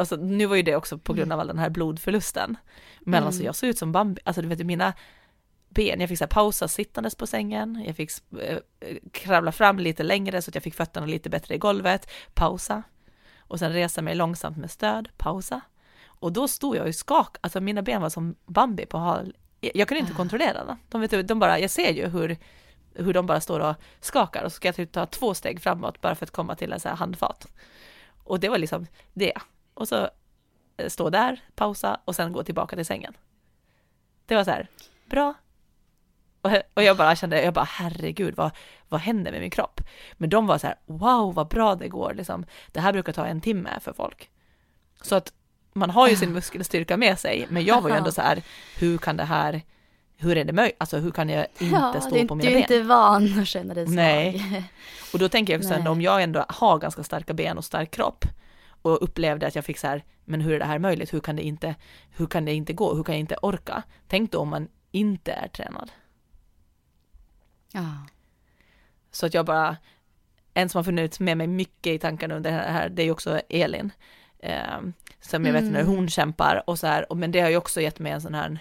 Alltså, 0.00 0.16
nu 0.16 0.46
var 0.46 0.56
ju 0.56 0.62
det 0.62 0.76
också 0.76 0.98
på 0.98 1.12
grund 1.12 1.28
mm. 1.28 1.32
av 1.32 1.40
all 1.40 1.46
den 1.46 1.58
här 1.58 1.70
blodförlusten. 1.70 2.56
Men 3.00 3.14
mm. 3.14 3.26
alltså 3.26 3.42
jag 3.42 3.54
såg 3.54 3.68
ut 3.68 3.78
som 3.78 3.92
Bambi, 3.92 4.20
alltså 4.24 4.42
du 4.42 4.48
vet 4.48 4.66
mina 4.66 4.92
ben, 5.68 6.00
jag 6.00 6.08
fick 6.08 6.18
så 6.18 6.24
här, 6.24 6.28
pausa 6.28 6.68
sittandes 6.68 7.14
på 7.14 7.26
sängen, 7.26 7.82
jag 7.86 7.96
fick 7.96 8.10
äh, 8.40 8.58
kravla 9.12 9.52
fram 9.52 9.78
lite 9.78 10.02
längre 10.02 10.42
så 10.42 10.50
att 10.50 10.54
jag 10.54 10.64
fick 10.64 10.74
fötterna 10.74 11.06
lite 11.06 11.30
bättre 11.30 11.54
i 11.54 11.58
golvet, 11.58 12.10
pausa. 12.34 12.82
Och 13.38 13.58
sen 13.58 13.72
resa 13.72 14.02
mig 14.02 14.14
långsamt 14.14 14.56
med 14.56 14.70
stöd, 14.70 15.08
pausa. 15.16 15.60
Och 16.04 16.32
då 16.32 16.48
stod 16.48 16.76
jag 16.76 16.88
och 16.88 16.94
skak, 16.94 17.36
alltså 17.40 17.60
mina 17.60 17.82
ben 17.82 18.02
var 18.02 18.08
som 18.08 18.34
Bambi 18.46 18.86
på 18.86 18.98
hal. 18.98 19.36
Jag 19.60 19.88
kunde 19.88 20.00
inte 20.00 20.12
ah. 20.12 20.16
kontrollera 20.16 20.64
dem. 20.64 20.78
De, 20.88 21.00
vet, 21.00 21.28
de 21.28 21.38
bara, 21.38 21.58
jag 21.58 21.70
ser 21.70 21.92
ju 21.92 22.06
hur, 22.08 22.36
hur 22.94 23.12
de 23.12 23.26
bara 23.26 23.40
står 23.40 23.60
och 23.60 23.74
skakar 24.00 24.44
och 24.44 24.52
så 24.52 24.56
ska 24.56 24.68
jag 24.68 24.74
typ 24.74 24.92
ta 24.92 25.06
två 25.06 25.34
steg 25.34 25.62
framåt 25.62 26.00
bara 26.00 26.14
för 26.14 26.26
att 26.26 26.30
komma 26.30 26.54
till 26.54 26.72
en 26.72 26.80
så 26.80 26.88
här 26.88 26.96
handfat. 26.96 27.46
Och 28.24 28.40
det 28.40 28.48
var 28.48 28.58
liksom 28.58 28.86
det. 29.14 29.32
Och 29.80 29.88
så 29.88 30.08
eh, 30.76 30.88
stå 30.88 31.10
där, 31.10 31.40
pausa 31.54 32.00
och 32.04 32.16
sen 32.16 32.32
gå 32.32 32.42
tillbaka 32.42 32.76
till 32.76 32.86
sängen. 32.86 33.16
Det 34.26 34.34
var 34.34 34.44
så 34.44 34.50
här, 34.50 34.68
bra. 35.06 35.34
Och, 36.74 36.82
jag 36.82 36.96
bara 36.96 37.16
kände, 37.16 37.42
jag 37.42 37.54
bara 37.54 37.64
herregud, 37.64 38.34
vad, 38.36 38.50
vad 38.88 39.00
händer 39.00 39.32
med 39.32 39.40
min 39.40 39.50
kropp? 39.50 39.80
Men 40.12 40.30
de 40.30 40.46
var 40.46 40.58
så 40.58 40.66
här, 40.66 40.76
wow, 40.86 41.34
vad 41.34 41.48
bra 41.48 41.74
det 41.74 41.88
går, 41.88 42.14
liksom. 42.14 42.44
Det 42.72 42.80
här 42.80 42.92
brukar 42.92 43.12
ta 43.12 43.26
en 43.26 43.40
timme 43.40 43.70
för 43.80 43.92
folk. 43.92 44.30
Så 45.02 45.14
att 45.14 45.32
man 45.72 45.90
har 45.90 46.08
ju 46.08 46.16
sin 46.16 46.32
muskelstyrka 46.32 46.96
med 46.96 47.18
sig, 47.18 47.46
men 47.48 47.64
jag 47.64 47.80
var 47.80 47.90
ju 47.90 47.96
ändå 47.96 48.12
så 48.12 48.22
här, 48.22 48.42
hur 48.78 48.98
kan 48.98 49.16
det 49.16 49.24
här, 49.24 49.62
hur 50.16 50.36
är 50.36 50.44
det 50.44 50.52
möjligt, 50.52 50.76
alltså 50.78 50.96
hur 50.98 51.10
kan 51.10 51.28
jag 51.28 51.46
inte 51.58 51.76
ja, 51.76 52.00
stå 52.00 52.26
på 52.26 52.34
mina 52.34 52.50
ben? 52.50 52.64
Du 52.68 52.74
är 52.74 52.78
inte 52.78 52.82
van 52.82 53.38
att 53.40 53.48
känna 53.48 53.74
dig 53.74 53.86
svag. 53.86 53.96
Nej. 53.96 54.64
Och 55.12 55.18
då 55.18 55.28
tänker 55.28 55.52
jag 55.52 55.60
också, 55.60 55.78
Nej. 55.78 55.88
om 55.88 56.02
jag 56.02 56.22
ändå 56.22 56.44
har 56.48 56.78
ganska 56.78 57.02
starka 57.02 57.34
ben 57.34 57.58
och 57.58 57.64
stark 57.64 57.90
kropp, 57.90 58.24
och 58.82 59.02
upplevde 59.02 59.46
att 59.46 59.54
jag 59.54 59.64
fick 59.64 59.78
så 59.78 59.86
här, 59.86 60.04
men 60.24 60.40
hur 60.40 60.52
är 60.52 60.58
det 60.58 60.64
här 60.64 60.78
möjligt? 60.78 61.14
Hur 61.14 61.20
kan 61.20 61.36
det 61.36 61.42
inte, 61.42 61.74
hur 62.10 62.26
kan 62.26 62.44
det 62.44 62.54
inte 62.54 62.72
gå? 62.72 62.94
Hur 62.94 63.04
kan 63.04 63.14
jag 63.14 63.20
inte 63.20 63.36
orka? 63.42 63.82
Tänk 64.08 64.32
då 64.32 64.38
om 64.38 64.48
man 64.48 64.68
inte 64.90 65.32
är 65.32 65.48
tränad. 65.48 65.90
Ja. 67.72 68.06
Så 69.10 69.26
att 69.26 69.34
jag 69.34 69.46
bara, 69.46 69.76
en 70.54 70.68
som 70.68 70.78
har 70.78 70.84
funnits 70.84 71.20
med 71.20 71.36
mig 71.36 71.46
mycket 71.46 71.92
i 71.92 71.98
tankarna 71.98 72.34
under 72.34 72.50
det 72.50 72.56
här, 72.56 72.88
det 72.88 73.02
är 73.02 73.10
också 73.10 73.40
Elin. 73.48 73.92
Eh, 74.38 74.80
som 75.20 75.44
jag 75.44 75.52
vet 75.52 75.64
när 75.64 75.80
mm. 75.80 75.96
hon 75.96 76.08
kämpar 76.08 76.62
och 76.66 76.78
så 76.78 76.86
här, 76.86 77.12
och, 77.12 77.16
men 77.16 77.32
det 77.32 77.40
har 77.40 77.50
ju 77.50 77.56
också 77.56 77.80
gett 77.80 77.98
mig 77.98 78.12
en 78.12 78.20
sån 78.20 78.34
här, 78.34 78.58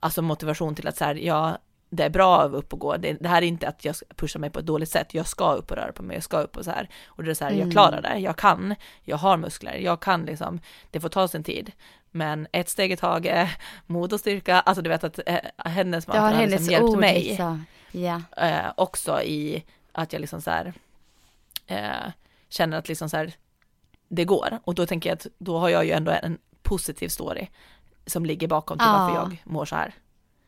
alltså 0.00 0.22
motivation 0.22 0.74
till 0.74 0.88
att 0.88 0.96
så 0.96 1.04
här, 1.04 1.14
ja, 1.14 1.58
det 1.90 2.04
är 2.04 2.10
bra 2.10 2.42
att 2.42 2.52
upp 2.52 2.72
och 2.72 2.78
gå. 2.78 2.96
Det, 2.96 3.12
det, 3.12 3.28
här 3.28 3.42
är 3.42 3.46
inte 3.46 3.68
att 3.68 3.84
jag 3.84 3.96
pushar 4.16 4.40
mig 4.40 4.50
på 4.50 4.58
ett 4.58 4.66
dåligt 4.66 4.88
sätt. 4.88 5.14
Jag 5.14 5.26
ska 5.26 5.52
upp 5.52 5.70
och 5.70 5.76
röra 5.76 5.92
på 5.92 6.02
mig, 6.02 6.16
jag 6.16 6.24
ska 6.24 6.38
upp 6.38 6.56
och 6.56 6.64
så 6.64 6.70
här. 6.70 6.88
Och 7.06 7.24
det 7.24 7.30
är 7.30 7.34
så 7.34 7.44
här, 7.44 7.52
mm. 7.52 7.62
jag 7.62 7.72
klarar 7.72 8.02
det, 8.02 8.18
jag 8.18 8.36
kan, 8.36 8.74
jag 9.02 9.16
har 9.16 9.36
muskler, 9.36 9.74
jag 9.74 10.00
kan 10.00 10.24
liksom, 10.24 10.60
det 10.90 11.00
får 11.00 11.08
ta 11.08 11.28
sin 11.28 11.44
tid. 11.44 11.72
Men 12.10 12.46
ett 12.52 12.68
steg 12.68 12.92
i 12.92 12.96
taget, 12.96 13.48
mod 13.86 14.12
och 14.12 14.20
styrka, 14.20 14.60
alltså 14.60 14.82
du 14.82 14.90
vet 14.90 15.04
att 15.04 15.20
äh, 15.26 15.38
hennes 15.56 16.06
man 16.06 16.34
har 16.34 16.46
liksom 16.46 16.72
hjälpt 16.72 16.98
mig. 16.98 17.38
Yeah. 17.92 18.20
Äh, 18.36 18.72
också 18.76 19.22
i 19.22 19.64
att 19.92 20.12
jag 20.12 20.20
liksom 20.20 20.40
så 20.40 20.50
här, 20.50 20.72
äh, 21.66 22.12
känner 22.48 22.78
att 22.78 22.88
liksom 22.88 23.08
så 23.08 23.16
här, 23.16 23.32
det 24.08 24.24
går. 24.24 24.58
Och 24.64 24.74
då 24.74 24.86
tänker 24.86 25.10
jag 25.10 25.16
att 25.16 25.26
då 25.38 25.58
har 25.58 25.68
jag 25.68 25.84
ju 25.84 25.92
ändå 25.92 26.12
en 26.22 26.38
positiv 26.62 27.08
story 27.08 27.48
som 28.06 28.26
ligger 28.26 28.48
bakom 28.48 28.78
till 28.78 28.86
ah. 28.86 28.98
varför 28.98 29.14
jag 29.16 29.42
mår 29.44 29.64
så 29.64 29.76
här. 29.76 29.94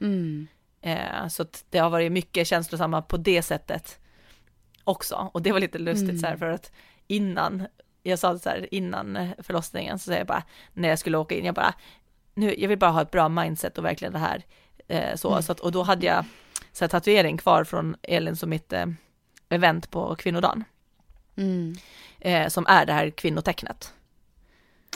Mm. 0.00 0.46
Eh, 0.80 1.28
så 1.28 1.46
det 1.70 1.78
har 1.78 1.90
varit 1.90 2.12
mycket 2.12 2.46
känslosamma 2.46 3.02
på 3.02 3.16
det 3.16 3.42
sättet 3.42 3.98
också. 4.84 5.30
Och 5.34 5.42
det 5.42 5.52
var 5.52 5.60
lite 5.60 5.78
lustigt 5.78 6.08
mm. 6.08 6.18
så 6.18 6.26
här 6.26 6.36
för 6.36 6.50
att 6.50 6.72
innan, 7.06 7.66
jag 8.02 8.18
sa 8.18 8.38
så 8.38 8.48
här 8.48 8.74
innan 8.74 9.28
förlossningen 9.38 9.98
så 9.98 10.04
säger 10.04 10.18
jag 10.18 10.26
bara, 10.26 10.42
när 10.72 10.88
jag 10.88 10.98
skulle 10.98 11.18
åka 11.18 11.34
in, 11.34 11.44
jag 11.44 11.54
bara, 11.54 11.74
nu, 12.34 12.54
jag 12.58 12.68
vill 12.68 12.78
bara 12.78 12.90
ha 12.90 13.02
ett 13.02 13.10
bra 13.10 13.28
mindset 13.28 13.78
och 13.78 13.84
verkligen 13.84 14.12
det 14.12 14.18
här 14.18 14.44
eh, 14.88 15.16
så. 15.16 15.30
Mm. 15.30 15.42
så 15.42 15.52
att, 15.52 15.60
och 15.60 15.72
då 15.72 15.82
hade 15.82 16.06
jag 16.06 16.24
så 16.72 16.84
här, 16.84 16.88
tatuering 16.88 17.36
kvar 17.38 17.64
från 17.64 17.96
Elins 18.02 18.42
och 18.42 18.48
mitt 18.48 18.72
eh, 18.72 18.86
event 19.48 19.90
på 19.90 20.16
kvinnodagen. 20.16 20.64
Mm. 21.36 21.76
Eh, 22.20 22.48
som 22.48 22.66
är 22.66 22.86
det 22.86 22.92
här 22.92 23.10
kvinnotecknet. 23.10 23.94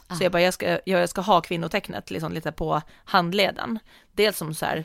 Ah. 0.07 0.14
Så 0.14 0.24
jag 0.24 0.33
bara, 0.33 0.43
jag 0.43 0.55
ska, 0.55 0.78
jag 0.85 1.09
ska 1.09 1.20
ha 1.20 1.41
kvinnotecknet 1.41 2.11
liksom 2.11 2.33
lite 2.33 2.53
på 2.53 2.83
handleden. 3.05 3.78
Dels 4.12 4.37
som 4.37 4.55
så 4.55 4.66
här, 4.66 4.85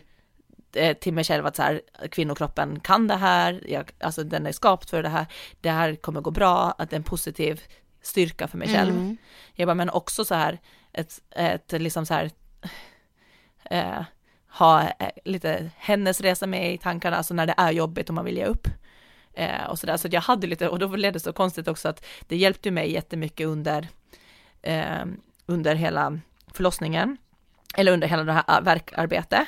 till 1.00 1.14
mig 1.14 1.24
själv 1.24 1.46
att 1.46 1.56
så 1.56 1.62
här, 1.62 1.82
kvinnokroppen 2.12 2.80
kan 2.80 3.08
det 3.08 3.16
här, 3.16 3.64
jag, 3.68 3.92
alltså 4.00 4.24
den 4.24 4.46
är 4.46 4.52
skapt 4.52 4.90
för 4.90 5.04
det 5.04 5.10
här, 5.10 5.26
det 5.62 5.70
här 5.70 5.96
kommer 5.96 6.22
gå 6.22 6.32
bra, 6.32 6.76
att 6.78 6.90
det 6.90 6.96
är 6.96 6.98
en 6.98 7.04
positiv 7.04 7.62
styrka 8.02 8.48
för 8.48 8.58
mig 8.58 8.68
själv. 8.68 8.96
Mm. 8.96 9.18
Jag 9.54 9.68
bara, 9.68 9.76
men 9.76 9.90
också 9.90 10.26
så 10.26 10.36
här, 10.36 10.60
ett, 10.94 11.22
ett 11.32 11.72
liksom 11.72 12.06
så 12.06 12.14
här, 12.14 12.32
eh, 13.64 14.04
ha 14.50 14.84
eh, 14.84 15.10
lite 15.26 15.72
hennes 15.78 16.22
resa 16.22 16.48
med 16.48 16.74
i 16.74 16.78
tankarna, 16.78 17.18
alltså 17.18 17.34
när 17.34 17.46
det 17.46 17.56
är 17.58 17.72
jobbigt 17.72 18.10
och 18.10 18.16
man 18.16 18.26
vill 18.26 18.38
ge 18.38 18.46
upp. 18.46 18.68
Eh, 19.34 19.64
och 19.70 19.80
så 19.80 19.88
där, 19.88 19.98
så 19.98 20.08
jag 20.12 20.22
hade 20.22 20.48
lite, 20.48 20.70
och 20.70 20.80
då 20.80 20.88
blev 20.88 21.14
det 21.14 21.20
så 21.20 21.34
konstigt 21.34 21.68
också 21.68 21.90
att 21.90 22.06
det 22.28 22.38
hjälpte 22.38 22.72
mig 22.72 22.92
jättemycket 22.92 23.48
under, 23.48 23.88
eh, 24.62 25.06
under 25.46 25.76
hela 25.76 26.20
förlossningen, 26.54 27.18
eller 27.76 27.92
under 27.92 28.08
hela 28.08 28.24
det 28.24 28.34
här 28.34 28.62
verkarbetet. 28.62 29.48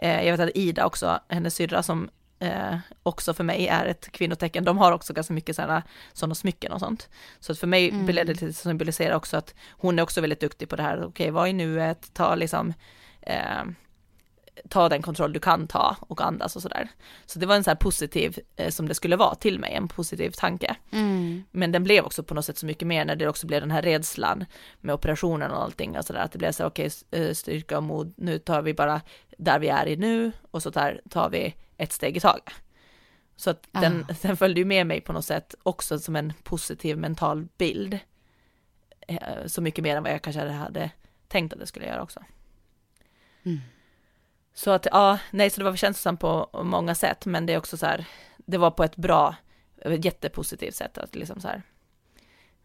Eh, 0.00 0.24
jag 0.24 0.36
vet 0.36 0.48
att 0.48 0.56
Ida 0.56 0.86
också, 0.86 1.20
hennes 1.28 1.54
syrra 1.54 1.82
som 1.82 2.10
eh, 2.38 2.78
också 3.02 3.34
för 3.34 3.44
mig 3.44 3.68
är 3.68 3.86
ett 3.86 4.12
kvinnotecken, 4.12 4.64
de 4.64 4.78
har 4.78 4.92
också 4.92 5.12
ganska 5.12 5.34
mycket 5.34 5.56
sådana, 5.56 5.82
sådana 6.12 6.34
smycken 6.34 6.72
och 6.72 6.80
sånt. 6.80 7.08
Så 7.40 7.52
att 7.52 7.58
för 7.58 7.66
mig 7.66 7.90
mm. 7.90 8.06
blev 8.06 8.26
det 8.26 8.32
lite 8.32 8.52
symbolisera 8.52 9.16
också 9.16 9.36
att 9.36 9.54
hon 9.70 9.98
är 9.98 10.02
också 10.02 10.20
väldigt 10.20 10.40
duktig 10.40 10.68
på 10.68 10.76
det 10.76 10.82
här, 10.82 10.96
okej 10.96 11.08
okay, 11.08 11.30
vad 11.30 11.48
är 11.48 11.52
nuet, 11.52 12.14
ta 12.14 12.34
liksom 12.34 12.74
eh, 13.22 13.64
ta 14.68 14.88
den 14.88 15.02
kontroll 15.02 15.32
du 15.32 15.40
kan 15.40 15.66
ta 15.66 15.96
och 16.00 16.20
andas 16.20 16.56
och 16.56 16.62
sådär. 16.62 16.88
Så 17.26 17.38
det 17.38 17.46
var 17.46 17.56
en 17.56 17.64
så 17.64 17.70
här 17.70 17.76
positiv, 17.76 18.38
eh, 18.56 18.70
som 18.70 18.88
det 18.88 18.94
skulle 18.94 19.16
vara 19.16 19.34
till 19.34 19.58
mig, 19.58 19.72
en 19.74 19.88
positiv 19.88 20.30
tanke. 20.30 20.76
Mm. 20.92 21.44
Men 21.50 21.72
den 21.72 21.84
blev 21.84 22.04
också 22.04 22.22
på 22.22 22.34
något 22.34 22.44
sätt 22.44 22.58
så 22.58 22.66
mycket 22.66 22.88
mer 22.88 23.04
när 23.04 23.16
det 23.16 23.28
också 23.28 23.46
blev 23.46 23.60
den 23.60 23.70
här 23.70 23.82
rädslan 23.82 24.44
med 24.80 24.94
operationen 24.94 25.50
och 25.50 25.62
allting 25.62 25.98
och 25.98 26.04
sådär, 26.04 26.20
att 26.20 26.32
det 26.32 26.38
blev 26.38 26.52
så 26.52 26.66
okej, 26.66 26.90
okay, 27.10 27.26
eh, 27.26 27.34
styrka 27.34 27.76
och 27.76 27.82
mod, 27.82 28.14
nu 28.16 28.38
tar 28.38 28.62
vi 28.62 28.74
bara 28.74 29.00
där 29.38 29.58
vi 29.58 29.68
är 29.68 29.86
i 29.86 29.96
nu 29.96 30.32
och 30.50 30.62
så 30.62 30.70
tar, 30.70 31.00
tar 31.10 31.30
vi 31.30 31.54
ett 31.76 31.92
steg 31.92 32.16
i 32.16 32.20
taget. 32.20 32.50
Så 33.36 33.50
att 33.50 33.68
ah. 33.72 33.80
den, 33.80 34.06
den 34.22 34.36
följde 34.36 34.60
ju 34.60 34.64
med 34.64 34.86
mig 34.86 35.00
på 35.00 35.12
något 35.12 35.24
sätt 35.24 35.54
också 35.62 35.98
som 35.98 36.16
en 36.16 36.32
positiv 36.42 36.98
mental 36.98 37.48
bild. 37.58 37.98
Eh, 39.08 39.46
så 39.46 39.62
mycket 39.62 39.84
mer 39.84 39.96
än 39.96 40.02
vad 40.02 40.12
jag 40.12 40.22
kanske 40.22 40.48
hade 40.48 40.90
tänkt 41.28 41.52
att 41.52 41.58
det 41.58 41.66
skulle 41.66 41.86
göra 41.86 42.02
också. 42.02 42.20
Mm. 43.42 43.60
Så 44.60 44.70
att 44.70 44.86
ja, 44.90 45.18
nej, 45.30 45.50
så 45.50 45.60
det 45.60 45.70
var 45.70 45.76
känslosamt 45.76 46.20
på 46.20 46.48
många 46.64 46.94
sätt, 46.94 47.26
men 47.26 47.46
det 47.46 47.52
är 47.52 47.58
också 47.58 47.76
så 47.76 47.86
här, 47.86 48.06
det 48.36 48.58
var 48.58 48.70
på 48.70 48.84
ett 48.84 48.96
bra, 48.96 49.34
jättepositivt 49.84 50.74
sätt 50.74 50.98
att 50.98 51.14
liksom 51.14 51.40
så 51.40 51.48
här, 51.48 51.62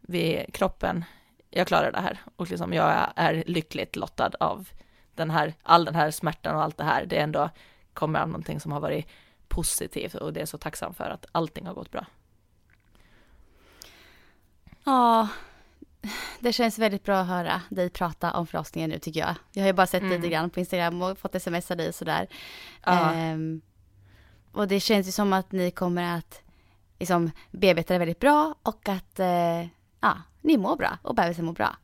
vi, 0.02 0.46
kroppen, 0.54 1.06
jag 1.50 1.68
klarar 1.68 1.92
det 1.92 2.00
här 2.00 2.20
och 2.36 2.50
liksom 2.50 2.74
jag 2.74 3.14
är 3.16 3.44
lyckligt 3.48 3.96
lottad 3.96 4.32
av 4.40 4.70
den 5.14 5.32
här, 5.32 5.54
all 5.64 5.86
den 5.86 5.96
här 5.96 6.12
smärtan 6.12 6.56
och 6.56 6.64
allt 6.64 6.78
det 6.78 6.84
här, 6.84 7.06
det 7.06 7.18
ändå 7.18 7.50
kommer 7.94 8.20
av 8.20 8.28
någonting 8.28 8.60
som 8.60 8.72
har 8.72 8.80
varit 8.80 9.08
positivt 9.48 10.16
och 10.16 10.34
det 10.34 10.42
är 10.42 10.46
så 10.46 10.58
tacksam 10.58 10.94
för 10.94 11.10
att 11.10 11.26
allting 11.32 11.66
har 11.66 11.74
gått 11.74 11.92
bra. 11.92 12.06
Ja, 14.84 15.28
det 16.40 16.54
känns 16.54 16.80
väldigt 16.80 17.04
bra 17.04 17.18
att 17.20 17.28
höra 17.28 17.62
dig 17.70 17.90
prata 17.90 18.32
om 18.34 18.48
förlossningen 18.48 18.90
nu 18.90 19.00
tycker 19.00 19.20
jag. 19.20 19.36
Jag 19.52 19.64
har 19.64 19.68
ju 19.68 19.74
bara 19.74 19.88
sett 19.88 20.02
Mm. 20.02 20.16
lite 20.16 20.30
grann 20.34 20.50
på 20.50 20.60
Instagram 20.60 21.02
och 21.02 21.18
fått 21.18 21.36
sms 21.36 21.72
av 21.72 21.78
dig 21.78 21.88
och 21.88 21.96
sådär. 21.96 22.28
Ja. 22.86 23.12
Ehm, 23.14 23.62
och 24.52 24.68
det 24.68 24.80
känns 24.80 25.08
ju 25.08 25.12
som 25.12 25.34
att 25.34 25.52
ni 25.52 25.72
kommer 25.72 26.18
att 26.18 26.42
liksom 27.00 27.32
bearbeta 27.52 27.94
det 27.94 28.00
väldigt 28.00 28.20
bra 28.20 28.56
och 28.64 28.90
att 28.90 29.20
eh, 29.20 29.62
ja, 30.02 30.18
ni 30.42 30.58
mår 30.58 30.76
bra 30.76 30.98
och 31.02 31.16
bebisen 31.16 31.46
mår 31.46 31.54
bra. 31.54 31.76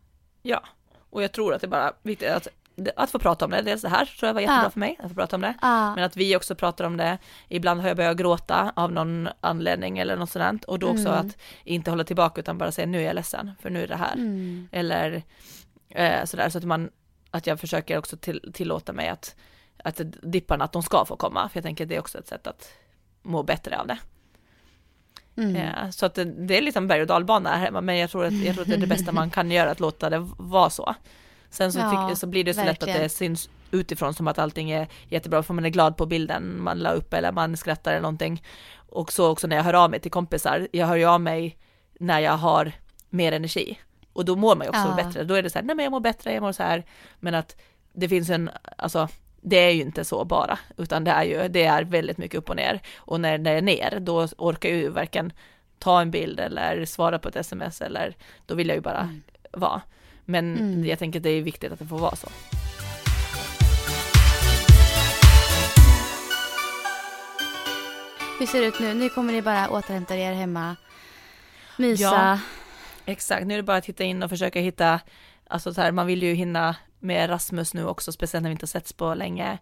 Ja, 0.41 0.63
och 1.09 1.24
jag 1.24 1.32
tror 1.32 1.53
att 1.53 1.61
det 1.61 1.67
är 1.67 1.69
bara 1.69 1.93
viktigt 2.01 2.30
att, 2.30 2.47
att 2.95 3.11
få 3.11 3.19
prata 3.19 3.45
om 3.45 3.51
det. 3.51 3.61
Dels 3.61 3.82
det 3.82 3.89
här 3.89 4.05
tror 4.05 4.28
jag 4.28 4.34
var 4.34 4.41
jättebra 4.41 4.63
Ja. 4.63 4.69
för 4.69 4.80
mig, 4.80 4.97
att 5.03 5.09
få 5.09 5.15
prata 5.15 5.36
om 5.36 5.41
det. 5.41 5.53
Ja, 5.61 5.95
Men 5.95 6.03
att 6.03 6.17
vi 6.17 6.36
också 6.36 6.55
pratar 6.55 6.86
om 6.86 6.97
det. 6.97 7.17
Ibland 7.49 7.82
har 7.82 7.88
jag 7.88 7.97
börjat 7.97 8.17
gråta 8.17 8.74
av 8.76 8.91
någon 8.91 9.30
anledning 9.41 9.97
eller 9.99 10.15
något 10.17 10.30
sådant. 10.30 10.63
Och 10.65 10.80
då 10.80 10.88
också 10.89 11.07
Mm. 11.09 11.28
att 11.28 11.38
inte 11.63 11.89
hålla 11.91 12.03
tillbaka 12.03 12.41
utan 12.41 12.57
bara 12.57 12.72
säga 12.72 12.88
nu 12.88 12.97
är 13.01 13.05
jag 13.05 13.15
ledsen 13.15 13.51
för 13.61 13.69
nu 13.69 13.84
är 13.84 13.88
det 13.88 13.95
här. 13.95 14.13
mm, 14.13 14.67
Eller 14.72 15.24
eh, 15.89 16.26
sådär 16.26 16.49
så 16.49 16.57
att 16.57 16.63
man, 16.63 16.89
att 17.32 17.47
jag 17.47 17.59
försöker 17.59 17.97
också 17.97 18.17
till, 18.17 18.51
tillåta 18.53 18.93
mig 18.93 19.09
att, 19.09 19.36
att 19.84 20.01
dipparna, 20.24 20.65
att 20.65 20.72
de 20.74 20.84
ska 20.84 21.05
få 21.05 21.15
komma. 21.15 21.49
För 21.49 21.57
jag 21.57 21.63
tänker 21.63 21.84
att 21.86 21.89
det 21.89 21.95
är 21.95 21.99
också 21.99 22.17
ett 22.17 22.28
sätt 22.28 22.47
att 22.47 22.69
må 23.24 23.43
bättre 23.43 23.80
av 23.80 23.88
det. 23.88 23.97
mm. 25.38 25.55
Eh, 25.55 25.89
så 25.89 26.05
att 26.05 26.13
det, 26.15 26.24
det 26.24 26.57
är 26.57 26.61
liksom 26.61 26.88
berg 26.88 27.01
och 27.01 27.07
dalbana 27.07 27.49
här 27.49 27.57
hemma, 27.59 27.82
men 27.82 27.97
jag 27.97 28.09
tror, 28.09 28.26
att, 28.26 28.34
jag 28.34 28.53
tror 28.55 28.61
att 28.63 28.69
det 28.69 28.76
är 28.76 28.80
det 28.80 28.88
bästa 28.88 29.11
man 29.11 29.30
kan 29.30 29.51
göra, 29.51 29.72
att 29.72 29.80
låta 29.80 30.09
det 30.09 30.28
vara 30.38 30.69
så. 30.69 30.95
Sen 31.51 31.71
så, 31.73 31.79
Ja, 31.79 32.07
tyck, 32.09 32.17
så 32.17 32.27
blir 32.27 32.43
det 32.43 32.53
så 32.53 32.63
lätt 32.63 32.69
att 32.69 32.81
verkligen. 32.81 33.01
det 33.03 33.09
syns 33.09 33.49
utifrån 33.71 34.13
som 34.13 34.27
att 34.27 34.39
allting 34.39 34.71
är 34.71 34.87
jättebra, 35.09 35.43
för 35.43 35.53
man 35.53 35.65
är 35.65 35.69
glad 35.69 35.97
på 35.97 36.05
bilden 36.05 36.61
man 36.63 36.79
la 36.79 36.91
upp 36.91 37.13
eller 37.13 37.31
man 37.31 37.57
skrattar 37.57 37.91
eller 37.91 38.01
någonting. 38.01 38.43
Och 38.75 39.11
så 39.11 39.29
också 39.29 39.47
när 39.47 39.55
jag 39.55 39.63
hör 39.63 39.73
av 39.73 39.89
mig 39.89 39.99
till 39.99 40.11
kompisar, 40.11 40.67
jag 40.71 40.87
hör 40.87 40.95
ju 40.95 41.05
av 41.05 41.21
mig 41.21 41.57
när 41.99 42.19
jag 42.19 42.37
har 42.37 42.71
mer 43.09 43.31
energi. 43.31 43.79
Och 44.13 44.25
då 44.25 44.35
mår 44.35 44.55
man 44.55 44.65
ju 44.65 44.69
också 44.69 44.95
Ja. 44.97 45.03
bättre, 45.03 45.23
då 45.23 45.33
är 45.33 45.43
det 45.43 45.49
så 45.49 45.57
här, 45.59 45.65
nej 45.65 45.75
men 45.75 45.83
jag 45.83 45.91
mår 45.91 45.99
bättre, 45.99 46.33
jag 46.33 46.41
mår 46.43 46.51
så 46.51 46.63
här. 46.63 46.83
Men 47.19 47.35
att 47.35 47.55
det 47.93 48.09
finns 48.09 48.29
en, 48.29 48.49
alltså 48.77 49.07
det 49.41 49.57
är 49.57 49.71
ju 49.71 49.81
inte 49.81 50.03
så 50.05 50.25
bara, 50.25 50.59
utan 50.77 51.03
det 51.03 51.11
är 51.11 51.23
ju, 51.23 51.47
det 51.47 51.63
är 51.63 51.83
väldigt 51.83 52.17
mycket 52.17 52.37
upp 52.37 52.49
och 52.49 52.55
ner. 52.55 52.81
Och 52.97 53.19
när 53.21 53.37
det 53.37 53.51
är 53.51 53.61
ner, 53.61 53.99
då 53.99 54.27
orkar 54.37 54.69
jag 54.69 54.77
ju 54.77 54.89
varken 54.89 55.33
ta 55.79 56.01
en 56.01 56.11
bild 56.11 56.39
eller 56.39 56.85
svara 56.85 57.19
på 57.19 57.29
ett 57.29 57.35
sms 57.35 57.81
eller 57.81 58.15
då 58.45 58.55
vill 58.55 58.67
jag 58.67 58.75
ju 58.75 58.81
bara 58.81 59.09
vara. 59.51 59.81
Men 60.26 60.57
Mm. 60.57 60.86
jag 60.86 60.99
tänker 60.99 61.19
att 61.19 61.24
det 61.24 61.30
är 61.30 61.41
viktigt 61.41 61.72
att 61.72 61.80
det 61.80 61.86
får 61.86 61.99
vara 61.99 62.15
så. 62.15 62.28
Hur 68.39 68.45
ser 68.45 68.61
det 68.61 68.67
ut 68.67 68.80
nu? 68.80 68.93
Nu 68.93 69.09
kommer 69.09 69.34
ni 69.34 69.41
bara 69.41 69.69
återhämta 69.69 70.15
er 70.15 70.34
hemma, 70.34 70.76
mysa. 71.78 72.03
Ja. 72.03 72.39
Exakt, 73.05 73.47
nu 73.47 73.53
är 73.53 73.57
det 73.57 73.63
bara 73.63 73.78
att 73.78 73.86
hitta 73.86 74.03
in 74.03 74.24
och 74.24 74.30
försöka 74.30 74.59
hitta, 74.59 74.99
alltså 75.47 75.74
så 75.74 75.82
här, 75.82 75.91
man 75.91 76.07
vill 76.07 76.24
ju 76.24 76.34
hinna 76.34 76.76
med 76.99 77.30
Rasmus 77.30 77.74
nu 77.74 77.86
också, 77.88 78.11
speciellt 78.11 78.43
när 78.43 78.49
vi 78.49 78.51
inte 78.51 78.63
har 78.63 78.67
setts 78.67 78.93
på 78.93 79.13
länge. 79.13 79.57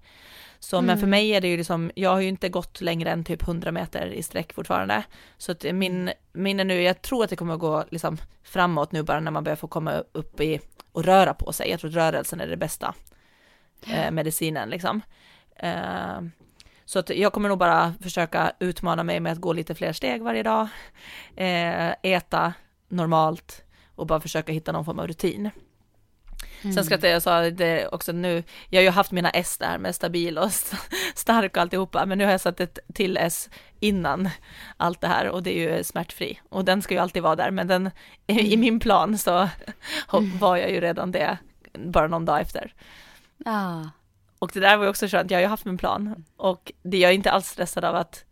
Så, 0.60 0.82
men 0.82 0.98
för 0.98 1.04
Mm. 1.04 1.10
mig 1.10 1.30
är 1.30 1.42
det 1.42 1.48
ju 1.48 1.58
liksom, 1.58 1.92
jag 1.96 2.10
har 2.10 2.20
ju 2.22 2.28
inte 2.28 2.50
gått 2.50 2.82
längre 2.82 3.12
än 3.12 3.24
typ 3.24 3.42
100 3.48 3.72
meter 3.72 4.08
i 4.08 4.24
sträck 4.24 4.54
fortfarande. 4.54 5.04
Så 5.38 5.52
att 5.52 5.64
min, 5.74 6.12
min 6.34 6.60
är 6.60 6.64
nu, 6.66 6.82
jag 6.82 7.02
tror 7.02 7.24
att 7.24 7.30
det 7.30 7.36
kommer 7.36 7.54
att 7.54 7.60
gå 7.60 7.86
liksom 7.90 8.18
framåt 8.44 8.92
nu 8.92 9.04
bara 9.04 9.20
när 9.20 9.32
man 9.32 9.44
börjar 9.44 9.56
få 9.56 9.68
komma 9.68 10.04
upp 10.12 10.42
i 10.42 10.60
och 10.92 11.04
röra 11.04 11.34
på 11.34 11.54
sig. 11.54 11.70
Jag 11.70 11.80
tror 11.80 11.90
att 11.90 11.96
rörelsen 11.96 12.42
är 12.42 12.48
det 12.48 12.58
bästa 12.58 12.94
eh, 13.88 14.12
medicinen 14.12 14.70
liksom. 14.70 15.02
Eh, 15.56 16.22
så 16.86 17.00
att 17.00 17.10
jag 17.10 17.34
kommer 17.34 17.50
nog 17.50 17.58
bara 17.58 17.94
försöka 18.02 18.52
utmana 18.60 19.04
mig 19.04 19.20
med 19.20 19.32
att 19.32 19.42
gå 19.42 19.54
lite 19.54 19.76
fler 19.76 19.94
steg 19.94 20.22
varje 20.22 20.44
dag, 20.44 20.68
eh, 21.36 21.90
äta 22.04 22.54
normalt 22.88 23.64
och 23.96 24.08
bara 24.08 24.20
försöka 24.20 24.52
hitta 24.52 24.72
någon 24.72 24.86
form 24.86 25.00
av 25.00 25.08
rutin. 25.08 25.50
Mm. 26.62 26.74
Sen 26.74 26.86
skrattade 26.86 27.08
jag 27.08 27.16
och 27.18 27.24
sa 27.24 27.42
det 27.50 27.88
också 27.88 28.12
nu, 28.12 28.44
jag 28.70 28.80
har 28.80 28.84
ju 28.84 28.90
haft 28.90 29.12
mina 29.12 29.30
S 29.30 29.58
där 29.58 29.78
med 29.78 29.96
stabil 29.96 30.38
och 30.38 30.46
st- 30.48 30.78
stark 31.16 31.52
och 31.58 31.62
alltihopa, 31.62 32.06
men 32.06 32.18
nu 32.18 32.24
har 32.26 32.32
jag 32.32 32.42
satt 32.42 32.60
ett 32.60 32.80
till 32.94 33.18
S 33.18 33.50
innan 33.80 34.30
allt 34.78 35.02
det 35.02 35.08
här 35.08 35.30
och 35.30 35.44
det 35.44 35.58
är 35.58 35.78
ju 35.78 35.84
smärtfri 35.84 36.40
och 36.50 36.66
den 36.66 36.82
ska 36.82 36.94
ju 36.94 37.00
alltid 37.00 37.24
vara 37.24 37.36
där, 37.36 37.52
men 37.52 37.68
den 37.68 37.92
i 38.28 38.58
min 38.58 38.80
plan 38.80 39.18
så 39.18 39.50
var 40.40 40.58
jag 40.58 40.72
ju 40.72 40.80
redan 40.82 41.12
det 41.12 41.38
bara 41.74 42.08
någon 42.08 42.26
dag 42.26 42.42
efter. 42.42 42.74
Ja. 43.46 43.90
Och 44.40 44.52
det 44.54 44.60
där 44.60 44.78
var 44.78 44.84
ju 44.84 44.90
också 44.90 45.08
skönt, 45.08 45.32
jag 45.32 45.38
har 45.38 45.42
ju 45.42 45.48
haft 45.48 45.66
min 45.66 45.78
plan 45.78 46.26
och 46.38 46.72
det, 46.84 46.98
jag 46.98 47.12
är 47.12 47.16
inte 47.16 47.32
alls 47.32 47.48
stressad 47.48 47.86
av 47.86 47.96
att, 47.96 48.26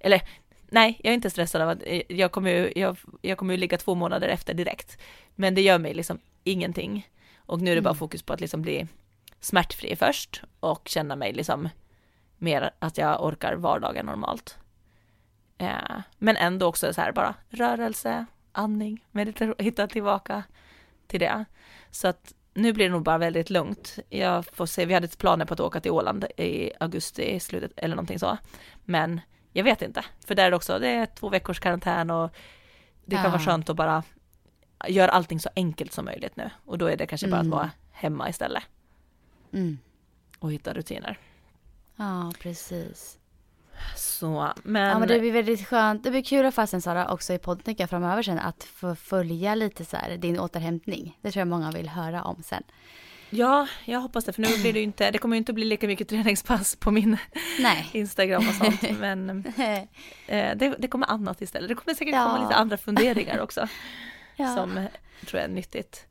eller 0.00 0.22
nej, 0.70 1.00
jag 1.02 1.10
är 1.10 1.14
inte 1.14 1.30
stressad 1.30 1.62
av 1.62 1.68
att 1.68 1.78
eh, 1.86 2.02
jag 2.08 2.32
kommer 2.32 2.50
ju, 2.50 2.72
jag, 2.76 2.96
jag 3.22 3.38
kommer 3.38 3.54
ju 3.54 3.58
ligga 3.60 3.78
två 3.78 3.94
månader 3.94 4.28
efter 4.28 4.54
direkt. 4.54 4.98
Men 5.34 5.54
det 5.54 5.62
gör 5.62 5.78
mig 5.78 5.94
liksom 5.94 6.18
ingenting. 6.44 7.08
Och 7.46 7.60
nu 7.60 7.70
är 7.70 7.74
det 7.74 7.82
bara 7.82 7.90
Mm. 7.90 7.98
fokus 7.98 8.22
på 8.22 8.32
att 8.32 8.40
liksom 8.40 8.62
bli 8.62 8.86
smärtfri 9.40 9.96
först 9.96 10.42
och 10.60 10.88
känna 10.88 11.16
mig 11.16 11.32
liksom 11.32 11.68
mer 12.38 12.70
att 12.78 12.98
jag 12.98 13.24
orkar 13.24 13.54
vardagen 13.54 14.06
normalt. 14.06 14.58
Eh, 15.58 16.00
men 16.18 16.36
ändå 16.36 16.66
också 16.66 16.92
så 16.94 17.00
här 17.00 17.12
bara 17.12 17.34
rörelse, 17.48 18.26
andning, 18.52 19.04
meditera, 19.10 19.54
hitta 19.58 19.86
tillbaka 19.86 20.42
till 21.06 21.20
det. 21.20 21.44
Så 21.90 22.08
att 22.08 22.34
nu 22.54 22.72
blir 22.72 22.84
det 22.86 22.92
nog 22.92 23.02
bara 23.02 23.18
väldigt 23.18 23.50
lugnt. 23.50 23.98
Jag 24.08 24.44
får 24.52 24.66
se, 24.66 24.84
vi 24.86 24.94
hade 24.94 25.04
ett 25.04 25.18
planer 25.18 25.44
på 25.44 25.54
att 25.54 25.60
åka 25.60 25.80
till 25.80 25.90
Åland 25.90 26.24
i 26.36 26.70
augusti 26.80 27.22
i 27.34 27.40
slutet 27.40 27.72
eller 27.76 27.96
någonting 27.96 28.18
så. 28.18 28.36
Men 28.84 29.20
jag 29.52 29.64
vet 29.64 29.82
inte, 29.82 30.04
för 30.26 30.34
där 30.34 30.44
är 30.46 30.50
det 30.50 30.56
också, 30.56 30.78
det 30.78 30.88
är 30.88 31.06
två 31.06 31.28
veckors 31.28 31.60
karantän 31.60 32.10
och 32.10 32.30
det 33.04 33.16
kan 33.16 33.24
Ja. 33.24 33.30
vara 33.30 33.40
skönt 33.40 33.70
att 33.70 33.76
bara 33.76 34.02
göra 34.88 35.10
allting 35.10 35.40
så 35.40 35.48
enkelt 35.56 35.92
som 35.92 36.04
möjligt 36.04 36.36
nu. 36.36 36.50
Och 36.64 36.78
då 36.78 36.86
är 36.86 36.96
det 36.96 37.06
kanske 37.06 37.28
bara 37.28 37.36
att 37.40 37.46
Mm. 37.46 37.56
vara 37.58 37.70
hemma 37.92 38.28
istället 38.28 38.62
Mm. 39.52 39.78
och 40.38 40.52
hitta 40.52 40.72
rutiner. 40.74 41.18
Ja, 41.96 42.32
precis. 42.40 43.18
Så, 43.96 44.52
men, 44.62 44.82
Ja, 44.90 44.98
men 44.98 45.08
det 45.08 45.20
blir 45.20 45.32
väldigt 45.32 45.66
skönt. 45.68 46.04
Det 46.04 46.10
blir 46.10 46.22
kul 46.22 46.46
att 46.46 46.54
fasen 46.54 46.82
Sara 46.82 47.12
också 47.12 47.32
i 47.32 47.38
podden 47.38 47.88
framöver 47.88 48.22
sen 48.22 48.38
att 48.38 48.64
få 48.64 48.94
följa 48.94 49.54
lite 49.54 49.84
så 49.84 49.96
här 49.96 50.16
din 50.16 50.38
återhämtning. 50.40 51.18
Det 51.22 51.30
tror 51.30 51.40
jag 51.40 51.48
många 51.48 51.70
vill 51.70 51.88
höra 51.88 52.22
om 52.22 52.42
sen. 52.42 52.62
ja, 53.30 53.66
jag 53.84 54.00
hoppas 54.00 54.24
det, 54.24 54.32
för 54.32 54.42
nu 54.42 54.48
blir 54.62 54.72
det 54.72 54.78
ju 54.78 54.84
inte, 54.84 55.10
det 55.10 55.18
kommer 55.18 55.36
ju 55.36 55.38
inte 55.38 55.52
bli 55.52 55.64
lika 55.64 55.86
mycket 55.86 56.08
träningspass 56.08 56.76
på 56.76 56.90
min 56.90 57.16
Nej. 57.60 57.88
Instagram 57.92 58.48
och 58.48 58.54
sånt, 58.54 58.98
men 59.00 59.30
eh, 60.26 60.56
det, 60.56 60.74
det 60.78 60.88
kommer 60.88 61.10
annat 61.10 61.42
istället. 61.42 61.68
Det 61.68 61.74
kommer 61.74 61.94
säkert 61.94 62.14
Ja. 62.14 62.24
komma 62.24 62.42
lite 62.42 62.54
andra 62.54 62.76
funderingar 62.76 63.38
också. 63.40 63.68
Ja. 64.36 64.54
som 64.54 64.86
tror 65.26 65.40
jag 65.40 65.50
är 65.50 65.54
nyttigt 65.54 66.06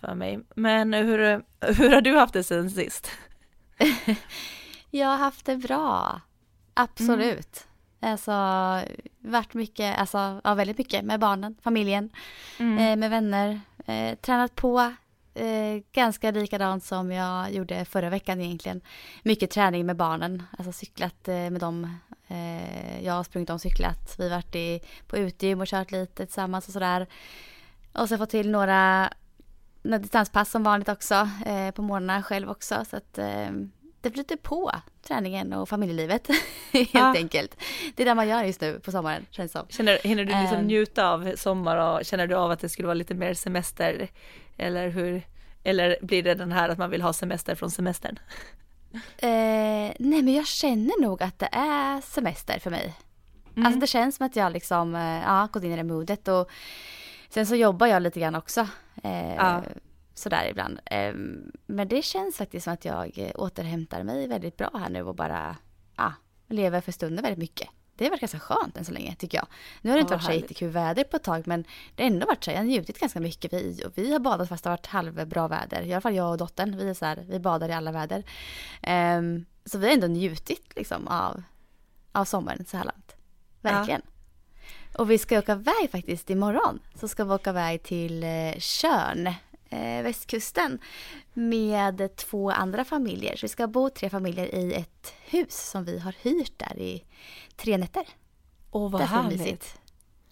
för 0.00 0.14
mig. 0.14 0.38
Men 0.54 0.94
hur, 0.94 1.18
hur 1.60 1.90
har 1.94 2.00
du 2.00 2.16
haft 2.16 2.32
det 2.32 2.44
sen 2.44 2.70
sist? 2.70 3.10
Jag 4.90 5.06
har 5.08 5.16
haft 5.16 5.46
det 5.46 5.56
bra. 5.56 6.20
Absolut. 6.74 7.66
Alltså, 8.00 8.32
varit 9.18 9.54
mycket, 9.54 9.98
alltså, 9.98 10.40
ja, 10.44 10.54
väldigt 10.54 10.78
mycket 10.78 11.04
med 11.04 11.20
barnen, 11.20 11.56
familjen, 11.62 12.10
Mm. 12.58 12.78
eh, 12.78 12.96
med 12.96 13.10
vänner. 13.10 13.60
Eh, 13.86 14.14
tränat 14.18 14.54
på 14.54 14.94
eh, 15.34 15.82
ganska 15.92 16.30
likadant 16.30 16.84
som 16.84 17.12
jag 17.12 17.52
gjorde 17.52 17.84
förra 17.84 18.10
veckan 18.10 18.40
egentligen. 18.40 18.80
Mycket 19.22 19.50
träning 19.50 19.86
med 19.86 19.96
barnen, 19.96 20.42
alltså 20.58 20.72
cyklat 20.72 21.28
eh, 21.28 21.34
med 21.34 21.60
dem. 21.60 21.96
Eh, 22.28 23.04
jag 23.04 23.12
har 23.12 23.24
sprungit 23.24 23.50
om 23.50 23.58
cyklat. 23.58 24.14
Vi 24.18 24.28
har 24.28 24.36
varit 24.36 24.54
i, 24.54 24.80
på 25.06 25.16
utegym 25.18 25.60
och 25.60 25.66
kört 25.66 25.90
lite 25.90 26.26
tillsammans 26.26 26.66
och 26.66 26.72
sådär. 26.72 27.06
Och 28.00 28.08
så 28.08 28.18
fått 28.18 28.30
till 28.30 28.50
några, 28.50 29.12
några 29.82 29.98
distanspass 29.98 30.50
som 30.50 30.62
vanligt 30.62 30.88
också 30.88 31.28
eh, 31.46 31.70
på 31.70 31.82
morgnarna 31.82 32.22
själv 32.22 32.50
också. 32.50 32.84
Så 32.90 32.96
att 32.96 33.18
eh, 33.18 33.48
det 34.00 34.10
flyter 34.10 34.36
på 34.36 34.72
träningen 35.02 35.52
och 35.52 35.68
familjelivet 35.68 36.28
helt 36.72 36.94
Ja. 36.94 37.14
enkelt. 37.16 37.56
Det 37.96 38.02
är 38.02 38.06
det 38.06 38.14
man 38.14 38.28
gör 38.28 38.44
just 38.44 38.60
nu 38.60 38.80
på 38.80 38.90
sommaren 38.92 39.26
känns 39.30 39.52
som. 39.52 39.66
Känner, 39.68 39.98
hinner 39.98 40.24
du 40.24 40.32
liksom 40.40 40.58
Ehm. 40.58 40.66
njuta 40.66 41.08
av 41.10 41.32
sommar 41.36 41.76
och 41.76 42.04
känner 42.04 42.26
du 42.26 42.34
av 42.34 42.50
att 42.50 42.60
det 42.60 42.68
skulle 42.68 42.86
vara 42.86 42.94
lite 42.94 43.14
mer 43.14 43.34
semester? 43.34 44.08
Eller 44.56 44.88
hur? 44.88 45.22
Eller 45.64 45.96
blir 46.02 46.22
det 46.22 46.34
den 46.34 46.52
här 46.52 46.68
att 46.68 46.78
man 46.78 46.90
vill 46.90 47.02
ha 47.02 47.12
semester 47.12 47.54
från 47.54 47.70
semestern? 47.70 48.18
Eh, 49.18 49.92
nej 49.98 50.22
men 50.22 50.34
jag 50.34 50.46
känner 50.46 51.02
nog 51.02 51.22
att 51.22 51.38
det 51.38 51.48
är 51.52 52.00
semester 52.00 52.58
för 52.58 52.70
mig. 52.70 52.94
Mm. 53.56 53.66
Alltså 53.66 53.80
det 53.80 53.86
känns 53.86 54.16
som 54.16 54.26
att 54.26 54.36
jag 54.36 54.52
liksom, 54.52 54.94
eh, 54.94 55.22
ja, 55.26 55.48
gått 55.52 55.62
in 55.64 55.72
i 55.72 55.76
det 55.76 55.84
modet 55.84 56.28
och 56.28 56.50
sen 57.28 57.46
så 57.46 57.54
jobbar 57.56 57.86
jag 57.86 58.02
lite 58.02 58.20
grann 58.20 58.34
också. 58.34 58.68
Eh, 59.02 59.34
Ja. 59.34 59.62
Sådär 60.14 60.48
ibland. 60.50 60.80
Eh, 60.84 61.12
men 61.66 61.88
det 61.88 62.02
känns 62.02 62.36
faktiskt 62.36 62.64
som 62.64 62.72
att 62.72 62.84
jag 62.84 63.18
eh, 63.18 63.30
återhämtar 63.34 64.02
mig 64.02 64.28
väldigt 64.28 64.56
bra 64.56 64.70
här 64.74 64.88
nu 64.90 65.02
och 65.02 65.14
bara, 65.14 65.56
ja, 65.96 66.12
lever 66.48 66.80
för 66.80 66.92
stunden 66.92 67.22
väldigt 67.22 67.38
mycket. 67.38 67.68
Det 67.94 68.04
har 68.04 68.10
varit 68.10 68.20
ganska 68.20 68.40
skönt 68.40 68.76
än 68.76 68.84
så 68.84 68.92
länge 68.92 69.14
tycker 69.16 69.38
jag. 69.38 69.46
Nu 69.82 69.90
har 69.90 69.96
det 69.96 70.00
inte 70.00 70.14
Ja, 70.14 70.16
varit 70.16 70.24
så 70.26 70.32
jättekul 70.32 70.70
väder 70.70 71.04
på 71.04 71.16
ett 71.16 71.22
tag 71.22 71.46
men 71.46 71.64
det 71.94 72.02
har 72.02 72.10
ändå 72.10 72.26
varit 72.26 72.44
så. 72.44 72.50
Jag 72.50 72.56
har 72.56 72.64
njutit 72.64 73.00
ganska 73.00 73.20
mycket. 73.20 73.52
Vi, 73.52 73.82
och 73.86 73.92
vi 73.94 74.12
har 74.12 74.18
badat 74.18 74.48
fast 74.48 74.64
det 74.64 74.70
har 74.70 74.76
varit 74.76 74.86
halvbra 74.86 75.48
väder. 75.48 75.82
I 75.82 75.92
alla 75.92 76.00
fall 76.00 76.14
jag 76.14 76.30
och 76.30 76.38
dottern. 76.38 76.76
Vi 76.76 76.88
är 76.88 76.94
så 76.94 77.04
här, 77.04 77.24
vi 77.28 77.38
badar 77.40 77.68
i 77.68 77.72
alla 77.72 77.92
väder. 77.92 78.24
Ehm, 78.82 79.44
så 79.64 79.78
vi 79.78 79.86
har 79.86 79.94
ändå 79.94 80.06
njutit 80.06 80.76
liksom 80.76 81.08
av, 81.08 81.42
av 82.12 82.24
sommaren 82.24 82.64
så 82.64 82.76
här 82.76 82.84
långt. 82.84 83.16
Verkligen. 83.60 84.02
Och 84.98 85.10
vi 85.10 85.18
ska 85.18 85.38
åka 85.38 85.52
iväg 85.52 85.90
faktiskt 85.92 86.30
imorgon. 86.30 86.78
Så 86.94 87.08
ska 87.08 87.24
vi 87.24 87.32
åka 87.32 87.50
iväg 87.50 87.82
till 87.82 88.24
eh, 88.24 88.52
Tjörn, 88.58 89.26
eh, 89.68 90.02
västkusten. 90.02 90.78
Med 91.32 92.16
två 92.16 92.50
andra 92.50 92.84
familjer. 92.84 93.36
Så 93.36 93.44
vi 93.44 93.48
ska 93.48 93.66
bo 93.66 93.90
tre 93.90 94.10
familjer 94.10 94.54
i 94.54 94.74
ett 94.74 95.14
hus 95.24 95.70
som 95.70 95.84
vi 95.84 95.98
har 95.98 96.14
hyrt 96.22 96.52
där 96.58 96.78
i 96.78 97.04
tre 97.56 97.78
nätter. 97.78 98.02
Åh 98.70 98.90
vad 98.90 99.02
härligt. 99.02 99.38
mysigt. 99.38 99.78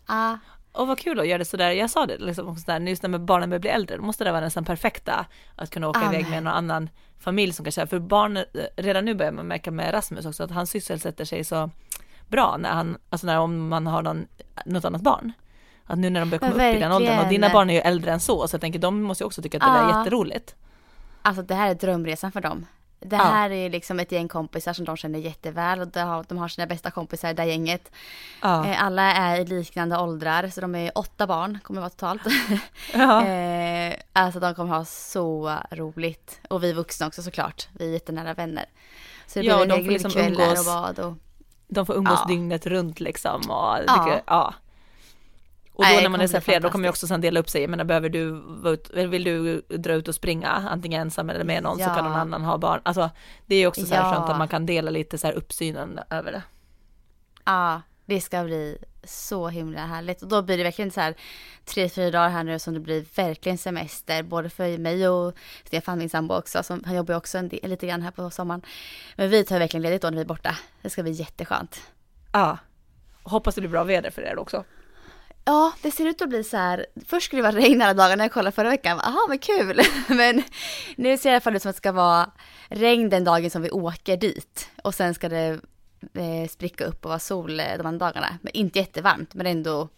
Ja, 0.09 0.39
Och 0.73 0.87
vad 0.87 0.99
kul 0.99 1.21
att 1.21 1.29
göra 1.29 1.39
det 1.39 1.45
sådär, 1.45 1.71
jag 1.71 1.91
sa 1.91 2.07
det 2.07 2.19
liksom 2.19 2.57
sådär, 2.57 2.81
just 2.81 3.03
när 3.03 3.19
barnen 3.19 3.51
börjar 3.51 3.61
bli 3.61 3.71
äldre, 3.71 3.97
då 3.97 4.03
måste 4.03 4.25
det 4.25 4.33
vara 4.33 4.41
nästan 4.41 4.65
perfekta 4.65 5.27
att 5.57 5.71
kunna 5.71 5.89
åka 5.89 6.01
iväg 6.01 6.23
med 6.23 6.27
Amen. 6.27 6.45
någon 6.45 6.53
annan 6.53 6.91
familj 7.19 7.53
som 7.53 7.65
kanske, 7.65 7.87
för 7.87 7.99
barn, 7.99 8.39
redan 8.77 9.05
nu 9.05 9.15
börjar 9.15 9.33
man 9.33 9.47
märka 9.47 9.71
med 9.71 9.95
Rasmus 9.95 10.27
också 10.27 10.45
att 10.45 10.51
han 10.51 10.67
sysselsätter 10.67 11.25
sig 11.25 11.45
så 11.45 11.71
bra 12.29 12.57
när 12.57 12.71
han, 12.73 12.97
alltså 13.11 13.27
när 13.27 13.39
om 13.39 13.69
man 13.69 13.87
har 13.87 14.03
någon, 14.03 14.27
något 14.65 14.85
annat 14.85 15.03
barn. 15.03 15.33
Att 15.87 15.99
nu 15.99 16.11
när 16.11 16.21
de 16.21 16.31
börjar 16.31 16.39
komma 16.51 16.65
Ja, 16.65 16.71
upp 16.71 16.77
i 16.77 16.81
den 16.81 16.93
åldern, 16.93 17.19
och 17.19 17.29
dina 17.29 17.49
barn 17.49 17.71
är 17.71 17.75
ju 17.75 17.81
äldre 17.81 18.13
än 18.13 18.21
så, 18.21 18.49
så 18.49 18.55
jag 18.55 18.61
tänker 18.61 18.79
de 18.79 19.03
måste 19.03 19.25
ju 19.25 19.27
också 19.27 19.43
tycka 19.43 19.57
att 19.59 19.63
det 19.63 19.79
där 19.79 19.85
är 19.89 19.91
Ja. 19.93 19.99
jätteroligt. 19.99 20.55
Alltså 21.23 21.43
det 21.43 21.55
här 21.55 21.71
är 21.71 21.75
drömresan 21.75 22.33
för 22.33 22.41
dem. 22.41 22.67
Det 23.01 23.17
Ja. 23.17 23.23
här 23.23 23.51
är 23.51 23.71
liksom 23.71 24.01
ett 24.01 24.13
gäng 24.13 24.29
kompisar 24.29 24.73
som 24.73 24.85
de 24.85 24.97
känner 24.97 25.19
jätteväl 25.19 25.81
och 25.81 25.89
de 25.89 26.01
har, 26.01 26.25
de 26.29 26.39
har 26.39 26.49
sina 26.49 26.67
bästa 26.67 26.91
kompisar 26.91 27.31
i 27.31 27.33
det 27.35 27.43
här 27.43 27.49
gänget. 27.49 27.91
Ja. 28.43 28.67
Eh, 28.67 28.83
Alla 28.85 29.03
är 29.03 29.41
i 29.41 29.45
liknande 29.45 29.99
åldrar 29.99 30.49
så 30.49 30.61
de 30.61 30.75
är 30.75 30.99
åtta 30.99 31.27
barn 31.27 31.59
kommer 31.63 31.81
det 31.81 31.83
vara 31.83 31.91
totalt. 31.91 32.23
ja. 32.95 33.27
eh, 33.27 33.95
alltså 34.13 34.41
de 34.41 34.55
kommer 34.55 34.75
ha 34.75 34.85
så 34.85 35.59
roligt. 35.71 36.41
Och 36.51 36.63
vi 36.65 36.73
vuxna 36.73 37.07
också 37.07 37.23
såklart. 37.23 37.69
Vi 37.79 37.89
är 37.89 37.93
jättenära 37.93 38.35
vänner. 38.35 38.65
Så 39.27 39.39
det 39.39 39.45
Ja, 39.45 39.57
blir 39.57 39.67
de 39.67 39.79
en 39.79 39.85
får 39.85 39.93
liksom 39.93 40.13
umgås. 40.21 40.59
och 40.59 40.65
bad 40.75 40.99
och 40.99 41.15
De 41.69 41.87
får 41.87 41.95
umgås 41.95 42.19
Ja. 42.23 42.29
dygnet 42.29 42.67
runt 42.67 43.01
liksom 43.01 43.41
och, 43.51 43.79
Ja. 43.87 44.05
mycket, 44.05 44.23
ja. 44.27 44.55
Och 45.73 45.85
då 45.85 45.89
Nej, 45.89 46.03
när 46.03 46.09
man 46.09 46.21
är 46.21 46.27
så 46.27 46.33
här 46.33 46.41
fler, 46.41 46.61
då 46.61 46.71
kommer 46.71 46.85
ju 46.85 46.91
också 46.91 47.07
sen 47.07 47.21
dela 47.21 47.41
upp 47.41 47.51
sig. 47.51 47.61
Jag 47.61 47.71
menar, 47.71 47.85
behöver 47.85 48.09
du, 48.09 48.43
vill 49.07 49.25
du 49.25 49.61
dra 49.61 49.93
ut 49.93 50.09
och 50.09 50.15
springa, 50.15 50.49
antingen 50.49 51.01
ensam 51.01 51.31
eller 51.31 51.45
med 51.45 51.63
någon, 51.63 51.77
så 51.77 51.83
Ja. 51.83 51.95
kan 51.95 52.05
någon 52.05 52.15
annan 52.15 52.43
ha 52.45 52.59
barn. 52.59 52.81
Alltså, 52.83 53.11
det 53.47 53.55
är 53.55 53.59
ju 53.59 53.67
också 53.67 53.87
så 53.87 53.95
här 53.95 54.03
Ja. 54.09 54.15
skönt 54.15 54.31
att 54.31 54.39
man 54.39 54.49
kan 54.49 54.67
dela 54.67 54.91
lite 54.91 55.19
så 55.19 55.27
här 55.27 55.35
uppsynen 55.35 56.01
över 56.11 56.33
det. 56.33 56.43
Ja, 57.45 57.81
det 58.07 58.21
ska 58.21 58.45
bli 58.45 58.79
så 59.05 59.49
himla 59.49 59.87
härligt. 59.87 60.23
Och 60.23 60.29
då 60.29 60.43
blir 60.43 60.59
det 60.59 60.65
verkligen 60.65 60.91
så 60.91 61.01
här 61.01 61.15
tre, 61.65 61.89
fyra 61.89 62.11
dagar 62.11 62.29
här 62.29 62.45
nu 62.45 62.59
som 62.59 62.75
det 62.75 62.81
blir 62.81 63.05
verkligen 63.17 63.59
semester. 63.59 64.23
Både 64.23 64.51
för 64.51 64.79
mig 64.79 65.09
och 65.09 65.35
Stefan, 65.65 65.99
min 65.99 66.11
sambo 66.11 66.35
också. 66.35 66.63
Som, 66.63 66.85
han 66.85 66.97
jobbar 66.97 67.15
ju 67.15 67.19
också 67.19 67.39
en 67.39 67.49
del, 67.49 67.71
lite 67.71 67.87
grann 67.87 68.03
här 68.03 68.11
på 68.11 68.31
sommaren. 68.31 68.63
Men 69.17 69.31
vi 69.31 69.45
tar 69.45 69.59
verkligen 69.59 69.83
ledigt 69.83 70.03
då 70.03 70.11
när 70.11 70.17
vi 70.17 70.21
är 70.21 70.27
borta. 70.27 70.57
Det 70.83 70.91
ska 70.91 71.03
bli 71.03 71.13
jätteskönt. 71.13 71.81
Ja. 72.33 72.59
Hoppas 73.23 73.55
det 73.55 73.61
blir 73.61 73.71
bra 73.71 73.85
väder 73.85 74.11
för 74.11 74.23
er 74.23 74.39
också. 74.39 74.65
Ja, 75.45 75.73
det 75.83 75.91
ser 75.91 76.07
ut 76.07 76.23
att 76.23 76.29
bli 76.29 76.45
så 76.45 76.57
här. 76.57 76.87
Först 77.07 77.27
skulle 77.27 77.43
det 77.43 77.53
vara 77.53 77.63
regn 77.63 77.83
alla 77.83 77.95
dagar 77.95 78.17
när 78.17 78.25
jag 78.25 78.33
kollade 78.33 78.55
förra 78.55 78.69
veckan. 78.69 79.01
Jaha, 79.03 79.27
men 79.29 79.39
kul. 79.39 79.81
Men 80.09 80.43
nu 80.97 81.19
ser 81.19 81.29
det 81.29 81.33
i 81.33 81.35
alla 81.35 81.41
fall 81.41 81.57
ut 81.57 81.63
som 81.63 81.71
att 81.71 81.77
det 81.77 81.79
ska 81.79 81.93
vara 81.93 82.31
regn 82.69 83.11
den 83.11 83.25
dagen 83.25 83.51
som 83.51 83.63
vi 83.63 83.71
åker 83.71 84.17
dit. 84.17 84.69
Och 84.83 84.95
sen 84.95 85.15
ska 85.15 85.29
det 85.29 85.61
eh, 86.15 86.49
spricka 86.49 86.85
upp 86.85 87.05
och 87.05 87.09
vara 87.09 87.19
sol 87.19 87.61
eh, 87.61 87.77
de 87.79 87.87
andra 87.87 88.07
dagarna. 88.07 88.39
Men 88.43 88.53
inte 88.57 88.79
jättevarmt, 88.79 89.35
men 89.35 89.47
ändå, 89.47 89.89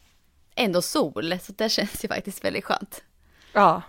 ändå 0.54 0.82
sol. 0.82 1.38
Så 1.42 1.52
det 1.52 1.68
känns 1.68 2.04
ju 2.04 2.08
faktiskt 2.08 2.44
väldigt 2.44 2.64
skönt. 2.64 3.04
Ja, 3.52 3.82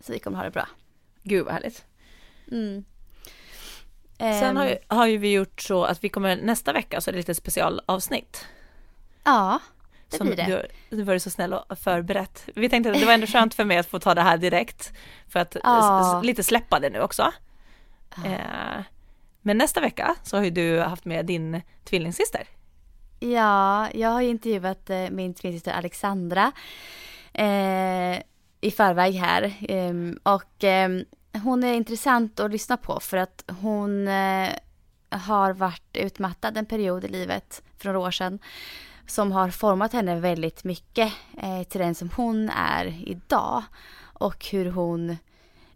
Så 0.00 0.12
vi 0.12 0.18
kommer 0.18 0.36
ha 0.38 0.44
det 0.44 0.50
bra. 0.50 0.68
gud 1.22 1.44
vad 1.44 1.54
härligt. 1.54 1.84
Mm. 2.52 2.84
Sen 4.18 4.28
Ehm, 4.28 4.56
har 4.56 4.66
ju, 4.66 4.78
har 4.88 5.06
ju 5.06 5.18
vi 5.18 5.32
gjort 5.32 5.60
så 5.60 5.84
att 5.84 6.04
vi 6.04 6.08
kommer 6.08 6.36
nästa 6.36 6.72
vecka 6.72 7.00
så 7.00 7.10
är 7.10 7.12
det 7.12 7.18
lite 7.18 7.34
specialavsnitt. 7.34 8.46
Ja, 9.24 9.58
det 10.10 10.16
som 10.16 10.26
blir 10.26 10.36
det. 10.36 10.66
Du, 10.90 10.96
du 10.96 11.02
var 11.02 11.18
så 11.18 11.30
snäll 11.30 11.52
och 11.52 11.78
förberett. 11.78 12.48
Vi 12.54 12.68
tänkte 12.68 12.90
att 12.90 12.98
det 13.00 13.06
var 13.06 13.12
ändå 13.12 13.26
skönt 13.26 13.54
för 13.54 13.64
mig 13.64 13.76
att 13.78 13.86
få 13.86 13.98
ta 13.98 14.14
det 14.14 14.20
här 14.22 14.36
direkt. 14.38 14.92
För 15.28 15.40
att 15.40 15.56
Ja. 15.62 16.20
lite 16.24 16.42
släppa 16.42 16.80
det 16.80 16.90
nu 16.90 17.00
också. 17.00 17.32
Eh, 18.24 18.80
men 19.44 19.58
nästa 19.58 19.80
vecka 19.80 20.14
så 20.22 20.36
har 20.36 20.44
ju 20.44 20.50
du 20.50 20.80
haft 20.80 21.04
med 21.04 21.26
din 21.26 21.62
tvillingsyster. 21.84 22.48
Ja, 23.20 23.88
jag 23.94 24.08
har 24.08 24.20
ju 24.22 24.28
intervjuat 24.28 24.90
eh, 24.90 25.10
min 25.10 25.34
tvillingsyster 25.34 25.72
Alexandra 25.72 26.52
eh, 27.32 28.18
i 28.60 28.70
förväg 28.76 29.14
här. 29.14 29.54
Eh, 29.68 29.94
och 30.22 30.64
eh, 30.64 30.88
hon 31.42 31.64
är 31.64 31.74
intressant 31.74 32.40
att 32.40 32.50
lyssna 32.50 32.76
på 32.76 33.00
för 33.00 33.16
att 33.16 33.44
hon 33.60 34.08
eh, 34.08 34.48
har 35.10 35.52
varit 35.52 35.96
utmattad 35.96 36.56
en 36.56 36.66
period 36.66 37.04
i 37.04 37.08
livet 37.08 37.62
för 37.78 37.86
några 37.86 37.98
år 37.98 38.10
sedan 38.10 38.38
som 39.06 39.32
har 39.32 39.50
format 39.50 39.92
henne 39.92 40.20
väldigt 40.20 40.64
mycket 40.64 41.12
eh, 41.42 41.62
till 41.62 41.80
den 41.80 41.94
som 41.94 42.10
hon 42.16 42.50
är 42.50 43.08
idag. 43.08 43.62
Och 44.02 44.46
hur 44.46 44.70
hon 44.70 45.16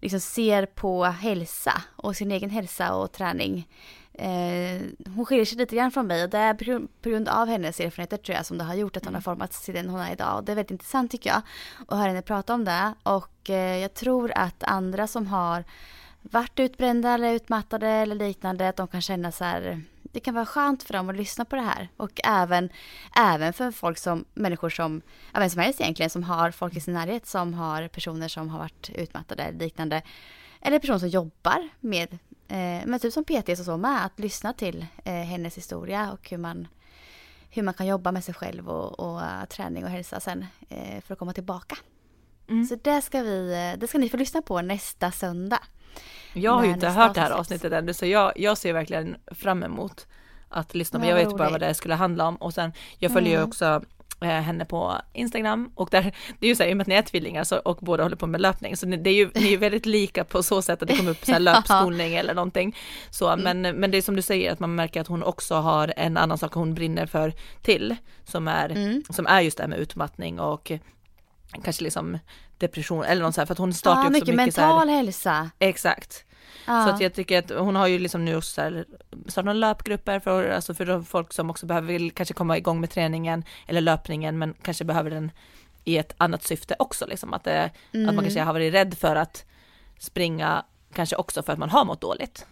liksom 0.01 0.21
ser 0.21 0.67
på 0.67 1.05
hälsa 1.05 1.83
och 1.97 2.17
sin 2.17 2.33
egen 2.33 2.51
hälsa 2.51 2.95
och 2.95 3.13
träning. 3.13 3.69
Eh, 4.13 4.81
hon 5.15 5.27
skiljer 5.27 5.45
sig 5.45 5.59
lite 5.59 5.77
grann 5.77 5.91
från 5.91 6.07
mig 6.07 6.25
och 6.25 6.31
det 6.31 6.39
är 6.39 6.55
på 7.03 7.09
grund- 7.09 7.29
av 7.29 7.49
hennes 7.49 7.81
erfarenheter 7.81 8.17
tror 8.17 8.37
jag 8.37 8.47
som 8.47 8.59
det 8.59 8.65
har 8.65 8.75
gjort 8.75 8.97
att 8.97 9.05
hon 9.05 9.15
har 9.15 9.21
formats 9.21 9.65
till 9.65 9.75
den 9.75 9.89
hon 9.89 10.01
är 10.01 10.13
idag. 10.13 10.37
Och 10.37 10.45
det 10.45 10.53
är 10.53 10.57
väldigt 10.57 10.71
intressant 10.71 11.11
tycker 11.11 11.31
jag 11.31 11.43
att 11.89 11.99
höra 11.99 12.09
henne 12.09 12.23
prata 12.23 12.55
om 12.55 12.65
det. 12.65 12.95
Och 13.03 13.51
eh, 13.51 13.79
jag 13.79 13.95
tror 13.95 14.33
att 14.35 14.63
andra 14.63 15.07
som 15.07 15.27
har 15.27 15.65
varit 16.23 16.61
utbrända 16.61 17.15
eller 17.15 17.33
utmattade 17.33 17.89
eller 17.89 18.15
liknande, 18.15 18.69
att 18.69 18.77
de 18.77 18.89
kan 18.89 19.03
känna 19.03 19.33
så 19.33 19.45
här, 19.45 19.83
det 20.13 20.21
kan 20.21 20.35
vara 20.35 20.47
skönt 20.47 20.83
för 20.83 20.95
dem 20.95 21.09
att 21.09 21.17
lyssna 21.17 21.45
på 21.45 21.57
det 21.57 21.63
här. 21.63 21.89
Och 21.97 22.21
även, 22.25 22.69
även 23.17 23.53
för 23.53 23.71
folk 23.71 23.99
som, 23.99 24.25
människor 24.35 24.71
som, 24.71 25.03
ja, 25.35 25.41
vem 25.41 25.51
som 25.51 25.63
helst 25.63 25.81
egentligen, 25.81 26.11
som 26.11 26.23
har 26.23 26.51
folk 26.51 26.77
i 26.77 26.81
sin 26.81 26.95
närhet 26.95 27.27
som 27.27 27.55
har 27.55 27.89
personer 27.89 28.29
som 28.29 28.49
har 28.49 28.59
varit 28.59 28.91
utmattade 28.91 29.43
eller 29.43 29.59
liknande. 29.59 30.03
Eller 30.61 30.79
personer 30.79 30.99
som 30.99 31.09
jobbar 31.09 31.69
med, 31.81 32.13
eh, 32.49 32.87
men 32.87 32.99
typ 32.99 33.13
som 33.13 33.25
PTs 33.25 33.61
och 33.61 33.67
så 33.67 33.77
med, 33.77 34.05
att 34.05 34.19
lyssna 34.19 34.53
till 34.53 34.87
eh, 35.05 35.13
hennes 35.13 35.57
historia 35.57 36.13
och 36.13 36.31
hur 36.31 36.39
man, 36.39 36.69
hur 37.51 37.63
man 37.63 37.75
kan 37.75 37.87
jobba 37.87 38.13
med 38.13 38.25
sig 38.25 38.35
själv 38.35 38.69
och, 38.69 39.01
och 39.01 39.23
eh, 39.23 39.45
träning 39.45 39.85
och 39.85 39.91
hälsa 39.91 40.21
sen 40.21 40.47
eh, 40.69 41.01
för 41.01 41.13
att 41.13 41.19
komma 41.19 41.33
tillbaka. 41.33 41.77
Mm. 42.49 42.67
Så 42.67 42.77
det 42.83 43.03
ska, 43.03 43.23
vi, 43.23 43.53
eh, 43.53 43.79
det 43.79 43.89
ska 43.89 43.99
ni 43.99 44.09
få 44.09 44.17
lyssna 44.17 44.43
på 44.43 44.63
nästa 44.63 45.11
söndag. 45.11 45.61
Jag 46.33 46.53
har 46.53 46.65
ju 46.65 46.71
inte 46.71 46.89
hört 46.89 47.15
det 47.15 47.21
här 47.21 47.31
avsnitt. 47.31 47.41
avsnittet 47.57 47.73
ännu 47.79 47.95
så 47.95 48.07
jag, 48.07 48.33
jag 48.37 48.59
ser 48.59 48.73
verkligen 48.73 49.17
fram 49.27 49.63
emot 49.63 50.07
att 50.49 50.75
lyssna. 50.75 50.99
Men 50.99 51.09
Ja, 51.09 51.19
jag 51.19 51.27
vet 51.27 51.37
bara 51.39 51.51
vad 51.51 51.61
det 51.61 51.75
skulle 51.75 51.95
handla 51.95 52.29
om 52.29 52.37
och 52.37 52.55
sen 52.55 52.73
jag 52.99 53.13
följer 53.13 53.31
ju 53.31 53.37
Mm. 53.37 53.49
också 53.49 53.83
eh, 54.21 54.29
henne 54.29 54.65
på 54.65 54.95
Instagram 55.13 55.71
och 55.75 55.89
där, 55.91 56.03
det 56.39 56.47
är 56.47 56.49
ju 56.49 56.55
så 56.57 56.63
här, 56.63 56.71
i 56.71 56.73
och 56.73 56.77
med 56.77 56.85
att 56.85 56.89
ni 56.89 56.95
är 56.95 57.03
tvillingar 57.03 57.45
så, 57.45 57.57
och 57.59 57.77
båda 57.81 58.03
håller 58.03 58.17
på 58.17 58.27
med 58.27 58.41
löpning 58.41 58.77
så 58.77 58.87
det 58.87 59.11
är 59.11 59.15
ju, 59.15 59.31
ni 59.35 59.47
är 59.47 59.51
ju 59.51 59.57
väldigt 59.67 59.87
lika 59.87 60.25
på 60.25 60.43
så 60.43 60.63
sätt 60.63 60.83
att 60.83 60.89
det 60.89 60.97
kommer 60.97 61.11
upp 61.11 61.25
så 61.25 61.33
här 61.33 61.39
löpskolning 61.51 62.15
eller 62.15 62.35
någonting. 62.35 62.77
Så, 63.11 63.29
Mm. 63.29 63.61
men, 63.63 63.81
men 63.81 63.91
det 63.91 63.99
är 63.99 64.03
som 64.03 64.17
du 64.17 64.23
säger 64.23 64.53
att 64.53 64.61
man 64.61 64.75
märker 64.75 65.01
att 65.01 65.07
hon 65.07 65.23
också 65.23 65.55
har 65.55 65.95
en 65.97 66.17
annan 66.17 66.39
sak 66.39 66.53
hon 66.53 66.75
brinner 66.75 67.07
för 67.07 67.33
till 67.63 67.97
som 68.25 68.49
är, 68.49 68.69
Mm. 68.71 69.03
som 69.11 69.27
är 69.27 69.41
just 69.41 69.57
det 69.57 69.63
här 69.63 69.69
med 69.69 69.79
utmattning 69.79 70.41
och 70.41 70.73
kanske 71.65 71.85
liksom 71.85 72.19
depression 72.59 73.05
eller 73.05 73.23
något 73.23 73.35
så 73.35 73.41
här 73.41 73.47
för 73.47 73.53
att 73.53 73.59
hon 73.59 73.73
startar 73.75 74.03
ju 74.03 74.07
också 74.07 74.13
mycket, 74.13 74.35
mycket, 74.35 74.55
så 74.55 74.61
här, 74.61 74.69
mental 74.69 74.89
hälsa. 74.89 75.51
Exakt. 75.59 76.25
Ja. 76.67 76.85
Så 76.85 76.91
att 76.91 77.01
jag 77.01 77.15
tycker 77.15 77.39
att 77.39 77.51
hon 77.51 77.77
har 77.77 77.87
ju 77.87 77.99
liksom 77.99 78.25
nu 78.25 78.37
också 78.37 78.51
så 78.55 78.61
här, 78.61 78.85
startat 79.27 79.57
löpgrupper 79.57 80.21
för, 80.21 80.51
alltså 80.51 80.75
för 80.75 80.87
de 80.87 81.05
folk 81.05 81.33
som 81.33 81.51
också 81.51 81.67
behöver, 81.67 81.89
vill 81.89 82.11
kanske 82.11 82.35
komma 82.35 82.57
igång 82.59 82.81
med 82.81 82.91
träningen 82.91 83.45
eller 83.67 83.81
löpningen 83.81 84.39
men 84.39 84.55
kanske 84.63 84.85
behöver 84.85 85.11
den 85.11 85.31
i 85.85 85.99
ett 85.99 86.15
annat 86.17 86.43
syfte 86.45 86.77
också 86.79 87.07
liksom 87.07 87.35
att, 87.35 87.45
det, 87.45 87.65
att 87.65 87.73
man 87.93 88.09
Mm. 88.09 88.25
kanske 88.25 88.41
har 88.41 88.53
varit 88.53 88.75
rädd 88.75 88.95
för 88.99 89.17
att 89.17 89.45
springa 89.99 90.65
kanske 90.93 91.17
också 91.17 91.43
för 91.43 91.53
att 91.53 91.59
man 91.59 91.71
har 91.71 91.85
mått 91.85 92.01
dåligt. 92.01 92.47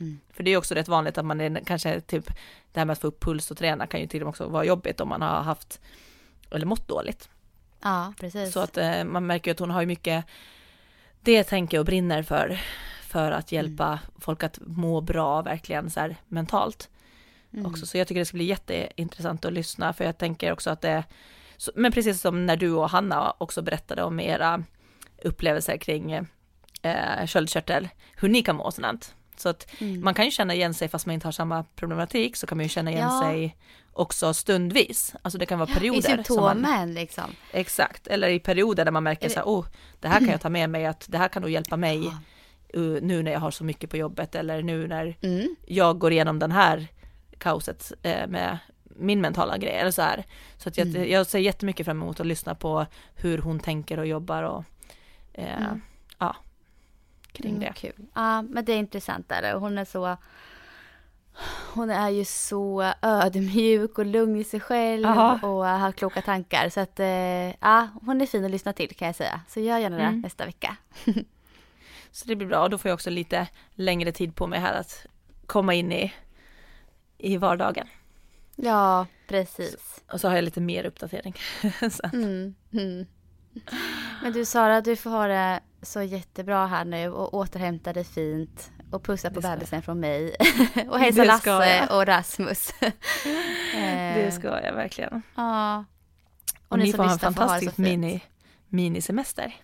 Mm. 0.00 0.20
För 0.32 0.42
det 0.42 0.50
är 0.50 0.56
också 0.56 0.74
rätt 0.74 0.88
vanligt 0.88 1.18
att 1.18 1.24
man 1.24 1.40
är 1.40 1.62
kanske 1.66 2.00
typ 2.00 2.26
det 2.72 2.80
här 2.80 2.84
med 2.84 2.92
att 2.92 3.00
få 3.00 3.06
upp 3.06 3.20
puls 3.20 3.50
och 3.50 3.56
träna 3.56 3.86
kan 3.86 4.00
ju 4.00 4.06
till 4.06 4.22
och 4.22 4.26
med 4.26 4.30
också 4.30 4.48
vara 4.48 4.64
jobbigt 4.64 5.00
om 5.00 5.08
man 5.08 5.22
har 5.22 5.42
haft 5.42 5.80
eller 6.50 6.66
mått 6.66 6.88
dåligt. 6.88 7.28
Ja, 7.82 8.12
precis. 8.20 8.52
Så 8.52 8.60
att 8.60 8.76
eh, 8.76 9.04
man 9.04 9.26
märker 9.26 9.50
ju 9.50 9.52
att 9.52 9.58
hon 9.58 9.70
har 9.70 9.80
ju 9.80 9.86
mycket 9.86 10.24
det 11.20 11.44
tänker 11.44 11.76
jag 11.76 11.80
och 11.82 11.86
brinner 11.86 12.22
för, 12.22 12.60
för 13.02 13.32
att 13.32 13.52
hjälpa 13.52 13.86
Mm. 13.86 13.98
folk 14.18 14.42
att 14.42 14.58
må 14.66 15.00
bra 15.00 15.42
verkligen 15.42 15.90
så 15.90 16.00
här 16.00 16.16
mentalt 16.28 16.88
Mm. 17.52 17.66
också. 17.66 17.86
Så 17.86 17.98
jag 17.98 18.08
tycker 18.08 18.18
det 18.18 18.24
ska 18.24 18.36
bli 18.36 18.44
jätteintressant 18.44 19.44
att 19.44 19.52
lyssna 19.52 19.92
för 19.92 20.04
jag 20.04 20.18
tänker 20.18 20.52
också 20.52 20.70
att 20.70 20.80
det, 20.80 21.04
men 21.74 21.92
precis 21.92 22.20
som 22.20 22.46
när 22.46 22.56
du 22.56 22.72
och 22.72 22.90
Hanna 22.90 23.34
också 23.38 23.62
berättade 23.62 24.02
om 24.02 24.20
era 24.20 24.64
upplevelser 25.24 25.76
kring 25.76 26.12
eh, 26.82 27.26
sköldkörtel, 27.26 27.88
hur 28.16 28.28
ni 28.28 28.42
kan 28.42 28.56
må 28.56 28.70
sådant. 28.70 29.14
Så 29.40 29.48
att 29.48 29.66
Mm. 29.80 30.04
man 30.04 30.14
kan 30.14 30.24
ju 30.24 30.30
känna 30.30 30.54
igen 30.54 30.74
sig 30.74 30.88
fast 30.88 31.06
man 31.06 31.14
inte 31.14 31.26
har 31.26 31.32
samma 31.32 31.64
problematik 31.76 32.36
så 32.36 32.46
kan 32.46 32.58
man 32.58 32.62
ju 32.64 32.68
känna 32.68 32.90
igen 32.90 33.08
Ja. 33.10 33.20
sig 33.22 33.56
också 33.92 34.34
stundvis. 34.34 35.14
Alltså 35.22 35.38
det 35.38 35.46
kan 35.46 35.58
vara 35.58 35.70
I 35.70 35.74
perioder. 35.74 36.00
som 36.02 36.10
man, 36.16 36.24
symptomen 36.24 36.94
liksom. 36.94 37.24
Exakt, 37.52 38.06
eller 38.06 38.28
i 38.28 38.38
perioder 38.40 38.84
där 38.84 38.92
man 38.92 39.02
märker 39.02 39.24
Eller- 39.26 39.34
så 39.34 39.40
här, 39.40 39.46
oh, 39.46 39.66
det 40.00 40.08
här 40.08 40.18
kan 40.18 40.28
jag 40.28 40.40
ta 40.46 40.48
med 40.48 40.70
mig, 40.70 40.86
att 40.86 41.04
det 41.08 41.18
här 41.18 41.28
kan 41.28 41.42
nog 41.42 41.50
hjälpa 41.50 41.76
mig 41.76 42.04
Ja. 42.04 42.18
nu 43.02 43.22
när 43.22 43.32
jag 43.32 43.40
har 43.40 43.50
så 43.50 43.64
mycket 43.64 43.90
på 43.90 43.96
jobbet 43.96 44.34
eller 44.34 44.62
nu 44.62 44.86
när 44.88 45.16
Mm. 45.22 45.56
jag 45.66 45.98
går 45.98 46.12
igenom 46.12 46.38
den 46.38 46.52
här 46.52 46.86
kaoset 47.38 47.92
eh, 48.02 48.26
med 48.26 48.58
min 48.96 49.20
mentala 49.20 49.58
grej, 49.58 49.74
eller 49.74 49.90
så 49.90 50.02
här. 50.02 50.24
Så 50.58 50.68
att 50.68 50.78
jag, 50.78 50.86
Mm. 50.88 51.10
jag 51.10 51.26
ser 51.26 51.38
jättemycket 51.38 51.86
fram 51.86 52.02
emot 52.02 52.20
att 52.20 52.26
lyssna 52.26 52.54
på 52.54 52.86
hur 53.14 53.38
hon 53.38 53.60
tänker 53.60 53.98
och 53.98 54.06
jobbar 54.06 54.42
och 54.42 54.64
eh, 55.32 55.62
Mm. 55.66 55.80
Kring 57.32 57.50
Mm, 57.56 57.60
det. 57.60 57.72
Kul. 57.76 58.06
Ja, 58.14 58.42
men 58.42 58.64
det 58.64 58.72
är 58.72 58.76
intressant 58.78 59.28
där. 59.28 59.54
Hon 59.54 59.78
är 59.78 59.84
så 59.84 60.16
hon 61.74 61.90
är 61.90 62.08
ju 62.10 62.24
så 62.24 62.92
ödmjuk 63.02 63.98
och 63.98 64.06
lugn 64.06 64.36
i 64.36 64.44
sig 64.44 64.60
själv 64.60 65.02
Ja. 65.02 65.32
och 65.42 65.66
har 65.66 65.92
kloka 65.92 66.22
tankar. 66.22 66.68
Så 66.68 66.80
att, 66.80 67.00
eh, 67.00 67.06
ja, 67.60 67.88
hon 68.06 68.20
är 68.20 68.26
fin 68.26 68.44
att 68.44 68.50
lyssna 68.50 68.72
till 68.72 68.96
kan 68.96 69.06
jag 69.06 69.14
säga. 69.16 69.40
Så 69.48 69.60
gör 69.60 69.78
gärna 69.78 69.96
det 69.96 70.02
Mm. 70.02 70.20
nästa 70.20 70.46
vecka. 70.46 70.76
Så 72.10 72.26
det 72.28 72.36
blir 72.36 72.46
bra 72.48 72.62
och 72.62 72.70
då 72.70 72.78
får 72.78 72.88
jag 72.88 72.94
också 72.94 73.10
lite 73.10 73.48
längre 73.74 74.12
tid 74.12 74.34
på 74.36 74.46
mig 74.46 74.60
här 74.60 74.80
att 74.80 75.06
komma 75.46 75.74
in 75.74 75.92
i, 75.92 76.12
i 77.18 77.36
vardagen. 77.36 77.86
Ja, 78.56 79.06
precis. 79.28 80.00
Och 80.12 80.20
så 80.20 80.28
har 80.28 80.34
jag 80.34 80.44
lite 80.44 80.60
mer 80.60 80.84
uppdatering. 80.86 81.34
så. 81.90 82.02
Mm, 82.12 82.54
mm. 82.72 83.06
Men 84.22 84.32
du 84.32 84.44
Sara, 84.44 84.80
du 84.80 84.96
får 84.96 85.10
ha 85.10 85.26
det 85.26 85.60
så 85.82 86.02
jättebra 86.02 86.66
här 86.66 86.84
nu 86.84 87.08
och 87.10 87.34
återhämta 87.34 87.92
dig 87.92 88.04
fint. 88.04 88.70
Och 88.90 89.02
pussa 89.04 89.30
på 89.30 89.40
Det 89.40 89.48
bebisen 89.48 89.82
från 89.82 90.00
mig. 90.00 90.36
och 90.88 90.98
hälsa 90.98 91.20
Det 91.20 91.26
Lasse 91.26 91.50
jag. 91.50 91.96
och 91.96 92.06
Rasmus. 92.06 92.72
Det 92.80 94.26
Eh, 94.26 94.32
ska 94.32 94.46
jag 94.64 94.72
verkligen. 94.74 95.22
Ja. 95.34 95.84
Och, 96.68 96.78
ni 96.78 96.90
som 96.92 96.96
får 96.96 97.04
ha 97.04 97.12
en 97.12 97.18
ha 97.20 97.28
det 97.28 97.34
fantastisk 97.34 97.76
fint. 97.76 97.88
mini, 97.88 98.20
minisemester. 98.68 99.56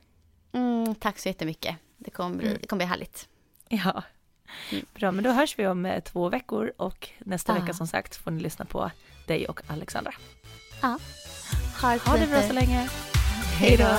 Mm, 0.52 0.94
tack 0.94 1.18
så 1.18 1.28
jättemycket. 1.28 1.76
Det 1.98 2.10
kommer 2.10 2.36
bli, 2.36 2.46
Mm. 2.46 2.58
det 2.60 2.66
kommer 2.66 2.78
bli 2.78 2.86
härligt. 2.86 3.28
Ja. 3.68 4.02
Mm. 4.72 4.84
Bra, 4.94 5.12
men 5.12 5.24
då 5.24 5.30
hörs 5.30 5.58
vi 5.58 5.66
om 5.66 5.86
eh, 5.86 6.00
två 6.02 6.28
veckor 6.28 6.72
och 6.76 7.08
nästa 7.18 7.54
Ja. 7.56 7.60
vecka 7.60 7.74
som 7.74 7.86
sagt 7.86 8.16
får 8.16 8.30
ni 8.30 8.40
lyssna 8.42 8.64
på 8.64 8.90
dig 9.26 9.46
och 9.48 9.60
Alexandra. 9.66 10.12
Ha 10.82 10.98
det, 11.92 11.98
Ha 12.10 12.16
det 12.16 12.26
bra 12.26 12.42
så 12.42 12.52
länge. 12.52 12.88
Hej 13.58 13.76
då. 13.76 13.98